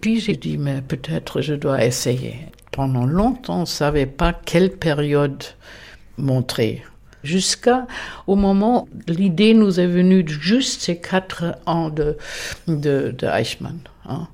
Puis 0.00 0.20
j'ai 0.20 0.36
dit, 0.36 0.58
mais 0.58 0.80
peut-être 0.80 1.40
je 1.40 1.54
dois 1.54 1.84
essayer. 1.84 2.36
Pendant 2.72 3.06
longtemps, 3.06 3.58
on 3.58 3.60
ne 3.60 3.66
savait 3.66 4.06
pas 4.06 4.32
quelle 4.32 4.70
période 4.70 5.44
montrer 6.18 6.82
jusqu'à 7.24 7.86
au 8.26 8.36
moment 8.36 8.86
l'idée 9.08 9.54
nous 9.54 9.80
est 9.80 9.86
venue 9.86 10.24
juste 10.28 10.82
ces 10.82 10.98
quatre 10.98 11.56
ans 11.66 11.88
de, 11.88 12.16
de, 12.68 13.14
Eichmann. 13.22 13.78
Hein. 14.06 14.28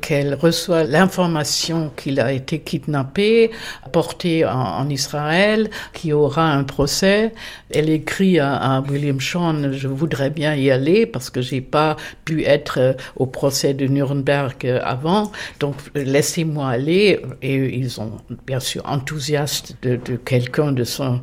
Qu'elle 0.00 0.34
reçoit 0.34 0.84
l'information 0.84 1.90
qu'il 1.96 2.20
a 2.20 2.32
été 2.32 2.60
kidnappé, 2.60 3.50
porté 3.92 4.44
en, 4.44 4.88
Israël, 4.88 5.70
qu'il 5.92 6.14
aura 6.14 6.52
un 6.52 6.64
procès. 6.64 7.32
Elle 7.70 7.90
écrit 7.90 8.38
à, 8.38 8.82
William 8.88 9.20
Shawn, 9.20 9.72
je 9.72 9.88
voudrais 9.88 10.30
bien 10.30 10.54
y 10.54 10.70
aller 10.70 11.06
parce 11.06 11.30
que 11.30 11.40
j'ai 11.40 11.60
pas 11.60 11.96
pu 12.24 12.44
être 12.44 12.78
euh, 12.78 12.92
au 13.16 13.26
procès 13.26 13.74
de 13.74 13.86
Nuremberg 13.86 14.54
euh, 14.64 14.80
avant, 14.82 15.32
donc 15.60 15.74
laissez-moi 15.94 16.68
aller. 16.68 17.20
Et 17.42 17.54
ils 17.76 17.90
sont 17.90 18.12
bien 18.46 18.60
sûr 18.60 18.82
enthousiastes 18.86 19.76
de, 19.82 19.96
quelqu'un 20.24 20.72
de 20.72 20.84
son 20.84 21.20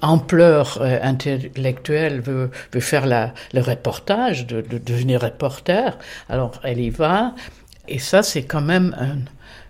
ampleur 0.00 0.78
euh, 0.80 0.98
intellectuelle 1.02 2.20
veut, 2.20 2.50
veut 2.72 2.80
faire 2.80 3.06
la, 3.06 3.32
le 3.52 3.60
reportage, 3.60 4.46
de, 4.46 4.60
de, 4.60 4.78
devenir 4.78 5.22
reporter. 5.22 5.98
Alors 6.28 6.60
elle 6.64 6.80
y 6.80 6.90
va, 6.90 7.34
et 7.88 7.98
ça 7.98 8.22
c'est 8.22 8.44
quand 8.44 8.60
même 8.60 8.94
un, 8.98 9.18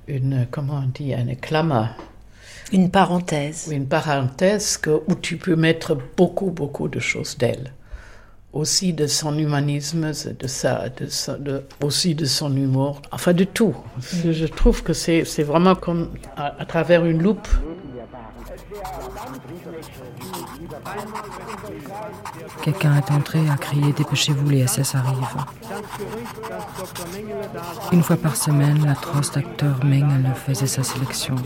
une, 0.09 0.47
comment 0.51 0.83
on 0.85 0.91
dit, 0.93 1.15
un 1.15 1.29
éclamat. 1.29 1.91
Une 2.73 2.91
parenthèse. 2.91 3.69
Une 3.71 3.87
parenthèse 3.87 4.77
que, 4.77 5.03
où 5.07 5.15
tu 5.15 5.37
peux 5.37 5.57
mettre 5.57 5.97
beaucoup, 6.17 6.51
beaucoup 6.51 6.89
de 6.89 6.99
choses 6.99 7.39
d'elle. 7.39 7.73
Aussi 8.57 8.95
de 8.95 9.07
son 9.07 9.37
humanisme, 9.37 10.13
de 10.41 10.47
sa, 10.47 10.89
de, 10.89 11.63
aussi 11.85 12.15
de 12.15 12.25
son 12.25 12.57
humour, 12.57 13.03
enfin 13.13 13.35
de 13.35 13.45
tout. 13.45 13.75
Je 14.01 14.47
trouve 14.47 14.83
que 14.83 14.95
c'est 14.95 15.43
vraiment 15.43 15.75
comme 15.75 16.09
à, 16.39 16.59
à 16.59 16.65
travers 16.65 17.05
une 17.05 17.23
loupe. 17.23 17.47
Quelqu'un 22.63 22.97
est 22.97 23.11
entré 23.11 23.41
à 23.51 23.57
crier 23.59 23.93
Dépêchez-vous, 23.93 24.49
les 24.49 24.67
SS 24.67 24.95
arrivent. 24.95 25.45
Une 27.93 28.03
fois 28.03 28.17
par 28.17 28.37
semaine, 28.37 28.87
l'atroce 28.87 29.37
acteur 29.37 29.85
Mengele 29.85 30.33
faisait 30.35 30.67
sa 30.67 30.83
sélection. 30.83 31.37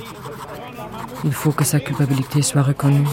Il 1.25 1.33
faut 1.33 1.51
que 1.51 1.65
sa 1.65 1.81
culpabilité 1.81 2.41
soit 2.41 2.63
reconnue. 2.63 3.09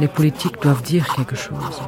Les 0.00 0.08
politiques 0.08 0.60
doivent 0.62 0.82
dire 0.82 1.06
quelque 1.14 1.36
chose. 1.36 1.82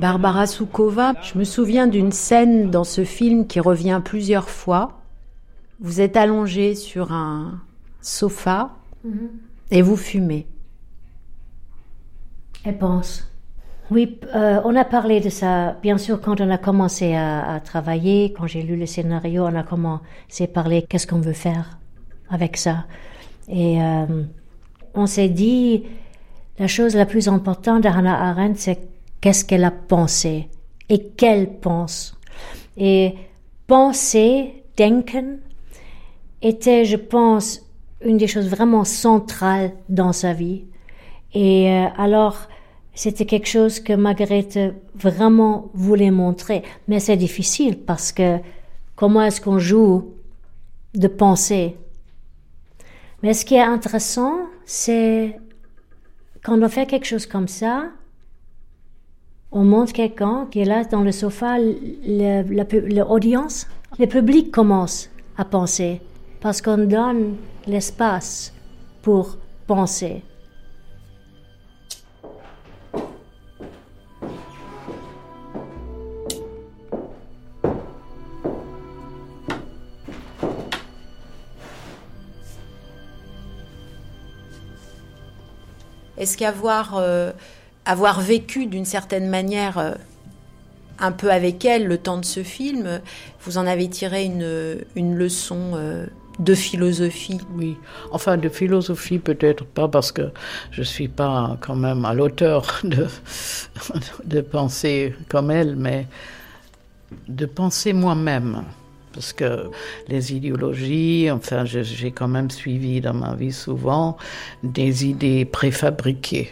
Barbara 0.00 0.46
Soukova, 0.46 1.14
je 1.22 1.38
me 1.38 1.44
souviens 1.44 1.86
d'une 1.86 2.12
scène 2.12 2.70
dans 2.70 2.84
ce 2.84 3.04
film 3.04 3.46
qui 3.46 3.60
revient 3.60 4.00
plusieurs 4.04 4.48
fois. 4.48 5.00
Vous 5.80 6.00
êtes 6.00 6.16
allongé 6.16 6.74
sur 6.74 7.12
un 7.12 7.60
sofa 8.00 8.70
mhm. 9.04 9.30
et 9.70 9.82
vous 9.82 9.96
fumez. 9.96 10.46
Elle 12.64 12.78
pense. 12.78 13.30
Oui, 13.90 14.18
euh, 14.34 14.60
on 14.64 14.74
a 14.76 14.84
parlé 14.84 15.20
de 15.20 15.28
ça. 15.28 15.76
Bien 15.82 15.98
sûr, 15.98 16.20
quand 16.20 16.40
on 16.40 16.48
a 16.48 16.58
commencé 16.58 17.14
à, 17.14 17.60
travailler, 17.62 18.32
quand 18.32 18.46
j'ai 18.46 18.62
lu 18.62 18.76
le 18.76 18.86
scénario, 18.86 19.44
on 19.44 19.54
a 19.54 19.62
commencé 19.62 20.44
à 20.44 20.46
parler 20.46 20.86
qu'est-ce 20.88 21.06
qu'on 21.06 21.20
veut 21.20 21.32
faire? 21.32 21.78
Avec 22.30 22.56
ça. 22.56 22.84
Et 23.48 23.80
euh, 23.80 24.24
on 24.94 25.06
s'est 25.06 25.28
dit, 25.28 25.84
la 26.58 26.68
chose 26.68 26.94
la 26.94 27.06
plus 27.06 27.28
importante 27.28 27.82
d'Hannah 27.82 28.30
Arendt, 28.30 28.58
c'est 28.58 28.78
qu'est-ce 29.20 29.44
qu'elle 29.44 29.64
a 29.64 29.70
pensé 29.70 30.48
et 30.88 30.98
qu'elle 30.98 31.58
pense. 31.58 32.18
Et 32.76 33.14
penser, 33.66 34.64
denken, 34.76 35.38
était, 36.42 36.84
je 36.84 36.96
pense, 36.96 37.62
une 38.04 38.18
des 38.18 38.26
choses 38.26 38.48
vraiment 38.48 38.84
centrales 38.84 39.72
dans 39.88 40.12
sa 40.12 40.32
vie. 40.32 40.64
Et 41.32 41.70
euh, 41.70 41.86
alors, 41.96 42.48
c'était 42.94 43.26
quelque 43.26 43.48
chose 43.48 43.80
que 43.80 43.92
Marguerite 43.92 44.58
vraiment 44.94 45.70
voulait 45.74 46.10
montrer. 46.10 46.62
Mais 46.86 47.00
c'est 47.00 47.16
difficile 47.16 47.78
parce 47.78 48.12
que 48.12 48.38
comment 48.94 49.22
est-ce 49.22 49.40
qu'on 49.40 49.58
joue 49.58 50.12
de 50.94 51.08
penser 51.08 51.76
Mais 53.24 53.32
ce 53.32 53.46
qui 53.46 53.54
est 53.54 53.62
intéressant, 53.62 54.50
c'est 54.66 55.40
quand 56.42 56.62
on 56.62 56.68
fait 56.68 56.84
quelque 56.84 57.06
chose 57.06 57.24
comme 57.24 57.46
on 59.50 59.64
montre 59.64 59.94
quelqu'un 59.94 60.46
qui 60.50 60.60
est 60.60 60.66
là 60.66 60.84
dans 60.84 61.00
le 61.00 61.10
sofa, 61.10 61.56
l'audience, 61.58 63.66
le, 63.98 64.04
public 64.04 64.52
commence 64.52 65.08
à 65.38 65.46
penser 65.46 66.02
parce 66.42 66.60
qu'on 66.60 66.76
donne 66.76 67.36
l'espace 67.66 68.52
pour 69.00 69.38
penser. 69.66 70.22
Est-ce 86.24 86.38
qu'avoir 86.38 86.94
euh, 86.96 87.32
avoir 87.84 88.22
vécu 88.22 88.64
d'une 88.64 88.86
certaine 88.86 89.28
manière 89.28 89.76
euh, 89.76 89.92
un 90.98 91.12
peu 91.12 91.30
avec 91.30 91.66
elle 91.66 91.86
le 91.86 91.98
temps 91.98 92.16
de 92.16 92.24
ce 92.24 92.42
film, 92.42 93.02
vous 93.42 93.58
en 93.58 93.66
avez 93.66 93.90
tiré 93.90 94.24
une, 94.24 94.78
une 94.96 95.16
leçon 95.16 95.72
euh, 95.74 96.06
de 96.38 96.54
philosophie? 96.54 97.42
Oui, 97.54 97.76
enfin 98.10 98.38
de 98.38 98.48
philosophie 98.48 99.18
peut-être 99.18 99.66
pas 99.66 99.86
parce 99.86 100.12
que 100.12 100.30
je 100.70 100.82
suis 100.82 101.08
pas 101.08 101.58
quand 101.60 101.76
même 101.76 102.06
à 102.06 102.14
l'auteur 102.14 102.80
de, 102.84 103.06
de 104.24 104.40
penser 104.40 105.14
comme 105.28 105.50
elle, 105.50 105.76
mais 105.76 106.06
de 107.28 107.44
penser 107.44 107.92
moi-même. 107.92 108.64
Parce 109.14 109.32
que 109.32 109.70
les 110.08 110.34
idéologies, 110.34 111.30
enfin 111.30 111.64
j'ai 111.64 112.10
quand 112.10 112.28
même 112.28 112.50
suivi 112.50 113.00
dans 113.00 113.14
ma 113.14 113.34
vie 113.34 113.52
souvent 113.52 114.16
des 114.62 115.06
idées 115.06 115.44
préfabriquées 115.44 116.50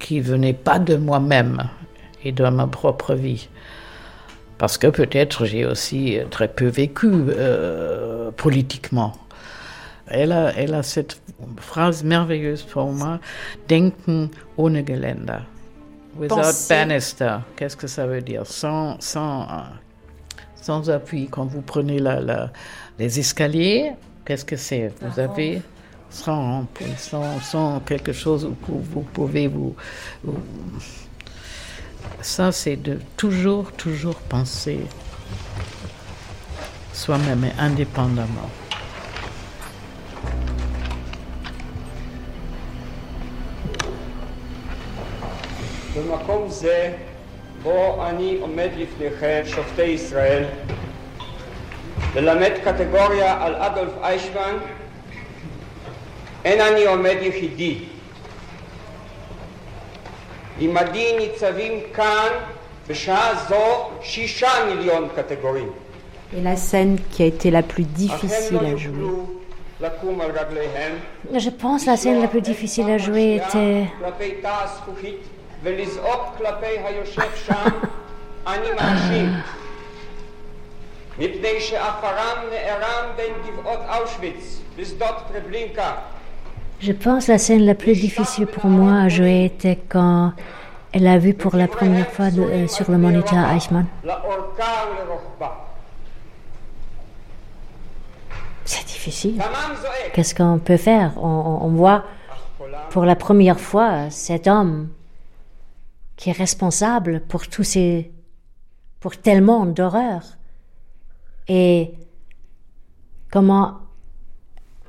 qui 0.00 0.20
venaient 0.20 0.54
pas 0.54 0.78
de 0.78 0.96
moi-même 0.96 1.68
et 2.24 2.32
de 2.32 2.48
ma 2.48 2.66
propre 2.66 3.14
vie 3.14 3.48
parce 4.58 4.76
que 4.76 4.88
peut-être 4.88 5.46
j'ai 5.46 5.64
aussi 5.64 6.18
très 6.30 6.48
peu 6.48 6.66
vécu 6.66 7.08
euh, 7.08 8.30
politiquement. 8.32 9.12
Elle 10.08 10.32
a, 10.32 10.52
elle 10.56 10.74
a 10.74 10.82
cette 10.82 11.20
phrase 11.58 12.02
merveilleuse 12.02 12.62
pour 12.62 12.90
moi, 12.92 13.20
Denken 13.68 14.28
ohne 14.56 14.84
Geländer. 14.86 15.44
Without 16.18 16.68
banister. 16.68 17.36
Qu'est-ce 17.56 17.76
que 17.76 17.86
ça 17.86 18.06
veut 18.06 18.22
dire? 18.22 18.44
Sans, 18.44 19.00
sans, 19.00 19.46
sans 20.57 20.89
appui. 20.89 21.27
Quand 21.29 21.45
vous 21.45 21.61
prenez 21.61 21.99
la, 21.99 22.19
la, 22.21 22.51
les 22.99 23.19
escaliers, 23.19 23.91
qu'est-ce 24.25 24.45
que 24.45 24.55
c'est 24.55 24.91
Vous 25.01 25.19
avez 25.19 25.61
sans, 26.09 26.65
sans, 26.97 27.39
sans, 27.41 27.79
quelque 27.79 28.13
chose 28.13 28.45
où 28.45 28.55
vous 28.67 29.01
pouvez 29.01 29.47
vous 29.47 29.75
ça, 32.21 32.51
c'est 32.51 32.77
de 32.77 32.99
toujours, 33.17 33.71
toujours 33.73 34.15
penser 34.15 34.79
soi-même 36.93 37.43
et 37.45 37.51
indépendamment. 37.59 38.49
במקום 45.95 46.49
זה, 46.49 46.77
בו 47.68 48.04
אני 48.06 48.38
עומד 48.40 48.68
לפניכם, 48.76 49.40
שופטי 49.44 49.82
ישראל, 49.82 50.44
ללמד 52.14 52.52
קטגוריה 52.64 53.44
על 53.44 53.54
אדולף 53.54 53.92
איישמן, 54.02 54.56
אין 56.44 56.60
אני 56.60 56.84
עומד 56.84 57.16
יחידי. 57.20 57.78
עמדי 60.60 61.16
ניצבים 61.18 61.80
כאן 61.94 62.28
בשעה 62.88 63.34
זו 63.48 63.90
שישה 64.02 64.50
מיליון 64.68 65.08
קטגורים. 65.16 65.72
Et 66.36 66.42
la 66.42 66.56
scène 66.56 66.98
qui 67.10 67.22
a 67.22 67.26
été 67.26 67.50
la 67.50 67.62
plus 67.62 67.84
difficile 67.84 68.58
à 68.58 68.76
jouer 68.76 69.08
Je 71.46 71.50
pense 71.50 71.86
la 71.86 71.96
scène 71.96 72.20
la 72.20 72.28
plus 72.28 72.42
difficile 72.42 72.90
à 72.90 72.98
jouer 72.98 73.36
était... 73.36 73.84
מפני 81.19 81.61
שעפרם 81.61 82.37
נערם 82.51 83.09
בין 83.15 83.33
גבעות 83.47 83.79
אושוויץ 83.89 84.61
בשדות 84.77 85.15
טרבלינקה 85.33 85.91
Je 86.81 86.91
pense 86.91 87.27
la 87.27 87.37
scène 87.37 87.65
la 87.65 87.75
plus 87.75 87.93
difficile 87.93 88.45
pour 88.45 88.65
moi 88.65 89.03
à 89.05 89.07
jouer 89.07 89.45
était 89.45 89.79
quand 89.87 90.33
elle 90.91 91.07
a 91.07 91.17
vu 91.17 91.33
pour 91.33 91.55
la 91.55 91.67
première 91.67 92.09
fois 92.09 92.25
euh, 92.25 92.67
sur 92.67 92.91
le 92.91 92.97
moniteur 92.97 93.49
Eichmann. 93.55 93.85
C'est 98.65 98.85
difficile. 98.85 99.41
Qu'est-ce 100.13 100.35
qu'on 100.35 100.59
peut 100.59 100.75
faire 100.75 101.13
on, 101.17 101.69
voit 101.69 102.03
pour 102.89 103.05
la 103.05 103.15
première 103.15 103.61
fois 103.61 104.09
cet 104.09 104.47
homme 104.47 104.89
qui 106.18 106.30
est 106.30 106.32
responsable 106.32 107.20
pour 107.20 107.46
tous 107.46 107.62
ces, 107.62 108.12
pour 108.98 109.16
tellement 109.16 109.64
d'horreurs. 109.64 110.36
Et 111.46 111.92
comment 113.30 113.78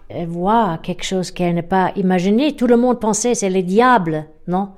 elle 0.10 0.28
voit 0.28 0.80
quelque 0.82 1.04
chose 1.04 1.30
qu'elle 1.30 1.54
n'a 1.54 1.64
pas 1.64 1.94
imaginé? 1.96 2.56
Tout 2.56 2.66
le 2.66 2.78
monde 2.78 3.00
pensait 3.00 3.36
c'est 3.36 3.52
le 3.52 3.62
diable, 3.62 4.26
non? 4.48 4.72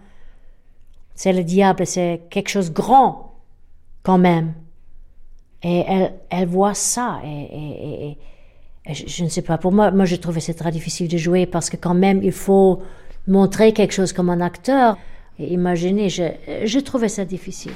C'est 1.16 1.32
le 1.32 1.46
diable, 1.46 1.88
c'est 1.88 2.24
quelque 2.30 2.50
chose 2.50 2.72
grand 2.74 3.34
quand 4.04 4.18
même. 4.18 4.54
Et 5.64 5.86
elle, 5.88 6.14
elle 6.30 6.48
voit 6.50 6.74
ça. 6.74 7.22
Et, 7.24 8.18
je, 8.90 9.04
je, 9.08 9.24
ne 9.24 9.30
sais 9.30 9.42
pas, 9.44 9.58
pour 9.58 9.72
moi, 9.72 9.92
moi 9.92 10.04
je 10.04 10.18
trouvais 10.18 10.42
c'est 10.42 10.56
très 10.56 10.72
difficile 10.72 11.08
de 11.08 11.18
jouer 11.18 11.46
parce 11.46 11.70
que 11.70 11.78
quand 11.78 11.94
même 11.94 12.22
il 12.24 12.34
faut 12.34 12.82
montrer 13.26 13.72
quelque 13.72 13.94
chose 13.94 14.12
comme 14.12 14.30
un 14.30 14.42
acteur. 14.42 14.98
Imaginez, 15.40 16.10
je, 16.10 16.24
je 16.66 16.80
trouvais 16.80 17.10
ça 17.10 17.26
difficile. 17.26 17.72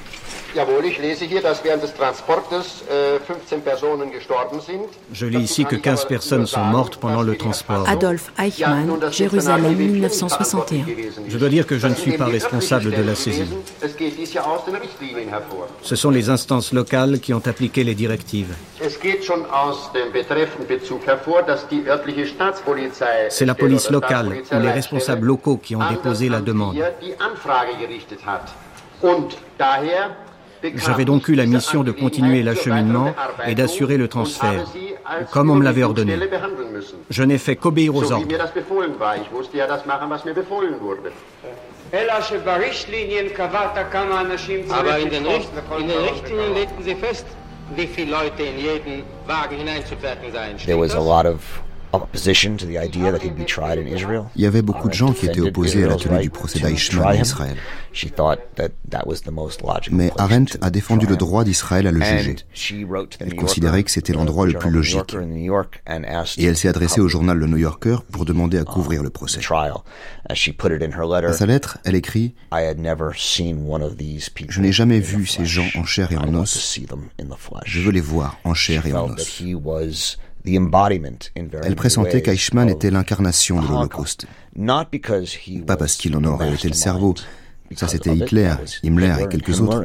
Je 5.12 5.26
lis 5.26 5.42
ici 5.42 5.64
que 5.64 5.76
15 5.76 6.04
personnes 6.06 6.46
sont 6.46 6.64
mortes 6.64 6.96
pendant 6.96 7.22
le 7.22 7.36
transport. 7.36 7.88
Adolf 7.88 8.32
Eichmann, 8.38 8.98
Jérusalem, 9.10 9.74
1961. 9.74 10.84
Je 11.28 11.38
dois 11.38 11.48
dire 11.48 11.66
que 11.66 11.78
je 11.78 11.86
ne 11.88 11.94
suis 11.94 12.16
pas 12.16 12.26
responsable 12.26 12.90
de 12.90 13.02
la 13.02 13.14
saisie. 13.14 13.44
Ce 15.82 15.96
sont 15.96 16.10
les 16.10 16.30
instances 16.30 16.72
locales 16.72 17.20
qui 17.20 17.34
ont 17.34 17.42
appliqué 17.46 17.84
les 17.84 17.94
directives. 17.94 18.54
C'est 23.28 23.46
la 23.46 23.54
police 23.54 23.90
locale 23.90 24.42
ou 24.52 24.58
les 24.60 24.70
responsables 24.70 25.26
locaux 25.26 25.56
qui 25.56 25.76
ont 25.76 25.88
déposé 25.90 26.28
la 26.28 26.40
demande. 26.40 26.76
J'avais 30.74 31.04
donc 31.04 31.28
eu 31.28 31.34
la 31.34 31.46
mission 31.46 31.82
de 31.82 31.92
continuer 31.92 32.42
l'acheminement 32.42 33.14
et 33.46 33.54
d'assurer 33.54 33.96
le 33.96 34.08
transfert, 34.08 34.64
comme 35.30 35.50
on 35.50 35.54
me 35.54 35.64
l'avait 35.64 35.82
ordonné. 35.82 36.18
Je 37.10 37.22
n'ai 37.22 37.38
fait 37.38 37.56
qu'obéir 37.56 37.94
aux 37.94 38.12
ordres. 38.12 38.26
There 50.64 50.78
was 50.78 50.94
a 50.94 51.00
lot 51.00 51.26
of 51.26 51.65
il 54.36 54.42
y 54.42 54.46
avait 54.46 54.62
beaucoup 54.62 54.88
de 54.88 54.94
gens 54.94 55.12
qui 55.12 55.26
étaient 55.26 55.40
opposés 55.40 55.84
à 55.84 55.88
la 55.88 55.96
tenue 55.96 56.20
du 56.20 56.30
procès 56.30 56.60
d'Eichmann 56.60 57.06
en 57.06 57.12
Israël. 57.12 57.56
Mais 59.90 60.10
Arendt 60.18 60.58
a 60.60 60.70
défendu 60.70 61.06
le 61.06 61.16
droit 61.16 61.44
d'Israël 61.44 61.86
à 61.86 61.92
le 61.92 62.02
juger. 62.02 62.36
Elle 63.20 63.34
considérait 63.36 63.84
que 63.84 63.90
c'était 63.90 64.12
l'endroit 64.12 64.46
le 64.46 64.52
plus 64.52 64.70
logique. 64.70 65.16
Et 66.36 66.44
elle 66.44 66.56
s'est 66.56 66.68
adressée 66.68 67.00
au 67.00 67.08
journal 67.08 67.38
Le 67.38 67.46
New 67.46 67.56
Yorker 67.56 67.98
pour 68.12 68.24
demander 68.24 68.58
à 68.58 68.64
couvrir 68.64 69.02
le 69.02 69.10
procès. 69.10 69.40
Dans 70.28 71.32
sa 71.32 71.46
lettre, 71.46 71.78
elle 71.84 71.94
écrit 71.94 72.34
Je 74.48 74.60
n'ai 74.60 74.72
jamais 74.72 75.00
vu 75.00 75.26
ces 75.26 75.46
gens 75.46 75.66
en 75.76 75.84
chair 75.84 76.12
et 76.12 76.16
en 76.16 76.34
os. 76.34 76.80
Je 77.64 77.80
veux 77.80 77.92
les 77.92 78.00
voir 78.00 78.38
en 78.44 78.54
chair 78.54 78.86
et 78.86 78.92
en 78.92 79.10
os. 79.10 80.18
Elle 81.62 81.76
pressentait 81.76 82.22
qu'Eichmann 82.22 82.68
était 82.68 82.90
l'incarnation 82.90 83.60
de 83.60 83.66
l'Holocauste. 83.66 84.26
Pas 85.66 85.76
parce 85.76 85.96
qu'il 85.96 86.16
en 86.16 86.24
aurait 86.24 86.52
été 86.54 86.68
le 86.68 86.74
cerveau, 86.74 87.14
ça 87.74 87.88
c'était 87.88 88.14
Hitler, 88.14 88.54
Himmler 88.84 89.14
et 89.20 89.28
quelques 89.28 89.60
autres, 89.60 89.82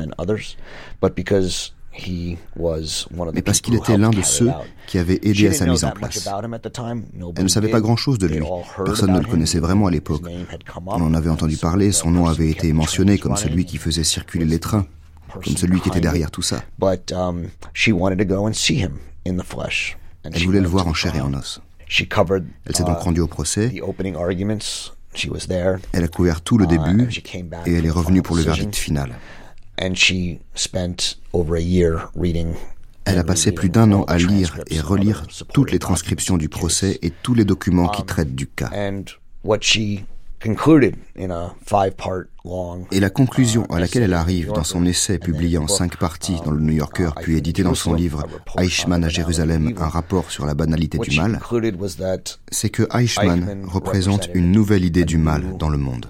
mais 3.33 3.41
parce 3.41 3.59
qu'il 3.59 3.75
était 3.75 3.97
l'un 3.97 4.11
de 4.11 4.21
ceux 4.21 4.49
qui 4.87 4.97
avaient 4.97 5.19
aidé 5.23 5.47
à 5.47 5.53
sa 5.53 5.65
mise 5.65 5.83
en 5.83 5.91
place. 5.91 6.25
Elle 7.35 7.43
ne 7.43 7.49
savait 7.49 7.67
pas 7.69 7.81
grand-chose 7.81 8.17
de 8.17 8.27
lui. 8.27 8.39
Personne 8.85 9.11
ne 9.11 9.19
le 9.19 9.25
connaissait 9.25 9.59
vraiment 9.59 9.87
à 9.87 9.91
l'époque. 9.91 10.21
On 10.85 11.01
en 11.01 11.13
avait 11.13 11.29
entendu 11.29 11.57
parler, 11.57 11.91
son 11.91 12.11
nom 12.11 12.27
avait 12.27 12.49
été 12.49 12.71
mentionné 12.71 13.17
comme 13.17 13.35
celui 13.35 13.65
qui 13.65 13.77
faisait 13.77 14.03
circuler 14.05 14.45
les 14.45 14.59
trains, 14.59 14.85
comme 15.33 15.57
celui 15.57 15.81
qui 15.81 15.89
était 15.89 15.99
derrière 16.01 16.31
tout 16.31 16.41
ça. 16.43 16.61
Elle 20.23 20.45
voulait 20.45 20.61
le 20.61 20.67
voir 20.67 20.87
en 20.87 20.93
chair 20.93 21.15
et 21.15 21.21
en 21.21 21.33
os. 21.33 21.61
Elle 22.65 22.75
s'est 22.75 22.83
donc 22.83 22.99
uh, 22.99 23.03
rendue 23.03 23.21
au 23.21 23.27
procès. 23.27 23.73
Elle 25.91 26.03
a 26.03 26.07
couvert 26.07 26.41
tout 26.41 26.57
le 26.57 26.65
uh, 26.65 26.67
début 26.67 27.09
et 27.65 27.73
elle 27.73 27.85
est 27.85 27.89
revenue 27.89 28.21
pour 28.21 28.35
le 28.35 28.43
verdict 28.43 28.75
final. 28.75 29.15
Elle 33.03 33.17
a 33.17 33.23
passé 33.23 33.51
plus 33.51 33.69
d'un 33.69 33.91
an 33.91 34.03
à 34.03 34.17
lire 34.17 34.59
et 34.67 34.79
relire 34.79 35.25
toutes 35.53 35.71
les 35.71 35.79
transcriptions 35.79 36.37
du 36.37 36.49
procès 36.49 36.99
et 37.01 37.09
tous 37.09 37.33
les 37.33 37.45
documents 37.45 37.89
qui 37.89 38.01
um, 38.01 38.07
traitent 38.07 38.35
du 38.35 38.47
cas. 38.47 38.69
Et 42.91 42.99
la 42.99 43.09
conclusion 43.09 43.65
à 43.65 43.79
laquelle 43.79 44.03
elle 44.03 44.13
arrive 44.13 44.51
dans 44.51 44.63
son 44.63 44.85
essai 44.85 45.19
publié 45.19 45.57
en 45.57 45.67
cinq 45.67 45.97
parties 45.97 46.37
dans 46.43 46.51
le 46.51 46.59
New 46.59 46.73
Yorker, 46.73 47.11
puis 47.21 47.37
édité 47.37 47.63
dans 47.63 47.75
son 47.75 47.93
livre 47.93 48.23
Eichmann 48.57 49.03
à 49.03 49.09
Jérusalem, 49.09 49.75
un 49.77 49.87
rapport 49.87 50.31
sur 50.31 50.45
la 50.45 50.53
banalité 50.53 50.97
du 50.97 51.15
mal, 51.15 51.39
c'est 52.51 52.69
que 52.69 52.87
Eichmann 52.97 53.65
représente 53.65 54.29
une 54.33 54.51
nouvelle 54.51 54.83
idée 54.83 55.05
du 55.05 55.17
mal 55.17 55.57
dans 55.57 55.69
le 55.69 55.77
monde. 55.77 56.07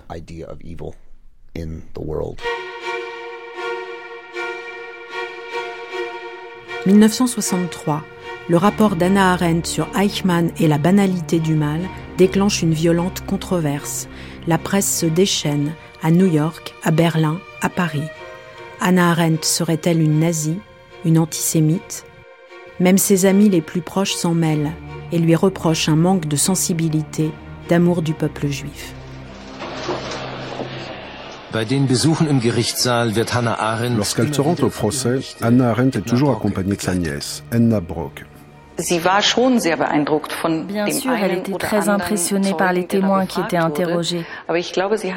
1963, 6.86 8.03
le 8.49 8.57
rapport 8.57 8.95
d'Anna 8.95 9.31
Arendt 9.33 9.69
sur 9.69 9.87
Eichmann 9.97 10.51
et 10.59 10.67
la 10.67 10.77
banalité 10.77 11.39
du 11.39 11.55
mal 11.55 11.79
déclenche 12.17 12.61
une 12.61 12.73
violente 12.73 13.23
controverse. 13.25 14.07
La 14.47 14.57
presse 14.57 14.99
se 14.99 15.05
déchaîne 15.05 15.71
à 16.01 16.11
New 16.11 16.25
York, 16.25 16.73
à 16.83 16.91
Berlin, 16.91 17.39
à 17.61 17.69
Paris. 17.69 18.03
Anna 18.81 19.11
Arendt 19.11 19.43
serait-elle 19.43 20.01
une 20.01 20.19
nazie, 20.19 20.59
une 21.05 21.19
antisémite? 21.19 22.05
Même 22.79 22.97
ses 22.97 23.25
amis 23.25 23.49
les 23.49 23.61
plus 23.61 23.81
proches 23.81 24.15
s'en 24.15 24.33
mêlent 24.33 24.71
et 25.11 25.19
lui 25.19 25.35
reprochent 25.35 25.87
un 25.87 25.95
manque 25.95 26.27
de 26.27 26.35
sensibilité, 26.35 27.31
d'amour 27.69 28.01
du 28.01 28.13
peuple 28.13 28.47
juif. 28.47 28.95
Lorsqu'elle 33.97 34.33
se 34.33 34.41
rend 34.41 34.55
au 34.61 34.69
procès, 34.69 35.19
Anna 35.41 35.69
Arendt 35.69 35.99
est 35.99 36.01
toujours 36.01 36.31
accompagnée 36.31 36.75
de 36.75 36.81
sa 36.81 36.95
nièce, 36.95 37.43
Enna 37.51 37.81
Brock. 37.81 38.25
Bien 40.65 40.91
sûr, 40.91 41.11
elle 41.13 41.38
était 41.38 41.53
très 41.53 41.89
impressionnée 41.89 42.53
par 42.53 42.73
les 42.73 42.86
témoins 42.86 43.25
qui 43.25 43.39
étaient 43.41 43.57
interrogés. 43.57 44.25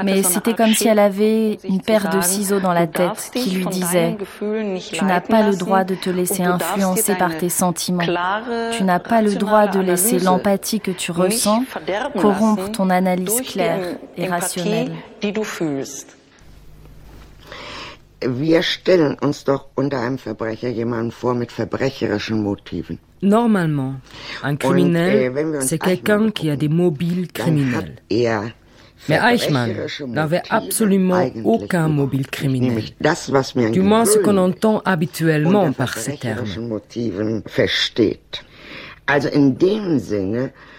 Mais 0.05 0.23
c'était 0.23 0.55
comme 0.55 0.75
si 0.75 0.89
elle 0.89 0.99
avait 0.99 1.59
une 1.65 1.81
paire 1.81 2.11
de 2.11 2.21
ciseaux 2.21 2.61
dans 2.61 2.73
la 2.73 2.87
tête 2.87 3.31
qui 3.33 3.51
lui 3.51 3.67
disait⁇ 3.67 4.17
Tu 4.93 5.05
n'as 5.05 5.21
pas 5.21 5.43
le 5.43 5.57
droit 5.57 5.85
de 5.85 5.95
te 5.95 6.11
laisser 6.11 6.43
influencer 6.43 7.15
par 7.15 7.37
tes 7.37 7.49
sentiments. 7.49 8.05
Tu 8.73 8.85
n'as 8.85 8.99
pas 8.99 9.23
le 9.23 9.35
droit 9.35 9.67
de 9.67 9.81
laisser 9.81 10.19
l'empathie 10.19 10.81
que 10.81 10.91
tu 10.91 11.11
ressens 11.13 11.63
corrompre 12.19 12.71
ton 12.71 12.91
analyse 12.91 13.41
claire 13.43 13.97
et 14.17 14.27
rationnelle. 14.29 14.93
Wir 18.27 18.63
stellen 18.63 19.17
uns 19.21 19.45
doch 19.45 19.69
unter 19.75 20.01
einem 20.01 20.19
Verbrecher 20.19 20.69
jemanden 20.69 21.11
vor 21.11 21.35
mit 21.35 21.53
verbrecherischen 21.53 22.43
Motiven. 22.43 22.99
Normalement, 23.21 23.95
un 24.43 24.59
criminel, 24.59 25.33
äh, 25.37 25.61
c'est 25.63 25.79
quelqu'un 25.79 26.31
qui 26.31 26.51
a 26.51 26.57
des 26.57 26.69
mobiles 26.69 27.29
criminels. 27.33 27.95
Mais 29.09 29.19
Eichmann 29.19 29.71
n'avait 30.09 30.43
absolument 30.49 31.31
aucun 31.45 31.89
mobile 31.89 32.27
criminel. 32.27 32.85
Du 33.73 33.83
moins 33.83 34.05
ce 34.05 34.19
qu'on 34.19 34.37
entend 34.37 34.81
habituellement 34.85 35.73
par 35.73 35.97
ces 35.99 36.17
termes. 36.17 36.45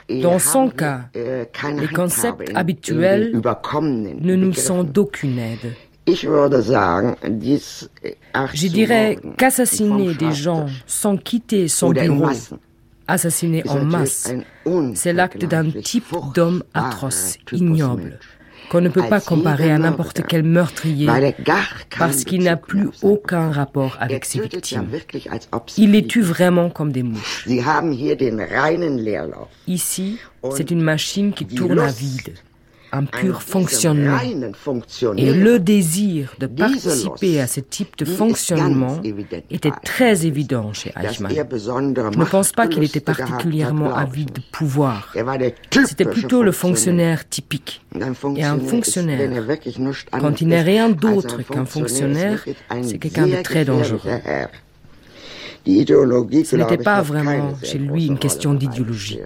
Dans 0.09 0.39
son 0.39 0.69
cas, 0.69 1.01
äh, 1.15 1.45
les 1.79 1.87
concepts 1.87 2.51
habituels 2.53 3.31
ne 3.33 4.35
nous 4.35 4.53
sont 4.53 4.83
d'aucune 4.83 5.39
aide. 5.39 5.73
Je 6.07 6.27
dirais 8.67 9.17
qu'assassiner 9.37 10.13
des 10.13 10.31
gens 10.31 10.67
sans 10.85 11.17
quitter 11.17 11.67
son 11.67 11.91
bureau, 11.91 12.29
assassiner 13.07 13.63
en 13.67 13.83
masse, 13.83 14.31
c'est 14.93 15.13
l'acte 15.13 15.45
d'un 15.45 15.69
type 15.71 16.05
d'homme 16.33 16.63
atroce, 16.73 17.37
ignoble, 17.51 18.19
qu'on 18.69 18.81
ne 18.81 18.89
peut 18.89 19.07
pas 19.09 19.19
comparer 19.19 19.71
à 19.71 19.79
n'importe 19.79 20.21
quel 20.27 20.43
meurtrier 20.43 21.07
parce 21.97 22.23
qu'il 22.23 22.43
n'a 22.43 22.55
plus 22.57 22.89
aucun 23.01 23.51
rapport 23.51 23.97
avec 23.99 24.25
ses 24.25 24.41
victimes. 24.41 24.87
Il 25.77 25.91
les 25.91 26.05
tue 26.05 26.21
vraiment 26.21 26.69
comme 26.69 26.91
des 26.91 27.03
mouches. 27.03 27.47
Ici, 29.67 30.19
c'est 30.55 30.71
une 30.71 30.81
machine 30.81 31.33
qui 31.33 31.45
tourne 31.47 31.79
à 31.79 31.87
vide. 31.87 32.33
Un 32.95 33.05
pur 33.05 33.41
fonctionnement. 33.41 34.19
Et 35.17 35.33
le 35.33 35.59
désir 35.59 36.33
de 36.39 36.47
participer 36.47 37.39
à 37.39 37.47
ce 37.47 37.59
type 37.59 37.97
de 37.97 38.05
fonctionnement 38.05 39.01
était 39.49 39.71
très 39.83 40.25
évident 40.25 40.73
chez 40.73 40.91
Eichmann. 40.95 41.31
Je 41.33 42.19
ne 42.19 42.25
pense 42.25 42.51
pas 42.51 42.67
qu'il 42.67 42.83
était 42.83 42.99
particulièrement 42.99 43.95
avide 43.95 44.31
de 44.33 44.41
pouvoir. 44.51 45.13
C'était 45.85 46.05
plutôt 46.05 46.43
le 46.43 46.51
fonctionnaire 46.51 47.27
typique. 47.27 47.81
Et 48.35 48.43
un 48.43 48.59
fonctionnaire, 48.59 49.29
quand 50.11 50.41
il 50.41 50.47
n'est 50.47 50.61
rien 50.61 50.89
d'autre 50.89 51.41
qu'un 51.43 51.65
fonctionnaire, 51.65 52.43
c'est 52.81 52.97
quelqu'un 52.97 53.27
de 53.27 53.41
très 53.41 53.65
dangereux. 53.65 53.99
Ce 55.65 56.55
n'était 56.55 56.77
pas 56.77 57.01
vraiment 57.01 57.55
chez 57.63 57.79
lui 57.79 58.05
une 58.07 58.19
question 58.19 58.53
d'idéologie. 58.53 59.19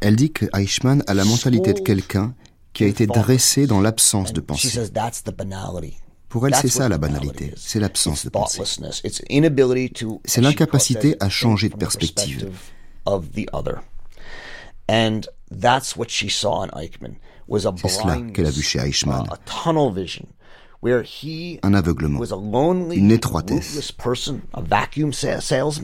Elle 0.00 0.16
dit 0.16 0.32
que 0.32 0.46
Eichmann 0.56 1.02
a 1.06 1.14
la 1.14 1.24
mentalité 1.24 1.74
de 1.74 1.80
quelqu'un 1.80 2.34
qui 2.72 2.84
a 2.84 2.86
été 2.86 3.06
dressé 3.06 3.66
dans 3.66 3.80
l'absence 3.80 4.32
de 4.32 4.40
pensée. 4.40 4.80
Pour 6.28 6.46
elle, 6.46 6.54
c'est 6.54 6.68
ça 6.68 6.88
la 6.88 6.98
banalité, 6.98 7.54
c'est 7.56 7.80
l'absence 7.80 8.24
de 8.24 8.30
pensée. 8.30 8.62
C'est 10.24 10.40
l'incapacité 10.40 11.16
à 11.20 11.28
changer 11.28 11.68
de 11.68 11.76
perspective. 11.76 12.50
C'est 13.06 13.14
cela 17.88 18.20
qu'elle 18.32 18.46
a 18.46 18.50
vu 18.50 18.62
chez 18.62 18.78
Eichmann. 18.78 19.26
Un 21.62 21.74
aveuglement, 21.74 22.22
une 22.92 23.10
étroitesse. 23.10 23.92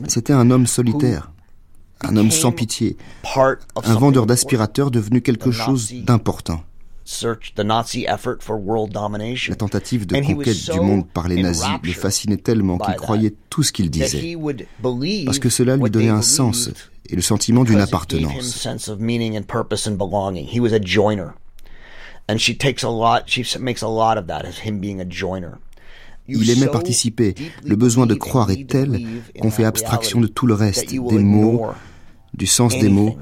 C'était 0.07 0.33
un 0.33 0.51
homme 0.51 0.67
solitaire, 0.67 1.31
un 2.01 2.17
homme 2.17 2.31
sans 2.31 2.51
pitié, 2.51 2.97
un 3.83 3.95
vendeur 3.95 4.25
d'aspirateurs 4.25 4.91
devenu 4.91 5.21
quelque 5.21 5.51
chose 5.51 5.93
d'important. 6.05 6.63
La 9.47 9.55
tentative 9.55 10.07
de 10.07 10.19
conquête 10.21 10.71
du 10.71 10.79
monde 10.79 11.07
par 11.07 11.27
les 11.27 11.41
nazis 11.41 11.67
le 11.83 11.91
fascinait 11.91 12.37
tellement 12.37 12.79
qu'il 12.79 12.95
croyait 12.95 13.33
tout 13.49 13.61
ce 13.61 13.71
qu'il 13.71 13.91
disait, 13.91 14.35
parce 15.25 15.39
que 15.39 15.49
cela 15.49 15.77
lui 15.77 15.89
donnait 15.89 16.09
un 16.09 16.23
sens 16.23 16.71
et 17.07 17.15
le 17.15 17.21
sentiment 17.21 17.63
d'une 17.63 17.79
appartenance. 17.79 18.67
Il 26.27 26.49
aimait 26.49 26.67
participer. 26.67 27.35
Le 27.63 27.75
besoin 27.75 28.07
de 28.07 28.15
croire 28.15 28.49
est 28.49 28.67
tel 28.67 28.99
qu'on 29.39 29.51
fait 29.51 29.63
abstraction 29.63 30.21
de 30.21 30.27
tout 30.27 30.47
le 30.47 30.55
reste, 30.55 30.89
des 30.89 31.19
mots, 31.19 31.67
du 32.37 32.45
sens 32.45 32.77
des 32.77 32.89
mots, 32.89 33.17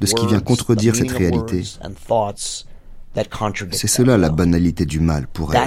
de 0.00 0.06
ce 0.06 0.14
qui 0.14 0.26
vient 0.26 0.40
contredire 0.40 0.94
cette 0.94 1.10
réalité. 1.10 1.62
C'est 3.72 3.88
cela 3.88 4.16
la 4.16 4.30
banalité 4.30 4.86
du 4.86 5.00
mal 5.00 5.26
pour 5.26 5.54
elle. 5.54 5.60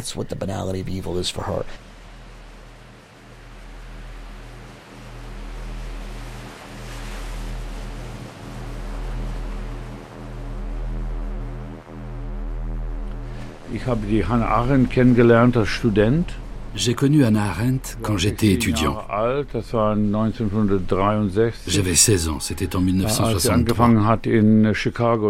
J'ai 16.76 16.94
connu 16.94 17.24
Hannah 17.24 17.46
Arendt 17.52 17.98
quand 18.02 18.18
j'étais 18.18 18.52
étudiant. 18.52 18.98
J'avais 21.68 21.96
16 21.96 22.30
ans, 22.30 22.40
c'était 22.40 22.76
en 22.76 22.82
1963, 22.82 23.90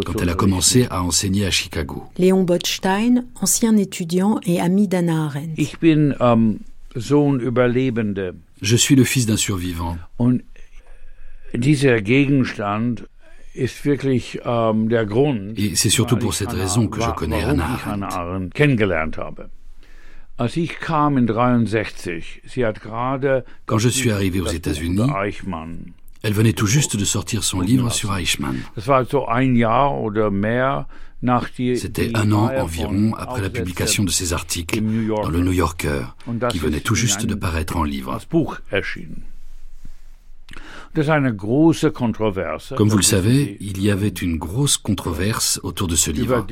quand 0.05 0.21
elle 0.21 0.29
a 0.29 0.33
commencé 0.33 0.87
à 0.89 1.03
enseigner 1.03 1.45
à 1.45 1.51
Chicago. 1.51 2.03
Léon 2.17 2.43
Botstein, 2.43 3.25
ancien 3.41 3.77
étudiant 3.77 4.39
et 4.45 4.59
ami 4.59 4.87
d'Hannah 4.87 5.25
Arendt. 5.25 5.53
Je 8.61 8.75
suis 8.75 8.95
le 8.95 9.03
fils 9.03 9.25
d'un 9.27 9.37
survivant. 9.37 9.97
Ähm, 10.19 10.41
Et 15.57 15.75
c'est 15.75 15.89
surtout 15.89 16.17
pour 16.17 16.33
cette 16.33 16.51
raison 16.51 16.87
que 16.87 17.01
je 17.01 17.09
connais 17.11 17.43
Hannah 17.43 18.07
Arendt. 18.07 18.49
Quand 23.65 23.77
je 23.77 23.89
suis 23.89 24.11
arrivé 24.11 24.41
aux 24.41 24.47
États-Unis, 24.47 25.09
elle 26.23 26.33
venait 26.33 26.53
tout 26.53 26.67
juste 26.67 26.97
de 26.97 27.05
sortir 27.05 27.43
son 27.43 27.61
livre 27.61 27.89
sur 27.91 28.15
Eichmann. 28.15 28.57
C'était 31.77 32.11
un 32.15 32.31
an 32.33 32.51
environ 32.57 33.13
après 33.17 33.41
la 33.41 33.49
publication 33.49 34.03
de 34.03 34.11
ses 34.11 34.33
articles 34.33 34.81
dans 35.07 35.29
le 35.29 35.39
New 35.39 35.53
Yorker, 35.53 36.03
qui 36.49 36.59
venait 36.59 36.81
tout 36.81 36.95
juste 36.95 37.25
de 37.25 37.36
paraître 37.36 37.77
en 37.77 37.83
livre. 37.83 38.19
Comme 42.75 42.89
vous 42.89 42.97
le 42.97 43.03
savez, 43.03 43.57
il 43.59 43.81
y 43.81 43.89
avait 43.91 44.07
une 44.09 44.38
grosse 44.38 44.77
controverse 44.77 45.59
autour 45.63 45.88
de 45.88 45.95
ce 45.95 46.11
livre. 46.11 46.45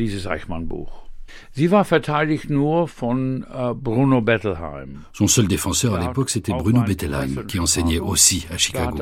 Son 5.14 5.28
seul 5.28 5.48
défenseur 5.48 5.96
à 5.96 6.00
l'époque, 6.00 6.30
c'était 6.30 6.54
Bruno 6.54 6.82
Bettelheim, 6.82 7.44
qui 7.48 7.60
enseignait 7.60 8.00
aussi 8.00 8.46
à 8.52 8.58
Chicago. 8.58 8.98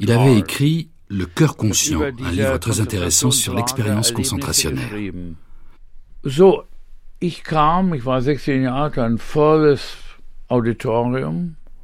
Il 0.00 0.10
avait 0.12 0.38
écrit 0.38 0.88
Le 1.08 1.26
cœur 1.26 1.56
conscient, 1.56 2.00
un 2.02 2.30
livre 2.30 2.58
très 2.58 2.80
intéressant 2.80 3.30
sur 3.30 3.54
l'expérience 3.54 4.12
concentrationnaire. 4.12 4.90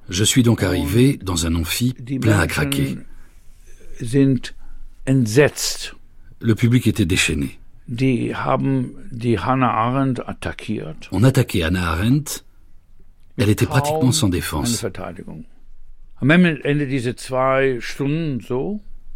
Je 0.09 0.23
suis 0.25 0.43
donc 0.45 0.63
arrivé 0.63 1.19
dans 1.23 1.47
un 1.47 1.55
amphi 1.57 1.95
plein 2.21 2.39
à 2.39 2.47
craquer. 2.47 2.97
Le 6.41 6.55
public 6.55 6.87
était 6.87 7.07
déchaîné. 7.07 7.59
On 11.13 11.23
attaquait 11.25 11.63
Hannah 11.63 11.93
Arendt. 11.93 12.43
Elle 13.39 13.49
était 13.51 13.67
pratiquement 13.67 14.13
sans 14.13 14.29
défense. 14.29 14.85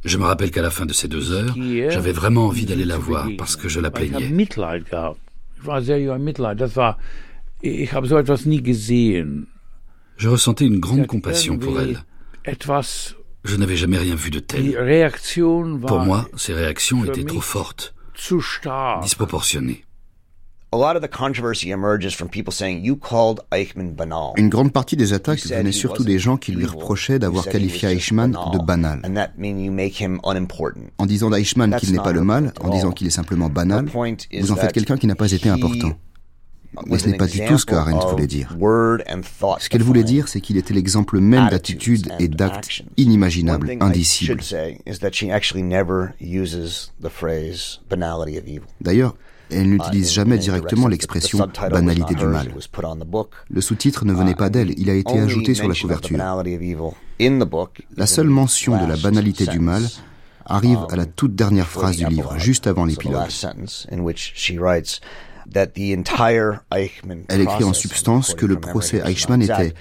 Je 0.04 0.16
me 0.18 0.24
rappelle 0.24 0.50
qu'à 0.50 0.62
la 0.62 0.70
fin 0.70 0.86
de 0.86 0.92
ces 0.92 1.08
deux 1.08 1.32
heures, 1.32 1.54
j'avais 1.90 2.12
vraiment 2.12 2.46
envie 2.46 2.64
d'aller 2.64 2.84
la 2.86 2.96
voir 2.98 3.28
parce 3.36 3.56
que 3.56 3.68
je 3.68 3.80
la 3.80 3.90
plaignais. 3.90 4.28
Je 10.16 10.28
ressentais 10.28 10.66
une 10.66 10.78
grande 10.78 11.06
compassion 11.06 11.58
pour 11.58 11.80
elle. 11.80 12.02
Je 13.45 13.57
n'avais 13.57 13.76
jamais 13.76 13.99
rien 13.99 14.14
vu 14.14 14.30
de 14.30 14.38
tel. 14.38 14.70
Pour 15.86 16.01
moi, 16.01 16.28
ces 16.36 16.53
réactions 16.53 17.05
étaient 17.05 17.24
trop 17.24 17.41
fortes, 17.41 17.95
disproportionnées. 19.03 19.84
Une 24.36 24.49
grande 24.49 24.72
partie 24.72 24.97
des 24.97 25.12
attaques 25.12 25.41
venait 25.47 25.72
surtout 25.72 26.05
des 26.05 26.18
gens 26.20 26.36
qui 26.36 26.53
lui 26.53 26.64
reprochaient 26.66 27.18
d'avoir 27.18 27.45
qualifié 27.47 27.88
Eichmann 27.88 28.30
de 28.53 28.59
banal. 28.64 29.03
En 30.99 31.07
disant 31.07 31.30
d'Eichmann 31.30 31.74
qu'il 31.76 31.93
n'est 31.93 31.99
pas 31.99 32.12
le 32.12 32.22
mal, 32.22 32.53
en 32.61 32.68
disant 32.68 32.93
qu'il 32.93 33.07
est 33.07 33.11
simplement 33.11 33.49
banal, 33.49 33.86
vous 33.86 34.53
en 34.53 34.57
faites 34.57 34.72
quelqu'un 34.72 34.97
qui 34.97 35.07
n'a 35.09 35.16
pas 35.16 35.32
été 35.32 35.49
important. 35.49 35.93
Mais 36.86 36.98
ce 36.98 37.08
n'est 37.08 37.16
pas 37.16 37.26
du 37.26 37.44
tout 37.44 37.58
ce 37.58 37.66
que 37.66 37.74
Arendt 37.74 38.06
voulait 38.10 38.26
dire. 38.26 38.56
Ce 39.58 39.68
qu'elle 39.68 39.82
voulait 39.82 40.04
dire, 40.04 40.28
c'est 40.28 40.40
qu'il 40.40 40.56
était 40.56 40.74
l'exemple 40.74 41.18
même 41.18 41.48
d'attitude 41.48 42.12
et 42.18 42.28
d'actes 42.28 42.82
inimaginables, 42.96 43.76
indicibles. 43.80 44.40
D'ailleurs, 48.80 49.16
elle 49.52 49.68
n'utilise 49.68 50.12
jamais 50.12 50.38
directement 50.38 50.86
l'expression 50.86 51.48
banalité 51.70 52.14
du 52.14 52.24
mal. 52.24 52.48
Le 53.50 53.60
sous-titre 53.60 54.04
ne 54.04 54.12
venait 54.12 54.36
pas 54.36 54.48
d'elle, 54.48 54.72
il 54.78 54.90
a 54.90 54.94
été 54.94 55.18
ajouté 55.18 55.54
sur 55.54 55.68
la 55.68 55.74
couverture. 55.74 56.18
La 57.96 58.06
seule 58.06 58.28
mention 58.28 58.80
de 58.80 58.88
la 58.88 58.96
banalité 58.96 59.46
du 59.46 59.58
mal 59.58 59.82
arrive 60.46 60.78
à 60.90 60.96
la 60.96 61.06
toute 61.06 61.34
dernière 61.34 61.68
phrase 61.68 61.96
du 61.96 62.06
livre, 62.06 62.38
juste 62.38 62.66
avant 62.66 62.84
l'épilogue. 62.84 63.28
Elle 65.55 67.40
écrit 67.40 67.64
en 67.64 67.72
substance 67.72 68.34
que 68.34 68.46
le 68.46 68.61
procès 68.61 69.03
Eichmann 69.05 69.42
était 69.42 69.74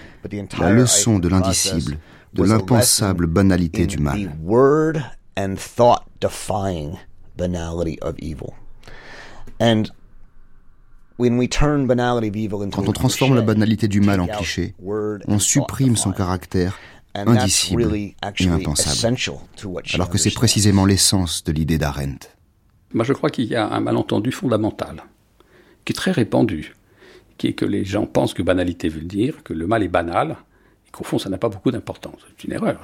la 0.59 0.72
leçon 0.72 1.20
de 1.20 1.28
l'indicible, 1.28 1.97
de 2.34 2.43
l'impensable 2.43 3.28
banalité 3.28 3.86
du 3.86 3.97
mal. 3.97 4.32
Quand 12.72 12.88
on 12.88 12.93
transforme 12.93 13.36
la 13.36 13.41
banalité 13.41 13.88
du 13.88 14.01
mal 14.01 14.22
en 14.22 14.28
cliché, 14.28 14.76
on 15.28 15.39
supprime 15.39 15.95
son 15.97 16.11
caractère 16.11 16.78
indicible 17.13 17.93
et 17.95 18.15
impensable. 18.47 19.17
Alors 19.93 20.09
que 20.09 20.17
c'est 20.17 20.34
précisément 20.34 20.86
l'essence 20.86 21.43
de 21.43 21.51
l'idée 21.51 21.78
d'Arendt. 21.78 22.28
Moi, 22.93 23.03
je 23.03 23.13
crois 23.13 23.30
qu'il 23.30 23.45
y 23.45 23.55
a 23.55 23.67
un 23.67 23.82
malentendu 23.82 24.32
fondamental, 24.32 25.03
qui 25.89 25.93
est 25.93 25.95
très 25.95 26.11
répandu, 26.11 26.75
qui 27.39 27.47
est 27.47 27.53
que 27.53 27.65
les 27.65 27.83
gens 27.83 28.05
pensent 28.05 28.35
que 28.35 28.43
banalité 28.43 28.89
veut 28.89 29.01
dire 29.01 29.41
que 29.41 29.53
le 29.53 29.65
mal 29.65 29.81
est 29.81 29.87
banal, 29.87 30.37
et 30.87 30.91
qu'au 30.91 31.03
fond, 31.03 31.17
ça 31.17 31.31
n'a 31.31 31.39
pas 31.39 31.49
beaucoup 31.49 31.71
d'importance. 31.71 32.19
C'est 32.27 32.43
une 32.43 32.53
erreur. 32.53 32.79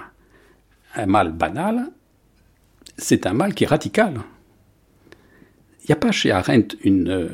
Un 0.95 1.05
mal 1.05 1.31
banal, 1.31 1.91
c'est 2.97 3.27
un 3.27 3.33
mal 3.33 3.53
qui 3.53 3.63
est 3.63 3.67
radical. 3.67 4.21
Il 5.83 5.85
n'y 5.89 5.93
a 5.93 5.97
pas 5.97 6.11
chez 6.11 6.31
Arendt 6.31 6.75
une 6.83 7.09
euh, 7.09 7.29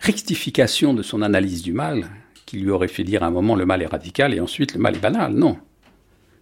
rectification 0.00 0.92
de 0.92 1.02
son 1.02 1.22
analyse 1.22 1.62
du 1.62 1.72
mal 1.72 2.10
qui 2.44 2.58
lui 2.58 2.68
aurait 2.68 2.88
fait 2.88 3.04
dire 3.04 3.22
à 3.22 3.28
un 3.28 3.30
moment 3.30 3.56
le 3.56 3.64
mal 3.64 3.80
est 3.80 3.86
radical 3.86 4.34
et 4.34 4.40
ensuite 4.40 4.74
le 4.74 4.80
mal 4.80 4.96
est 4.96 5.00
banal. 5.00 5.32
Non. 5.32 5.56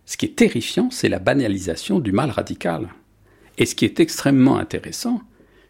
Ce 0.05 0.16
qui 0.16 0.26
est 0.26 0.34
terrifiant, 0.34 0.90
c'est 0.90 1.09
la 1.09 1.20
banalisation 1.20 2.01
du 2.01 2.11
mal 2.11 2.30
radical. 2.30 2.88
Et 3.57 3.66
ce 3.66 3.76
qui 3.76 3.84
est 3.84 4.01
extrêmement 4.01 4.57
intéressant, 4.57 5.20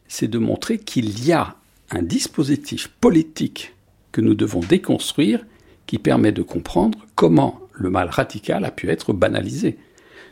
c'est 0.09 0.29
de 0.29 0.39
montrer 0.39 0.79
qu'il 0.79 1.23
y 1.23 1.33
a 1.33 1.57
un 1.95 2.03
dispositif 2.03 2.89
politique 2.89 3.75
que 4.13 4.21
nous 4.21 4.35
devons 4.35 4.61
déconstruire 4.61 5.45
qui 5.87 5.99
permet 5.99 6.33
de 6.33 6.43
comprendre 6.43 7.07
comment 7.15 7.61
le 7.73 7.91
mal 7.91 8.09
radical 8.09 8.65
a 8.65 8.71
pu 8.71 8.89
être 8.89 9.13
banalisé. 9.13 9.79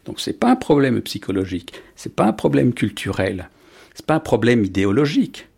Donc 0.05 0.21
ce 0.21 0.31
n'est 0.31 0.37
pas 0.37 0.51
un 0.51 0.57
problème 0.57 1.01
psychologique, 1.03 1.75
ce 1.97 2.09
n'est 2.09 2.15
pas 2.15 2.27
un 2.27 2.33
problème 2.33 2.73
culturel, 2.73 3.51
ce 3.95 4.03
n'est 4.03 4.07
pas 4.07 4.15
un 4.15 4.21
problème 4.21 4.65
idéologique. 4.65 5.49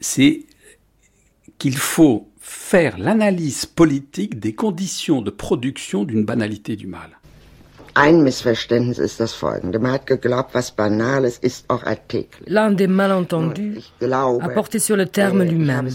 C'est 0.00 0.44
qu'il 1.58 1.76
faut 1.76 2.28
faire 2.40 2.98
l'analyse 2.98 3.66
politique 3.66 4.40
des 4.40 4.54
conditions 4.54 5.22
de 5.22 5.30
production 5.30 6.04
d'une 6.04 6.24
banalité 6.24 6.76
du 6.76 6.86
mal. 6.86 7.18
Ein 7.94 8.22
Missverständnis 8.22 8.98
ist 8.98 9.20
das 9.20 9.34
folgende. 9.34 9.78
Man 9.78 9.92
hat 9.92 10.06
geglaubt, 10.06 10.54
was 10.54 10.70
Banales 10.70 11.38
ist 11.38 11.68
auch 11.68 11.82
alltäglich. 11.82 12.48
L'un 12.48 12.74
des 12.76 12.88
malentendus 12.88 13.92
a 14.00 14.48
porté 14.48 14.78
sur 14.78 14.96
le 14.96 15.06
terme 15.06 15.44
lui-même. 15.44 15.88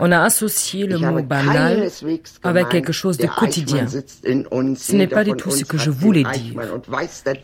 On 0.00 0.12
a 0.12 0.22
associé 0.22 0.86
le 0.86 0.98
mot 0.98 1.22
banal 1.22 1.88
avec 2.42 2.68
quelque 2.68 2.92
chose 2.92 3.16
de 3.16 3.26
quotidien. 3.26 3.86
Ce 3.88 4.92
n'est 4.94 5.06
pas 5.06 5.24
du 5.24 5.32
tout 5.32 5.50
ce 5.50 5.64
que 5.64 5.78
je 5.78 5.90
voulais 5.90 6.24
dire. 6.24 6.60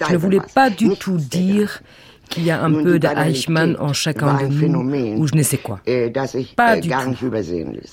Je 0.08 0.12
ne 0.12 0.18
voulais 0.18 0.42
pas 0.54 0.68
du 0.68 0.90
tout 0.96 1.16
dire 1.16 1.80
qu'il 2.28 2.44
y 2.44 2.50
a 2.50 2.62
un 2.62 2.72
peu 2.72 2.98
de 2.98 3.08
Eichmann 3.08 3.76
en 3.78 3.92
chacun 3.92 4.34
de 4.42 4.66
nous, 4.66 5.20
ou 5.20 5.26
je 5.26 5.34
ne 5.34 5.42
sais 5.42 5.58
quoi. 5.58 5.80
Äh, 5.86 6.10
Pas 6.56 6.76
du 6.76 6.88
tout. 6.88 7.30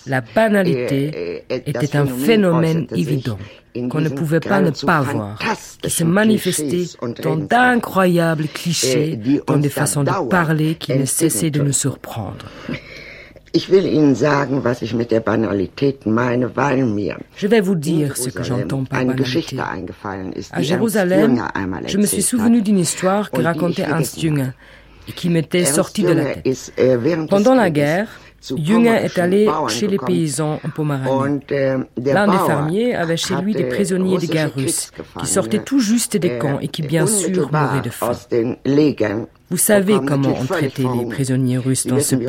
La 0.08 0.22
banalité 0.22 1.44
äh, 1.50 1.56
äh, 1.56 1.64
était 1.66 1.96
un 1.96 2.06
phénomène 2.06 2.88
évident 2.96 3.38
qu'on 3.90 4.02
ne 4.02 4.10
pouvait 4.10 4.40
pas 4.40 4.62
ne 4.62 4.72
pas 4.72 5.02
voir, 5.02 5.40
qui 5.82 5.90
se 5.90 6.04
manifestait 6.04 6.86
dans 7.24 7.38
d'incroyables 7.38 8.48
clichés, 8.48 9.20
dans 9.48 9.58
des 9.58 9.70
façons 9.70 10.04
de 10.04 10.30
parler 10.30 10.76
qui 10.76 10.94
ne 10.94 11.06
cessaient 11.06 11.52
de 11.52 11.62
nous 11.62 11.74
surprendre. 11.74 12.46
Ich 13.56 13.70
will 13.70 13.86
Ihnen 13.86 14.16
sagen, 14.16 14.64
was 14.64 14.82
ich 14.82 14.96
mit 14.96 15.12
der 15.12 15.20
Banalität 15.20 16.08
meine, 16.08 16.56
weil 16.56 16.86
mir 16.86 17.18
Je 17.38 17.48
vais 17.48 17.62
vous 17.62 17.76
dire 17.76 18.18
ce 18.18 18.30
que 18.32 18.44
j'entends 18.44 18.84
par 18.84 19.06
banalité. 19.06 19.58
À 20.52 20.62
Jérusalem, 20.64 21.40
je 21.86 21.98
me 22.00 22.08
suis 22.08 22.24
souvenu 22.24 22.64
d'une 22.64 22.80
histoire 22.80 23.30
que 23.30 23.42
racontait 23.42 23.86
Hans 23.86 24.02
Jünger 24.20 24.54
et 25.08 25.12
qui 25.12 25.30
m'était 25.30 25.66
sortie 25.66 26.02
de 26.02 26.14
la 26.14 26.26
tête. 26.34 26.74
Äh, 26.78 26.98
Pendant 27.30 27.54
la 27.54 27.70
guerre, 27.70 28.08
Jünger 28.52 29.00
est 29.04 29.18
allé 29.20 29.50
chez 29.70 29.88
les 29.88 29.98
paysans 29.98 30.60
en 30.64 30.70
Pomeranie. 30.70 31.40
Äh, 31.50 31.78
L'un 31.98 32.28
des 32.28 32.46
fermiers 32.46 32.96
avait 32.96 33.18
chez 33.18 33.36
lui 33.36 33.54
des 33.54 33.66
prisonniers 33.66 34.18
de 34.18 34.26
guerre 34.26 34.54
russes 34.54 34.92
qui 35.20 35.28
sortaient 35.28 35.64
tout 35.64 35.80
juste 35.80 36.18
des 36.18 36.38
camps 36.38 36.60
et 36.60 36.68
qui 36.68 36.82
bien 36.82 37.08
sûr 37.08 37.50
mouraient 37.52 37.82
de 37.82 37.90
faim. 37.90 38.12
Vous 39.50 39.58
savez 39.58 39.96
comment 40.06 40.36
on 40.40 40.46
traitait 40.46 40.84
les 40.84 41.06
prisonniers 41.06 41.58
russes 41.58 41.88
dans 41.88 42.00
ce 42.00 42.16
pays. 42.16 42.28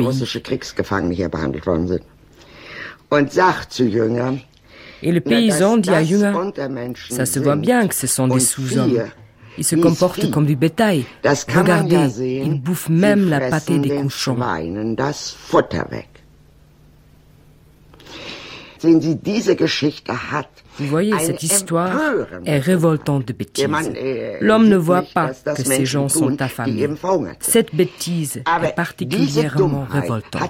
Et 5.02 5.12
le 5.12 5.20
paysan 5.20 5.76
dit 5.78 5.90
à 5.90 6.04
Jünger, 6.04 6.32
ça 7.10 7.26
se 7.26 7.38
voit 7.38 7.56
bien 7.56 7.88
que 7.88 7.94
ce 7.94 8.06
sont 8.06 8.28
des 8.28 8.40
sous-hommes. 8.40 9.02
Ils 9.58 9.64
se 9.64 9.76
comportent 9.76 10.30
comme 10.30 10.46
du 10.46 10.56
bétail. 10.56 11.04
Regardez, 11.24 12.42
ils 12.44 12.60
bouffent 12.60 12.88
même 12.88 13.28
la 13.28 13.50
pâtée 13.50 13.78
des 13.78 13.96
cochons. 14.02 14.36
Vous 20.78 20.86
voyez, 20.88 21.18
cette 21.20 21.42
histoire 21.42 21.96
est 22.44 22.58
révoltante 22.58 23.26
de 23.26 23.32
bêtises. 23.32 23.66
Äh, 23.94 24.38
L'homme 24.40 24.68
ne 24.68 24.76
voit 24.76 25.02
pas 25.02 25.30
que 25.32 25.62
ces 25.62 25.86
gens 25.86 26.08
sont 26.08 26.40
affamés. 26.42 26.88
Cette 27.40 27.74
bêtise 27.74 28.42
est 28.62 28.74
particulièrement 28.74 29.86
révoltante. 29.88 30.42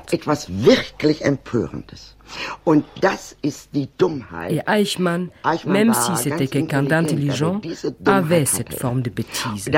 Et 4.49 4.61
Eichmann, 4.67 5.29
même 5.67 5.93
si 5.95 6.17
c'était 6.17 6.47
quelqu'un 6.47 6.83
d'intelligent, 6.83 7.61
avait 8.07 8.45
cette 8.45 8.75
forme 8.75 9.03
de 9.03 9.11
bêtise. 9.11 9.71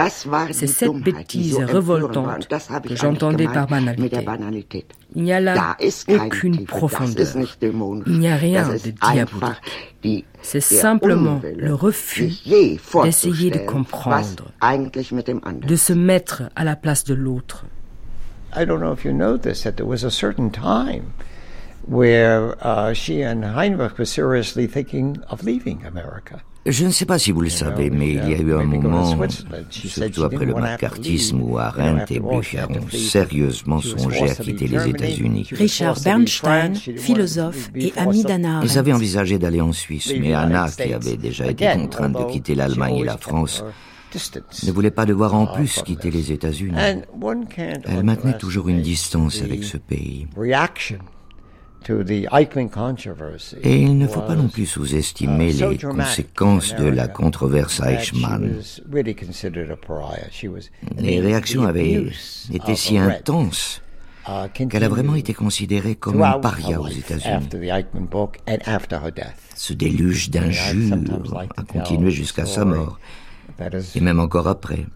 C'est 0.52 0.66
cette 0.66 0.96
bêtise 0.96 1.58
révoltante 1.58 2.48
que 2.48 2.96
j'entendais 2.96 3.46
par 3.46 3.66
banalité. 3.66 4.86
Il 5.14 5.22
n'y 5.22 5.32
a 5.32 5.40
là 5.40 5.76
aucune 6.08 6.66
profondeur. 6.66 7.26
Il 8.06 8.18
n'y 8.18 8.28
a 8.28 8.36
rien 8.36 8.68
de 8.68 8.90
diabolique. 8.90 10.26
C'est 10.42 10.60
simplement 10.60 11.40
le 11.56 11.74
refus 11.74 12.32
d'essayer 13.02 13.50
de 13.50 13.58
comprendre, 13.58 14.52
de 15.66 15.76
se 15.76 15.92
mettre 15.92 16.44
à 16.54 16.64
la 16.64 16.76
place 16.76 17.04
de 17.04 17.14
l'autre. 17.14 17.66
I 18.58 18.64
don't 18.64 18.80
know 18.80 18.92
if 18.92 19.04
you 19.04 19.12
know 19.12 19.36
this, 19.36 19.64
that 19.64 19.72
there 19.72 19.86
was 19.86 20.04
a 20.04 20.10
certain 20.10 20.50
time 20.50 21.12
where 21.86 22.56
uh, 22.60 22.92
she 22.92 23.22
and 23.22 23.44
Heinrich 23.44 23.98
were 23.98 24.04
seriously 24.04 24.66
thinking 24.66 25.18
of 25.30 25.44
leaving 25.44 25.84
America. 25.84 26.42
Je 26.66 26.84
ne 26.84 26.90
sais 26.90 27.06
pas 27.06 27.18
si 27.20 27.30
vous 27.30 27.42
le 27.42 27.48
savez, 27.48 27.90
mais 27.90 28.10
il 28.10 28.28
y 28.28 28.34
a 28.34 28.38
eu 28.38 28.52
un 28.52 28.64
moment, 28.64 29.16
surtout 29.70 30.24
après 30.24 30.44
le 30.44 30.54
macartisme, 30.54 31.40
où 31.40 31.58
Arendt 31.58 32.12
et 32.12 32.18
Blücher 32.18 32.64
ont 32.68 32.88
sérieusement 32.90 33.80
songé 33.80 34.28
à 34.28 34.34
quitter 34.34 34.66
les 34.66 34.88
États-Unis. 34.88 35.48
Richard 35.52 36.00
Bernstein, 36.02 36.74
philosophe 36.74 37.70
et 37.76 37.92
ami 37.96 38.24
d'Anna 38.24 38.60
Ils 38.64 38.78
avaient 38.78 38.92
envisagé 38.92 39.38
d'aller 39.38 39.60
en 39.60 39.72
Suisse, 39.72 40.12
mais 40.18 40.34
Anna, 40.34 40.66
qui 40.68 40.92
avait 40.92 41.16
déjà 41.16 41.46
été 41.46 41.68
contrainte 41.72 42.14
de 42.14 42.32
quitter 42.32 42.56
l'Allemagne 42.56 42.96
et 42.96 43.04
la 43.04 43.16
France, 43.16 43.62
ne 44.66 44.72
voulait 44.72 44.90
pas 44.90 45.06
devoir 45.06 45.34
en 45.34 45.46
plus 45.46 45.82
quitter 45.84 46.10
les 46.10 46.32
États-Unis. 46.32 46.76
Elle 46.76 48.02
maintenait 48.02 48.38
toujours 48.38 48.68
une 48.68 48.82
distance 48.82 49.40
avec 49.40 49.62
ce 49.62 49.76
pays. 49.76 50.26
Et 53.62 53.80
il 53.80 53.98
ne 53.98 54.06
faut 54.06 54.20
pas 54.20 54.34
non 54.34 54.48
plus 54.48 54.66
sous-estimer 54.66 55.54
uh, 55.54 55.70
les 55.70 55.78
conséquences 55.78 56.74
de 56.74 56.86
la 56.86 57.08
controverse 57.08 57.80
Eichmann. 57.80 58.60
Les 60.98 61.20
réactions 61.20 61.64
avaient 61.64 62.06
été 62.52 62.74
si 62.74 62.98
intenses 62.98 63.82
uh, 64.28 64.48
qu'elle 64.48 64.84
a 64.84 64.88
vraiment 64.88 65.14
été 65.14 65.34
considérée 65.34 65.94
comme 65.94 66.22
un 66.22 66.38
paria 66.38 66.80
aux 66.80 66.88
États-Unis. 66.88 67.48
Ce 69.54 69.72
déluge 69.72 70.30
d'injures 70.30 70.98
a 71.56 71.62
continué 71.62 72.10
jusqu'à 72.10 72.46
sa 72.46 72.64
mort, 72.64 72.98
et 73.94 74.00
même 74.00 74.20
encore 74.20 74.48
après. 74.48 74.86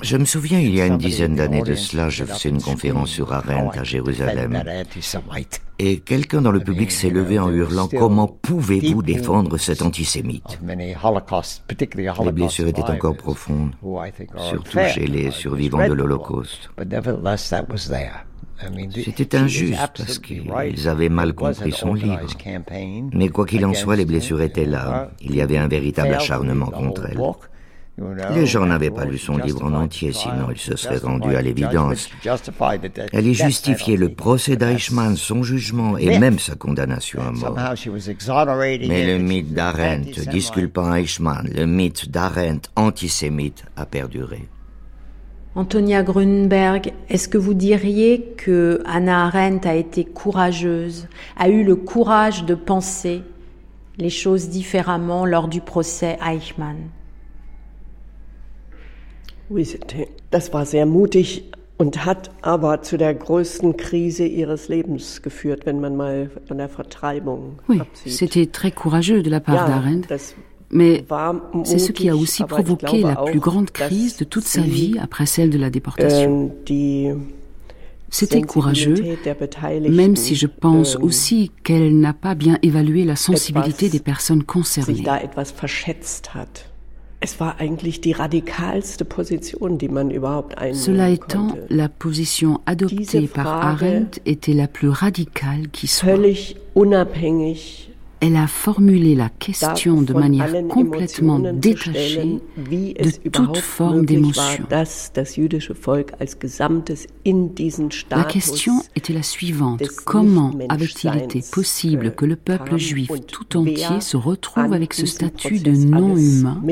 Je 0.00 0.16
me 0.16 0.24
souviens, 0.24 0.60
il 0.60 0.74
y 0.74 0.80
a 0.80 0.86
une 0.86 0.98
dizaine 0.98 1.36
d'années 1.36 1.62
de 1.62 1.74
cela, 1.74 2.08
je 2.08 2.24
faisais 2.24 2.48
une 2.48 2.62
conférence 2.62 3.10
sur 3.10 3.32
Arendt 3.32 3.78
à 3.78 3.84
Jérusalem. 3.84 4.62
Et 5.78 5.98
quelqu'un 6.00 6.42
dans 6.42 6.52
le 6.52 6.60
public 6.60 6.92
s'est 6.92 7.10
levé 7.10 7.38
en 7.38 7.50
hurlant 7.50 7.88
Comment 7.88 8.28
pouvez-vous 8.28 9.02
défendre 9.02 9.56
cet 9.58 9.82
antisémite? 9.82 10.58
Les 12.24 12.32
blessures 12.32 12.68
étaient 12.68 12.82
encore 12.82 13.16
profondes, 13.16 13.72
surtout 14.48 14.78
chez 14.94 15.06
les 15.06 15.30
survivants 15.30 15.86
de 15.88 15.92
l'Holocauste. 15.92 16.70
C'était 19.04 19.36
injuste 19.36 19.78
parce 19.96 20.18
qu'ils 20.18 20.88
avaient 20.88 21.08
mal 21.08 21.32
compris 21.34 21.72
son 21.72 21.94
livre. 21.94 22.26
Mais 23.12 23.28
quoi 23.28 23.46
qu'il 23.46 23.64
en 23.64 23.74
soit, 23.74 23.96
les 23.96 24.04
blessures 24.04 24.42
étaient 24.42 24.66
là. 24.66 25.10
Il 25.20 25.34
y 25.34 25.42
avait 25.42 25.58
un 25.58 25.68
véritable 25.68 26.14
acharnement 26.14 26.66
contre 26.66 27.06
elle. 27.10 27.18
Les 28.34 28.46
gens 28.46 28.64
n'avaient 28.64 28.90
pas 28.90 29.04
lu 29.04 29.18
son 29.18 29.36
livre 29.36 29.64
en 29.64 29.74
entier, 29.74 30.12
sinon 30.12 30.50
ils 30.50 30.58
se 30.58 30.76
seraient 30.76 30.96
rendus 30.96 31.36
à 31.36 31.42
l'évidence. 31.42 32.08
Elle 33.12 33.26
y 33.26 33.34
justifiait 33.34 33.98
le 33.98 34.08
procès 34.14 34.56
d'Eichmann, 34.56 35.16
son 35.16 35.42
jugement 35.42 35.98
et 35.98 36.18
même 36.18 36.38
sa 36.38 36.54
condamnation 36.54 37.20
à 37.20 37.30
mort. 37.30 37.58
Mais 38.88 39.06
le 39.06 39.18
mythe 39.18 39.52
d'Arendt, 39.52 40.26
disculpant 40.30 40.94
Eichmann, 40.94 41.48
le 41.54 41.66
mythe 41.66 42.10
d'Arendt 42.10 42.70
antisémite 42.76 43.64
a 43.76 43.84
perduré. 43.84 44.48
Antonia 45.54 46.02
Grunberg, 46.02 46.92
est-ce 47.10 47.28
que 47.28 47.36
vous 47.36 47.52
diriez 47.52 48.22
que 48.38 48.82
Anna 48.86 49.26
Arendt 49.26 49.68
a 49.68 49.74
été 49.74 50.04
courageuse, 50.04 51.08
a 51.36 51.50
eu 51.50 51.62
le 51.62 51.76
courage 51.76 52.46
de 52.46 52.54
penser 52.54 53.20
les 53.98 54.08
choses 54.08 54.48
différemment 54.48 55.26
lors 55.26 55.48
du 55.48 55.60
procès 55.60 56.18
Eichmann? 56.22 56.90
Oui, 59.50 59.78
das 60.30 60.54
war 60.54 60.64
sehr 60.64 60.86
mutig 60.86 61.44
und 61.76 62.06
hat 62.06 62.30
aber 62.40 62.80
zu 62.80 62.96
der 62.96 63.12
größten 63.12 63.76
Krise 63.76 64.24
ihres 64.24 64.68
Lebens 64.68 65.20
geführt, 65.20 65.66
wenn 65.66 65.80
man 65.80 65.96
mal 65.96 66.30
von 66.48 66.56
der 66.56 66.70
Vertreibung 66.70 67.58
Oui, 67.68 67.82
c'était 68.06 68.46
très 68.46 68.70
courageux 68.70 69.22
de 69.22 69.28
la 69.28 69.40
part 69.40 69.56
ja, 69.56 69.66
d'Arendt. 69.66 70.06
Mais 70.72 71.04
c'est 71.64 71.78
ce 71.78 71.92
qui 71.92 72.08
a 72.08 72.16
aussi 72.16 72.44
provoqué 72.44 73.02
la 73.02 73.16
plus 73.16 73.40
grande 73.40 73.70
crise 73.70 74.16
de 74.16 74.24
toute 74.24 74.44
sa 74.44 74.62
vie 74.62 74.96
après 75.00 75.26
celle 75.26 75.50
de 75.50 75.58
la 75.58 75.70
déportation. 75.70 76.50
Äh, 76.68 77.14
C'était 78.08 78.42
courageux, 78.42 78.96
même 79.88 80.16
si 80.16 80.34
je 80.34 80.46
pense 80.46 80.96
ähm, 80.96 81.02
aussi 81.02 81.50
qu'elle 81.64 81.98
n'a 81.98 82.12
pas 82.12 82.34
bien 82.34 82.58
évalué 82.62 83.04
la 83.04 83.16
sensibilité 83.16 83.88
des 83.88 84.00
personnes 84.00 84.44
concernées. 84.44 85.02
Cela 90.74 91.08
étant, 91.08 91.56
la 91.70 91.88
position 91.88 92.60
adoptée 92.66 93.28
par 93.28 93.46
Arendt 93.46 94.20
était 94.26 94.52
la 94.52 94.68
plus 94.68 94.88
radicale 94.88 95.68
qui 95.70 95.86
soit. 95.86 96.16
Elle 98.24 98.36
a 98.36 98.46
formulé 98.46 99.16
la 99.16 99.28
question 99.28 100.00
de 100.00 100.12
manière 100.12 100.52
complètement 100.68 101.40
détachée 101.40 102.38
de 102.56 103.28
toute 103.30 103.58
forme 103.58 104.06
d'émotion. 104.06 104.64
La 108.10 108.24
question 108.24 108.82
était 108.94 109.12
la 109.12 109.24
suivante. 109.24 109.82
Comment 110.04 110.52
avait-il 110.68 111.16
été 111.16 111.40
possible 111.50 112.14
que 112.14 112.24
le 112.24 112.36
peuple 112.36 112.76
juif 112.76 113.10
tout 113.26 113.56
entier 113.56 114.00
se 114.00 114.16
retrouve 114.16 114.72
avec 114.72 114.94
ce 114.94 115.06
statut 115.06 115.58
de 115.58 115.72
non-humain 115.72 116.62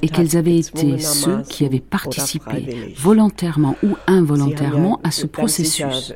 et 0.00 0.08
quels 0.08 0.38
avaient 0.38 0.58
été 0.58 0.98
ceux 0.98 1.42
qui 1.42 1.66
avaient 1.66 1.80
participé 1.80 2.94
volontairement 2.96 3.76
ou 3.82 3.90
involontairement 4.06 5.00
à 5.04 5.10
ce 5.10 5.26
processus? 5.26 6.14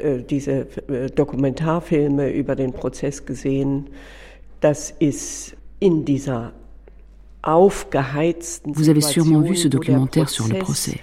Vous 8.65 8.89
avez 8.89 9.01
sûrement 9.01 9.41
vu 9.41 9.57
ce 9.57 9.69
documentaire 9.69 10.29
sur 10.29 10.49
le 10.49 10.59
procès. 10.59 11.01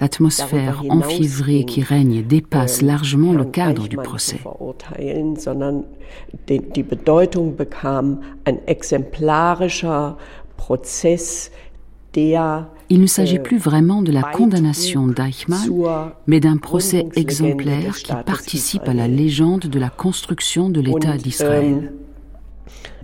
L'atmosphère 0.00 0.82
enfiévrée 0.88 1.64
qui 1.64 1.82
règne 1.82 2.22
dépasse 2.22 2.80
ähm, 2.80 2.88
largement 2.88 3.32
le 3.34 3.44
cadre 3.44 3.88
du 3.88 3.96
procès. 3.96 4.40
Die 6.48 6.82
Bedeutung 6.82 7.56
bekam 7.56 8.20
ein 8.44 8.58
exemplarischer 8.66 10.16
Prozess, 10.56 11.50
il 12.14 13.00
ne 13.00 13.06
s'agit 13.06 13.38
plus 13.38 13.58
vraiment 13.58 14.02
de 14.02 14.12
la 14.12 14.22
condamnation 14.22 15.06
d'Eichmann, 15.06 16.12
mais 16.26 16.40
d'un 16.40 16.56
procès 16.56 17.08
exemplaire 17.16 17.96
qui 17.96 18.12
participe 18.26 18.88
à 18.88 18.94
la 18.94 19.08
légende 19.08 19.62
de 19.62 19.78
la 19.78 19.88
construction 19.88 20.68
de 20.70 20.80
l'État 20.80 21.16
d'Israël. 21.16 21.92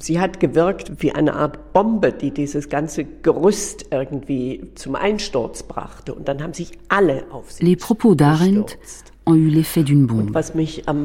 Sie 0.00 0.20
hat 0.20 0.38
gewirkt 0.38 1.02
wie 1.02 1.12
eine 1.12 1.34
Art 1.34 1.72
Bombe, 1.72 2.12
die 2.12 2.30
dieses 2.30 2.68
ganze 2.68 3.04
Gerüst 3.04 3.86
irgendwie 3.90 4.62
zum 4.76 4.94
Einsturz 4.94 5.64
brachte. 5.64 6.14
Und 6.14 6.28
dann 6.28 6.40
haben 6.40 6.54
sich 6.54 6.70
alle 6.88 7.24
auf 7.32 7.50
sie 7.50 7.64
Les 7.64 7.76
propos 7.76 8.14
d'Arendt 8.14 8.78
ont 9.26 9.34
eu 9.34 9.48
l'effet 9.48 9.82
d'une 9.82 10.06
bombe. 10.06 10.30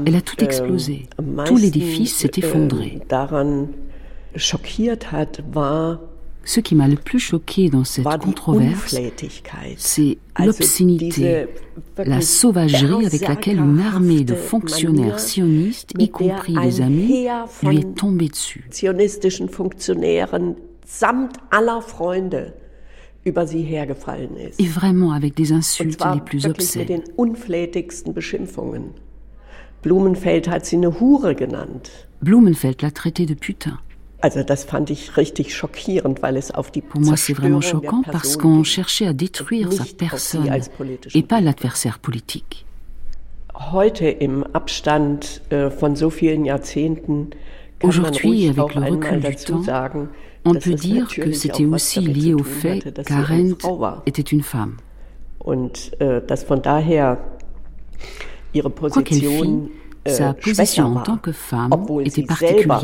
Elle 0.05 0.15
a 0.15 0.21
tout 0.21 0.39
ähm, 0.39 0.45
explosé. 0.45 1.07
Tout 1.45 1.57
l'édifice 1.57 2.17
s'est 2.17 2.37
effondré. 2.37 2.99
Äh, 3.01 3.01
daran 3.07 3.69
schockiert 4.35 5.11
hat, 5.11 5.43
war 5.51 5.99
ce 6.45 6.59
qui 6.59 6.75
m'a 6.75 6.87
le 6.87 6.95
plus 6.95 7.19
choqué 7.19 7.69
dans 7.69 7.83
cette 7.83 8.05
controverse, 8.05 8.95
c'est 9.77 10.17
l'obscénité, 10.39 11.45
la 11.97 12.21
sauvagerie 12.21 13.05
avec 13.05 13.21
laquelle 13.27 13.59
une 13.59 13.79
armée 13.79 14.23
de 14.23 14.35
fonctionnaires 14.35 15.19
sionistes, 15.19 15.91
y 15.97 16.09
compris 16.09 16.53
des 16.53 16.81
amis, 16.81 17.27
lui 17.63 17.77
est 17.77 17.95
tombée 17.95 18.27
dessus. 18.27 18.65
Et 24.59 24.65
vraiment 24.65 25.11
avec 25.13 25.35
des 25.35 25.53
insultes 25.53 26.03
les 26.13 26.21
plus 26.21 26.45
obscènes. 26.45 27.03
Blumenfeld 32.21 32.77
hat 34.23 34.33
sie 34.33 34.39
eine 34.39 34.45
Hure 34.45 34.65
genannt. 34.65 34.87
Blumenfeld 34.87 35.43
l'a 35.45 36.57
traité 36.63 36.81
de 36.81 36.81
putain. 36.81 36.87
Pour 36.89 37.01
moi, 37.01 37.17
c'est 37.17 37.33
vraiment 37.33 37.61
choquant 37.61 38.03
parce 38.03 38.37
qu'on 38.37 38.63
cherchait 38.63 39.07
à 39.07 39.13
détruire 39.13 39.71
sa 39.71 39.85
personne 39.97 40.49
et 41.13 41.23
pas 41.23 41.41
l'adversaire 41.41 41.99
politique. 41.99 42.65
Äh, 43.55 44.29
Aujourd'hui, 47.83 48.47
avec 48.47 48.75
le 48.75 48.81
recul 48.91 49.19
du 49.19 49.35
temps, 49.35 49.61
on 50.45 50.53
peut 50.53 50.73
dire 50.73 51.07
que 51.07 51.31
c'était 51.33 51.65
aussi 51.65 51.99
lié 51.99 52.33
au 52.33 52.43
fait 52.43 53.03
qu'Arendt 53.05 53.55
était 54.05 54.21
une 54.21 54.41
femme. 54.41 54.77
Äh, 55.45 56.21
Quoi 58.91 59.03
qu'elle 59.03 59.19
fît, 59.19 59.59
sa 60.05 60.29
euh, 60.29 60.33
position 60.33 60.97
en 60.97 61.01
tant 61.01 61.17
que 61.17 61.31
femme 61.31 61.71
était 62.03 62.23
particulière, 62.23 62.81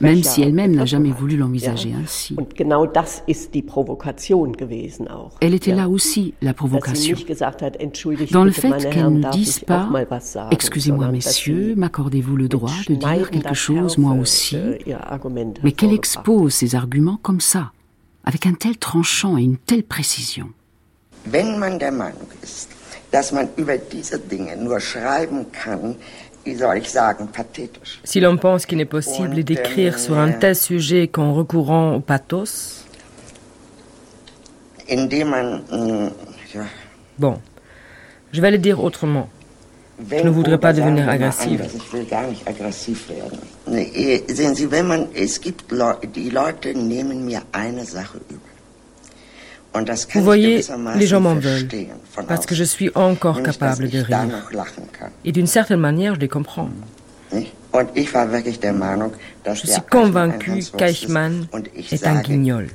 même 0.00 0.22
si 0.22 0.42
elle-même 0.42 0.74
n'a 0.74 0.84
jamais 0.84 1.10
voulu 1.10 1.36
l'envisager 1.36 1.94
ainsi. 1.94 2.36
Elle 5.40 5.54
était 5.54 5.74
là 5.74 5.88
aussi 5.88 6.34
la 6.42 6.54
provocation, 6.54 7.16
dans 8.30 8.44
le 8.44 8.50
fait 8.50 8.90
qu'elle 8.90 9.12
ne 9.12 9.30
dise 9.30 9.60
pas⁇ 9.60 9.88
Excusez-moi 10.50 11.08
messieurs, 11.08 11.74
m'accordez-vous 11.76 12.36
le 12.36 12.48
droit 12.48 12.70
de 12.88 12.94
dire 12.94 13.30
quelque 13.30 13.54
chose 13.54 13.98
moi 13.98 14.12
aussi?⁇ 14.14 14.56
äh, 14.86 14.96
mais 15.62 15.72
qu'elle 15.72 15.92
expose 15.92 16.54
ses 16.54 16.74
arguments 16.74 17.18
comme 17.22 17.40
ça, 17.40 17.72
avec 18.24 18.46
un 18.46 18.54
tel 18.54 18.76
tranchant 18.76 19.38
et 19.38 19.42
une 19.42 19.56
telle 19.56 19.84
précision. 19.84 20.48
Si 28.04 28.20
l'on 28.20 28.36
pense 28.36 28.66
qu'il 28.66 28.80
est 28.80 28.84
possible 28.84 29.44
d'écrire 29.44 29.98
sur 29.98 30.18
un 30.18 30.32
tel 30.32 30.56
sujet 30.56 31.08
qu'en 31.08 31.32
recourant 31.34 31.94
au 31.94 32.00
pathos, 32.00 32.84
mm, 34.90 36.08
bon, 37.18 37.40
je 38.32 38.40
vais 38.40 38.50
le 38.50 38.58
dire 38.58 38.82
autrement. 38.82 39.28
Je 40.10 40.24
ne 40.24 40.30
voudrais 40.30 40.58
pas 40.58 40.72
devenir 40.72 41.08
agressive. 41.08 41.62
Sehen 44.28 44.54
Sie, 44.54 44.70
wenn 44.70 44.86
man, 44.88 45.06
es 45.14 45.40
gibt 45.40 45.64
die 46.14 46.30
Leute 46.30 46.74
nehmen 46.74 47.24
mir 47.24 47.42
eine 47.52 47.84
Sache 47.84 48.18
übel. 48.28 48.53
Vous 50.14 50.22
voyez, 50.22 50.60
les 50.96 51.06
gens 51.06 51.20
m'en 51.20 51.34
veulent 51.34 51.68
parce 52.28 52.46
que 52.46 52.54
je 52.54 52.64
suis 52.64 52.90
encore 52.94 53.42
capable 53.42 53.88
de 53.88 53.98
rire. 53.98 54.28
Et 55.24 55.32
d'une 55.32 55.46
certaine 55.46 55.80
manière, 55.80 56.14
je 56.14 56.20
les 56.20 56.28
comprends. 56.28 56.68
Je 57.32 59.66
suis 59.66 59.80
convaincu 59.90 60.64
qu'Eichmann 60.76 61.46
est 61.90 62.06
un 62.06 62.20
guignol. 62.20 62.68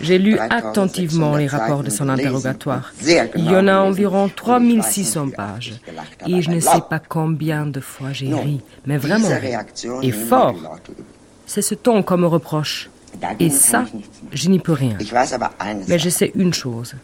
J'ai 0.00 0.18
lu 0.18 0.38
attentivement 0.38 1.36
les 1.36 1.48
rapports 1.48 1.82
de 1.82 1.90
son 1.90 2.08
interrogatoire. 2.08 2.92
Il 3.02 3.50
y 3.50 3.56
en 3.56 3.66
a 3.66 3.78
environ 3.78 4.30
3600 4.34 5.30
pages. 5.30 5.80
Et 6.26 6.42
je 6.42 6.50
ne 6.50 6.60
sais 6.60 6.82
pas 6.88 7.00
combien 7.00 7.66
de 7.66 7.80
fois 7.80 8.12
j'ai 8.12 8.32
ri, 8.32 8.60
mais 8.86 8.98
vraiment, 8.98 9.28
et 10.02 10.12
fort. 10.12 10.54
C'est 11.46 11.62
ce 11.62 11.74
ton 11.74 12.04
qu'on 12.04 12.18
me 12.18 12.26
reproche. 12.26 12.88
Et 13.38 13.50
ça, 13.50 13.84
je 14.32 14.48
n'y 14.48 14.58
peux 14.58 14.72
rien. 14.72 14.96
Mais 15.88 15.98
je 15.98 16.08
sais 16.08 16.32
une 16.34 16.54
chose. 16.54 16.94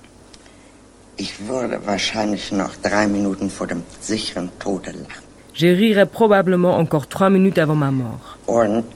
Je 5.59 5.66
rirai 5.66 6.07
probablement 6.07 6.77
encore 6.77 7.07
trois 7.07 7.31
minutes 7.31 7.59
avant 7.59 7.74
ma 7.74 7.91
mort. 7.91 8.39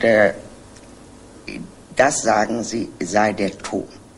Äh, 0.03 0.33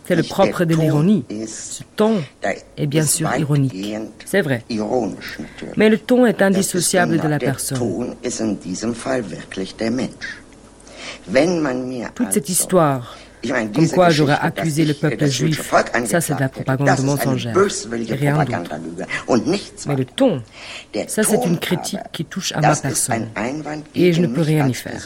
C'est 0.05 0.16
le 0.16 0.23
propre 0.24 0.64
de 0.64 0.74
l'ironie. 0.74 1.24
Ce 1.47 1.82
ton 1.97 2.23
est 2.77 2.86
bien 2.86 3.05
sûr 3.05 3.31
ironique. 3.36 3.97
C'est 4.24 4.40
vrai. 4.40 4.64
Mais 5.77 5.89
le 5.89 5.98
ton 5.98 6.27
est 6.27 6.43
indissociable 6.43 7.19
de 7.19 7.28
la 7.28 7.39
personne. 7.39 7.78
Toute 12.15 12.32
cette 12.32 12.49
histoire 12.49 13.16
Comme 13.74 13.89
quoi 13.89 14.11
j'aurais 14.11 14.39
accusé 14.40 14.85
le 14.85 14.94
peuple 14.94 15.27
juif. 15.27 15.73
Ça, 16.05 16.20
c'est 16.20 16.35
de 16.35 16.40
la 16.40 16.49
propagande 16.49 17.01
mensongère. 17.05 17.55
Rien 17.55 18.44
d'autre. 18.44 18.74
Mais 19.89 19.97
le 19.97 20.05
ton, 20.05 20.43
ça, 21.09 21.23
c'est 21.23 21.44
une 21.44 21.59
critique 21.59 21.99
qui 22.12 22.24
touche 22.24 22.53
à 22.53 22.61
ma 22.61 22.77
personne. 22.77 23.28
Et 23.94 24.12
je 24.12 24.20
ne 24.20 24.27
peux 24.28 24.43
rien 24.43 24.69
y 24.69 24.74
faire. 24.74 25.03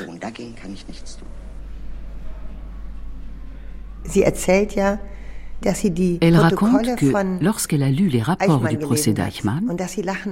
Elle 6.20 6.36
raconte 6.36 6.96
que 6.96 7.44
lorsqu'elle 7.44 7.82
a 7.82 7.90
lu 7.90 8.08
les 8.08 8.22
rapports 8.22 8.60
du 8.68 8.78
procès 8.78 9.12
d'Eichmann, 9.12 9.76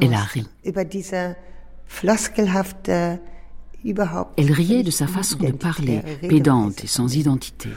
elle 0.01 0.15
a 0.15 0.23
ri. 0.23 0.47
Elle 4.37 4.53
riait 4.53 4.83
de 4.83 4.91
sa 4.91 5.07
façon 5.07 5.39
de 5.39 5.53
parler, 5.53 6.01
pédante 6.29 6.83
et 6.85 6.87
sans 6.87 7.15
identité. 7.15 7.69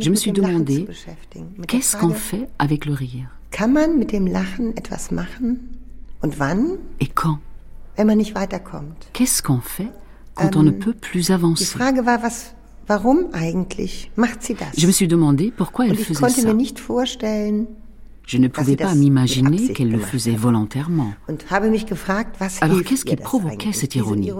Je 0.00 0.10
me 0.10 0.14
suis 0.16 0.32
demandé, 0.32 0.86
qu'est-ce 1.66 1.96
qu'on 1.96 2.10
fait 2.10 2.48
avec 2.58 2.86
le 2.86 2.94
rire? 2.94 3.28
Et 7.00 7.06
quand? 7.06 7.38
Qu'est-ce 9.12 9.42
qu'on 9.42 9.60
fait 9.60 9.90
quand 10.34 10.56
on 10.56 10.62
ne 10.62 10.70
peut 10.70 10.94
plus 10.94 11.30
avancer? 11.30 11.64
Je 14.76 14.86
me 14.86 14.92
suis 14.92 15.08
demandé 15.08 15.52
pourquoi 15.54 15.86
elle 15.86 15.96
faisait 16.04 16.20
ça. 16.40 16.52
Je 18.28 18.36
ne 18.36 18.46
pouvais 18.48 18.76
pas 18.76 18.94
m'imaginer 18.94 19.72
qu'elle 19.72 19.90
le 19.90 19.98
faisait 19.98 20.36
volontairement. 20.36 21.14
Alors 22.60 22.82
qu'est-ce 22.82 23.06
qui 23.06 23.16
provoquait 23.16 23.72
cette 23.72 23.94
ironie? 23.94 24.30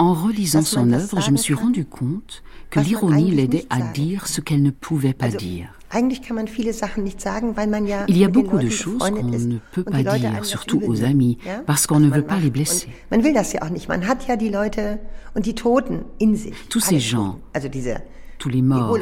En 0.00 0.12
relisant 0.12 0.62
son 0.62 0.92
œuvre, 0.92 1.20
je 1.20 1.30
me 1.30 1.36
suis 1.36 1.54
rendu 1.54 1.84
compte 1.84 2.42
que 2.68 2.80
l'ironie 2.80 3.30
l'aidait 3.30 3.66
à 3.70 3.80
dire 3.80 4.26
ce 4.26 4.40
qu'elle 4.40 4.62
ne 4.62 4.70
pouvait 4.70 5.14
pas 5.14 5.28
dire. 5.28 5.68
Eigentlich 5.94 6.22
kann 6.22 6.34
man 6.34 6.48
viele 6.48 6.72
Sachen 6.72 7.04
nicht 7.04 7.20
sagen, 7.20 7.56
weil 7.56 7.68
man 7.68 7.86
ja 7.86 8.04
Il 8.08 8.16
y 8.16 8.24
a 8.24 8.28
beaucoup 8.28 8.58
de 8.58 8.68
choses 8.68 8.98
qu'on 8.98 9.22
ne 9.22 9.58
peut 9.70 9.84
pas 9.84 10.02
dire, 10.02 10.44
surtout 10.44 10.82
aux 10.84 11.04
amis, 11.04 11.38
ja? 11.46 11.62
parce 11.66 11.86
qu'on 11.86 12.00
ne 12.00 12.10
veut 12.10 12.26
pas 12.26 12.40
les 12.40 12.50
blesser. 12.50 12.88
Man 13.10 13.22
will 13.22 13.32
das 13.32 13.52
ja 13.52 13.62
auch 13.62 13.70
nicht. 13.70 13.88
Man 13.88 14.08
hat 14.08 14.26
ja 14.26 14.34
die 14.34 14.48
Leute 14.48 14.98
und 15.34 15.46
die 15.46 15.54
Toten 15.54 16.04
in 16.18 16.34
sich. 16.34 16.54
Tous 16.68 16.80
ces 16.80 16.98
gens, 16.98 17.36
also 17.52 17.68
diese 17.68 18.02
tous 18.40 18.48
les 18.48 18.62
morts, 18.62 18.98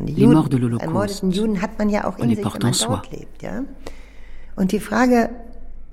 die 0.00 0.14
les 0.14 0.26
morts 0.26 0.48
de 0.48 0.56
l'Holocauste, 0.56 1.26
Juden 1.26 1.60
hat 1.60 1.78
man 1.78 1.90
ja 1.90 2.04
auch 2.06 2.18
in 2.18 2.30
sich, 2.30 2.38
wenn 2.38 2.62
man 2.62 2.72
dort 2.72 3.12
lebt, 3.12 3.42
ja? 3.42 3.64
Und 4.56 4.72
die 4.72 4.80
Frage, 4.80 5.28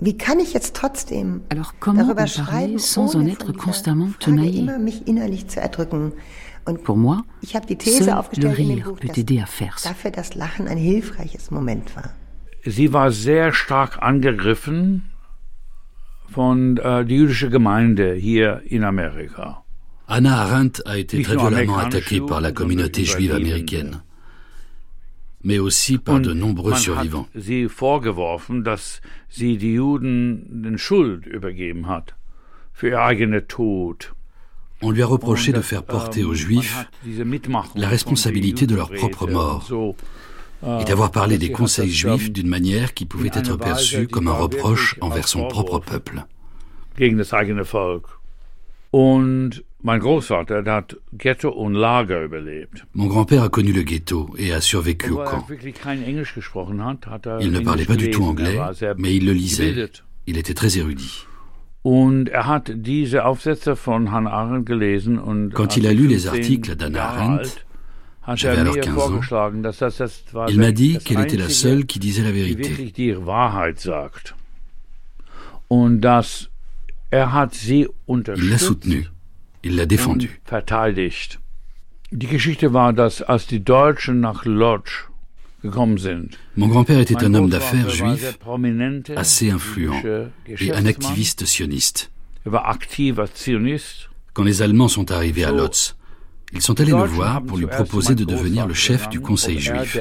wie 0.00 0.16
kann 0.16 0.40
ich 0.40 0.54
jetzt 0.54 0.74
trotzdem 0.74 1.42
Alors, 1.50 1.74
darüber 1.84 2.26
schreiben, 2.26 2.78
sans 2.78 3.14
en 3.14 3.26
être 3.26 3.52
constamment 3.52 4.18
tenaillé? 4.18 4.64
Frage 4.64 4.72
immer 4.72 4.78
mich 4.78 5.06
innerlich 5.06 5.48
zu 5.48 5.60
erdrücken 5.60 6.12
pour 6.78 6.96
moi, 6.96 7.24
seul 7.42 7.62
le 8.38 8.48
rire 8.48 8.94
peut 9.00 9.08
aider 9.16 9.40
à 9.40 9.46
faire 9.46 9.78
ça. 9.78 9.94
Sie 12.66 12.92
war 12.92 13.10
sehr 13.10 13.52
stark 13.54 14.02
angegriffen 14.02 15.10
von 16.28 16.76
äh, 16.76 17.04
der 17.04 17.16
jüdischen 17.16 17.50
Gemeinde 17.50 18.14
hier 18.14 18.62
in 18.68 18.84
Amerika. 18.84 19.64
Anna 20.06 20.42
Arendt 20.42 20.82
a 20.86 20.98
été 20.98 21.22
très 21.22 21.36
violemment 21.36 21.78
attaquée 21.78 22.20
par 22.20 22.40
la 22.40 22.52
communauté 22.52 23.04
juive 23.04 23.32
américaine, 23.32 24.02
mais 25.42 25.58
aussi 25.58 25.98
par 25.98 26.20
de 26.20 26.32
nombreux 26.32 26.74
survivants. 26.74 27.28
Sie 27.34 27.68
vorgeworfen, 27.68 28.64
dass 28.64 29.00
sie 29.28 29.56
die 29.56 29.74
Juden 29.74 30.62
den 30.62 30.78
Schuld 30.78 31.26
übergeben 31.26 31.86
hat 31.86 32.14
für 32.72 32.88
ihr 32.88 33.00
eigener 33.00 33.46
Tod. 33.46 34.12
On 34.82 34.90
lui 34.90 35.02
a 35.02 35.06
reproché 35.06 35.52
de 35.52 35.60
faire 35.60 35.82
porter 35.82 36.24
aux 36.24 36.34
Juifs 36.34 36.88
la 37.74 37.88
responsabilité 37.88 38.66
de 38.66 38.74
leur 38.74 38.90
propre 38.90 39.26
mort 39.26 39.68
et 40.62 40.84
d'avoir 40.84 41.10
parlé 41.10 41.38
des 41.38 41.50
conseils 41.50 41.90
juifs 41.90 42.30
d'une 42.30 42.48
manière 42.48 42.94
qui 42.94 43.06
pouvait 43.06 43.30
être 43.32 43.56
perçue 43.56 44.06
comme 44.08 44.28
un 44.28 44.32
reproche 44.32 44.96
envers 45.00 45.28
son 45.28 45.48
propre 45.48 45.78
peuple. 45.78 46.24
Mon 52.94 53.06
grand-père 53.06 53.42
a 53.42 53.48
connu 53.48 53.72
le 53.72 53.82
ghetto 53.82 54.30
et 54.36 54.52
a 54.52 54.60
survécu 54.60 55.10
au 55.10 55.16
camp. 55.16 55.46
Il 57.40 57.52
ne 57.52 57.60
parlait 57.60 57.84
pas 57.86 57.96
du 57.96 58.10
tout 58.10 58.24
anglais, 58.24 58.58
mais 58.98 59.16
il 59.16 59.24
le 59.26 59.32
lisait. 59.32 59.88
Il 60.26 60.36
était 60.36 60.54
très 60.54 60.78
érudit. 60.78 61.24
Und 61.82 62.28
er 62.28 62.46
hat 62.46 62.70
diese 62.74 63.24
Aufsätze 63.24 63.74
von 63.74 64.10
Hannah 64.10 64.32
Arendt 64.32 64.66
gelesen 64.66 65.18
und 65.18 65.54
Quand 65.54 65.76
il 65.76 65.86
a 65.86 65.92
lu 65.92 66.06
les 66.06 66.26
articles 66.26 66.76
d'Anna 66.76 67.00
Arendt, 67.00 67.64
j'avais 68.34 68.58
alors 68.58 68.74
15 68.74 69.32
ans, 69.32 70.46
il 70.48 70.58
m'a 70.58 70.72
dit 70.72 70.98
qu'elle 70.98 71.20
était 71.20 71.38
la 71.38 71.48
seule 71.48 71.86
qui 71.86 71.98
disait 71.98 72.22
la 72.22 72.32
vérité. 72.32 72.70
Und 75.68 76.00
dass 76.00 76.50
er 77.10 77.32
hat 77.32 77.54
sie 77.54 77.88
il 78.08 78.50
l'a 78.50 78.58
soutenue, 78.58 79.06
il 79.62 79.76
l'a 79.76 79.86
défendue. 79.86 80.30
Verteidigt. 80.44 81.38
Die 82.12 82.26
Geschichte 82.26 82.72
war, 82.72 82.92
dass 82.92 83.22
als 83.22 83.46
die 83.46 83.64
Deutschen 83.64 84.20
nach 84.20 84.44
Lodz 84.44 85.09
Mon 85.62 86.68
grand-père 86.68 87.00
était 87.00 87.22
un 87.22 87.34
homme 87.34 87.50
d'affaires 87.50 87.90
juif 87.90 88.38
assez 89.16 89.50
influent 89.50 90.00
et 90.48 90.72
un 90.72 90.86
activiste 90.86 91.44
sioniste. 91.44 92.10
Quand 94.32 94.44
les 94.44 94.62
Allemands 94.62 94.88
sont 94.88 95.10
arrivés 95.10 95.44
à 95.44 95.52
Lotz, 95.52 95.96
ils 96.52 96.62
sont 96.62 96.80
allés 96.80 96.92
le 96.92 97.04
voir 97.04 97.42
pour 97.42 97.58
lui 97.58 97.66
proposer 97.66 98.14
de 98.14 98.24
devenir 98.24 98.66
le 98.66 98.74
chef 98.74 99.08
du 99.08 99.20
conseil 99.20 99.58
juif. 99.58 99.98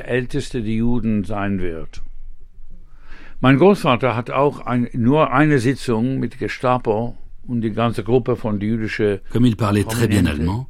Mein 3.41 3.57
Großvater 3.57 4.17
hat 4.17 4.31
auch 4.31 4.65
ein, 4.65 4.89
nur 4.91 5.31
eine 5.31 5.59
Sitzung 5.59 6.19
mit 6.19 6.39
Gestapo 6.39 7.15
und 7.47 7.61
die 7.61 7.71
ganze 7.71 8.03
Gruppe 8.03 8.35
von 8.35 8.59
jüdische 8.59 9.21
Comme 9.31 9.45
il 9.47 9.55
parlait 9.55 9.87
très 9.87 10.09
bien 10.09 10.27
allemand, 10.27 10.67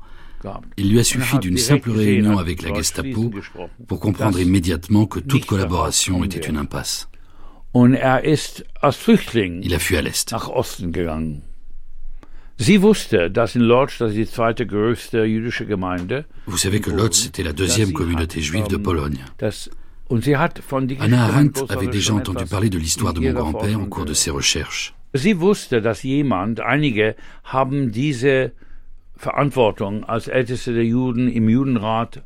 il 0.77 0.91
lui 0.91 0.99
a 0.99 1.03
suffi 1.03 1.39
d'une 1.39 1.57
simple 1.57 1.91
réunion 1.91 2.37
avec 2.37 2.61
la 2.61 2.73
Gestapo 2.73 3.31
pour 3.87 3.99
comprendre 3.99 4.39
immédiatement 4.39 5.05
que 5.05 5.19
toute 5.19 5.45
collaboration 5.45 6.23
était 6.23 6.39
une 6.39 6.57
impasse. 6.57 7.09
Il 9.63 9.73
a 9.73 9.79
fui 9.79 9.97
à 9.97 10.01
l'Est. 10.01 10.33
Vous 16.45 16.57
savez 16.57 16.81
que 16.81 16.89
Lodz 16.91 17.27
était 17.27 17.43
la 17.43 17.53
deuxième 17.53 17.93
communauté 17.93 18.41
juive 18.41 18.67
de 18.67 18.75
Pologne. 18.75 19.23
Anna 20.99 21.25
Arendt 21.25 21.61
avait 21.69 21.87
déjà 21.87 22.13
entendu 22.15 22.43
parler 22.45 22.69
de 22.69 22.77
l'histoire 22.77 23.13
de 23.13 23.19
mon 23.21 23.31
grand-père 23.33 23.79
au 23.79 23.85
cours 23.85 24.05
de 24.05 24.13
ses 24.13 24.31
recherches. 24.31 24.95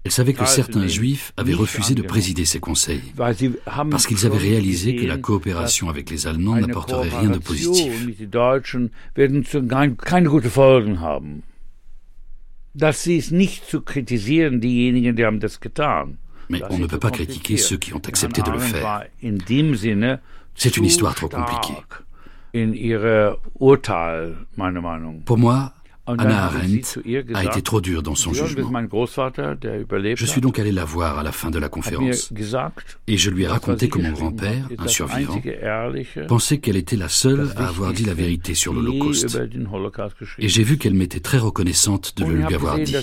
Elle 0.03 0.11
savait 0.11 0.33
que 0.33 0.45
certains 0.45 0.87
juifs 0.87 1.33
avaient 1.37 1.53
refusé 1.53 1.95
de 1.95 2.01
présider 2.01 2.45
ces 2.45 2.59
conseils, 2.59 3.01
parce 3.15 4.07
qu'ils 4.07 4.25
avaient 4.25 4.37
réalisé 4.37 4.95
que 4.95 5.05
la 5.05 5.17
coopération 5.17 5.89
avec 5.89 6.09
les 6.09 6.27
Allemands 6.27 6.55
n'apporterait 6.55 7.09
rien 7.09 7.29
de 7.29 7.39
positif. 7.39 7.93
Mais 16.49 16.61
on 16.69 16.77
ne 16.77 16.87
peut 16.87 16.99
pas 16.99 17.11
critiquer 17.11 17.57
ceux 17.57 17.77
qui 17.77 17.93
ont 17.93 18.01
accepté 18.05 18.41
de 18.41 18.51
le 18.51 18.59
faire. 18.59 19.03
C'est 20.55 20.77
une 20.77 20.85
histoire 20.85 21.15
trop 21.15 21.29
compliquée. 21.29 21.73
Pour 25.25 25.37
moi, 25.37 25.73
Anna 26.05 26.45
Arendt 26.45 26.99
a 27.33 27.45
été 27.45 27.61
trop 27.61 27.79
dure 27.79 28.03
dans 28.03 28.15
son 28.15 28.33
jugement. 28.33 28.81
Je 30.15 30.25
suis 30.25 30.41
donc 30.41 30.59
allé 30.59 30.71
la 30.71 30.83
voir 30.83 31.17
à 31.17 31.23
la 31.23 31.31
fin 31.31 31.49
de 31.49 31.59
la 31.59 31.69
conférence 31.69 32.33
et 33.07 33.17
je 33.17 33.29
lui 33.29 33.43
ai 33.43 33.47
raconté 33.47 33.87
que 33.87 33.99
mon 33.99 34.11
grand-père, 34.11 34.67
un 34.77 34.87
survivant, 34.87 35.41
pensait 36.27 36.57
qu'elle 36.57 36.75
était 36.75 36.97
la 36.97 37.09
seule 37.09 37.51
à 37.55 37.67
avoir 37.67 37.93
dit 37.93 38.03
la 38.03 38.13
vérité 38.13 38.53
sur 38.53 38.73
l'Holocauste. 38.73 39.39
Et 40.39 40.49
j'ai 40.49 40.63
vu 40.63 40.77
qu'elle 40.77 40.93
m'était 40.93 41.21
très 41.21 41.37
reconnaissante 41.37 42.17
de 42.17 42.25
le 42.25 42.35
lui 42.35 42.53
avoir 42.53 42.77
dit. 42.79 42.95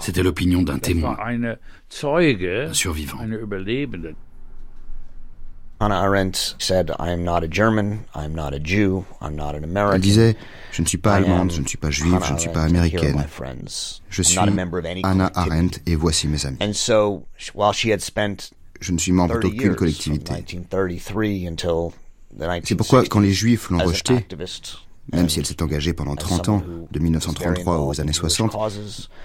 C'était 0.00 0.22
l'opinion 0.22 0.62
d'un 0.62 0.78
témoin, 0.78 1.16
un 1.22 2.72
survivant. 2.72 3.18
Hannah 5.80 6.00
Arendt 6.02 6.56
said, 6.58 6.90
I 6.98 7.12
am 7.12 7.22
not 7.22 7.44
a 7.44 7.48
German, 7.48 8.04
I'm 8.14 8.34
not 8.34 8.52
a 8.52 8.58
Jew, 8.58 9.04
I'm 9.20 9.36
not 9.36 9.54
an 9.54 9.62
American. 9.62 9.94
Elle 9.94 10.00
disait, 10.00 10.36
je 10.72 10.82
ne 10.82 10.86
suis 10.86 10.98
pas 10.98 11.14
allemande, 11.14 11.52
je 11.52 11.60
ne 11.60 11.66
suis 11.66 11.78
pas 11.78 11.90
juive, 11.90 12.18
je 12.26 12.32
ne 12.32 12.38
suis 12.38 12.50
pas 12.50 12.64
américaine. 12.64 13.24
Je 14.10 14.22
suis 14.22 14.38
Hannah 14.38 15.30
Arendt 15.34 15.80
et 15.86 15.94
voici 15.94 16.26
mes 16.26 16.44
amis. 16.46 16.58
And 16.60 16.72
so, 16.72 17.26
while 17.54 17.72
she 17.72 17.90
had 17.92 18.00
spent 18.00 18.52
Je 18.80 18.92
ne 18.92 18.98
suis 18.98 19.12
membre 19.12 19.38
d'aucune 19.40 19.74
collectivité. 19.74 20.44
C'est 22.64 22.74
pourquoi 22.74 23.04
quand 23.04 23.20
les 23.20 23.32
Juifs 23.32 23.70
l'ont 23.70 23.78
rejeté, 23.78 24.26
même 25.12 25.28
si 25.28 25.38
elle 25.38 25.46
s'est 25.46 25.62
engagée 25.62 25.92
pendant 25.92 26.16
30 26.16 26.48
ans, 26.48 26.62
de 26.90 26.98
1933 26.98 27.86
aux 27.86 28.00
années 28.00 28.12
60, 28.12 28.56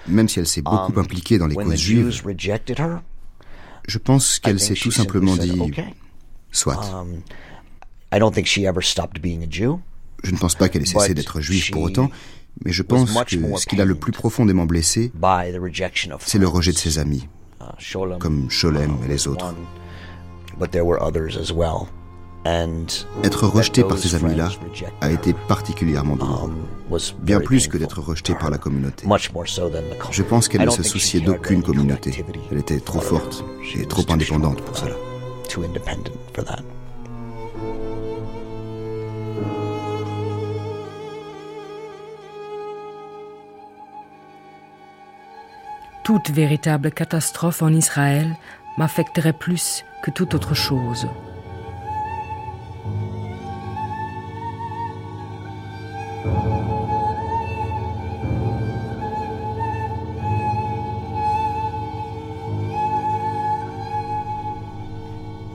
même 0.08 0.28
si 0.28 0.38
elle 0.38 0.46
s'est 0.46 0.62
beaucoup 0.62 0.92
um, 0.92 0.98
impliquée 0.98 1.38
dans 1.38 1.46
les 1.46 1.56
causes 1.56 1.74
juives, 1.74 2.22
je 3.86 3.98
pense 3.98 4.38
qu'elle 4.38 4.60
s'est 4.60 4.74
tout 4.74 4.90
simplement 4.90 5.36
dit 5.36 5.60
soit. 6.54 6.80
Je 10.22 10.30
ne 10.30 10.38
pense 10.38 10.54
pas 10.54 10.68
qu'elle 10.68 10.82
ait 10.82 10.86
cessé 10.86 11.14
d'être 11.14 11.40
juive 11.40 11.70
pour 11.70 11.82
autant, 11.82 12.10
mais 12.64 12.72
je 12.72 12.82
pense 12.82 13.12
que 13.24 13.56
ce 13.56 13.66
qui 13.66 13.76
l'a 13.76 13.84
le 13.84 13.94
plus 13.94 14.12
profondément 14.12 14.64
blessé, 14.64 15.12
c'est 16.20 16.38
le 16.38 16.48
rejet 16.48 16.72
de 16.72 16.78
ses 16.78 16.98
amis, 16.98 17.28
uh, 17.60 18.18
comme 18.18 18.50
Sholem 18.50 18.96
et 19.04 19.08
les 19.08 19.28
autres. 19.28 19.54
Être 23.24 23.46
rejeté 23.46 23.82
par 23.82 23.98
ces 23.98 24.14
amis-là 24.14 24.50
a 25.00 25.10
été 25.10 25.32
particulièrement 25.48 26.16
douloureux, 26.16 26.52
um, 26.90 26.98
bien 27.22 27.40
plus 27.40 27.68
que 27.68 27.78
d'être 27.78 28.00
rejeté 28.00 28.34
par 28.34 28.50
la 28.50 28.58
communauté. 28.58 29.06
Je 30.10 30.22
pense 30.22 30.48
qu'elle 30.48 30.64
ne 30.64 30.70
se 30.70 30.82
souciait 30.82 31.20
d'aucune 31.20 31.62
communauté. 31.62 32.24
Elle 32.52 32.58
était 32.58 32.80
trop 32.80 33.00
forte 33.00 33.44
et 33.74 33.86
trop 33.86 34.04
indépendante 34.12 34.60
pour 34.60 34.76
cela. 34.76 34.94
Toute 46.04 46.30
véritable 46.30 46.90
catastrophe 46.90 47.62
en 47.62 47.72
Israël 47.72 48.36
m'affecterait 48.76 49.32
plus 49.32 49.84
que 50.02 50.10
toute 50.10 50.34
autre 50.34 50.54
chose. 50.54 51.08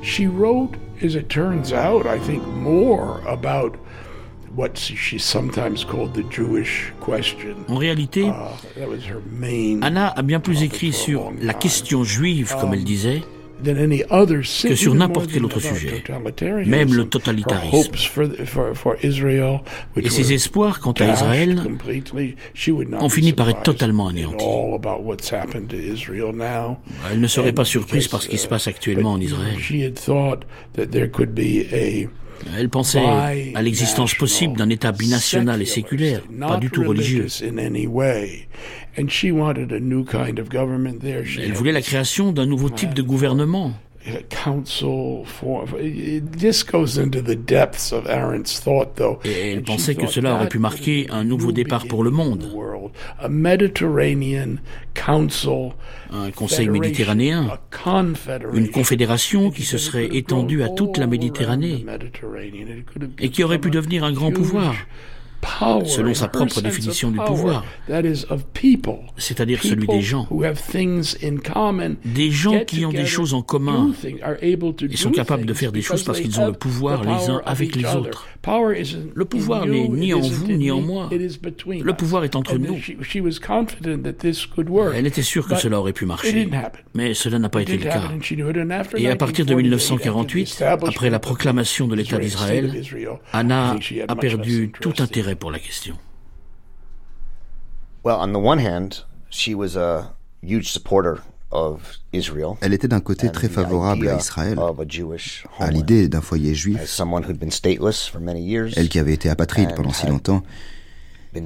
She 0.01 0.27
wrote, 0.27 0.75
as 1.01 1.15
it 1.15 1.29
turns 1.29 1.73
out, 1.73 2.05
I 2.05 2.19
think 2.19 2.45
more 2.47 3.21
about 3.27 3.75
what 4.55 4.77
she 4.77 5.17
sometimes 5.19 5.83
called 5.83 6.13
the 6.13 6.23
Jewish 6.29 6.91
question. 6.99 7.55
En 7.67 7.77
réalité, 7.77 8.23
uh, 8.23 9.81
Anna 9.81 10.07
a 10.07 10.21
bien 10.21 10.39
plus 10.39 10.63
écrit 10.63 10.91
sur 10.91 11.31
la 11.41 11.53
question 11.53 12.03
juive, 12.03 12.55
comme 12.59 12.73
elle 12.73 12.83
disait, 12.83 13.23
que 13.61 14.75
sur 14.75 14.95
n'importe 14.95 15.31
quel 15.31 15.45
autre 15.45 15.59
sujet, 15.59 16.03
même 16.65 16.93
le 16.93 17.05
totalitarisme. 17.05 17.91
Et 19.95 20.09
ses 20.09 20.33
espoirs 20.33 20.79
quant 20.79 20.93
à 20.93 21.05
Israël 21.05 21.61
ont 22.99 23.09
fini 23.09 23.33
par 23.33 23.49
être 23.49 23.63
totalement 23.63 24.07
anéantis. 24.07 24.45
Elle 27.11 27.19
ne 27.19 27.27
serait 27.27 27.53
pas 27.53 27.65
surprise 27.65 28.07
par 28.07 28.21
ce 28.21 28.29
qui 28.29 28.37
se 28.37 28.47
passe 28.47 28.67
actuellement 28.67 29.13
en 29.13 29.21
Israël. 29.21 29.57
Elle 32.57 32.69
pensait 32.69 33.03
à 33.03 33.61
l'existence 33.61 34.15
possible 34.15 34.57
d'un 34.57 34.69
État 34.69 34.91
binational 34.93 35.61
et 35.61 35.65
séculaire, 35.65 36.21
pas 36.39 36.57
du 36.57 36.69
tout 36.69 36.83
religieux. 36.83 37.27
Elle 41.41 41.53
voulait 41.53 41.71
la 41.71 41.81
création 41.81 42.31
d'un 42.31 42.45
nouveau 42.45 42.69
type 42.69 42.93
de 42.93 43.01
gouvernement. 43.01 43.73
Et 49.25 49.51
elle 49.51 49.63
pensait 49.63 49.95
que 49.95 50.07
cela 50.07 50.35
aurait 50.35 50.49
pu 50.49 50.59
marquer 50.59 51.07
un 51.09 51.23
nouveau 51.23 51.51
départ 51.51 51.85
pour 51.85 52.03
le 52.03 52.11
monde. 52.11 52.49
Un 56.11 56.31
conseil 56.31 56.69
méditerranéen, 56.69 57.59
une 58.53 58.69
confédération 58.71 59.51
qui 59.51 59.63
se 59.63 59.77
serait 59.77 60.09
étendue 60.13 60.63
à 60.63 60.69
toute 60.69 60.97
la 60.97 61.07
Méditerranée 61.07 61.85
et 63.19 63.29
qui 63.29 63.43
aurait 63.43 63.59
pu 63.59 63.69
devenir 63.69 64.03
un 64.03 64.13
grand 64.13 64.31
pouvoir 64.31 64.75
selon 65.85 66.13
sa 66.13 66.27
propre 66.27 66.61
définition 66.61 67.11
du 67.11 67.19
pouvoir, 67.19 67.65
c'est-à-dire 69.17 69.61
celui 69.61 69.87
des 69.87 70.01
gens. 70.01 70.27
Des 72.05 72.31
gens 72.31 72.63
qui 72.65 72.85
ont 72.85 72.91
des 72.91 73.05
choses 73.05 73.33
en 73.33 73.41
commun 73.41 73.91
et 74.41 74.57
sont 74.95 75.11
capables 75.11 75.45
de 75.45 75.53
faire 75.53 75.71
des 75.71 75.81
choses 75.81 76.03
parce 76.03 76.19
qu'ils 76.19 76.39
ont 76.39 76.47
le 76.47 76.53
pouvoir 76.53 77.03
les 77.03 77.29
uns 77.29 77.41
avec 77.45 77.75
les 77.75 77.85
autres. 77.95 78.27
Le 79.15 79.25
pouvoir 79.25 79.65
n'est 79.65 79.87
ni 79.87 80.13
en 80.13 80.21
vous 80.21 80.47
ni 80.47 80.71
en 80.71 80.81
moi. 80.81 81.09
Le 81.11 81.93
pouvoir 81.93 82.23
est 82.23 82.35
entre 82.35 82.57
nous. 82.57 82.77
Elle 84.95 85.07
était 85.07 85.21
sûre 85.21 85.47
que 85.47 85.55
cela 85.55 85.79
aurait 85.79 85.93
pu 85.93 86.05
marcher, 86.05 86.49
mais 86.93 87.13
cela 87.13 87.39
n'a 87.39 87.49
pas 87.49 87.61
été 87.61 87.77
le 87.77 87.83
cas. 87.83 88.09
Et 88.97 89.09
à 89.09 89.15
partir 89.15 89.45
de 89.45 89.53
1948, 89.53 90.63
après 90.63 91.09
la 91.09 91.19
proclamation 91.19 91.87
de 91.87 91.95
l'État 91.95 92.17
d'Israël, 92.17 92.81
Anna 93.33 93.75
a 94.07 94.15
perdu 94.15 94.71
tout 94.79 94.93
intérêt 94.99 95.28
pour 95.35 95.51
la 95.51 95.59
question. 95.59 95.97
Elle 102.61 102.73
était 102.73 102.87
d'un 102.87 102.99
côté 102.99 103.31
très 103.31 103.49
favorable 103.49 104.07
à 104.07 104.17
Israël, 104.17 104.59
à 105.59 105.71
l'idée 105.71 106.07
d'un 106.07 106.21
foyer 106.21 106.53
juif. 106.53 107.01
Elle 108.75 108.89
qui 108.89 108.99
avait 108.99 109.13
été 109.13 109.29
apatride 109.29 109.75
pendant 109.75 109.93
si 109.93 110.07
longtemps, 110.07 110.43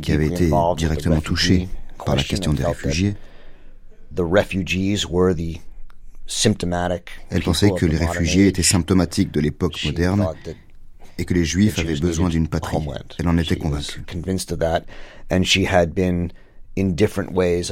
qui 0.02 0.12
avait 0.12 0.28
été 0.28 0.52
directement 0.78 1.22
touchée 1.22 1.70
par 2.06 2.16
la 2.16 2.24
question 2.24 2.54
des 2.54 2.66
réfugiés. 2.66 3.16
Elle 7.30 7.44
pensait 7.44 7.72
que 7.72 7.86
les 7.86 7.98
réfugiés 7.98 8.48
étaient 8.48 8.64
symptomatiques 8.64 9.32
de 9.32 9.40
l'époque 9.40 9.80
moderne 9.86 10.28
et 11.18 11.26
que 11.26 11.34
les 11.34 11.46
Juifs 11.46 11.80
avaient 11.80 12.00
besoin 12.00 12.30
d'une 12.30 12.48
patrie. 12.48 12.78
Elle 13.20 13.28
en 13.28 13.38
était 13.38 13.56
convaincue. 13.58 14.04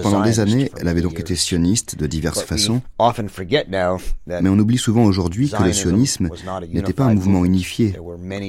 Pendant 0.03 0.22
des 0.22 0.39
années, 0.39 0.72
elle 0.80 0.88
avait 0.88 1.01
donc 1.01 1.19
été 1.19 1.35
sioniste 1.35 1.97
de 1.97 2.05
diverses 2.05 2.43
façons, 2.43 2.81
mais 2.99 4.49
on 4.49 4.59
oublie 4.59 4.77
souvent 4.77 5.05
aujourd'hui 5.05 5.49
que 5.49 5.63
le 5.63 5.73
sionisme 5.73 6.30
n'était 6.72 6.93
pas 6.93 7.05
un 7.05 7.15
mouvement 7.15 7.43
unifié, 7.43 7.95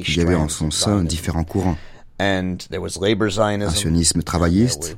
qu'il 0.05 0.17
y 0.17 0.21
avait 0.21 0.35
en 0.35 0.49
son 0.49 0.71
sein 0.71 1.05
différents 1.05 1.45
courants. 1.45 1.79
Un 2.21 2.57
sionisme 3.71 4.23
travailliste, 4.23 4.97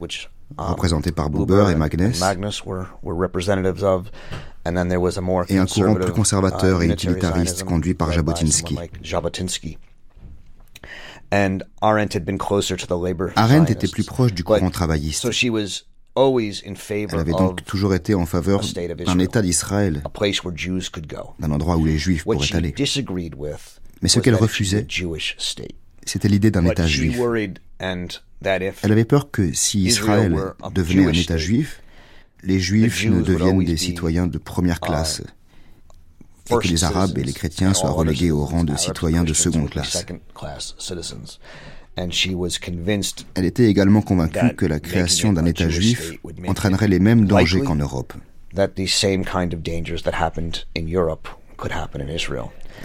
représenté 0.59 1.13
par 1.13 1.31
Buber 1.31 1.67
et 1.71 1.75
Magnes, 1.75 2.13
et 5.49 5.59
un 5.59 5.67
courant 5.67 5.95
plus 5.95 6.13
conservateur 6.13 6.83
et 6.83 6.89
utilitariste 6.89 7.65
conduit 7.65 7.95
par 7.95 8.13
Jabotinsky. 8.13 8.79
Arendt 13.37 13.73
était 13.73 13.89
plus 13.89 14.05
proche 14.05 14.33
du 14.33 14.45
courant 14.45 14.71
travailliste. 14.71 15.29
Elle 16.17 17.19
avait 17.19 17.33
donc 17.33 17.65
toujours 17.65 17.93
été 17.95 18.15
en 18.15 18.25
faveur 18.25 18.61
d'un 19.05 19.19
État 19.19 19.43
d'Israël, 19.43 20.03
d'un 21.41 21.51
endroit 21.51 21.77
où 21.77 21.85
les 21.85 21.99
Juifs 21.99 22.23
pourraient 22.25 22.55
aller. 22.55 22.75
Mais 24.01 24.09
ce 24.09 24.21
qu'elle 24.21 24.37
refusait, 24.37 24.87
c'était 26.07 26.29
l'idée 26.29 26.51
d'un 26.53 26.65
État 26.67 26.87
juif. 26.87 27.19
Elle 27.81 28.93
avait 28.93 29.05
peur 29.05 29.31
que 29.31 29.53
si 29.53 29.85
Israël 29.85 30.37
devenait 30.75 31.07
un 31.07 31.13
État 31.13 31.37
juif, 31.37 31.81
les 32.43 32.61
Juifs 32.61 33.05
ne 33.07 33.23
deviennent 33.23 33.65
des 33.65 33.77
citoyens 33.77 34.27
de 34.27 34.39
première 34.39 34.77
uh, 34.77 34.87
classe 34.87 35.23
et 36.51 36.55
que 36.55 36.69
les 36.69 36.85
Arabes 36.85 37.17
et 37.17 37.25
les 37.25 37.33
chrétiens 37.33 37.73
soient 37.73 37.91
relégués 37.91 38.31
au 38.31 38.45
rang 38.45 38.65
de 38.65 38.77
citoyens 38.77 39.25
de 39.25 39.33
seconde 39.33 39.71
classe. 39.71 40.05
Elle 43.35 43.45
était 43.45 43.67
également 43.67 44.03
convaincue 44.03 44.55
que 44.57 44.67
la 44.67 44.81
création 44.81 45.33
d'un 45.33 45.47
État 45.47 45.69
juif 45.69 46.13
entraînerait 46.47 46.89
les 46.89 46.99
mêmes 46.99 47.27
dangers 47.27 47.63
qu'en 47.63 47.77
Europe. 47.77 48.13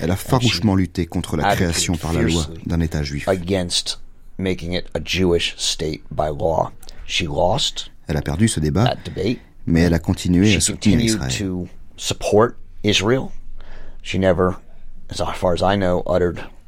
Elle 0.02 0.12
a 0.12 0.16
farouchement 0.16 0.76
lutté 0.76 1.06
contre 1.06 1.36
la 1.36 1.56
création 1.56 1.96
par 1.96 2.14
la 2.14 2.22
loi 2.22 2.48
d'un 2.66 2.80
État 2.80 3.04
juif. 3.04 3.28
Elle 8.08 8.18
a 8.18 8.22
perdu 8.22 8.48
ce 8.48 8.60
débat, 8.60 8.96
mais 9.68 9.82
elle 9.82 9.94
a 9.94 10.00
continué 10.00 10.56
à 10.56 10.60
soutenir 10.60 11.00
Israël. 11.00 11.32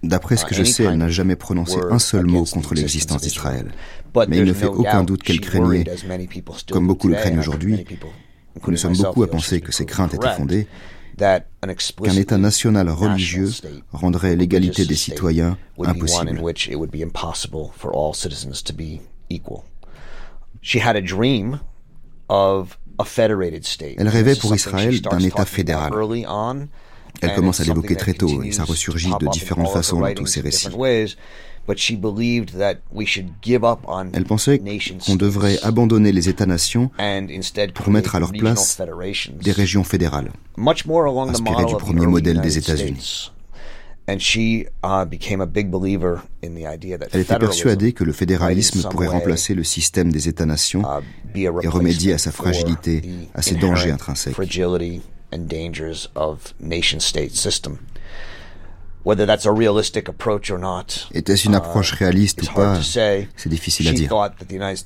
D'après 0.03 0.35
ce 0.35 0.45
que 0.45 0.55
je 0.55 0.63
sais, 0.63 0.83
elle 0.83 0.97
n'a 0.97 1.09
jamais 1.09 1.35
prononcé 1.35 1.77
un 1.89 1.99
seul 1.99 2.25
mot 2.25 2.43
contre 2.45 2.73
l'existence 2.73 3.21
d'Israël. 3.21 3.71
Mais 4.27 4.37
il 4.39 4.45
ne 4.45 4.53
fait 4.53 4.65
aucun 4.65 5.03
doute 5.03 5.23
qu'elle 5.23 5.39
craignait, 5.41 5.85
comme 6.71 6.87
beaucoup 6.87 7.07
le 7.07 7.15
craignent 7.15 7.39
aujourd'hui, 7.39 7.85
que 8.61 8.71
nous 8.71 8.77
sommes 8.77 8.97
beaucoup 8.97 9.23
à 9.23 9.27
penser 9.27 9.61
que 9.61 9.71
ces 9.71 9.85
craintes 9.85 10.13
étaient 10.13 10.33
fondées, 10.35 10.67
qu'un 11.17 12.13
État 12.15 12.37
national 12.37 12.89
religieux 12.89 13.49
rendrait 13.91 14.35
l'égalité 14.35 14.85
des 14.85 14.95
citoyens 14.95 15.57
impossible. 15.83 16.41
Elle 23.97 24.07
rêvait 24.07 24.35
pour 24.35 24.55
Israël 24.55 25.01
d'un 25.01 25.19
État 25.19 25.45
fédéral. 25.45 25.91
Elle 27.21 27.33
commence 27.35 27.59
à 27.59 27.63
l'évoquer 27.63 27.95
très 27.95 28.13
tôt 28.13 28.41
et 28.43 28.51
ça 28.51 28.63
ressurgit 28.63 29.11
de 29.19 29.27
différentes 29.29 29.69
façons 29.71 29.99
dans 29.99 30.13
tous 30.13 30.25
ses 30.27 30.41
récits. 30.41 30.69
Elle 34.13 34.25
pensait 34.25 34.61
qu'on 35.05 35.15
devrait 35.15 35.57
abandonner 35.63 36.11
les 36.11 36.29
États-nations 36.29 36.91
pour 37.73 37.89
mettre 37.91 38.15
à 38.15 38.19
leur 38.19 38.31
place 38.31 38.81
des 39.41 39.51
régions 39.51 39.83
fédérales, 39.83 40.31
inspirées 40.57 41.65
du 41.65 41.75
premier 41.75 42.07
modèle 42.07 42.41
des 42.41 42.57
États-Unis. 42.57 43.31
Uh, 44.07 44.15
Elle 47.11 47.21
était 47.21 47.37
persuadée 47.37 47.93
que 47.93 48.03
le 48.03 48.11
fédéralisme 48.11 48.89
pourrait 48.89 49.07
remplacer 49.07 49.53
le 49.53 49.63
système 49.63 50.11
des 50.11 50.27
États-nations 50.27 50.81
uh, 50.81 51.39
et 51.39 51.47
remédier 51.47 52.13
à 52.13 52.17
sa 52.17 52.31
fragilité, 52.31 53.03
à 53.33 53.41
ses 53.41 53.55
dangers 53.55 53.91
intrinsèques. 53.91 54.35
Était-ce 61.13 61.47
une 61.47 61.55
approche 61.55 61.91
réaliste 61.93 62.43
ou 62.43 62.53
pas? 62.53 62.79
C'est 62.81 63.27
difficile 63.47 63.87
à 63.87 63.93
dire. 63.93 64.31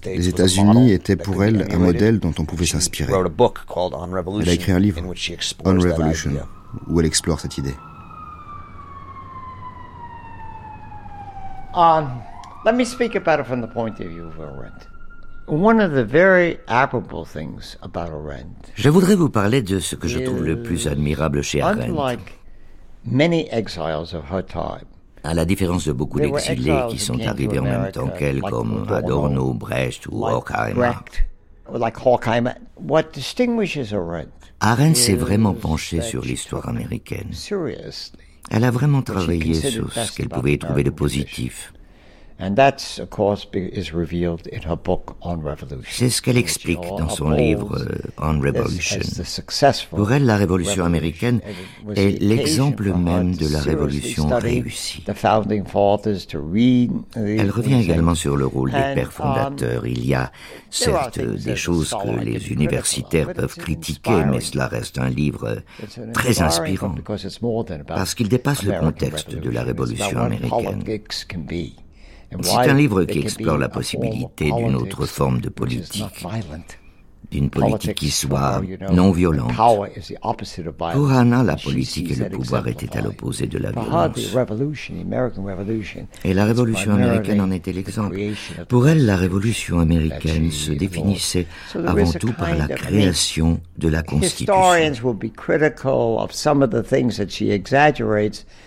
Les 0.06 0.28
États-Unis 0.30 0.92
étaient 0.92 1.16
pour 1.16 1.44
elle 1.44 1.68
un 1.72 1.80
modèle 1.80 2.20
dont 2.20 2.34
on 2.40 2.46
pouvait 2.46 2.66
s'inspirer. 2.66 3.12
Elle 3.14 4.50
a 4.50 4.54
écrit 4.54 4.72
un 4.72 4.80
livre, 4.80 5.02
On 5.66 5.74
Revolution, 5.80 6.32
où 6.88 7.00
elle 7.00 7.06
explore 7.06 7.40
cette 7.40 7.58
idée. 7.58 7.76
Um, 11.76 12.22
let 12.64 12.74
me 12.74 12.86
speak 12.86 13.18
about 13.18 13.42
it 13.42 13.46
from 13.46 13.62
the 13.62 13.68
point 13.68 14.00
of 14.00 14.08
view 14.08 14.26
of 14.28 14.40
Arendt. 14.40 14.88
One 15.48 15.82
of 15.82 15.92
the 15.92 16.06
very 16.06 16.58
admirable 16.68 17.26
things 17.26 17.76
about 17.82 18.10
Arendt. 18.12 18.72
Je 18.76 18.90
voudrais 18.90 19.16
vous 19.16 19.30
parler 19.30 19.62
de 19.62 19.80
ce 19.80 19.98
que 19.98 20.08
je 20.08 20.20
trouve 20.20 20.46
le 20.46 20.64
plus 20.64 20.88
admirable 20.88 21.42
chez 21.44 21.62
Arendt. 21.62 21.92
À 25.24 25.34
la 25.34 25.46
différence 25.46 25.86
de 25.88 25.92
beaucoup 25.92 26.20
d'exilés 26.20 26.82
qui 26.90 26.98
sont 27.00 27.20
arrivés 27.26 27.60
en 27.60 27.64
même 27.64 27.92
temps 27.92 28.08
qu'elle, 28.10 28.42
comme 28.42 28.88
Adorno, 28.90 29.54
Brecht 29.54 30.08
ou 30.08 30.26
Horkheimer, 30.26 30.92
Arendt 34.60 34.96
s'est 34.96 35.16
vraiment 35.16 35.54
penchée 35.54 36.02
sur 36.02 36.22
l'histoire 36.22 36.68
américaine. 36.70 37.32
Elle 38.52 38.64
a 38.64 38.72
vraiment 38.72 39.02
travaillé 39.02 39.54
sur 39.56 39.92
ce 39.92 40.16
qu'elle 40.16 40.30
pouvait 40.30 40.54
y 40.54 40.60
trouver 40.60 40.84
de 40.84 40.92
positif. 40.92 41.74
C'est 45.90 46.10
ce 46.10 46.22
qu'elle 46.22 46.38
explique 46.38 46.82
dans 46.82 47.08
son 47.08 47.30
livre 47.30 47.78
euh, 47.78 47.98
On 48.18 48.40
Revolution. 48.40 49.00
Pour 49.92 50.12
elle, 50.12 50.26
la 50.26 50.36
révolution 50.36 50.84
américaine 50.84 51.40
est 51.96 52.22
l'exemple 52.22 52.94
même 52.94 53.36
de 53.36 53.48
la 53.48 53.62
révolution 53.62 54.28
réussie. 54.28 55.04
Elle 57.16 57.52
revient 57.52 57.82
également 57.82 58.16
sur 58.16 58.36
le 58.36 58.46
rôle 58.46 58.72
des 58.72 58.94
pères 58.96 59.14
fondateurs. 59.14 59.88
Il 59.88 60.06
y 60.06 60.14
a 60.14 60.32
certes 60.70 61.20
des 61.20 61.56
choses 61.56 61.96
que 62.04 62.20
les 62.20 62.52
universitaires 62.52 63.34
peuvent 63.34 63.56
critiquer, 63.56 64.26
mais 64.30 64.42
cela 64.42 64.68
reste 64.68 65.00
un 65.00 65.10
livre 65.10 65.64
très 66.14 66.42
inspirant 66.42 66.96
parce 67.88 68.14
qu'il 68.14 68.28
dépasse 68.28 68.64
le 68.64 68.74
contexte 68.74 69.36
de 69.36 69.50
la 69.50 69.64
révolution 69.64 70.20
américaine. 70.20 70.84
C'est 72.42 72.70
un 72.70 72.74
livre 72.74 73.04
qui 73.06 73.20
explore 73.20 73.58
la 73.58 73.70
possibilité 73.70 74.52
d'une 74.52 74.76
autre 74.76 75.06
forme 75.06 75.42
de 75.42 75.50
politique 75.50 76.04
d'une 77.32 77.50
politique 77.50 77.96
qui 77.96 78.12
soit 78.12 78.62
non 78.92 79.12
violente. 79.12 79.52
Pour 80.94 81.12
Anna, 81.12 81.44
la 81.44 81.56
politique 81.56 82.12
et 82.12 82.16
le 82.16 82.30
pouvoir 82.30 82.68
étaient 82.68 82.98
à 82.98 83.02
l'opposé 83.02 83.48
de 83.48 83.58
la 83.58 83.72
violence. 83.72 84.36
Et 86.24 86.34
la 86.34 86.46
révolution 86.46 86.94
américaine 86.94 87.42
en 87.42 87.52
était 87.52 87.74
l'exemple. 87.74 88.18
Pour 88.68 88.88
elle, 88.88 89.06
la 89.06 89.16
révolution 89.16 89.80
américaine 89.80 90.52
se 90.52 90.72
définissait 90.72 91.48
avant 91.86 92.12
tout 92.12 92.34
par 92.34 92.56
la 92.56 92.68
création 92.68 93.60
de 93.78 93.88
la 93.88 94.04
Constitution. 94.04 94.54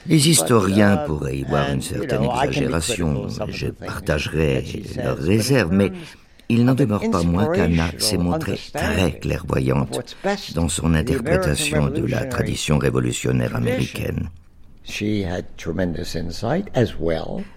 Les 0.06 0.28
historiens 0.28 0.96
pourraient 1.06 1.38
y 1.38 1.44
voir 1.44 1.70
une 1.70 1.82
certaine 1.82 2.24
exagération. 2.24 3.26
Je 3.48 3.68
partagerai 3.68 4.64
leurs 4.96 5.18
réserves, 5.18 5.72
mais 5.72 5.92
il 6.48 6.64
n'en 6.64 6.74
demeure 6.74 7.10
pas 7.10 7.22
moins 7.22 7.46
qu'Anna 7.52 7.90
s'est 7.98 8.16
montrée 8.16 8.58
très 8.72 9.12
clairvoyante 9.18 10.16
dans 10.54 10.68
son 10.68 10.94
interprétation 10.94 11.88
de 11.88 12.06
la 12.06 12.24
tradition 12.24 12.78
révolutionnaire 12.78 13.54
américaine. 13.54 14.30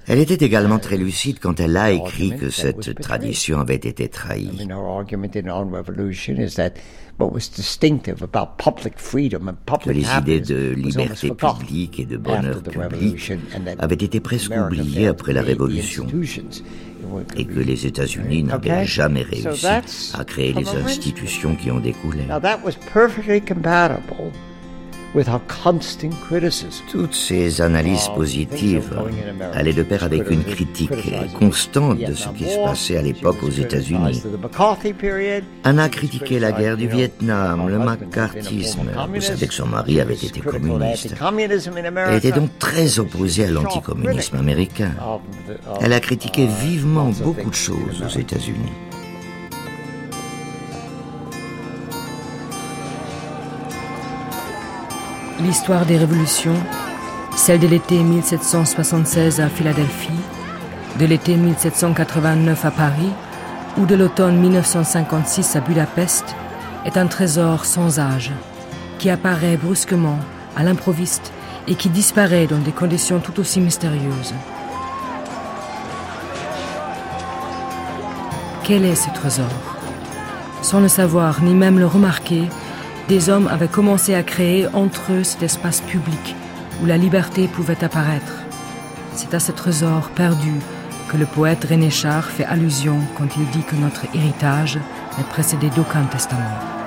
Elle 0.08 0.20
était 0.20 0.46
également 0.46 0.80
très 0.80 0.98
lucide 0.98 1.40
quand 1.40 1.62
elle 1.62 1.78
a 1.78 1.92
écrit 1.92 2.36
que 2.36 2.50
cette 2.50 3.00
tradition 3.00 3.60
avait 3.60 3.76
été 3.76 4.10
trahie. 4.10 4.68
Que 9.84 9.89
les 9.91 10.06
idées 10.18 10.41
de 10.41 10.72
liberté 10.72 11.31
publique 11.31 11.99
et 11.99 12.06
de 12.06 12.18
bonheur 12.18 12.61
public 12.61 13.34
avaient 13.80 13.95
été 13.95 14.19
presque 14.19 14.53
oubliées 14.56 15.07
après 15.07 15.34
la 15.34 15.41
Révolution 15.41 16.07
et 17.35 17.45
que 17.45 17.60
les 17.60 17.85
États-Unis 17.85 18.43
n'avaient 18.43 18.85
jamais 18.85 19.23
réussi 19.23 19.68
à 20.14 20.23
créer 20.23 20.53
les 20.53 20.68
institutions 20.69 21.56
qui 21.56 21.72
en 21.72 21.80
découlaient. 21.80 22.27
Toutes 26.90 27.14
ces 27.14 27.62
analyses 27.62 28.10
positives 28.16 28.98
allaient 29.54 29.74
de 29.74 29.84
pair 29.84 30.04
avec 30.06 30.30
une 30.30 30.44
critique 30.44 30.92
constante 31.38 32.00
de 32.00 32.14
ce 32.14 32.30
qui 32.30 32.46
se 32.46 32.58
passait 32.64 32.98
à 32.98 33.02
l'époque 33.02 33.44
aux 33.44 33.50
États-Unis. 33.50 34.24
Anna 35.66 35.90
critiquait 35.90 36.40
la 36.40 36.54
guerre 36.54 36.78
du 36.78 36.88
Vietnam, 36.88 37.68
le 37.68 37.80
macartisme. 37.80 38.90
Vous 39.14 39.22
savez 39.22 39.48
que 39.48 39.54
son 39.54 39.68
mari 39.68 40.00
avait 40.00 40.14
été 40.14 40.40
communiste. 40.40 41.14
Elle 42.08 42.16
était 42.16 42.32
donc 42.32 42.58
très 42.58 43.00
opposée 43.00 43.46
à 43.46 43.52
l'anticommunisme 43.52 44.38
américain. 44.38 44.92
Elle 45.82 45.94
a 45.94 46.00
critiqué 46.00 46.48
vivement 46.48 47.12
beaucoup 47.22 47.50
de 47.50 47.56
choses 47.56 48.02
aux 48.06 48.18
États-Unis. 48.18 48.72
L'histoire 55.44 55.88
des 55.88 55.98
révolutions, 55.98 56.56
celle 57.36 57.60
de 57.60 57.66
l'été 57.66 58.04
1776 58.04 59.40
à 59.42 59.50
Philadelphie, 59.50 60.10
de 61.00 61.06
l'été 61.06 61.36
1789 61.36 62.64
à 62.64 62.70
Paris 62.70 63.10
ou 63.78 63.88
de 63.88 63.96
l'automne 63.96 64.38
1956 64.38 65.56
à 65.56 65.62
Budapest, 65.62 66.36
est 66.86 66.96
un 66.96 67.08
trésor 67.08 67.66
sans 67.66 67.98
âge, 67.98 68.32
qui 69.00 69.10
apparaît 69.10 69.58
brusquement, 69.58 70.20
à 70.56 70.62
l'improviste, 70.62 71.34
et 71.68 71.74
qui 71.74 71.90
disparaît 71.90 72.46
dans 72.46 72.60
des 72.60 72.72
conditions 72.72 73.20
tout 73.20 73.40
aussi 73.40 73.62
mystérieuses. 73.62 74.36
Quel 78.64 78.86
est 78.86 78.96
ce 78.96 79.10
trésor? 79.10 79.48
Sans 80.62 80.82
le 80.82 80.88
savoir 80.88 81.42
ni 81.42 81.56
même 81.56 81.80
le 81.80 81.88
remarquer, 81.88 82.48
des 83.12 83.28
hommes 83.28 83.50
avaient 83.50 83.68
commencé 83.68 84.16
à 84.16 84.24
créer 84.24 84.68
entre 84.68 85.12
eux 85.12 85.24
cet 85.26 85.44
espace 85.44 85.82
public 85.82 86.34
où 86.82 86.86
la 86.86 86.96
liberté 86.96 87.50
pouvait 87.50 87.84
apparaître. 87.84 88.44
C'est 89.14 89.34
à 89.34 89.40
ce 89.42 89.52
trésor 89.52 90.12
perdu 90.12 90.54
que 91.10 91.18
le 91.18 91.26
poète 91.26 91.68
René 91.70 91.90
Char 91.90 92.24
fait 92.24 92.46
allusion 92.46 93.00
quand 93.18 93.28
il 93.36 93.46
dit 93.50 93.64
que 93.64 93.76
notre 93.76 94.06
héritage 94.16 94.80
n'est 95.18 95.26
précédé 95.26 95.70
d'aucun 95.76 96.06
testament. 96.06 96.81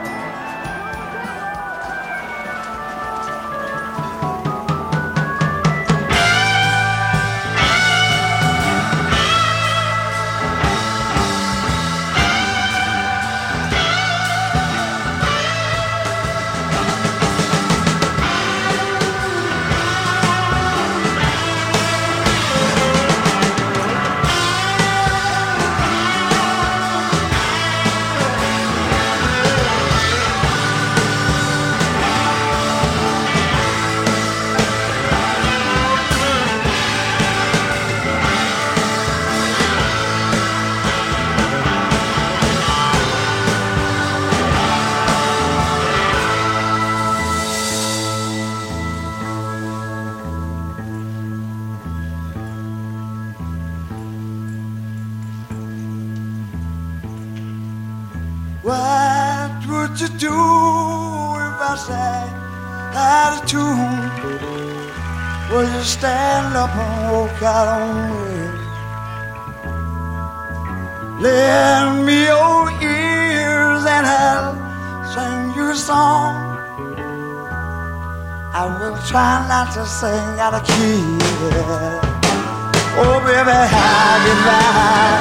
To 79.84 79.90
sing 79.90 80.40
out 80.40 80.54
of 80.54 80.64
key. 80.64 81.18
Oh, 82.96 83.20
baby, 83.26 83.52
how 83.52 84.24
you 84.24 84.34
lie? 84.46 85.13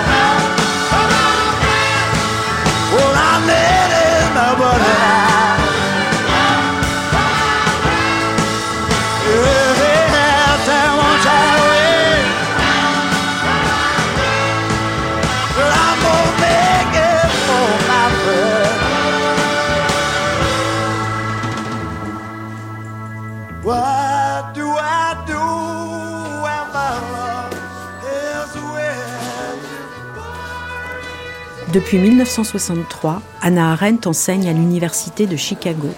Depuis 31.73 31.97
1963, 31.97 33.23
Anna 33.41 33.71
Arendt 33.71 34.07
enseigne 34.07 34.47
à 34.47 34.53
l'Université 34.53 35.25
de 35.25 35.35
Chicago. 35.35 35.89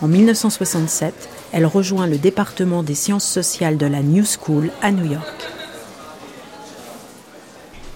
En 0.00 0.08
1967, 0.08 1.28
elle 1.52 1.64
rejoint 1.64 2.08
le 2.08 2.18
département 2.18 2.82
des 2.82 2.96
sciences 2.96 3.24
sociales 3.24 3.76
de 3.76 3.86
la 3.86 4.02
New 4.02 4.24
School 4.24 4.70
à 4.82 4.90
New 4.90 5.12
York. 5.12 5.44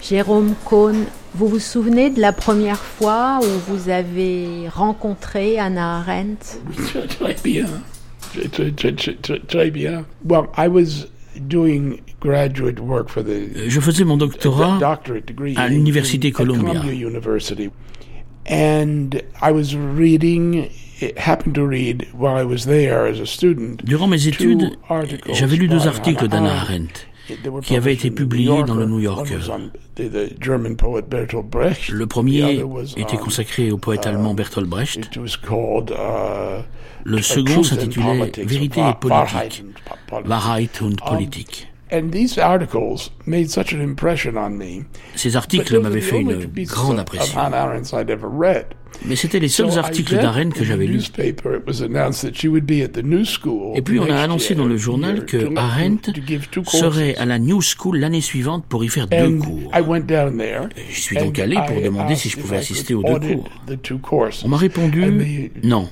Jérôme 0.01 0.53
Cohn, 0.63 1.03
vous 1.35 1.49
vous 1.49 1.59
souvenez 1.59 2.09
de 2.11 2.21
la 2.21 2.31
première 2.31 2.81
fois 2.81 3.41
où 3.43 3.73
vous 3.73 3.89
avez 3.89 4.69
rencontré 4.69 5.59
Anna 5.59 5.97
Arendt? 5.97 6.61
Très 7.19 7.35
bien. 7.43 7.67
Très, 8.53 8.71
très, 8.71 9.39
très 9.39 9.69
bien. 9.69 10.05
Well, 10.23 10.45
I 10.57 10.69
was 10.69 11.07
je 12.23 13.79
faisais 13.79 14.03
mon 14.03 14.17
doctorat 14.17 14.79
à 15.55 15.67
l'université 15.67 16.31
Columbia. 16.31 16.81
Durant 23.83 24.07
mes 24.07 24.27
études, 24.27 24.77
j'avais 25.33 25.55
lu 25.55 25.67
deux 25.67 25.87
articles 25.87 26.27
d'Anna 26.27 26.61
Arendt 26.61 27.07
qui 27.63 27.75
avaient 27.75 27.93
été 27.93 28.09
publiés 28.09 28.63
dans 28.63 28.75
le 28.75 28.85
New 28.85 28.99
Yorker. 28.99 29.39
Le 31.89 32.05
premier 32.05 32.63
était 32.95 33.17
consacré 33.17 33.71
au 33.71 33.77
poète 33.77 34.07
allemand 34.07 34.33
Bertolt 34.33 34.67
Brecht. 34.67 35.17
Le 37.03 37.21
second 37.21 37.63
s'intitulait 37.63 38.31
Vérité 38.37 38.81
et 38.81 38.93
politique, 38.99 39.65
Wahrheit 40.25 40.81
und 40.81 40.95
Politik. 41.05 41.67
Ces 45.15 45.35
articles 45.35 45.79
m'avaient 45.79 46.01
fait 46.01 46.19
une 46.19 46.39
grande 46.65 46.99
impression. 46.99 47.39
Mais 49.05 49.15
c'étaient 49.15 49.39
les 49.39 49.47
seuls 49.49 49.77
articles 49.77 50.15
d'Arendt 50.15 50.57
que 50.57 50.63
j'avais 50.65 50.87
lus. 50.87 51.11
Et 51.19 51.33
puis 53.81 53.99
on 53.99 54.09
a 54.09 54.15
annoncé 54.21 54.55
dans 54.55 54.65
le 54.65 54.77
journal 54.77 55.25
que 55.25 55.55
Arendt 55.55 56.11
serait 56.65 57.15
à 57.17 57.25
la 57.25 57.37
New 57.37 57.61
School 57.61 57.97
l'année 57.99 58.21
suivante 58.21 58.65
pour 58.67 58.83
y 58.83 58.87
faire 58.87 59.07
deux 59.07 59.37
cours. 59.37 59.71
Je 60.89 60.99
suis 60.99 61.17
donc 61.17 61.37
allé 61.39 61.57
pour 61.67 61.81
demander 61.81 62.15
si 62.15 62.29
je 62.29 62.37
pouvais 62.37 62.57
assister 62.57 62.93
aux 62.95 63.03
deux 63.03 63.19
cours. 63.19 63.49
On 64.45 64.49
m'a 64.49 64.57
répondu 64.57 65.51
non. 65.63 65.87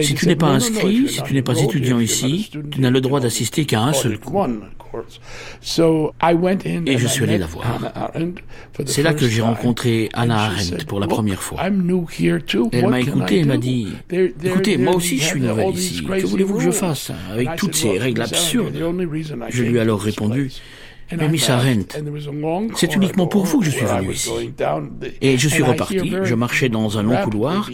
Si 0.00 0.14
tu 0.14 0.26
n'es 0.26 0.36
pas 0.36 0.48
inscrit, 0.48 1.08
si 1.08 1.22
tu 1.22 1.34
n'es 1.34 1.42
pas 1.42 1.58
étudiant 1.58 2.00
ici, 2.00 2.50
tu 2.70 2.80
n'as 2.80 2.90
le 2.90 3.00
droit 3.00 3.20
d'assister 3.20 3.64
qu'à 3.64 3.82
un 3.82 3.92
seul 3.92 4.18
cours. 4.18 4.46
Et 6.86 6.98
je 6.98 7.06
suis 7.06 7.24
allé 7.24 7.38
la 7.38 7.46
voir. 7.46 7.80
C'est 8.86 9.02
là 9.02 9.14
que 9.14 9.28
j'ai 9.28 9.42
rencontré 9.42 10.08
Anna 10.12 10.44
Arendt 10.44 10.84
pour 10.86 11.00
la 11.00 11.06
première 11.06 11.42
fois. 11.42 11.60
Elle 11.62 12.86
m'a 12.88 13.00
écouté 13.00 13.38
et 13.38 13.44
m'a 13.44 13.56
dit 13.56 13.88
Écoutez, 14.10 14.76
moi 14.76 14.96
aussi 14.96 15.18
je 15.18 15.24
suis 15.24 15.40
nouvelle 15.40 15.74
ici. 15.74 16.04
Que 16.04 16.26
voulez-vous 16.26 16.56
que 16.56 16.64
je 16.64 16.70
fasse 16.70 17.12
avec 17.30 17.56
toutes 17.56 17.74
ces 17.76 17.98
règles 17.98 18.22
absurdes. 18.22 18.74
Je 19.50 19.62
lui 19.62 19.76
ai 19.76 19.80
alors 19.80 20.00
répondu 20.00 20.50
mais 21.16 21.28
Miss 21.28 21.48
Arendt, 21.50 21.96
c'est 22.76 22.94
uniquement 22.94 23.26
pour 23.26 23.44
vous 23.44 23.60
que 23.60 23.66
je 23.66 23.70
suis 23.70 23.84
venu 23.84 24.12
ici. 24.12 24.30
Et 25.20 25.38
je 25.38 25.48
suis 25.48 25.62
reparti, 25.62 26.14
je 26.22 26.34
marchais 26.34 26.68
dans 26.68 26.98
un 26.98 27.02
long 27.02 27.16
couloir 27.22 27.70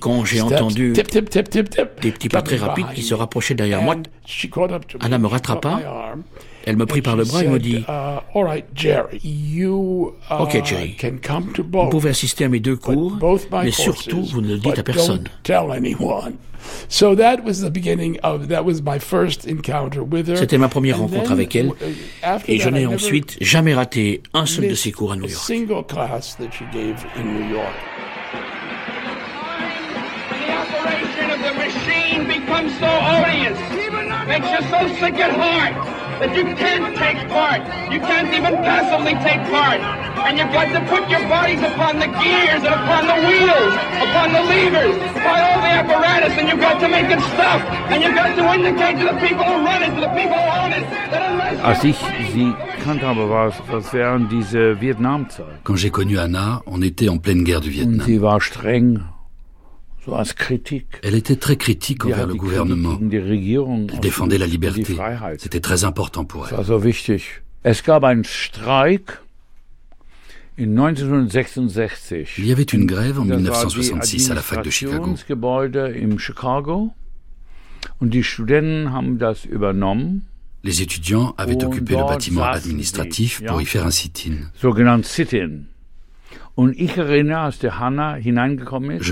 quand 0.00 0.24
j'ai 0.24 0.40
entendu 0.40 0.92
des 0.92 1.02
petits 2.12 2.28
pas 2.28 2.42
très 2.42 2.56
rapides 2.56 2.92
qui 2.94 3.02
se 3.02 3.14
rapprochaient 3.14 3.54
derrière 3.54 3.82
moi. 3.82 3.96
Anna 5.00 5.18
me 5.18 5.26
rattrapa, 5.26 5.80
elle 6.66 6.76
me 6.76 6.86
prit 6.86 7.02
par 7.02 7.16
le 7.16 7.24
bras 7.24 7.44
et 7.44 7.48
me 7.48 7.58
dit 7.58 7.84
Ok 10.38 10.64
Jerry, 10.64 10.96
vous 11.72 11.88
pouvez 11.88 12.10
assister 12.10 12.44
à 12.44 12.48
mes 12.48 12.60
deux 12.60 12.76
cours, 12.76 13.18
mais 13.52 13.70
surtout 13.70 14.22
vous 14.22 14.40
ne 14.40 14.48
le 14.48 14.58
dites 14.58 14.78
à 14.78 14.82
personne. 14.82 15.28
C'était 16.88 17.14
ma 20.58 20.68
première 20.68 20.98
rencontre 20.98 21.32
avec 21.32 21.56
elle, 21.56 21.72
et 22.46 22.58
je 22.58 22.68
n'ai 22.68 22.86
ensuite 22.86 23.38
jamais 23.40 23.74
raté 23.74 24.22
un 24.34 24.46
seul 24.46 24.68
de 24.68 24.74
ses 24.74 24.92
cours 24.92 25.12
à 25.12 25.16
New 25.16 25.28
York. 25.28 25.50
makes 34.28 34.44
you 34.44 34.60
so 34.70 34.86
sick 34.98 35.14
at 35.14 35.32
heart 35.32 36.11
that 36.22 36.36
you 36.38 36.46
can't 36.54 36.94
take 36.94 37.18
part. 37.28 37.66
You 37.90 37.98
can't 37.98 38.30
even 38.30 38.54
passively 38.62 39.18
take 39.26 39.42
part. 39.50 39.82
And 40.22 40.38
you've 40.38 40.54
got 40.54 40.70
to 40.70 40.80
put 40.86 41.10
your 41.10 41.24
bodies 41.26 41.58
upon 41.58 41.98
the 41.98 42.06
gears 42.22 42.62
and 42.62 42.74
upon 42.78 43.10
the 43.10 43.18
wheels, 43.26 43.74
upon 44.06 44.30
the 44.30 44.42
levers, 44.46 44.96
upon 45.18 45.38
all 45.42 45.58
the 45.66 45.72
apparatus, 45.82 46.32
and 46.38 46.46
you've 46.48 46.62
got 46.62 46.78
to 46.78 46.88
make 46.88 47.10
it 47.10 47.18
stop. 47.34 47.60
And 47.90 47.98
you've 48.02 48.14
got 48.14 48.30
to 48.38 48.44
indicate 48.54 49.02
to 49.02 49.06
the 49.10 49.18
people 49.18 49.42
who 49.42 49.66
run 49.66 49.82
it, 49.82 49.90
to 49.98 50.00
the 50.06 50.14
people 50.14 50.38
who 50.38 50.50
own 50.62 50.72
it, 50.78 50.84
that 51.10 51.22
unless... 51.26 51.58
Als 51.64 51.82
ich 51.84 51.98
sie 52.32 52.54
kannte 52.84 53.04
war 53.28 53.48
es, 53.48 53.60
Vietnamzeit. 54.80 55.46
Quand 55.64 55.76
j'ai 55.76 55.90
connu 55.90 56.18
Anna, 56.18 56.62
on 56.66 56.82
était 56.82 57.08
en 57.08 57.18
pleine 57.18 57.42
guerre 57.42 57.60
du 57.60 57.70
Vietnam. 57.70 57.98
Und 57.98 58.04
sie 58.04 58.22
war 58.22 58.40
streng 58.40 59.11
Elle 61.02 61.14
était 61.14 61.36
très 61.36 61.56
critique 61.56 62.04
envers 62.04 62.26
le 62.26 62.34
gouvernement. 62.34 62.98
Elle 63.00 64.00
défendait 64.00 64.38
la 64.38 64.46
liberté. 64.46 64.96
C'était 65.38 65.60
très 65.60 65.84
important 65.84 66.24
pour 66.24 66.48
elle. 66.48 66.56
Il 70.58 72.46
y 72.46 72.52
avait 72.52 72.62
une 72.62 72.86
grève 72.86 73.18
en 73.20 73.24
1966 73.24 74.30
à 74.30 74.34
la 74.34 74.42
fac 74.42 74.64
de 74.64 74.70
Chicago. 74.70 75.14
Les 80.64 80.82
étudiants 80.82 81.34
avaient 81.38 81.64
occupé 81.64 81.96
le 81.96 82.04
bâtiment 82.06 82.44
administratif 82.44 83.42
pour 83.46 83.60
y 83.62 83.66
faire 83.66 83.86
un 83.86 83.90
sit-in. 83.90 84.34
Je 86.58 86.64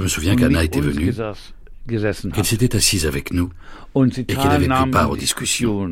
me 0.03 0.09
souviens 0.09 0.37
qu'Anna 0.37 0.65
était 0.65 0.81
venue, 0.81 1.13
qu'elle 1.89 2.45
s'était 2.45 2.77
assise 2.77 3.07
avec 3.07 3.33
nous 3.33 3.51
et 3.97 4.25
qu'elle 4.25 4.51
avait 4.51 4.69
pris 4.69 4.91
part 4.91 5.11
aux 5.11 5.17
discussions. 5.17 5.91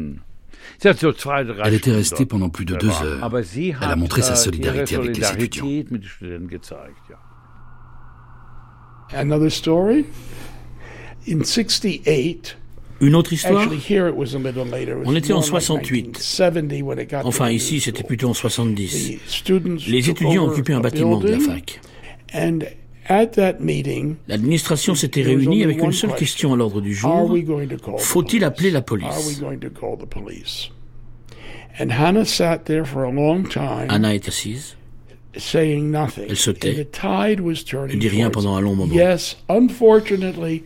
Elle 0.82 1.74
était 1.74 1.92
restée 1.92 2.26
pendant 2.26 2.50
plus 2.50 2.64
de 2.64 2.76
deux 2.76 2.90
heures. 3.02 3.30
Elle 3.82 3.90
a 3.90 3.96
montré 3.96 4.22
sa 4.22 4.36
solidarité 4.36 4.96
avec 4.96 5.16
les 5.16 5.32
étudiants. 5.32 5.66
Another 9.14 9.50
story? 9.50 10.04
In 11.26 11.42
68, 11.42 12.57
une 13.00 13.14
autre 13.14 13.32
histoire 13.32 13.68
On 15.04 15.14
était 15.14 15.32
en 15.32 15.42
68. 15.42 16.18
Enfin, 17.24 17.50
ici, 17.50 17.80
c'était 17.80 18.02
plutôt 18.02 18.28
en 18.28 18.34
70. 18.34 19.18
Les 19.88 20.10
étudiants 20.10 20.46
occupaient 20.46 20.72
un 20.72 20.80
bâtiment 20.80 21.18
de 21.18 21.28
la 21.28 21.38
fac. 21.38 21.80
L'administration 24.28 24.94
s'était 24.94 25.22
réunie 25.22 25.64
avec 25.64 25.82
une 25.82 25.92
seule 25.92 26.14
question 26.14 26.52
à 26.52 26.56
l'ordre 26.56 26.80
du 26.80 26.94
jour. 26.94 27.34
Faut-il 27.98 28.44
appeler 28.44 28.70
la 28.70 28.82
police? 28.82 29.40
Anna 33.88 34.14
est 34.14 34.28
assise. 34.28 34.77
Elle 36.28 36.36
se 36.36 36.50
tait. 36.50 36.86
Elle 37.92 37.98
dit 37.98 38.08
rien 38.08 38.30
pendant 38.30 38.56
un 38.56 38.60
long 38.60 38.74
moment. 38.74 38.92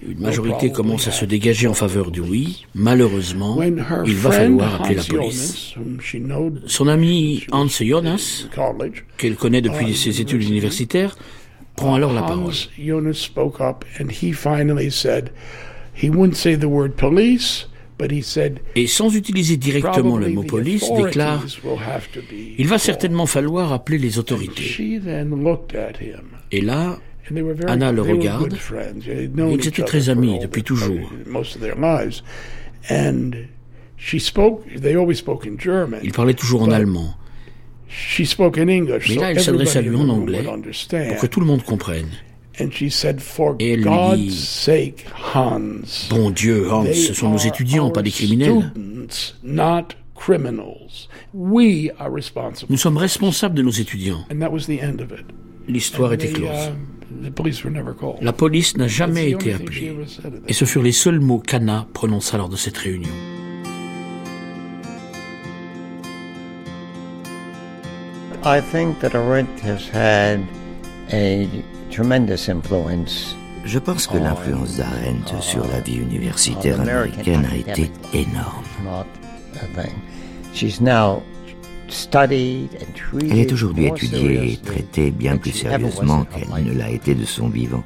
Une 0.08 0.20
majorité 0.20 0.70
commence 0.72 1.08
à 1.08 1.10
se 1.10 1.24
dégager 1.24 1.66
en 1.66 1.74
faveur 1.74 2.10
du 2.10 2.20
oui. 2.20 2.64
Malheureusement, 2.74 3.56
il 4.06 4.14
va 4.14 4.30
falloir 4.30 4.74
appeler 4.82 4.94
la 4.96 5.02
police. 5.18 5.74
Son 6.66 6.88
ami 6.88 7.44
Hans 7.52 7.66
Jonas, 7.68 8.46
qu'elle 9.18 9.34
connaît 9.36 9.62
depuis 9.62 9.94
ses 9.96 10.20
études 10.20 10.42
universitaires, 10.44 11.16
prend 11.76 11.94
alors 11.94 12.12
la 12.12 12.22
parole. 12.22 12.52
Et 18.76 18.86
sans 18.86 19.14
utiliser 19.14 19.56
directement 19.56 20.16
le 20.16 20.28
mot 20.28 20.42
police, 20.42 20.84
déclare 20.96 21.44
Il 22.58 22.68
va 22.68 22.78
certainement 22.78 23.26
falloir 23.26 23.72
appeler 23.72 23.98
les 23.98 24.18
autorités. 24.18 24.98
Et 26.50 26.60
là, 26.60 26.98
Anna 27.66 27.92
le 27.92 28.02
regarde. 28.02 28.56
Ils 29.36 29.68
étaient 29.68 29.82
très 29.82 30.08
amis 30.08 30.38
depuis 30.40 30.62
toujours. 30.62 31.12
Ils 36.02 36.12
parlaient 36.12 36.34
toujours 36.34 36.62
en 36.62 36.70
allemand. 36.70 37.14
Mais 39.08 39.14
là, 39.16 39.30
elle 39.30 39.40
s'adresse 39.40 39.76
à 39.76 39.82
lui 39.82 39.96
en 39.96 40.08
anglais 40.08 40.44
pour 40.44 41.18
que 41.20 41.26
tout 41.26 41.40
le 41.40 41.46
monde 41.46 41.62
comprenne. 41.62 42.08
Et 42.58 43.72
elle 43.72 43.80
lui 43.80 44.28
dit 44.28 44.94
Bon 46.10 46.30
Dieu, 46.30 46.70
Hans, 46.70 46.84
ce 46.84 47.14
sont 47.14 47.30
nos 47.30 47.38
étudiants, 47.38 47.90
pas 47.90 48.02
des 48.02 48.10
criminels. 48.10 48.72
Nous 52.68 52.76
sommes 52.76 52.96
responsables 52.96 53.54
de 53.54 53.62
nos 53.62 53.70
étudiants. 53.70 54.24
L'histoire 55.68 56.12
était 56.12 56.32
close. 56.32 56.72
Uh, 57.12 57.30
La 58.22 58.32
police 58.32 58.76
n'a 58.76 58.88
jamais 58.88 59.30
été 59.30 59.52
appelée. 59.52 59.96
Et 60.48 60.52
ce 60.52 60.64
furent 60.64 60.82
les 60.82 60.92
seuls 60.92 61.20
mots 61.20 61.40
qu'Anna 61.40 61.86
prononça 61.92 62.38
lors 62.38 62.48
de 62.48 62.56
cette 62.56 62.78
réunion. 62.78 63.10
I 68.44 68.60
think 68.60 68.98
that 68.98 69.14
Arendt 69.14 69.60
has 69.60 69.88
had 69.88 70.40
a 71.12 71.46
je 73.64 73.78
pense 73.78 74.06
que 74.06 74.16
l'influence 74.16 74.78
d'Arendt 74.78 75.40
sur 75.40 75.66
la 75.68 75.80
vie 75.80 75.96
universitaire 75.96 76.80
américaine 76.80 77.46
a 77.50 77.56
été 77.56 77.90
énorme. 78.14 78.64
Elle 83.30 83.38
est 83.38 83.52
aujourd'hui 83.52 83.86
étudiée 83.86 84.52
et 84.52 84.56
traitée 84.56 85.10
bien 85.10 85.36
plus 85.36 85.52
sérieusement 85.52 86.24
qu'elle 86.24 86.64
ne 86.64 86.72
l'a 86.72 86.88
été 86.88 87.14
de 87.14 87.26
son 87.26 87.48
vivant. 87.48 87.84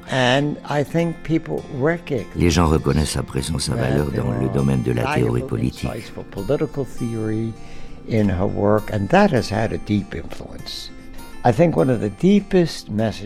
Les 2.37 2.51
gens 2.51 2.69
reconnaissent 2.69 3.17
à 3.17 3.25
présent 3.25 3.59
sa 3.59 3.75
valeur 3.75 4.13
dans 4.13 4.31
le 4.31 4.49
domaine 4.55 4.83
de 4.83 4.93
la 4.93 5.15
théorie 5.15 5.43
politique. 5.43 5.91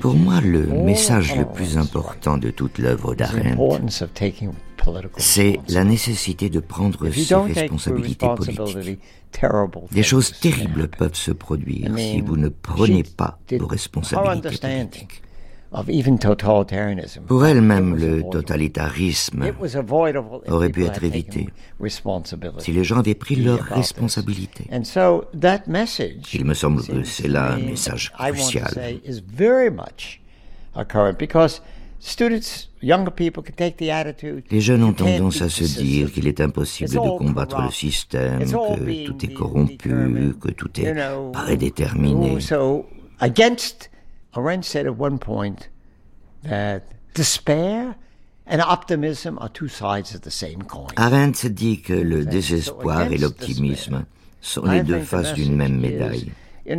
Pour 0.01 0.15
moi, 0.15 0.41
le 0.41 0.67
message 0.67 1.37
le 1.37 1.47
plus 1.47 1.79
important 1.79 2.37
de 2.37 2.51
toute 2.51 2.79
l'œuvre 2.79 3.15
d'Arendt, 3.15 3.57
c'est 5.19 5.61
la 5.69 5.85
nécessité 5.85 6.51
de 6.51 6.61
prendre 6.61 7.09
ses 7.11 7.35
responsabilités 7.35 8.27
politiques. 8.37 9.01
Des 9.93 10.03
choses 10.03 10.33
terribles 10.41 10.89
peuvent 10.89 11.15
se 11.15 11.31
produire 11.31 11.97
si 11.97 12.21
vous 12.21 12.37
ne 12.37 12.49
prenez 12.49 13.05
pas 13.05 13.39
vos 13.53 13.67
responsabilités 13.67 14.59
politiques. 14.59 15.23
Pour 17.29 17.47
elle-même, 17.47 17.95
le 17.95 18.23
totalitarisme 18.29 19.45
aurait 20.49 20.71
pu 20.71 20.85
être 20.85 21.05
évité 21.05 21.49
si 22.59 22.73
les 22.73 22.83
gens 22.85 22.99
avaient 22.99 23.15
pris 23.15 23.37
leurs 23.37 23.63
responsabilités. 23.63 24.67
Il 26.33 26.45
me 26.45 26.55
semble 26.55 26.83
que 26.83 27.05
c'est 27.05 27.29
là 27.29 27.53
un 27.53 27.59
message 27.59 28.13
crucial. 28.13 28.75
Les 34.51 34.61
jeunes 34.61 34.83
ont 34.85 34.93
tendance 34.93 35.43
à 35.43 35.49
se 35.49 35.65
dire 35.65 36.11
qu'il 36.13 36.27
est 36.27 36.41
impossible 36.41 36.91
de 36.91 37.19
combattre 37.19 37.63
le 37.63 37.71
système, 37.71 38.41
que 38.41 39.07
tout 39.07 39.25
est 39.25 39.35
corrompu, 39.35 40.35
que 40.41 40.51
tout 40.51 40.81
est 40.81 40.95
prédéterminé. 41.33 42.39
Arendt 44.35 44.65
said 44.65 44.87
at 44.87 44.97
one 44.97 45.19
point 45.19 45.69
that 46.45 46.83
despair 47.15 47.97
and 48.47 48.61
optimism 48.61 49.39
are 49.41 49.49
two 49.49 49.69
sides 49.69 50.15
of 50.15 50.23
the 50.23 50.31
same 50.31 50.63
coin. 50.63 50.89
Arendt 50.97 51.49
dit 51.49 51.83
que 51.83 51.93
le 51.95 52.25
désespoir 52.25 53.11
et 53.13 53.19
l'optimisme 53.19 54.05
sont 54.41 54.65
les 54.65 54.83
deux 54.83 55.01
faces 55.01 55.35
d'une 55.35 55.57
même 55.57 55.79
médaille. 55.79 56.33
Je 56.67 56.75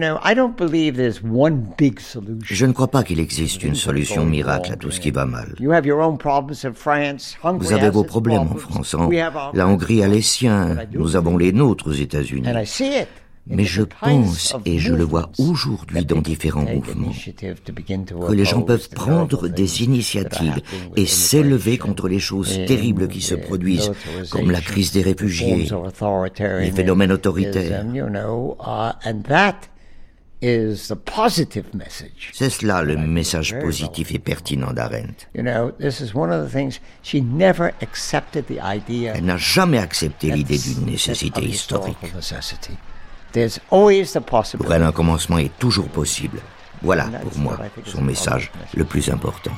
ne 2.65 2.71
crois 2.71 2.87
pas 2.87 3.03
qu'il 3.03 3.19
existe 3.19 3.63
une 3.63 3.75
solution 3.75 4.25
miracle 4.25 4.71
à 4.71 4.75
tout 4.77 4.91
ce 4.91 4.99
qui 4.99 5.11
va 5.11 5.25
mal. 5.25 5.55
Vous 5.59 5.73
avez 7.73 7.89
vos 7.89 8.03
problèmes 8.03 8.41
en 8.41 8.55
France. 8.55 8.95
La 9.53 9.67
Hongrie 9.67 10.03
a 10.03 10.07
les 10.07 10.21
siens. 10.21 10.77
Nous 10.93 11.15
avons 11.15 11.37
les 11.37 11.51
nôtres 11.51 11.87
aux 11.87 11.93
États-Unis. 11.93 12.47
Mais 13.47 13.65
je 13.65 13.81
pense, 13.81 14.55
et 14.65 14.77
je 14.77 14.93
le 14.93 15.03
vois 15.03 15.31
aujourd'hui 15.39 16.05
dans 16.05 16.21
différents 16.21 16.65
mouvements, 16.65 17.11
que 18.27 18.33
les 18.33 18.45
gens 18.45 18.61
peuvent 18.61 18.89
prendre 18.89 19.47
des 19.47 19.83
initiatives 19.83 20.61
et 20.95 21.05
s'élever 21.05 21.77
contre 21.77 22.07
les 22.07 22.19
choses 22.19 22.59
terribles 22.67 23.07
qui 23.07 23.21
se 23.21 23.35
produisent, 23.35 23.91
comme 24.29 24.51
la 24.51 24.61
crise 24.61 24.91
des 24.91 25.01
réfugiés, 25.01 25.67
les 26.59 26.71
phénomènes 26.71 27.11
autoritaires. 27.11 27.85
C'est 30.41 30.65
cela 32.49 32.81
le 32.81 32.97
message 32.97 33.59
positif 33.59 34.11
et 34.11 34.19
pertinent 34.19 34.73
d'Arendt. 34.73 35.27
Elle 35.35 35.43
n'a 39.25 39.37
jamais 39.37 39.77
accepté 39.77 40.31
l'idée 40.31 40.57
d'une 40.57 40.85
nécessité 40.85 41.43
historique. 41.43 41.97
Pour 44.63 44.73
elle, 44.73 44.83
un 44.83 44.91
commencement 44.91 45.37
est 45.37 45.57
toujours 45.59 45.87
possible. 45.87 46.39
Voilà, 46.81 47.05
pour 47.21 47.37
moi, 47.37 47.57
son 47.85 48.01
message 48.01 48.51
le 48.75 48.83
plus 48.85 49.09
important. 49.09 49.51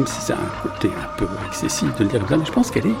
Même 0.00 0.06
si 0.06 0.22
c'est 0.22 0.32
un 0.32 0.50
côté 0.62 0.88
un 0.88 1.18
peu 1.18 1.28
excessif 1.46 1.94
de 1.98 2.04
le 2.04 2.08
dire 2.08 2.24
comme 2.24 2.46
je 2.46 2.50
pense 2.50 2.70
qu'elle 2.70 2.86
est 2.86 3.00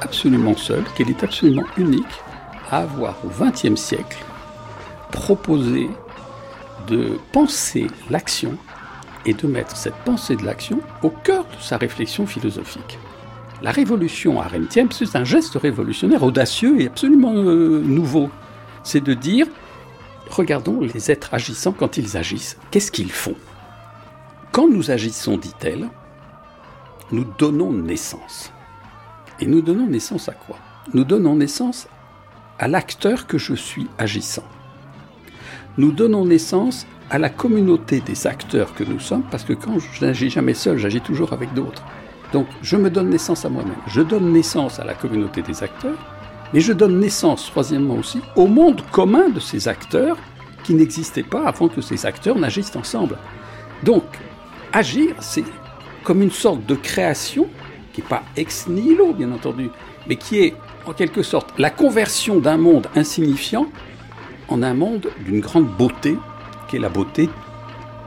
absolument 0.00 0.56
seule, 0.56 0.82
qu'elle 0.96 1.10
est 1.10 1.22
absolument 1.22 1.66
unique 1.76 2.22
à 2.70 2.78
avoir 2.78 3.16
au 3.22 3.28
XXe 3.28 3.78
siècle 3.78 4.24
proposé 5.10 5.90
de 6.86 7.18
penser 7.32 7.88
l'action 8.08 8.56
et 9.26 9.34
de 9.34 9.46
mettre 9.46 9.76
cette 9.76 9.94
pensée 10.06 10.36
de 10.36 10.46
l'action 10.46 10.80
au 11.02 11.10
cœur 11.10 11.44
de 11.44 11.62
sa 11.62 11.76
réflexion 11.76 12.26
philosophique. 12.26 12.98
La 13.60 13.70
révolution 13.70 14.40
arendtienne, 14.40 14.88
c'est 14.90 15.14
un 15.14 15.24
geste 15.24 15.56
révolutionnaire 15.56 16.22
audacieux 16.22 16.80
et 16.80 16.86
absolument 16.86 17.34
euh, 17.34 17.82
nouveau. 17.84 18.30
C'est 18.84 19.04
de 19.04 19.12
dire, 19.12 19.46
regardons 20.30 20.80
les 20.80 21.10
êtres 21.10 21.34
agissants 21.34 21.72
quand 21.72 21.98
ils 21.98 22.16
agissent, 22.16 22.56
qu'est-ce 22.70 22.90
qu'ils 22.90 23.12
font? 23.12 23.36
Quand 24.50 24.66
nous 24.66 24.90
agissons, 24.90 25.36
dit-elle, 25.36 25.90
nous 27.12 27.24
donnons 27.38 27.72
naissance. 27.72 28.52
Et 29.38 29.46
nous 29.46 29.60
donnons 29.60 29.86
naissance 29.86 30.28
à 30.28 30.32
quoi? 30.32 30.56
Nous 30.94 31.04
donnons 31.04 31.36
naissance 31.36 31.86
à 32.58 32.68
l'acteur 32.68 33.26
que 33.26 33.38
je 33.38 33.54
suis 33.54 33.86
agissant. 33.98 34.44
Nous 35.76 35.92
donnons 35.92 36.24
naissance 36.24 36.86
à 37.10 37.18
la 37.18 37.28
communauté 37.28 38.00
des 38.00 38.26
acteurs 38.26 38.74
que 38.74 38.84
nous 38.84 38.98
sommes, 38.98 39.24
parce 39.30 39.44
que 39.44 39.52
quand 39.52 39.78
je 39.78 40.04
n'agis 40.04 40.30
jamais 40.30 40.54
seul, 40.54 40.78
j'agis 40.78 41.02
toujours 41.02 41.34
avec 41.34 41.52
d'autres. 41.52 41.84
Donc 42.32 42.46
je 42.62 42.76
me 42.76 42.88
donne 42.88 43.10
naissance 43.10 43.44
à 43.44 43.50
moi-même. 43.50 43.76
Je 43.88 44.00
donne 44.00 44.32
naissance 44.32 44.80
à 44.80 44.84
la 44.84 44.94
communauté 44.94 45.42
des 45.42 45.62
acteurs, 45.62 45.98
Mais 46.52 46.60
je 46.60 46.72
donne 46.72 47.00
naissance, 47.00 47.46
troisièmement 47.46 47.94
aussi, 47.94 48.20
au 48.36 48.46
monde 48.46 48.82
commun 48.90 49.30
de 49.30 49.40
ces 49.40 49.68
acteurs 49.68 50.18
qui 50.64 50.74
n'existait 50.74 51.22
pas 51.22 51.46
avant 51.46 51.68
que 51.68 51.80
ces 51.80 52.04
acteurs 52.04 52.38
n'agissent 52.38 52.76
ensemble. 52.76 53.16
Donc, 53.82 54.04
agir, 54.72 55.14
c'est 55.20 55.44
comme 56.02 56.22
une 56.22 56.30
sorte 56.30 56.64
de 56.66 56.74
création, 56.74 57.48
qui 57.92 58.00
n'est 58.00 58.08
pas 58.08 58.22
ex 58.36 58.66
nihilo, 58.68 59.12
bien 59.12 59.32
entendu, 59.32 59.70
mais 60.06 60.16
qui 60.16 60.40
est 60.40 60.54
en 60.86 60.92
quelque 60.92 61.22
sorte 61.22 61.52
la 61.58 61.70
conversion 61.70 62.38
d'un 62.38 62.56
monde 62.56 62.88
insignifiant 62.96 63.66
en 64.48 64.62
un 64.62 64.74
monde 64.74 65.10
d'une 65.24 65.40
grande 65.40 65.66
beauté, 65.66 66.16
qui 66.68 66.76
est 66.76 66.80
la 66.80 66.88
beauté 66.88 67.28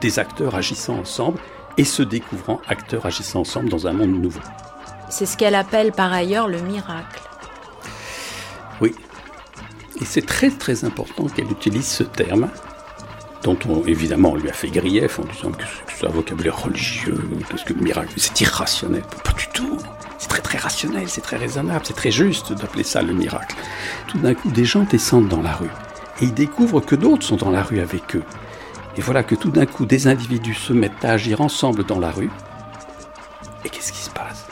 des 0.00 0.18
acteurs 0.18 0.54
agissant 0.54 0.98
ensemble 0.98 1.38
et 1.78 1.84
se 1.84 2.02
découvrant 2.02 2.60
acteurs 2.68 3.06
agissant 3.06 3.40
ensemble 3.40 3.68
dans 3.68 3.86
un 3.86 3.92
monde 3.92 4.20
nouveau. 4.20 4.40
C'est 5.08 5.26
ce 5.26 5.36
qu'elle 5.36 5.54
appelle 5.54 5.92
par 5.92 6.12
ailleurs 6.12 6.48
le 6.48 6.60
miracle. 6.60 7.22
Oui. 8.80 8.94
Et 10.00 10.04
c'est 10.04 10.26
très 10.26 10.50
très 10.50 10.84
important 10.84 11.26
qu'elle 11.26 11.50
utilise 11.50 11.86
ce 11.86 12.02
terme, 12.02 12.48
dont 13.42 13.58
on, 13.68 13.84
évidemment 13.86 14.30
on 14.32 14.36
lui 14.36 14.50
a 14.50 14.52
fait 14.52 14.68
grief 14.68 15.18
en 15.18 15.24
disant 15.24 15.50
que 15.52 15.64
c'est 15.94 16.06
un 16.06 16.10
vocabulaire 16.10 16.60
religieux, 16.60 17.18
parce 17.48 17.64
que 17.64 17.72
le 17.72 17.82
miracle, 17.82 18.12
c'est 18.16 18.40
irrationnel. 18.40 19.02
Pas 19.24 19.32
du 19.32 19.46
tout. 19.52 19.76
C'est 20.18 20.28
très 20.28 20.40
très 20.40 20.58
rationnel, 20.58 21.08
c'est 21.08 21.20
très 21.20 21.36
raisonnable, 21.36 21.84
c'est 21.84 21.94
très 21.94 22.10
juste 22.10 22.52
d'appeler 22.52 22.84
ça 22.84 23.02
le 23.02 23.12
miracle. 23.12 23.54
Tout 24.08 24.18
d'un 24.18 24.34
coup, 24.34 24.50
des 24.50 24.64
gens 24.64 24.84
descendent 24.84 25.28
dans 25.28 25.42
la 25.42 25.52
rue 25.52 25.70
et 26.20 26.24
ils 26.24 26.34
découvrent 26.34 26.80
que 26.80 26.96
d'autres 26.96 27.24
sont 27.24 27.36
dans 27.36 27.50
la 27.50 27.62
rue 27.62 27.80
avec 27.80 28.16
eux. 28.16 28.22
Et 28.96 29.02
voilà 29.02 29.22
que 29.22 29.34
tout 29.34 29.50
d'un 29.50 29.66
coup, 29.66 29.84
des 29.84 30.08
individus 30.08 30.54
se 30.54 30.72
mettent 30.72 31.04
à 31.04 31.12
agir 31.12 31.42
ensemble 31.42 31.84
dans 31.84 31.98
la 31.98 32.10
rue. 32.10 32.30
Et 33.64 33.68
qu'est-ce 33.68 33.92
qui 33.92 33.98
se 33.98 34.10
passe? 34.10 34.45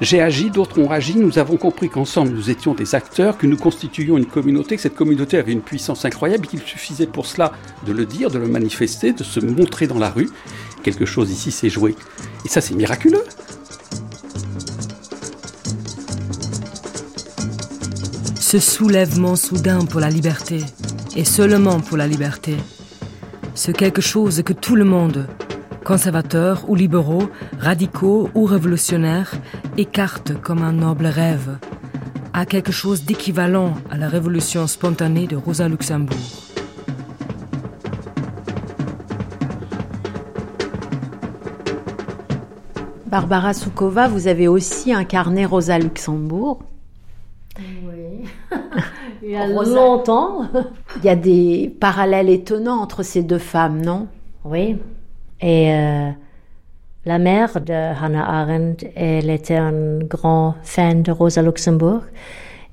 J'ai 0.00 0.22
agi, 0.22 0.48
d'autres 0.48 0.80
ont 0.80 0.90
agi, 0.90 1.16
nous 1.18 1.38
avons 1.38 1.58
compris 1.58 1.90
qu'ensemble 1.90 2.30
nous 2.30 2.48
étions 2.48 2.72
des 2.72 2.94
acteurs, 2.94 3.36
que 3.36 3.46
nous 3.46 3.58
constituions 3.58 4.16
une 4.16 4.24
communauté, 4.24 4.76
que 4.76 4.82
cette 4.82 4.94
communauté 4.94 5.36
avait 5.36 5.52
une 5.52 5.60
puissance 5.60 6.06
incroyable, 6.06 6.46
qu'il 6.46 6.60
suffisait 6.60 7.06
pour 7.06 7.26
cela 7.26 7.52
de 7.86 7.92
le 7.92 8.06
dire, 8.06 8.30
de 8.30 8.38
le 8.38 8.48
manifester, 8.48 9.12
de 9.12 9.22
se 9.22 9.40
montrer 9.40 9.86
dans 9.86 9.98
la 9.98 10.08
rue. 10.08 10.30
Quelque 10.82 11.04
chose 11.04 11.30
ici 11.30 11.50
s'est 11.50 11.68
joué. 11.68 11.94
Et 12.46 12.48
ça, 12.48 12.62
c'est 12.62 12.74
miraculeux. 12.74 13.22
Ce 18.40 18.58
soulèvement 18.58 19.36
soudain 19.36 19.84
pour 19.84 20.00
la 20.00 20.08
liberté, 20.08 20.64
et 21.14 21.26
seulement 21.26 21.80
pour 21.80 21.98
la 21.98 22.06
liberté, 22.06 22.56
c'est 23.54 23.76
quelque 23.76 24.00
chose 24.00 24.42
que 24.42 24.54
tout 24.54 24.76
le 24.76 24.84
monde, 24.84 25.28
conservateurs 25.84 26.68
ou 26.68 26.74
libéraux, 26.74 27.28
radicaux 27.58 28.30
ou 28.34 28.44
révolutionnaires, 28.44 29.32
écarte 29.76 30.40
comme 30.40 30.62
un 30.62 30.72
noble 30.72 31.06
rêve, 31.06 31.58
a 32.32 32.46
quelque 32.46 32.72
chose 32.72 33.04
d'équivalent 33.04 33.74
à 33.90 33.96
la 33.96 34.08
révolution 34.08 34.66
spontanée 34.66 35.26
de 35.26 35.36
Rosa 35.36 35.68
Luxembourg. 35.68 36.16
Barbara 43.06 43.54
Soukova, 43.54 44.06
vous 44.06 44.28
avez 44.28 44.46
aussi 44.46 44.92
incarné 44.92 45.44
Rosa 45.44 45.80
Luxembourg. 45.80 46.60
Oui. 47.58 48.28
Il 49.22 49.30
y 49.30 49.36
a 49.36 49.48
longtemps. 49.48 50.46
Il 50.98 51.04
y 51.04 51.08
a 51.08 51.16
des 51.16 51.76
parallèles 51.80 52.30
étonnants 52.30 52.80
entre 52.80 53.02
ces 53.02 53.24
deux 53.24 53.38
femmes, 53.38 53.82
non? 53.82 54.06
Oui. 54.44 54.76
Et 55.42 55.72
euh, 55.72 56.10
la 57.06 57.18
mère 57.18 57.60
de 57.60 57.72
Hannah 57.72 58.40
Arendt, 58.40 58.90
elle 58.94 59.30
était 59.30 59.56
un 59.56 59.98
grand 60.00 60.54
fan 60.62 61.02
de 61.02 61.12
Rosa 61.12 61.42
Luxembourg. 61.42 62.02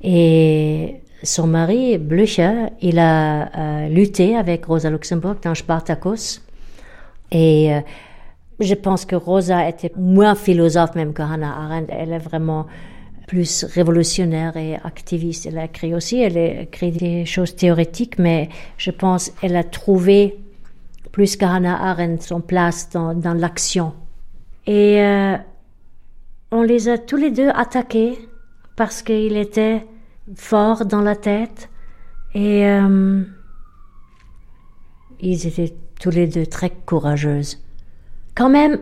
Et 0.01 0.95
son 1.23 1.47
mari, 1.47 1.97
Blücher, 1.97 2.67
il 2.81 2.99
a 2.99 3.49
euh, 3.57 3.89
lutté 3.89 4.35
avec 4.35 4.65
Rosa 4.65 4.89
Luxembourg 4.89 5.35
dans 5.41 5.55
Spartacus. 5.55 6.41
Et 7.31 7.73
euh, 7.73 7.79
je 8.59 8.73
pense 8.73 9.05
que 9.05 9.15
Rosa 9.15 9.67
était 9.67 9.91
moins 9.95 10.35
philosophe 10.35 10.95
même 10.95 11.13
que 11.13 11.21
Hannah 11.21 11.55
Arendt. 11.57 11.93
Elle 11.97 12.11
est 12.11 12.19
vraiment 12.19 12.67
plus 13.27 13.65
révolutionnaire 13.65 14.55
et 14.57 14.75
activiste. 14.75 15.45
Elle 15.45 15.57
a 15.57 15.65
écrit 15.65 15.93
aussi, 15.93 16.21
elle 16.21 16.37
a 16.37 16.61
écrit 16.61 16.91
des 16.91 17.25
choses 17.25 17.55
théoriques, 17.55 18.17
mais 18.17 18.49
je 18.77 18.91
pense 18.91 19.29
qu'elle 19.29 19.55
a 19.55 19.63
trouvé 19.63 20.37
plus 21.17 21.35
qu'Hannah 21.35 21.83
Arendt 21.89 22.21
son 22.21 22.41
place 22.41 22.91
dans, 22.91 23.15
dans 23.15 23.33
l'action. 23.33 23.95
Et 24.67 25.01
euh, 25.01 25.35
on 26.51 26.61
les 26.61 26.89
a 26.89 26.99
tous 26.99 27.15
les 27.15 27.31
deux 27.31 27.49
attaqués 27.49 28.19
parce 28.75 29.01
qu'il 29.01 29.35
était 29.35 29.87
fort 30.35 30.85
dans 30.85 31.01
la 31.01 31.15
tête 31.15 31.71
et 32.35 32.67
euh, 32.67 33.23
ils 35.19 35.47
étaient 35.47 35.73
tous 35.99 36.11
les 36.11 36.27
deux 36.27 36.45
très 36.45 36.69
courageuses. 36.69 37.63
Quand 38.35 38.51
même, 38.51 38.77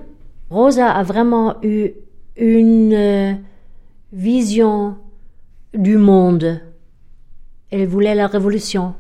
Rosa 0.50 0.92
a 0.92 1.04
vraiment 1.04 1.56
eu 1.64 1.92
une 2.36 2.94
euh, 2.94 3.34
vision 4.12 4.98
du 5.74 5.98
monde. 5.98 6.60
Elle 7.72 7.88
voulait 7.88 8.14
la 8.14 8.28
révolution. 8.28 8.94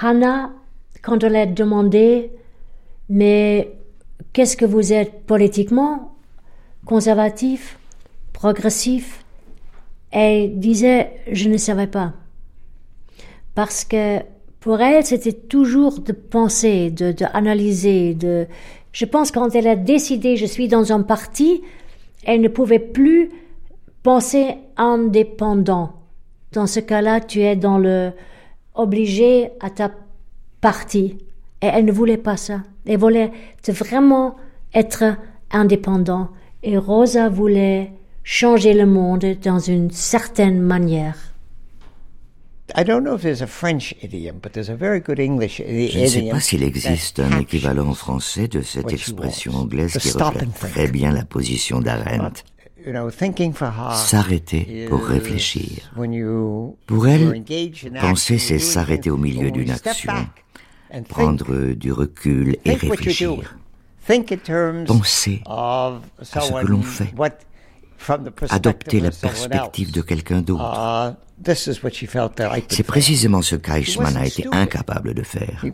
Hannah, 0.00 0.52
quand 1.02 1.22
elle 1.24 1.36
a 1.36 1.46
demandé, 1.46 2.30
mais 3.08 3.74
qu'est-ce 4.32 4.56
que 4.56 4.64
vous 4.64 4.92
êtes 4.92 5.24
politiquement 5.26 6.14
Conservatif 6.86 7.78
Progressif? 8.32 9.24
Elle 10.10 10.58
disait, 10.58 11.12
je 11.30 11.48
ne 11.48 11.56
savais 11.56 11.86
pas. 11.86 12.12
Parce 13.54 13.84
que 13.84 14.20
pour 14.60 14.80
elle, 14.80 15.04
c'était 15.04 15.32
toujours 15.32 16.00
de 16.00 16.12
penser, 16.12 16.90
de, 16.90 17.14
analyser, 17.32 18.14
de... 18.14 18.46
Je 18.92 19.04
pense 19.04 19.32
quand 19.32 19.54
elle 19.54 19.66
a 19.66 19.76
décidé, 19.76 20.36
je 20.36 20.46
suis 20.46 20.68
dans 20.68 20.92
un 20.92 21.02
parti, 21.02 21.62
elle 22.24 22.40
ne 22.40 22.48
pouvait 22.48 22.78
plus 22.78 23.30
penser 24.02 24.54
indépendant. 24.76 25.92
Dans 26.52 26.66
ce 26.66 26.80
cas-là, 26.80 27.20
tu 27.20 27.40
es 27.40 27.56
dans 27.56 27.78
le 27.78 28.12
obligé 28.74 29.50
à 29.60 29.70
ta 29.70 29.90
partie. 30.62 31.18
Et 31.60 31.66
elle 31.66 31.84
ne 31.84 31.92
voulait 31.92 32.16
pas 32.16 32.38
ça. 32.38 32.62
Elle 32.86 32.98
voulait 32.98 33.30
vraiment 33.68 34.36
être 34.72 35.04
indépendant. 35.50 36.30
Et 36.62 36.78
Rosa 36.78 37.28
voulait 37.28 37.92
changer 38.24 38.72
le 38.72 38.86
monde 38.86 39.26
dans 39.44 39.58
une 39.58 39.90
certaine 39.90 40.60
manière. 40.60 41.16
Je 42.74 42.92
ne 46.00 46.06
sais 46.06 46.22
pas 46.30 46.40
s'il 46.40 46.62
existe 46.62 47.20
un 47.20 47.38
équivalent 47.40 47.92
français 47.92 48.48
de 48.48 48.62
cette 48.62 48.90
expression 48.90 49.54
anglaise 49.54 49.98
qui 49.98 50.10
reflète 50.10 50.54
très 50.54 50.88
bien 50.88 51.12
la 51.12 51.26
position 51.26 51.80
d'Arendt 51.80 52.42
s'arrêter 53.94 54.86
pour 54.88 55.04
réfléchir. 55.04 55.92
Pour 56.86 57.08
elle, 57.08 57.44
penser, 58.00 58.38
c'est 58.38 58.58
s'arrêter 58.58 59.10
au 59.10 59.16
milieu 59.16 59.50
d'une 59.50 59.70
action, 59.70 60.12
prendre 61.08 61.72
du 61.74 61.92
recul 61.92 62.56
et 62.64 62.74
réfléchir. 62.74 63.56
Penser 64.86 65.42
à 65.46 66.00
ce 66.22 66.38
que 66.38 66.66
l'on 66.66 66.82
fait, 66.82 67.14
adopter 68.50 68.98
la 69.00 69.10
perspective 69.10 69.92
de 69.92 70.00
quelqu'un 70.02 70.40
d'autre. 70.42 71.14
C'est 72.68 72.82
précisément 72.84 73.42
ce 73.42 73.56
qu'Eichmann 73.56 74.16
a 74.16 74.26
été 74.26 74.46
incapable 74.52 75.12
de 75.14 75.22
faire. 75.22 75.64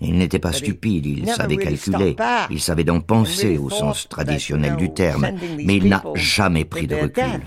Il 0.00 0.18
n'était 0.18 0.38
pas 0.38 0.52
stupide, 0.52 1.06
il 1.06 1.28
savait 1.28 1.56
calculer, 1.56 2.16
il 2.50 2.60
savait 2.60 2.84
donc 2.84 3.06
penser 3.06 3.58
au 3.58 3.68
sens 3.70 4.08
traditionnel 4.08 4.76
du 4.76 4.92
terme, 4.92 5.30
mais 5.64 5.76
il 5.76 5.88
n'a 5.88 6.02
jamais 6.14 6.64
pris 6.64 6.86
de 6.86 6.96
recul. 6.96 7.40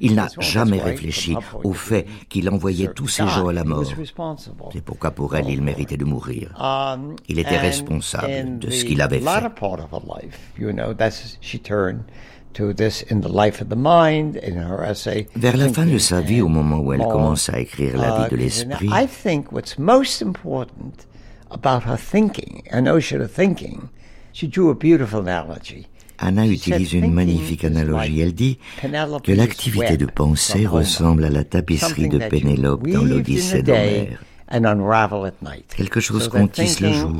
Il 0.00 0.14
n'a 0.14 0.28
jamais 0.38 0.80
réfléchi 0.80 1.36
au 1.64 1.72
fait 1.72 2.06
qu'il 2.28 2.48
envoyait 2.50 2.88
tous 2.88 3.08
ces 3.08 3.26
gens 3.26 3.48
à 3.48 3.52
la 3.52 3.64
mort. 3.64 3.84
C'est 4.72 4.84
pourquoi 4.84 5.10
pour 5.10 5.36
elle, 5.36 5.48
il 5.48 5.62
méritait 5.62 5.96
de 5.96 6.04
mourir. 6.04 6.54
Um, 6.60 7.16
il 7.28 7.38
était 7.38 7.58
responsable 7.58 8.58
de 8.58 8.70
ce 8.70 8.84
qu'il 8.84 9.00
avait 9.00 9.20
fait. 9.20 9.24
Vers 15.36 15.56
la 15.56 15.68
fin 15.68 15.86
de 15.86 15.98
sa 15.98 16.20
vie, 16.20 16.40
au 16.40 16.48
moment 16.48 16.78
où 16.78 16.92
elle 16.92 17.00
commence 17.00 17.50
à 17.50 17.60
écrire 17.60 17.96
La 17.98 18.22
vie 18.22 18.30
de 18.30 18.36
l'esprit, 18.36 18.88
Anna 26.18 26.46
utilise 26.46 26.92
une 26.92 27.12
magnifique 27.12 27.64
analogie. 27.64 28.20
Elle 28.20 28.34
dit 28.34 28.58
que 29.22 29.32
l'activité 29.32 29.96
de 29.96 30.06
pensée 30.06 30.66
ressemble 30.66 31.24
à 31.24 31.30
la 31.30 31.44
tapisserie 31.44 32.08
de 32.08 32.18
Pénélope 32.18 32.86
dans 32.88 33.04
l'Odyssée 33.04 33.62
d'Homère. 33.62 34.22
Quelque 35.76 36.00
chose 36.00 36.28
qu'on 36.28 36.46
tisse 36.46 36.80
le 36.80 36.92
jour 36.92 37.12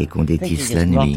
et 0.00 0.06
qu'on 0.06 0.24
détisse 0.24 0.72
la 0.74 0.84
nuit. 0.84 1.16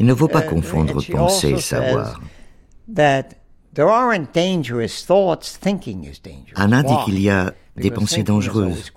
Il 0.00 0.06
ne 0.06 0.14
faut 0.14 0.28
pas 0.28 0.42
confondre 0.42 1.04
penser 1.06 1.50
et 1.50 1.60
savoir. 1.60 2.20
Anna 6.56 6.82
dit 6.82 6.94
qu'il 7.04 7.20
y 7.20 7.30
a 7.30 7.52
des 7.76 7.90
pensées 7.90 8.22
dangereuses 8.24 8.90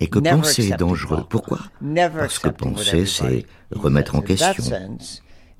et 0.00 0.08
que 0.08 0.18
penser 0.18 0.68
est 0.68 0.76
dangereux. 0.76 1.24
Pourquoi? 1.28 1.60
Parce 2.18 2.38
que 2.38 2.48
penser, 2.48 3.06
c'est 3.06 3.44
remettre 3.74 4.14
en 4.16 4.20
question, 4.20 4.64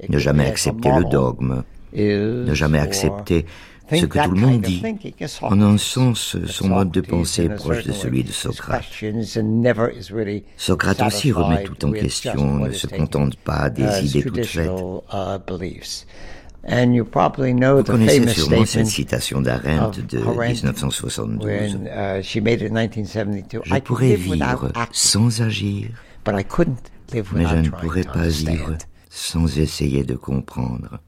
ne 0.08 0.18
jamais 0.18 0.46
accepter 0.46 0.90
le 0.90 1.04
dogme, 1.04 1.62
ne 1.94 2.54
jamais 2.54 2.78
accepter 2.78 3.46
ce 3.90 4.04
que 4.04 4.18
tout 4.24 4.30
le 4.32 4.40
monde 4.40 4.60
dit. 4.62 4.82
En 5.42 5.60
un 5.60 5.78
sens, 5.78 6.36
son 6.46 6.68
mode 6.68 6.90
de 6.90 7.00
pensée 7.00 7.44
est 7.44 7.54
proche 7.54 7.84
de 7.84 7.92
celui 7.92 8.24
de 8.24 8.32
Socrate. 8.32 8.84
Socrate 10.56 11.02
aussi 11.02 11.32
remet 11.32 11.62
tout 11.62 11.84
en 11.84 11.92
question, 11.92 12.56
ne 12.56 12.72
se 12.72 12.86
contente 12.88 13.36
pas 13.36 13.70
des 13.70 14.06
idées 14.06 14.24
toutes 14.24 14.44
faites. 14.44 14.70
Vous 16.68 17.05
connaissez 17.84 18.26
sûrement 18.28 18.66
cette 18.66 18.86
citation 18.86 19.40
d'Arendt 19.40 20.02
de 20.02 20.18
1972. 20.18 21.74
Uh, 21.74 22.22
je 22.22 23.78
pourrais 23.80 24.16
vivre 24.16 24.72
sans 24.93 25.43
agir, 25.43 25.88
mais 26.26 26.44
je 27.47 27.56
ne 27.56 27.68
pourrais 27.70 28.02
pas 28.02 28.26
vivre 28.26 28.76
sans 29.09 29.59
essayer 29.59 30.02
de 30.02 30.16
comprendre. 30.16 30.98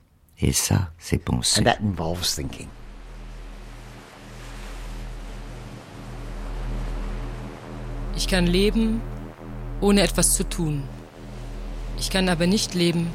Et 0.41 0.53
ça, 0.53 0.93
c'est 0.99 1.19
penser. 1.19 1.65
Ich 8.17 8.27
kann 8.27 8.47
leben, 8.49 9.01
ohne 9.81 10.01
etwas 10.03 10.35
zu 10.35 10.43
tun. 10.43 10.83
Ich 12.01 12.11
kann 12.11 12.29
aber 12.29 12.49
nicht 12.49 12.75
leben, 12.75 13.07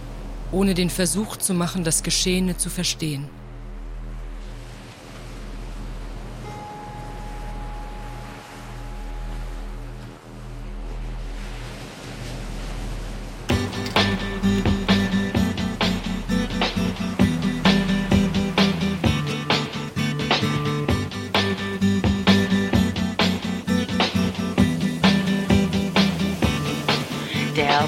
ohne 0.54 0.74
den 0.74 0.90
Versuch 0.90 1.38
zu 1.38 1.54
machen, 1.54 1.84
das 1.84 2.04
Geschehene 2.04 2.56
zu 2.56 2.70
verstehen. 2.70 3.28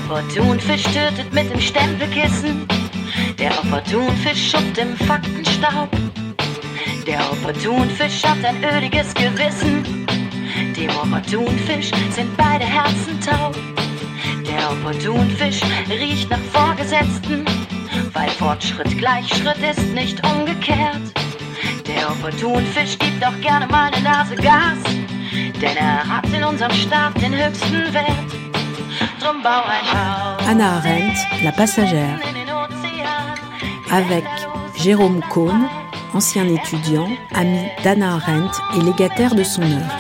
Opportunfisch 0.08 0.84
tötet 0.84 1.34
mit 1.34 1.50
dem 1.50 1.60
Stempelkissen. 1.60 2.68
Der 3.40 3.52
Opportunfisch 3.58 4.52
schuppt 4.52 4.78
im 4.78 4.96
Faktenstaub. 4.96 5.90
Der 7.08 7.20
Opportunfisch 7.32 8.24
hat 8.24 8.38
ein 8.46 8.64
ödiges 8.64 9.16
Gewissen. 9.16 10.06
Dem 10.78 10.92
Opportunfisch 10.92 11.90
sind 12.12 12.38
beide 12.38 12.66
Herzen 12.66 13.20
taub. 13.20 13.56
Der 14.48 14.72
Opportunfisch 14.72 15.62
riecht 15.90 16.30
nach 16.30 16.46
Vorgesetzten, 16.54 17.44
weil 18.14 18.30
Fortschritt 18.30 18.96
gleich 19.00 19.28
Schritt 19.30 19.58
ist, 19.58 19.92
nicht 19.96 20.22
umgekehrt. 20.28 21.02
Der 21.88 22.12
Opportunfisch 22.12 23.00
gibt 23.00 23.26
auch 23.26 23.42
gerne 23.42 23.66
mal 23.68 23.92
eine 23.92 24.04
Nase 24.04 24.36
Gas, 24.36 24.84
denn 25.60 25.78
er 25.78 26.08
hat 26.08 26.32
in 26.32 26.44
unserem 26.44 26.74
Staat 26.74 27.20
den 27.20 27.34
höchsten 27.34 27.92
Wert. 27.92 28.35
Anna 30.48 30.76
Arendt, 30.76 31.18
La 31.44 31.52
passagère, 31.52 32.20
avec 33.92 34.26
Jérôme 34.78 35.22
Cohn, 35.30 35.68
ancien 36.14 36.48
étudiant, 36.48 37.08
ami 37.34 37.60
d'Anna 37.84 38.16
Arendt 38.16 38.52
et 38.76 38.82
légataire 38.82 39.36
de 39.36 39.44
son 39.44 39.62
œuvre. 39.62 39.96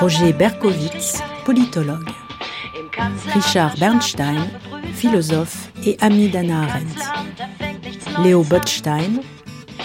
Roger 0.00 0.32
Berkowitz, 0.32 1.22
politologue. 1.44 2.10
Richard 3.34 3.76
Bernstein, 3.78 4.48
philosophe 4.94 5.68
et 5.84 5.96
ami 6.00 6.28
d'Anna 6.28 6.62
Arendt. 6.62 8.22
Léo 8.22 8.42
Botstein, 8.42 9.20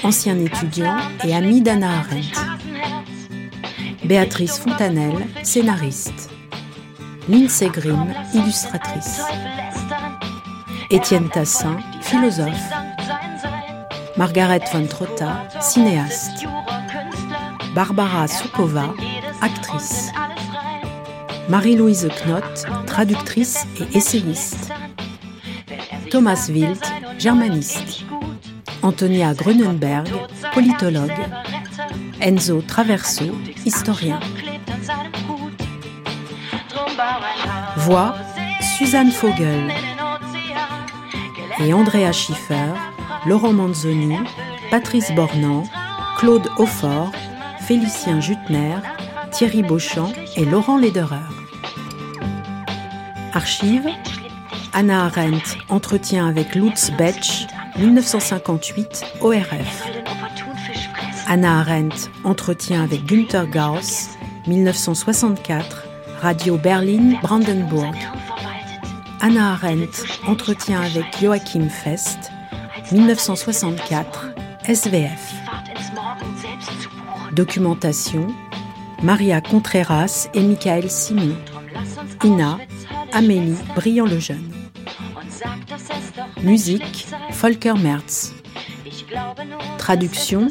ancien 0.03 0.39
étudiant 0.39 0.97
et 1.23 1.35
ami 1.35 1.61
d'Anna 1.61 1.89
Arendt. 1.99 2.39
Béatrice 4.05 4.59
Fontanelle, 4.59 5.27
scénariste. 5.43 6.29
Lindsay 7.29 7.69
Grimm, 7.69 8.11
illustratrice. 8.33 9.21
Étienne 10.89 11.29
Tassin, 11.29 11.77
philosophe. 12.01 12.73
Margaret 14.17 14.61
von 14.71 14.87
Trotta, 14.87 15.43
cinéaste. 15.61 16.47
Barbara 17.75 18.27
Soukova, 18.27 18.95
actrice. 19.41 20.11
Marie-Louise 21.49 22.09
Knott, 22.23 22.65
traductrice 22.87 23.59
et 23.79 23.95
essayiste. 23.95 24.71
Thomas 26.09 26.49
Wild, 26.49 26.81
germaniste. 27.19 28.05
Antonia 28.81 29.35
Grunenberg, 29.35 30.07
politologue. 30.51 31.11
Enzo 32.21 32.63
Traverso, 32.63 33.25
historien. 33.65 34.19
Suzanne 38.77 39.09
Fogel 39.11 39.71
et 41.59 41.73
Andrea 41.73 42.11
Schiffer, 42.11 42.73
Laurent 43.25 43.51
Manzoni, 43.51 44.15
Patrice 44.69 45.11
Bornand, 45.13 45.63
Claude 46.17 46.47
Aufort, 46.57 47.11
Félicien 47.61 48.21
Jutner, 48.21 48.75
Thierry 49.31 49.63
Beauchamp 49.63 50.11
et 50.35 50.45
Laurent 50.45 50.77
Lederer. 50.77 51.15
Archives 53.33 53.89
Anna 54.73 55.05
Arendt, 55.05 55.57
entretien 55.69 56.27
avec 56.27 56.53
Lutz 56.53 56.91
Betsch, 56.91 57.47
1958, 57.77 59.03
ORF. 59.21 59.89
Anna 61.27 61.61
Arendt, 61.61 62.11
entretien 62.23 62.83
avec 62.83 63.05
Günther 63.05 63.47
Gauss, 63.47 64.09
1964, 64.45 65.88
Radio 66.21 66.57
Berlin 66.57 67.17
Brandenburg. 67.21 67.95
Anna 69.21 69.53
Arendt, 69.53 70.03
entretien 70.27 70.81
avec 70.81 71.05
Joachim 71.21 71.69
Fest, 71.69 72.31
1964, 72.91 74.33
SVF. 74.65 75.33
Documentation, 77.31 78.27
Maria 79.01 79.39
Contreras 79.39 80.27
et 80.33 80.41
Michael 80.41 80.91
Simon. 80.91 81.35
Ina, 82.25 82.57
Amélie 83.13 83.55
Briand-le-Jeune. 83.75 84.51
Musique, 86.43 87.07
Volker 87.31 87.75
Merz. 87.75 88.33
Traduction, 89.77 90.49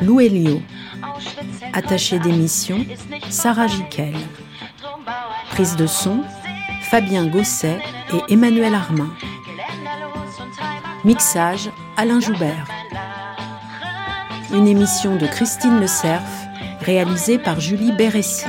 Lou 0.00 0.20
Elio. 0.20 0.62
Attaché 1.74 2.18
d'émission, 2.18 2.86
Sarah 3.28 3.66
Jiquel. 3.66 4.14
Prise 5.50 5.76
de 5.76 5.86
son, 5.86 6.22
Fabien 6.82 7.26
Gosset 7.26 7.80
et 8.12 8.32
Emmanuel 8.32 8.74
Armin. 8.74 9.10
Mixage, 11.04 11.70
Alain 11.96 12.20
Joubert. 12.20 12.66
Une 14.52 14.66
émission 14.66 15.16
de 15.16 15.26
Christine 15.26 15.80
Le 15.80 15.86
Cerf, 15.86 16.22
réalisée 16.80 17.38
par 17.38 17.60
Julie 17.60 17.92
Béressi. 17.92 18.46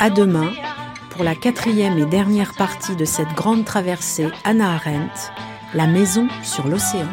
À 0.00 0.10
demain 0.10 0.50
pour 1.10 1.24
la 1.24 1.34
quatrième 1.34 1.98
et 1.98 2.06
dernière 2.06 2.54
partie 2.54 2.96
de 2.96 3.04
cette 3.04 3.32
grande 3.34 3.64
traversée 3.64 4.28
Anna 4.44 4.74
Arendt, 4.74 5.12
La 5.74 5.86
maison 5.86 6.26
sur 6.42 6.66
l'océan. 6.66 7.06